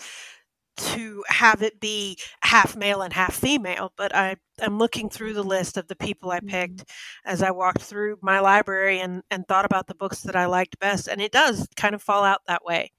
to 0.77 1.24
have 1.28 1.62
it 1.62 1.81
be 1.81 2.19
half 2.43 2.77
male 2.77 3.03
and 3.03 3.12
half 3.12 3.35
female, 3.35 3.93
but 3.97 4.15
I 4.15 4.36
am 4.61 4.78
looking 4.78 5.09
through 5.09 5.35
the 5.35 5.43
list 5.43 5.77
of 5.77 5.89
the 5.89 5.97
people 5.97 6.31
I 6.31 6.40
picked 6.40 6.78
mm-hmm. 6.78 7.31
as 7.31 7.43
I 7.43 7.51
walked 7.51 7.82
through 7.82 8.19
my 8.23 8.40
library 8.40 9.01
and, 9.01 9.23
and 9.31 9.47
thought 9.47 9.65
about 9.65 9.86
the 9.86 9.94
books 9.94 10.23
that 10.23 10.36
I 10.36 10.47
liked 10.47 10.78
best, 10.78 11.09
and 11.09 11.20
it 11.20 11.32
does 11.32 11.66
kind 11.77 11.94
of 11.94 12.03
fall 12.03 12.24
out 12.24 12.40
that 12.47 12.65
way. 12.65 12.93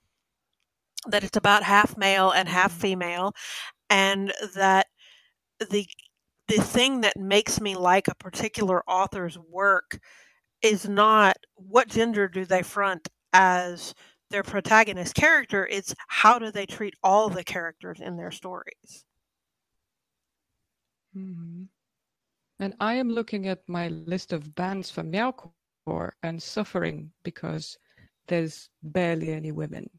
That 1.08 1.24
it's 1.24 1.38
about 1.38 1.64
half 1.64 1.98
male 1.98 2.32
and 2.32 2.50
half 2.50 2.72
mm-hmm. 2.72 2.82
female, 2.82 3.34
and 3.90 4.34
that 4.56 4.88
the 5.60 5.88
the 6.48 6.62
thing 6.62 7.02
that 7.02 7.18
makes 7.18 7.60
me 7.60 7.76
like 7.76 8.08
a 8.08 8.16
particular 8.16 8.82
author's 8.90 9.38
work 9.38 10.00
is 10.62 10.88
not 10.88 11.38
what 11.56 11.90
gender 11.90 12.28
do 12.28 12.46
they 12.46 12.64
front 12.64 13.10
as 13.34 13.94
their 14.30 14.44
protagonist 14.44 15.16
character, 15.16 15.68
it's 15.68 15.94
how 16.08 16.40
do 16.40 16.52
they 16.52 16.66
treat 16.66 16.96
all 17.04 17.30
the 17.30 17.44
characters 17.44 18.00
in 18.02 18.18
their 18.18 18.32
stories. 18.32 19.06
Mm-hmm. 21.16 21.64
And 22.60 22.74
I 22.80 22.94
am 22.96 23.10
looking 23.10 23.48
at 23.48 23.68
my 23.68 23.88
list 23.90 24.34
of 24.34 24.54
bands 24.56 24.90
for 24.92 25.04
Meowcore 25.04 26.12
and 26.24 26.42
suffering 26.42 27.12
because 27.24 27.78
there's 28.28 28.70
barely 28.84 29.32
any 29.32 29.52
women. 29.52 29.90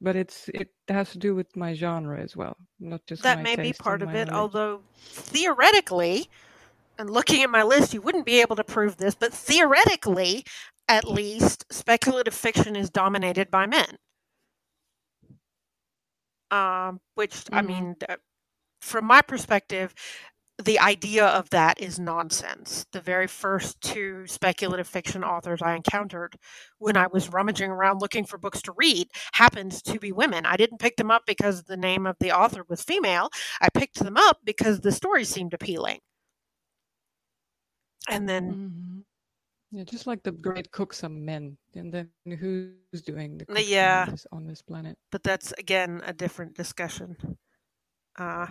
but 0.00 0.16
it's 0.16 0.48
it 0.52 0.68
has 0.88 1.10
to 1.12 1.18
do 1.18 1.34
with 1.34 1.54
my 1.56 1.72
genre 1.74 2.20
as 2.20 2.36
well, 2.36 2.56
not 2.78 3.00
just 3.06 3.22
that 3.22 3.38
my 3.38 3.42
may 3.42 3.56
be 3.56 3.72
part 3.72 4.02
of 4.02 4.14
it, 4.14 4.28
knowledge. 4.28 4.34
although 4.34 4.82
theoretically, 4.98 6.28
and 6.98 7.10
looking 7.10 7.42
at 7.42 7.50
my 7.50 7.62
list, 7.62 7.94
you 7.94 8.02
wouldn't 8.02 8.26
be 8.26 8.40
able 8.40 8.56
to 8.56 8.64
prove 8.64 8.98
this, 8.98 9.14
but 9.14 9.32
theoretically, 9.32 10.44
at 10.88 11.04
least, 11.08 11.64
speculative 11.70 12.34
fiction 12.34 12.76
is 12.76 12.90
dominated 12.90 13.50
by 13.50 13.66
men. 13.66 13.98
Um, 16.50 17.00
which 17.14 17.44
I 17.52 17.62
Mhm. 17.62 17.62
mean, 17.62 17.96
from 18.80 19.06
my 19.06 19.22
perspective, 19.22 19.94
the 20.62 20.78
idea 20.80 21.26
of 21.26 21.50
that 21.50 21.80
is 21.80 21.98
nonsense. 21.98 22.86
The 22.92 23.00
very 23.00 23.26
first 23.28 23.80
two 23.80 24.26
speculative 24.26 24.88
fiction 24.88 25.24
authors 25.24 25.62
I 25.62 25.74
encountered 25.76 26.36
when 26.78 26.96
I 26.96 27.08
was 27.08 27.30
rummaging 27.30 27.70
around 27.70 28.00
looking 28.00 28.24
for 28.26 28.38
books 28.38 28.62
to 28.62 28.72
read 28.76 29.08
happened 29.34 29.72
to 29.84 29.98
be 30.00 30.12
women. 30.12 30.46
I 30.46 30.56
didn't 30.56 30.78
pick 30.78 30.96
them 30.96 31.10
up 31.10 31.24
because 31.26 31.64
the 31.64 31.76
name 31.76 32.06
of 32.06 32.16
the 32.20 32.32
author 32.32 32.64
was 32.68 32.82
female. 32.84 33.30
I 33.60 33.68
picked 33.70 34.00
them 34.00 34.16
up 34.16 34.38
because 34.44 34.80
the 34.80 34.92
story 34.92 35.24
seemed 35.24 35.54
appealing. 35.54 36.00
And 38.08 38.28
then 38.28 38.56
Mhm. 38.56 39.04
Yeah, 39.74 39.82
just 39.82 40.06
like 40.06 40.22
the 40.22 40.30
great 40.30 40.70
cooks 40.70 41.02
are 41.02 41.08
men, 41.08 41.56
and 41.74 41.92
then 41.92 42.08
who's 42.38 43.02
doing 43.02 43.38
the 43.38 43.44
cooking 43.44 43.64
yeah. 43.66 44.04
on, 44.06 44.10
this, 44.12 44.26
on 44.30 44.46
this 44.46 44.62
planet? 44.62 44.96
but 45.10 45.24
that's 45.24 45.50
again 45.58 46.00
a 46.06 46.12
different 46.12 46.54
discussion. 46.54 47.16
Uh, 48.16 48.46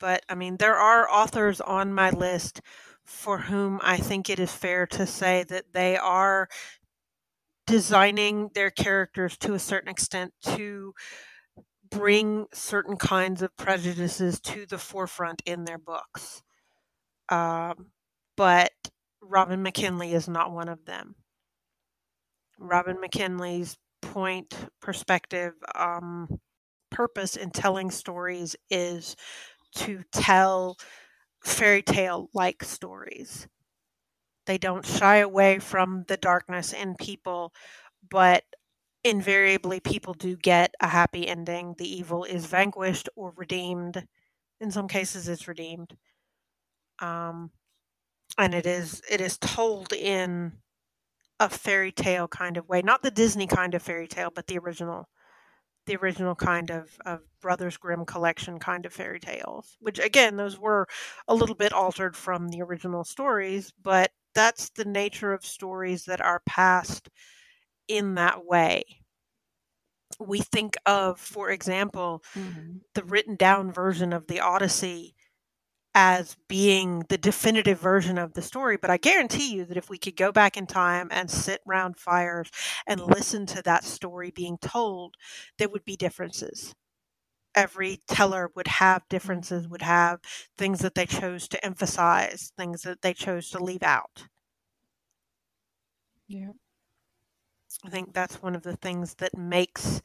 but 0.00 0.24
I 0.28 0.34
mean, 0.34 0.56
there 0.56 0.74
are 0.74 1.08
authors 1.08 1.60
on 1.60 1.92
my 1.92 2.10
list 2.10 2.60
for 3.04 3.38
whom 3.38 3.78
I 3.84 3.98
think 3.98 4.28
it 4.28 4.40
is 4.40 4.50
fair 4.50 4.88
to 4.88 5.06
say 5.06 5.44
that 5.44 5.72
they 5.72 5.96
are 5.96 6.48
designing 7.68 8.50
their 8.54 8.70
characters 8.70 9.36
to 9.38 9.54
a 9.54 9.60
certain 9.60 9.88
extent 9.88 10.32
to 10.56 10.94
bring 11.88 12.46
certain 12.52 12.96
kinds 12.96 13.40
of 13.40 13.56
prejudices 13.56 14.40
to 14.40 14.66
the 14.66 14.78
forefront 14.78 15.42
in 15.46 15.64
their 15.64 15.78
books. 15.78 16.42
Um, 17.28 17.92
but 18.36 18.72
Robin 19.22 19.62
McKinley 19.62 20.12
is 20.14 20.28
not 20.28 20.52
one 20.52 20.68
of 20.68 20.84
them. 20.84 21.14
Robin 22.58 23.00
McKinley's 23.00 23.76
point, 24.02 24.54
perspective, 24.80 25.54
um, 25.74 26.40
purpose 26.90 27.36
in 27.36 27.50
telling 27.50 27.90
stories 27.90 28.56
is 28.70 29.16
to 29.74 30.02
tell 30.12 30.76
fairy 31.44 31.82
tale 31.82 32.28
like 32.34 32.62
stories. 32.64 33.48
They 34.46 34.58
don't 34.58 34.84
shy 34.84 35.18
away 35.18 35.58
from 35.58 36.04
the 36.08 36.16
darkness 36.16 36.72
in 36.72 36.96
people, 36.96 37.52
but 38.10 38.44
invariably 39.04 39.80
people 39.80 40.14
do 40.14 40.36
get 40.36 40.74
a 40.80 40.88
happy 40.88 41.28
ending. 41.28 41.74
The 41.78 41.88
evil 41.88 42.24
is 42.24 42.46
vanquished 42.46 43.08
or 43.16 43.32
redeemed. 43.36 44.06
In 44.60 44.70
some 44.70 44.88
cases, 44.88 45.28
it's 45.28 45.48
redeemed. 45.48 45.96
Um, 46.98 47.50
and 48.40 48.54
it 48.54 48.66
is 48.66 49.02
it 49.10 49.20
is 49.20 49.38
told 49.38 49.92
in 49.92 50.58
a 51.40 51.48
fairy 51.50 51.92
tale 51.92 52.28
kind 52.28 52.56
of 52.56 52.68
way, 52.68 52.82
not 52.82 53.02
the 53.02 53.10
Disney 53.12 53.46
kind 53.46 53.74
of 53.74 53.82
fairy 53.82 54.08
tale, 54.08 54.30
but 54.34 54.46
the 54.48 54.58
original 54.58 55.08
the 55.86 55.96
original 55.96 56.34
kind 56.36 56.70
of, 56.70 56.96
of 57.06 57.22
Brothers 57.40 57.76
Grimm 57.76 58.06
collection 58.06 58.58
kind 58.60 58.86
of 58.86 58.92
fairy 58.94 59.20
tales, 59.20 59.76
which 59.80 59.98
again, 59.98 60.36
those 60.36 60.58
were 60.58 60.86
a 61.28 61.34
little 61.34 61.56
bit 61.56 61.72
altered 61.72 62.16
from 62.16 62.48
the 62.50 62.62
original 62.62 63.04
stories, 63.04 63.72
but 63.82 64.12
that's 64.34 64.70
the 64.70 64.84
nature 64.86 65.32
of 65.32 65.44
stories 65.44 66.04
that 66.06 66.20
are 66.20 66.42
passed 66.46 67.10
in 67.88 68.14
that 68.16 68.44
way. 68.46 68.84
We 70.20 70.40
think 70.40 70.76
of, 70.86 71.18
for 71.18 71.50
example, 71.50 72.22
Mhm. 72.34 72.80
the 72.94 73.04
written 73.04 73.36
down 73.36 73.72
version 73.72 74.12
of 74.12 74.26
the 74.28 74.40
Odyssey 74.40 75.14
as 75.94 76.36
being 76.48 77.04
the 77.08 77.18
definitive 77.18 77.80
version 77.80 78.18
of 78.18 78.34
the 78.34 78.42
story. 78.42 78.76
But 78.76 78.90
I 78.90 78.96
guarantee 78.96 79.52
you 79.54 79.64
that 79.66 79.76
if 79.76 79.90
we 79.90 79.98
could 79.98 80.16
go 80.16 80.32
back 80.32 80.56
in 80.56 80.66
time 80.66 81.08
and 81.10 81.30
sit 81.30 81.60
round 81.66 81.98
fires 81.98 82.50
and 82.86 83.00
listen 83.00 83.46
to 83.46 83.62
that 83.62 83.84
story 83.84 84.30
being 84.30 84.58
told, 84.58 85.16
there 85.58 85.68
would 85.68 85.84
be 85.84 85.96
differences. 85.96 86.74
Every 87.54 88.00
teller 88.08 88.50
would 88.56 88.68
have 88.68 89.08
differences, 89.08 89.68
would 89.68 89.82
have 89.82 90.20
things 90.58 90.80
that 90.80 90.94
they 90.94 91.06
chose 91.06 91.48
to 91.48 91.64
emphasize, 91.64 92.52
things 92.56 92.82
that 92.82 93.02
they 93.02 93.14
chose 93.14 93.50
to 93.50 93.62
leave 93.62 93.82
out. 93.82 94.24
Yeah. 96.28 96.52
I 97.84 97.90
think 97.90 98.12
that's 98.12 98.42
one 98.42 98.54
of 98.54 98.62
the 98.62 98.76
things 98.76 99.14
that 99.16 99.36
makes 99.36 100.00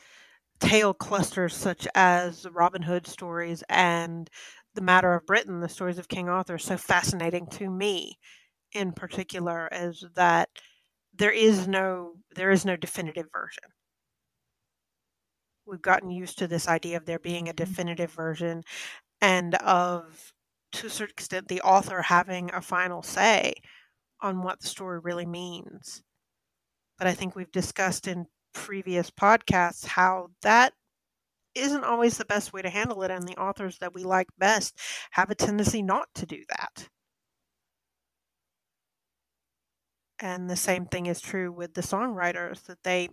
tale 0.60 0.94
clusters 0.94 1.56
such 1.56 1.88
as 1.95 2.44
the 2.44 2.52
Robin 2.52 2.84
Hood 2.84 3.07
stories 3.07 3.64
and 3.70 4.30
the 4.76 4.81
Matter 4.81 5.14
of 5.14 5.26
Britain, 5.26 5.61
the 5.61 5.69
stories 5.69 5.97
of 5.97 6.07
King 6.07 6.30
Arthur, 6.30 6.57
so 6.57 6.77
fascinating 6.77 7.47
to 7.47 7.69
me 7.69 8.18
in 8.73 8.91
particular 8.91 9.69
is 9.72 10.06
that 10.15 10.49
there 11.18 11.31
is 11.31 11.68
no 11.68 12.14
there 12.35 12.52
is 12.52 12.65
no 12.65 12.76
definitive 12.76 13.27
version. 13.31 13.64
We've 15.65 15.81
gotten 15.81 16.11
used 16.11 16.38
to 16.39 16.47
this 16.47 16.68
idea 16.68 16.97
of 16.97 17.06
there 17.06 17.19
being 17.19 17.47
a 17.47 17.52
mm-hmm. 17.52 17.64
definitive 17.64 18.11
version 18.11 18.64
and 19.22 19.56
of 19.56 20.34
to 20.73 20.88
a 20.88 20.89
certain 20.89 21.14
extent 21.14 21.47
the 21.47 21.61
author 21.61 22.02
having 22.02 22.52
a 22.53 22.61
final 22.61 23.02
say 23.02 23.53
on 24.22 24.43
what 24.43 24.60
the 24.60 24.68
story 24.68 24.99
really 24.99 25.26
means. 25.26 26.03
But 26.97 27.07
I 27.07 27.14
think 27.14 27.35
we've 27.35 27.52
discussed 27.52 28.07
in 28.07 28.26
previous 28.53 29.10
podcasts 29.10 29.85
how 29.85 30.30
that 30.41 30.73
isn't 31.56 31.84
always 31.84 32.18
the 32.18 32.26
best 32.26 32.53
way 32.53 32.61
to 32.61 32.69
handle 32.69 33.03
it, 33.03 33.11
and 33.11 33.27
the 33.27 33.38
authors 33.38 33.80
that 33.80 33.94
we 33.94 34.03
like 34.03 34.27
best 34.38 34.77
have 35.11 35.30
a 35.32 35.36
tendency 35.36 35.82
not 35.82 36.10
to 36.15 36.26
do 36.26 36.44
that. 36.49 36.90
And 40.19 40.49
the 40.49 40.56
same 40.57 40.86
thing 40.88 41.06
is 41.06 41.22
true 41.22 41.52
with 41.53 41.73
the 41.73 41.82
songwriters 41.82 42.64
that 42.65 42.84
they 42.84 43.10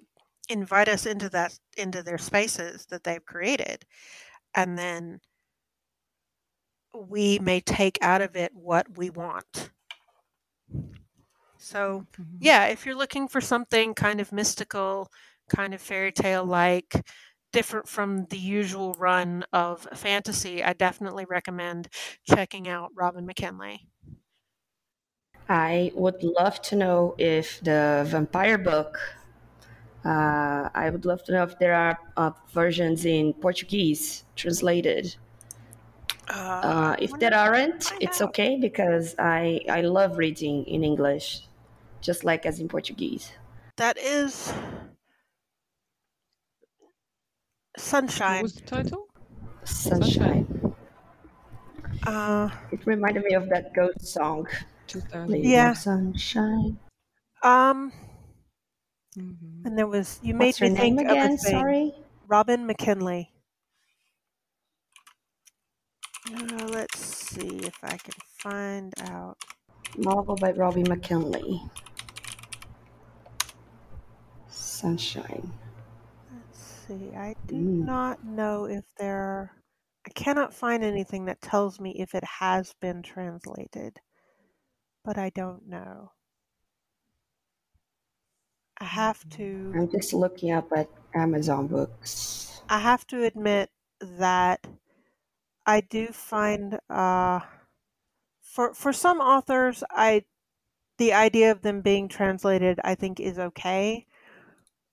invite 0.48 0.88
us 0.88 1.06
into 1.06 1.28
that 1.30 1.56
into 1.76 2.02
their 2.02 2.18
spaces 2.18 2.86
that 2.86 3.04
they've 3.04 3.24
created 3.24 3.86
and 4.54 4.78
then 4.78 5.20
we 6.94 7.38
may 7.38 7.60
take 7.60 7.98
out 8.02 8.22
of 8.22 8.34
it 8.36 8.54
what 8.54 8.96
we 8.96 9.10
want. 9.10 9.70
So, 11.58 12.06
Mhm. 12.18 12.40
yeah, 12.40 12.66
if 12.66 12.84
you're 12.84 12.94
looking 12.96 13.28
for 13.28 13.40
something 13.40 13.94
kind 13.94 14.20
of 14.20 14.32
mystical, 14.32 15.08
kind 15.48 15.74
of 15.74 15.80
fairy 15.80 16.12
tale 16.12 16.44
like, 16.44 16.94
different 17.52 17.88
from 17.88 18.26
the 18.26 18.38
usual 18.38 18.94
run 18.94 19.44
of 19.52 19.86
fantasy, 19.94 20.62
I 20.64 20.72
definitely 20.72 21.24
recommend 21.24 21.88
checking 22.26 22.68
out 22.68 22.90
Robin 22.94 23.26
McKinley. 23.26 23.88
I 25.48 25.92
would 25.94 26.22
love 26.22 26.60
to 26.62 26.76
know 26.76 27.14
if 27.18 27.60
the 27.60 28.04
vampire 28.06 28.58
book. 28.58 28.98
Uh, 30.04 30.68
I 30.74 30.90
would 30.90 31.04
love 31.04 31.22
to 31.24 31.32
know 31.32 31.44
if 31.44 31.58
there 31.58 31.74
are 31.74 31.98
uh, 32.16 32.32
versions 32.52 33.04
in 33.04 33.34
Portuguese 33.34 34.24
translated. 34.34 35.16
Uh, 36.28 36.96
if 36.98 37.16
there 37.18 37.34
aren't, 37.34 37.92
it's 38.00 38.20
out. 38.20 38.28
okay 38.30 38.56
because 38.56 39.14
I 39.18 39.60
I 39.68 39.82
love 39.82 40.18
reading 40.18 40.64
in 40.66 40.82
English, 40.84 41.46
just 42.00 42.24
like 42.24 42.46
as 42.46 42.58
in 42.60 42.68
Portuguese. 42.68 43.32
that 43.76 43.96
is 43.98 44.52
What 47.74 47.80
Sunshine. 47.82 48.42
was 48.42 48.54
the 48.54 48.60
title? 48.62 49.08
Sunshine. 49.64 50.74
Uh, 52.06 52.50
It 52.70 52.84
reminded 52.86 53.24
me 53.24 53.34
of 53.34 53.48
that 53.50 53.72
ghost 53.74 54.04
song. 54.06 54.46
Yeah. 55.28 55.72
Sunshine. 55.74 56.78
um, 57.42 57.92
Mhm. 59.16 59.66
and 59.66 59.76
there 59.78 59.86
was 59.86 60.18
you 60.22 60.34
What's 60.36 60.60
made 60.60 60.70
me 60.70 60.76
think 60.76 60.96
name 60.96 61.10
of 61.10 61.16
a 61.16 61.36
thing. 61.38 61.38
Sorry. 61.38 61.94
Robin 62.26 62.66
McKinley. 62.66 63.30
Uh, 66.30 66.66
let's 66.70 66.98
see 66.98 67.58
if 67.58 67.82
I 67.82 67.96
can 67.96 68.14
find 68.38 68.94
out. 69.00 69.38
Novel 69.96 70.36
by 70.36 70.52
Robbie 70.52 70.84
McKinley. 70.84 71.62
Sunshine. 74.48 75.52
See. 76.98 77.16
I 77.16 77.34
do 77.46 77.56
Mm. 77.56 77.86
not 77.86 78.22
know 78.22 78.66
if 78.66 78.84
there. 78.98 79.62
I 80.06 80.10
cannot 80.10 80.52
find 80.52 80.84
anything 80.84 81.24
that 81.26 81.40
tells 81.40 81.80
me 81.80 81.92
if 81.98 82.14
it 82.14 82.24
has 82.24 82.74
been 82.80 83.02
translated, 83.02 84.00
but 85.04 85.16
I 85.16 85.30
don't 85.30 85.66
know. 85.66 86.12
I 88.78 88.84
have 88.84 89.26
to. 89.30 89.72
I'm 89.74 89.90
just 89.90 90.12
looking 90.12 90.50
up 90.50 90.70
at 90.76 90.90
Amazon 91.14 91.66
books. 91.66 92.60
I 92.68 92.80
have 92.80 93.06
to 93.06 93.24
admit 93.24 93.70
that 94.00 94.66
I 95.64 95.80
do 95.80 96.08
find 96.08 96.78
uh, 96.90 97.40
for 98.42 98.74
for 98.74 98.92
some 98.92 99.20
authors, 99.20 99.82
I 99.90 100.24
the 100.98 101.12
idea 101.14 101.52
of 101.52 101.62
them 101.62 101.80
being 101.80 102.08
translated, 102.08 102.80
I 102.84 102.94
think, 102.96 103.20
is 103.20 103.38
okay, 103.38 104.06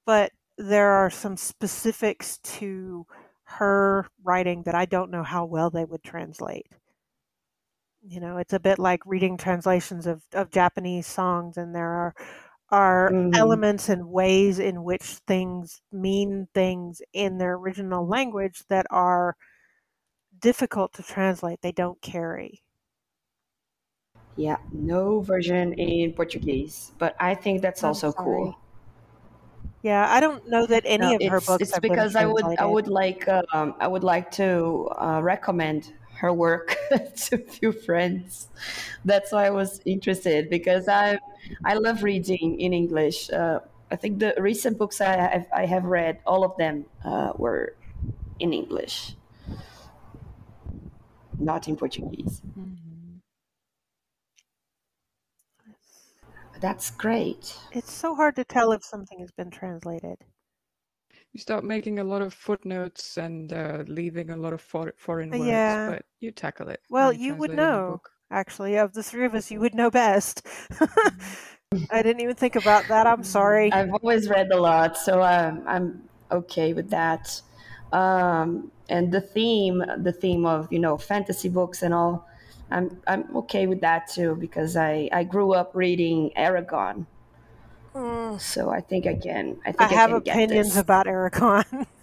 but 0.06 0.32
there 0.60 0.92
are 0.92 1.10
some 1.10 1.38
specifics 1.38 2.38
to 2.40 3.08
her 3.46 4.08
writing 4.24 4.64
that 4.64 4.76
I 4.76 4.86
don't 4.86 5.12
know 5.12 5.24
how 5.24 5.46
well 5.46 5.72
they 5.72 5.86
would 5.86 6.04
translate. 6.04 6.68
You 8.02 8.20
know, 8.22 8.38
it's 8.38 8.54
a 8.54 8.60
bit 8.60 8.80
like 8.80 9.06
reading 9.06 9.38
translations 9.38 10.06
of, 10.08 10.24
of 10.34 10.52
Japanese 10.52 11.06
songs, 11.08 11.58
and 11.58 11.76
there 11.76 11.90
are 11.90 12.16
are 12.72 13.12
Mhm. 13.12 13.30
elements 13.34 13.90
and 13.90 14.10
ways 14.10 14.60
in 14.60 14.84
which 14.84 15.04
things 15.28 15.82
mean 15.92 16.48
things 16.54 17.02
in 17.14 17.38
their 17.40 17.56
original 17.56 18.08
language 18.08 18.64
that 18.70 18.86
are 18.92 19.36
difficult 20.40 20.92
to 20.94 21.04
translate. 21.04 21.62
They 21.62 21.72
don't 21.72 22.02
carry. 22.02 22.64
Yeah, 24.38 24.58
no 24.72 25.20
version 25.22 25.74
in 25.74 26.14
Portuguese, 26.14 26.94
but 26.98 27.16
I 27.20 27.36
think 27.36 27.62
that's 27.62 27.84
I'm 27.84 27.94
also 27.94 28.12
sorry. 28.14 28.14
cool. 28.14 28.58
Yeah, 29.82 30.06
I 30.10 30.20
don't 30.20 30.48
know 30.50 30.66
that 30.66 30.84
any 30.86 31.14
No, 31.14 31.16
of 31.16 31.24
her 31.24 31.40
books 31.40 31.62
it's 31.62 31.80
because 31.80 32.16
I 32.16 32.26
would 32.26 32.46
I 32.58 32.66
would 32.66 32.88
like 32.88 33.28
um, 33.54 33.76
I 33.80 33.88
would 33.88 34.04
like 34.04 34.32
to 34.32 34.90
uh, 34.98 35.22
recommend 35.24 35.94
her 36.20 36.34
work 36.34 36.76
to 36.90 37.36
a 37.36 37.52
few 37.52 37.72
friends. 37.72 38.50
That's 39.06 39.32
why 39.32 39.46
I 39.46 39.52
was 39.52 39.82
interested 39.86 40.50
because 40.50 40.90
I 40.90 41.18
I 41.64 41.76
love 41.76 42.04
reading 42.04 42.60
in 42.60 42.74
English. 42.74 43.30
Uh, 43.30 43.60
I 43.90 43.96
think 43.96 44.20
the 44.20 44.36
recent 44.38 44.78
books 44.78 45.00
I 45.00 45.16
have 45.16 45.48
I 45.54 45.66
have 45.66 45.86
read 45.86 46.20
all 46.26 46.44
of 46.44 46.58
them 46.58 46.86
uh, 47.06 47.32
were 47.38 47.76
in 48.40 48.52
English, 48.54 49.16
not 51.40 51.68
in 51.68 51.76
Portuguese. 51.76 52.42
That's 56.60 56.92
great. 56.92 57.56
It's 57.72 57.92
so 57.92 58.16
hard 58.16 58.36
to 58.36 58.44
tell 58.44 58.72
if 58.72 58.84
something 58.84 59.20
has 59.20 59.32
been 59.32 59.50
translated. 59.50 60.18
You 61.32 61.40
start 61.40 61.64
making 61.64 62.00
a 62.00 62.04
lot 62.04 62.22
of 62.22 62.34
footnotes 62.34 63.18
and 63.18 63.54
uh, 63.54 63.84
leaving 63.88 64.32
a 64.32 64.36
lot 64.38 64.52
of 64.54 64.62
for- 64.62 64.94
foreign 64.98 65.30
words, 65.30 65.46
Yeah. 65.46 65.90
but 65.92 66.06
you 66.20 66.32
tackle 66.32 66.70
it. 66.70 66.82
Well, 66.90 67.10
when 67.10 67.20
you 67.20 67.36
would 67.36 67.52
translate 67.52 67.68
a 67.68 67.72
new 67.72 67.88
know. 67.88 68.02
Actually, 68.32 68.78
of 68.78 68.94
the 68.94 69.02
three 69.04 69.26
of 69.26 69.34
us, 69.34 69.50
you 69.50 69.60
would 69.60 69.74
know 69.74 69.90
best. 69.90 70.46
I 71.92 72.02
didn't 72.04 72.22
even 72.22 72.36
think 72.36 72.56
about 72.56 72.88
that. 72.88 73.08
I'm 73.08 73.24
sorry. 73.24 73.72
I've 73.72 73.92
always 73.92 74.30
read 74.30 74.52
a 74.52 74.60
lot, 74.60 74.98
so 74.98 75.22
I'm 75.22 75.68
I'm 75.68 76.04
okay 76.32 76.74
with 76.74 76.90
that. 76.92 77.42
Um, 77.92 78.72
and 78.88 79.12
the 79.12 79.22
theme, 79.22 79.84
the 79.98 80.12
theme 80.12 80.46
of 80.46 80.72
you 80.72 80.78
know 80.80 80.96
fantasy 80.98 81.50
books 81.50 81.82
and 81.82 81.92
all, 81.94 82.28
I'm 82.72 83.02
I'm 83.08 83.36
okay 83.38 83.68
with 83.68 83.82
that 83.82 84.08
too 84.08 84.36
because 84.36 84.76
I 84.76 85.10
I 85.12 85.24
grew 85.24 85.54
up 85.54 85.76
reading 85.76 86.32
Eragon, 86.38 87.06
Mm, 87.94 88.40
so 88.40 88.70
I 88.70 88.82
think 88.82 89.06
I 89.08 89.16
can 89.16 89.60
I 89.66 89.72
think 89.72 89.92
I 89.92 89.94
I, 89.94 90.00
have 90.00 90.12
opinions 90.12 90.76
about 90.76 91.08
Eragon. 91.08 91.88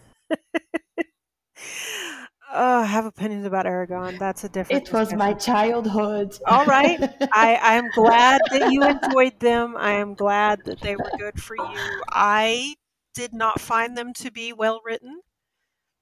Oh, 2.52 2.80
I 2.80 2.84
have 2.86 3.05
opinions 3.05 3.44
about 3.44 3.66
Eragon. 3.66 4.18
That's 4.18 4.44
a 4.44 4.48
different 4.48 4.84
It 4.84 4.93
was 4.93 5.12
my 5.14 5.32
childhood. 5.34 6.38
All 6.47 6.64
right. 6.66 7.01
I, 7.32 7.55
I 7.56 7.74
am 7.74 7.90
glad 7.90 8.43
that 8.51 8.64
you 8.64 8.84
enjoyed 8.84 9.40
them. 9.40 9.76
I 9.76 9.93
am 9.93 10.14
glad 10.14 10.64
that 10.64 10.82
they 10.82 10.97
were 10.97 11.12
good 11.16 11.40
for 11.40 11.56
you. 11.56 12.02
I 12.10 12.76
did 13.14 13.32
not 13.32 13.60
find 13.60 13.97
them 13.97 14.12
to 14.14 14.30
be 14.30 14.52
well 14.52 14.80
written. 14.84 15.20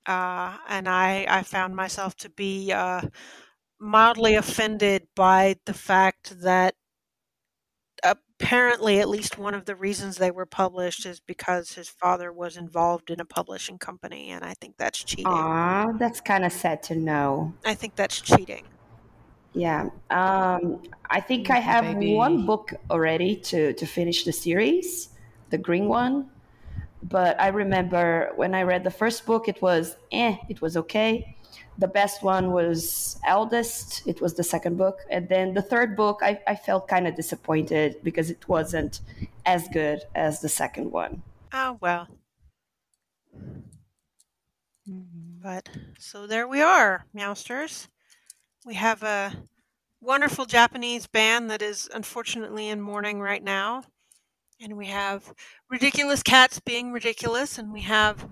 Uh, 0.06 0.58
and 0.68 0.88
I, 0.88 1.26
I 1.28 1.42
found 1.44 1.76
myself 1.76 2.16
to 2.18 2.30
be 2.30 2.72
uh, 2.72 3.02
mildly 3.84 4.34
offended 4.34 5.06
by 5.14 5.56
the 5.66 5.74
fact 5.74 6.40
that 6.40 6.74
apparently 8.02 8.98
at 8.98 9.08
least 9.08 9.38
one 9.38 9.54
of 9.54 9.66
the 9.66 9.76
reasons 9.76 10.16
they 10.16 10.30
were 10.30 10.46
published 10.46 11.04
is 11.04 11.20
because 11.20 11.72
his 11.72 11.88
father 11.88 12.32
was 12.32 12.56
involved 12.56 13.10
in 13.10 13.20
a 13.20 13.24
publishing 13.24 13.78
company. 13.78 14.30
And 14.30 14.42
I 14.42 14.54
think 14.54 14.76
that's 14.78 15.04
cheating. 15.04 15.26
Aw, 15.26 15.92
that's 15.98 16.20
kind 16.20 16.44
of 16.44 16.52
sad 16.52 16.82
to 16.84 16.96
know. 16.96 17.52
I 17.64 17.74
think 17.74 17.94
that's 17.94 18.20
cheating. 18.20 18.64
Yeah. 19.52 19.90
Um, 20.10 20.82
I 21.10 21.20
think 21.20 21.50
I 21.50 21.58
have 21.58 21.84
baby. 21.84 22.14
one 22.14 22.46
book 22.46 22.72
already 22.90 23.36
to, 23.36 23.74
to 23.74 23.86
finish 23.86 24.24
the 24.24 24.32
series, 24.32 25.10
the 25.50 25.58
green 25.58 25.88
one. 25.88 26.30
But 27.02 27.38
I 27.38 27.48
remember 27.48 28.32
when 28.36 28.54
I 28.54 28.62
read 28.62 28.82
the 28.82 28.90
first 28.90 29.26
book, 29.26 29.46
it 29.46 29.60
was 29.60 29.96
eh, 30.10 30.36
it 30.48 30.62
was 30.62 30.76
okay. 30.78 31.36
The 31.78 31.88
best 31.88 32.22
one 32.22 32.52
was 32.52 33.18
Eldest, 33.26 34.06
it 34.06 34.20
was 34.20 34.34
the 34.34 34.44
second 34.44 34.76
book. 34.76 35.00
And 35.10 35.28
then 35.28 35.54
the 35.54 35.62
third 35.62 35.96
book, 35.96 36.20
I, 36.22 36.40
I 36.46 36.54
felt 36.54 36.88
kind 36.88 37.08
of 37.08 37.16
disappointed 37.16 37.96
because 38.02 38.30
it 38.30 38.48
wasn't 38.48 39.00
as 39.44 39.68
good 39.68 40.02
as 40.14 40.40
the 40.40 40.48
second 40.48 40.92
one. 40.92 41.22
Oh, 41.52 41.78
well. 41.80 42.08
But 44.86 45.68
so 45.98 46.26
there 46.26 46.46
we 46.46 46.60
are, 46.60 47.06
Meowsters. 47.14 47.88
We 48.64 48.74
have 48.74 49.02
a 49.02 49.32
wonderful 50.00 50.46
Japanese 50.46 51.06
band 51.06 51.50
that 51.50 51.62
is 51.62 51.88
unfortunately 51.92 52.68
in 52.68 52.80
mourning 52.80 53.20
right 53.20 53.42
now. 53.42 53.84
And 54.60 54.76
we 54.76 54.86
have 54.86 55.34
ridiculous 55.68 56.22
cats 56.22 56.60
being 56.60 56.92
ridiculous, 56.92 57.58
and 57.58 57.72
we 57.72 57.80
have 57.82 58.28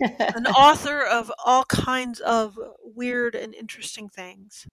an 0.00 0.46
author 0.46 1.02
of 1.02 1.32
all 1.44 1.64
kinds 1.64 2.20
of 2.20 2.58
weird 2.82 3.34
and 3.34 3.54
interesting 3.54 4.08
things. 4.08 4.66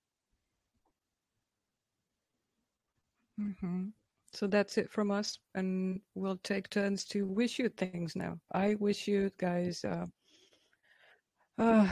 Mhm. 3.40 3.94
So 4.34 4.48
that's 4.48 4.78
it 4.78 4.90
from 4.90 5.12
us, 5.12 5.40
and 5.56 6.02
we'll 6.16 6.38
take 6.38 6.70
turns 6.70 7.04
to 7.06 7.26
wish 7.28 7.60
you 7.60 7.70
things 7.70 8.16
now. 8.16 8.40
I 8.52 8.76
wish 8.76 9.08
you 9.08 9.32
guys. 9.38 9.84
Uh, 9.84 10.08
uh, 11.58 11.92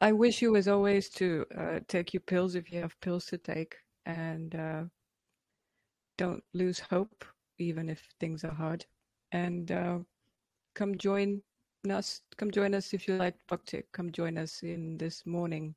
I 0.00 0.12
wish 0.12 0.42
you, 0.42 0.56
as 0.56 0.66
always, 0.68 1.08
to 1.10 1.46
uh, 1.56 1.80
take 1.86 2.12
your 2.12 2.22
pills 2.22 2.54
if 2.54 2.72
you 2.72 2.80
have 2.80 2.98
pills 3.00 3.26
to 3.26 3.38
take, 3.38 3.76
and 4.06 4.54
uh, 4.54 4.84
don't 6.16 6.42
lose 6.54 6.78
hope, 6.80 7.24
even 7.58 7.88
if 7.88 8.00
things 8.20 8.44
are 8.44 8.54
hard. 8.54 8.84
And 9.32 9.70
uh, 9.70 9.98
come 10.74 10.96
join 10.98 11.42
us. 11.88 12.20
Come 12.36 12.50
join 12.50 12.74
us 12.74 12.92
if 12.92 13.08
you 13.08 13.14
like 13.14 13.34
Buck-Tick. 13.48 13.90
Come 13.92 14.12
join 14.12 14.36
us 14.36 14.62
in 14.62 14.98
this 14.98 15.24
mourning, 15.24 15.74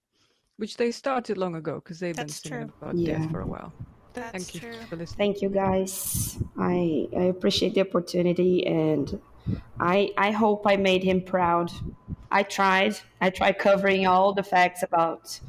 which 0.58 0.76
they 0.76 0.92
started 0.92 1.38
long 1.38 1.56
ago 1.56 1.76
because 1.76 2.00
they've 2.00 2.16
been 2.16 2.28
singing 2.28 2.68
true. 2.68 2.74
about 2.82 2.98
Yeah. 2.98 3.20
death 3.20 3.32
for 3.32 3.40
a 3.42 3.48
while. 3.48 3.72
That's 4.14 4.32
Thank 4.32 4.54
you 4.56 4.60
true. 4.60 4.80
for 4.90 4.96
listening. 4.98 5.18
Thank 5.34 5.42
you 5.42 5.50
guys. 5.50 6.38
I 6.58 7.08
I 7.18 7.24
appreciate 7.24 7.74
the 7.74 7.82
opportunity 7.82 8.66
and 8.68 9.20
I 9.80 10.12
I 10.18 10.32
hope 10.32 10.68
I 10.68 10.76
made 10.76 11.04
him 11.04 11.22
proud. 11.22 11.72
I 12.30 12.44
tried. 12.44 12.96
I 13.22 13.30
tried 13.30 13.58
covering 13.58 14.06
all 14.06 14.34
the 14.34 14.44
facts 14.44 14.84
about 14.84 15.40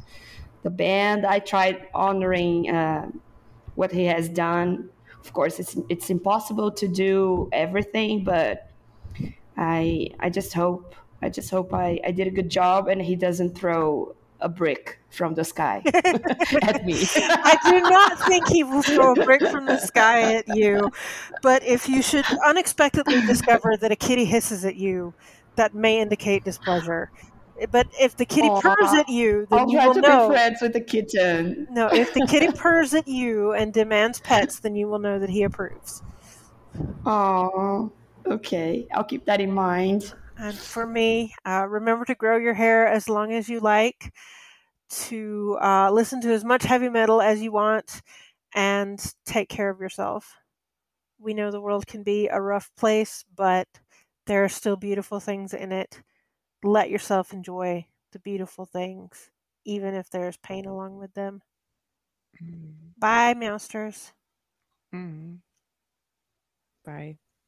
the 0.63 0.71
band. 0.71 1.27
I 1.27 1.41
tried 1.41 1.89
honoring 1.95 2.71
uh, 2.71 3.11
what 3.75 3.93
he 3.93 4.05
has 4.05 4.29
done. 4.31 4.89
Of 5.21 5.33
course, 5.35 5.59
it's 5.59 5.77
it's 5.91 6.09
impossible 6.09 6.71
to 6.71 6.89
do 6.89 7.49
everything, 7.53 8.25
but 8.25 8.71
I 9.57 10.11
I 10.21 10.31
just 10.31 10.53
hope 10.53 10.95
I 11.23 11.29
just 11.29 11.51
hope 11.51 11.73
I, 11.73 12.01
I 12.05 12.11
did 12.11 12.27
a 12.27 12.31
good 12.31 12.51
job 12.51 12.89
and 12.89 13.01
he 13.01 13.17
doesn't 13.17 13.57
throw 13.57 14.15
a 14.41 14.49
brick 14.49 14.99
from 15.11 15.35
the 15.35 15.45
sky 15.45 15.83
at 16.63 16.85
me. 16.85 17.07
I 17.17 17.57
do 17.65 17.81
not 17.81 18.19
think 18.27 18.47
he 18.49 18.63
will 18.63 18.83
throw 18.83 19.13
a 19.13 19.25
brick 19.25 19.41
from 19.41 19.65
the 19.65 19.79
sky 19.79 20.35
at 20.35 20.45
you, 20.49 20.91
but 21.41 21.63
if 21.65 21.89
you 21.89 22.03
should 22.03 22.27
unexpectedly 22.45 23.23
discover 23.23 23.77
that 23.79 23.91
a 23.91 23.97
kitty 23.97 24.27
hisses 24.27 24.67
at 24.67 24.77
you, 24.77 25.15
that 25.57 25.75
may 25.75 25.99
indicate 26.01 26.45
displeasure. 26.45 27.11
But 27.71 27.87
if 27.99 28.17
the 28.17 28.27
kitty 28.27 28.49
Aw. 28.49 28.61
purrs 28.61 28.93
at 28.99 29.09
you, 29.09 29.47
then 29.49 29.61
I'll 29.61 29.71
you 29.71 29.79
try 29.79 29.87
will 29.87 29.95
to 29.95 30.01
know. 30.01 30.29
be 30.29 30.35
friends 30.35 30.61
with 30.61 30.73
the 30.73 30.81
kitten. 30.81 31.69
No, 31.71 31.87
if 31.87 32.13
the 32.13 32.27
kitty 32.27 32.51
purrs 32.51 32.93
at 32.93 33.07
you 33.07 33.53
and 33.53 33.73
demands 33.73 34.21
pets, 34.21 34.59
then 34.59 34.75
you 34.75 34.89
will 34.89 34.99
know 34.99 35.19
that 35.21 35.31
he 35.31 35.45
approves. 35.45 36.03
Oh, 37.07 37.93
okay. 38.27 38.87
I'll 38.93 39.05
keep 39.05 39.25
that 39.27 39.41
in 39.41 39.53
mind. 39.53 40.15
And 40.37 40.57
for 40.57 40.87
me, 40.87 41.35
uh, 41.47 41.67
remember 41.69 42.05
to 42.07 42.15
grow 42.15 42.37
your 42.37 42.55
hair 42.55 42.87
as 42.87 43.09
long 43.09 43.33
as 43.33 43.49
you 43.49 43.61
like, 43.61 44.13
to 44.91 45.59
uh, 45.61 45.91
listen 45.91 46.21
to 46.23 46.33
as 46.33 46.45
much 46.45 46.65
heavy 46.65 46.89
metal 46.89 47.21
as 47.23 47.41
you 47.41 47.53
want, 47.53 48.03
and 48.55 49.05
take 49.27 49.49
care 49.49 49.71
of 49.71 49.81
yourself. 49.81 50.37
We 51.19 51.35
know 51.35 51.51
the 51.51 51.61
world 51.61 51.87
can 51.87 52.03
be 52.03 52.29
a 52.29 52.41
rough 52.41 52.71
place, 52.77 53.25
but 53.35 53.69
there 54.27 54.45
are 54.45 54.49
still 54.49 54.77
beautiful 54.77 55.21
things 55.21 55.55
in 55.55 55.73
it. 55.73 56.03
Let 56.63 56.91
yourself 56.91 57.33
enjoy 57.33 57.87
the 58.13 58.19
beautiful 58.19 58.65
things, 58.65 59.31
even 59.65 59.95
if 59.95 60.11
there's 60.11 60.37
pain 60.39 60.67
along 60.67 60.99
with 60.99 61.15
them. 61.15 61.43
Mm. 62.43 62.75
Bye, 62.99 63.35
Meowsters. 63.35 64.13
Mm. 64.95 65.39
Bye. 66.85 67.19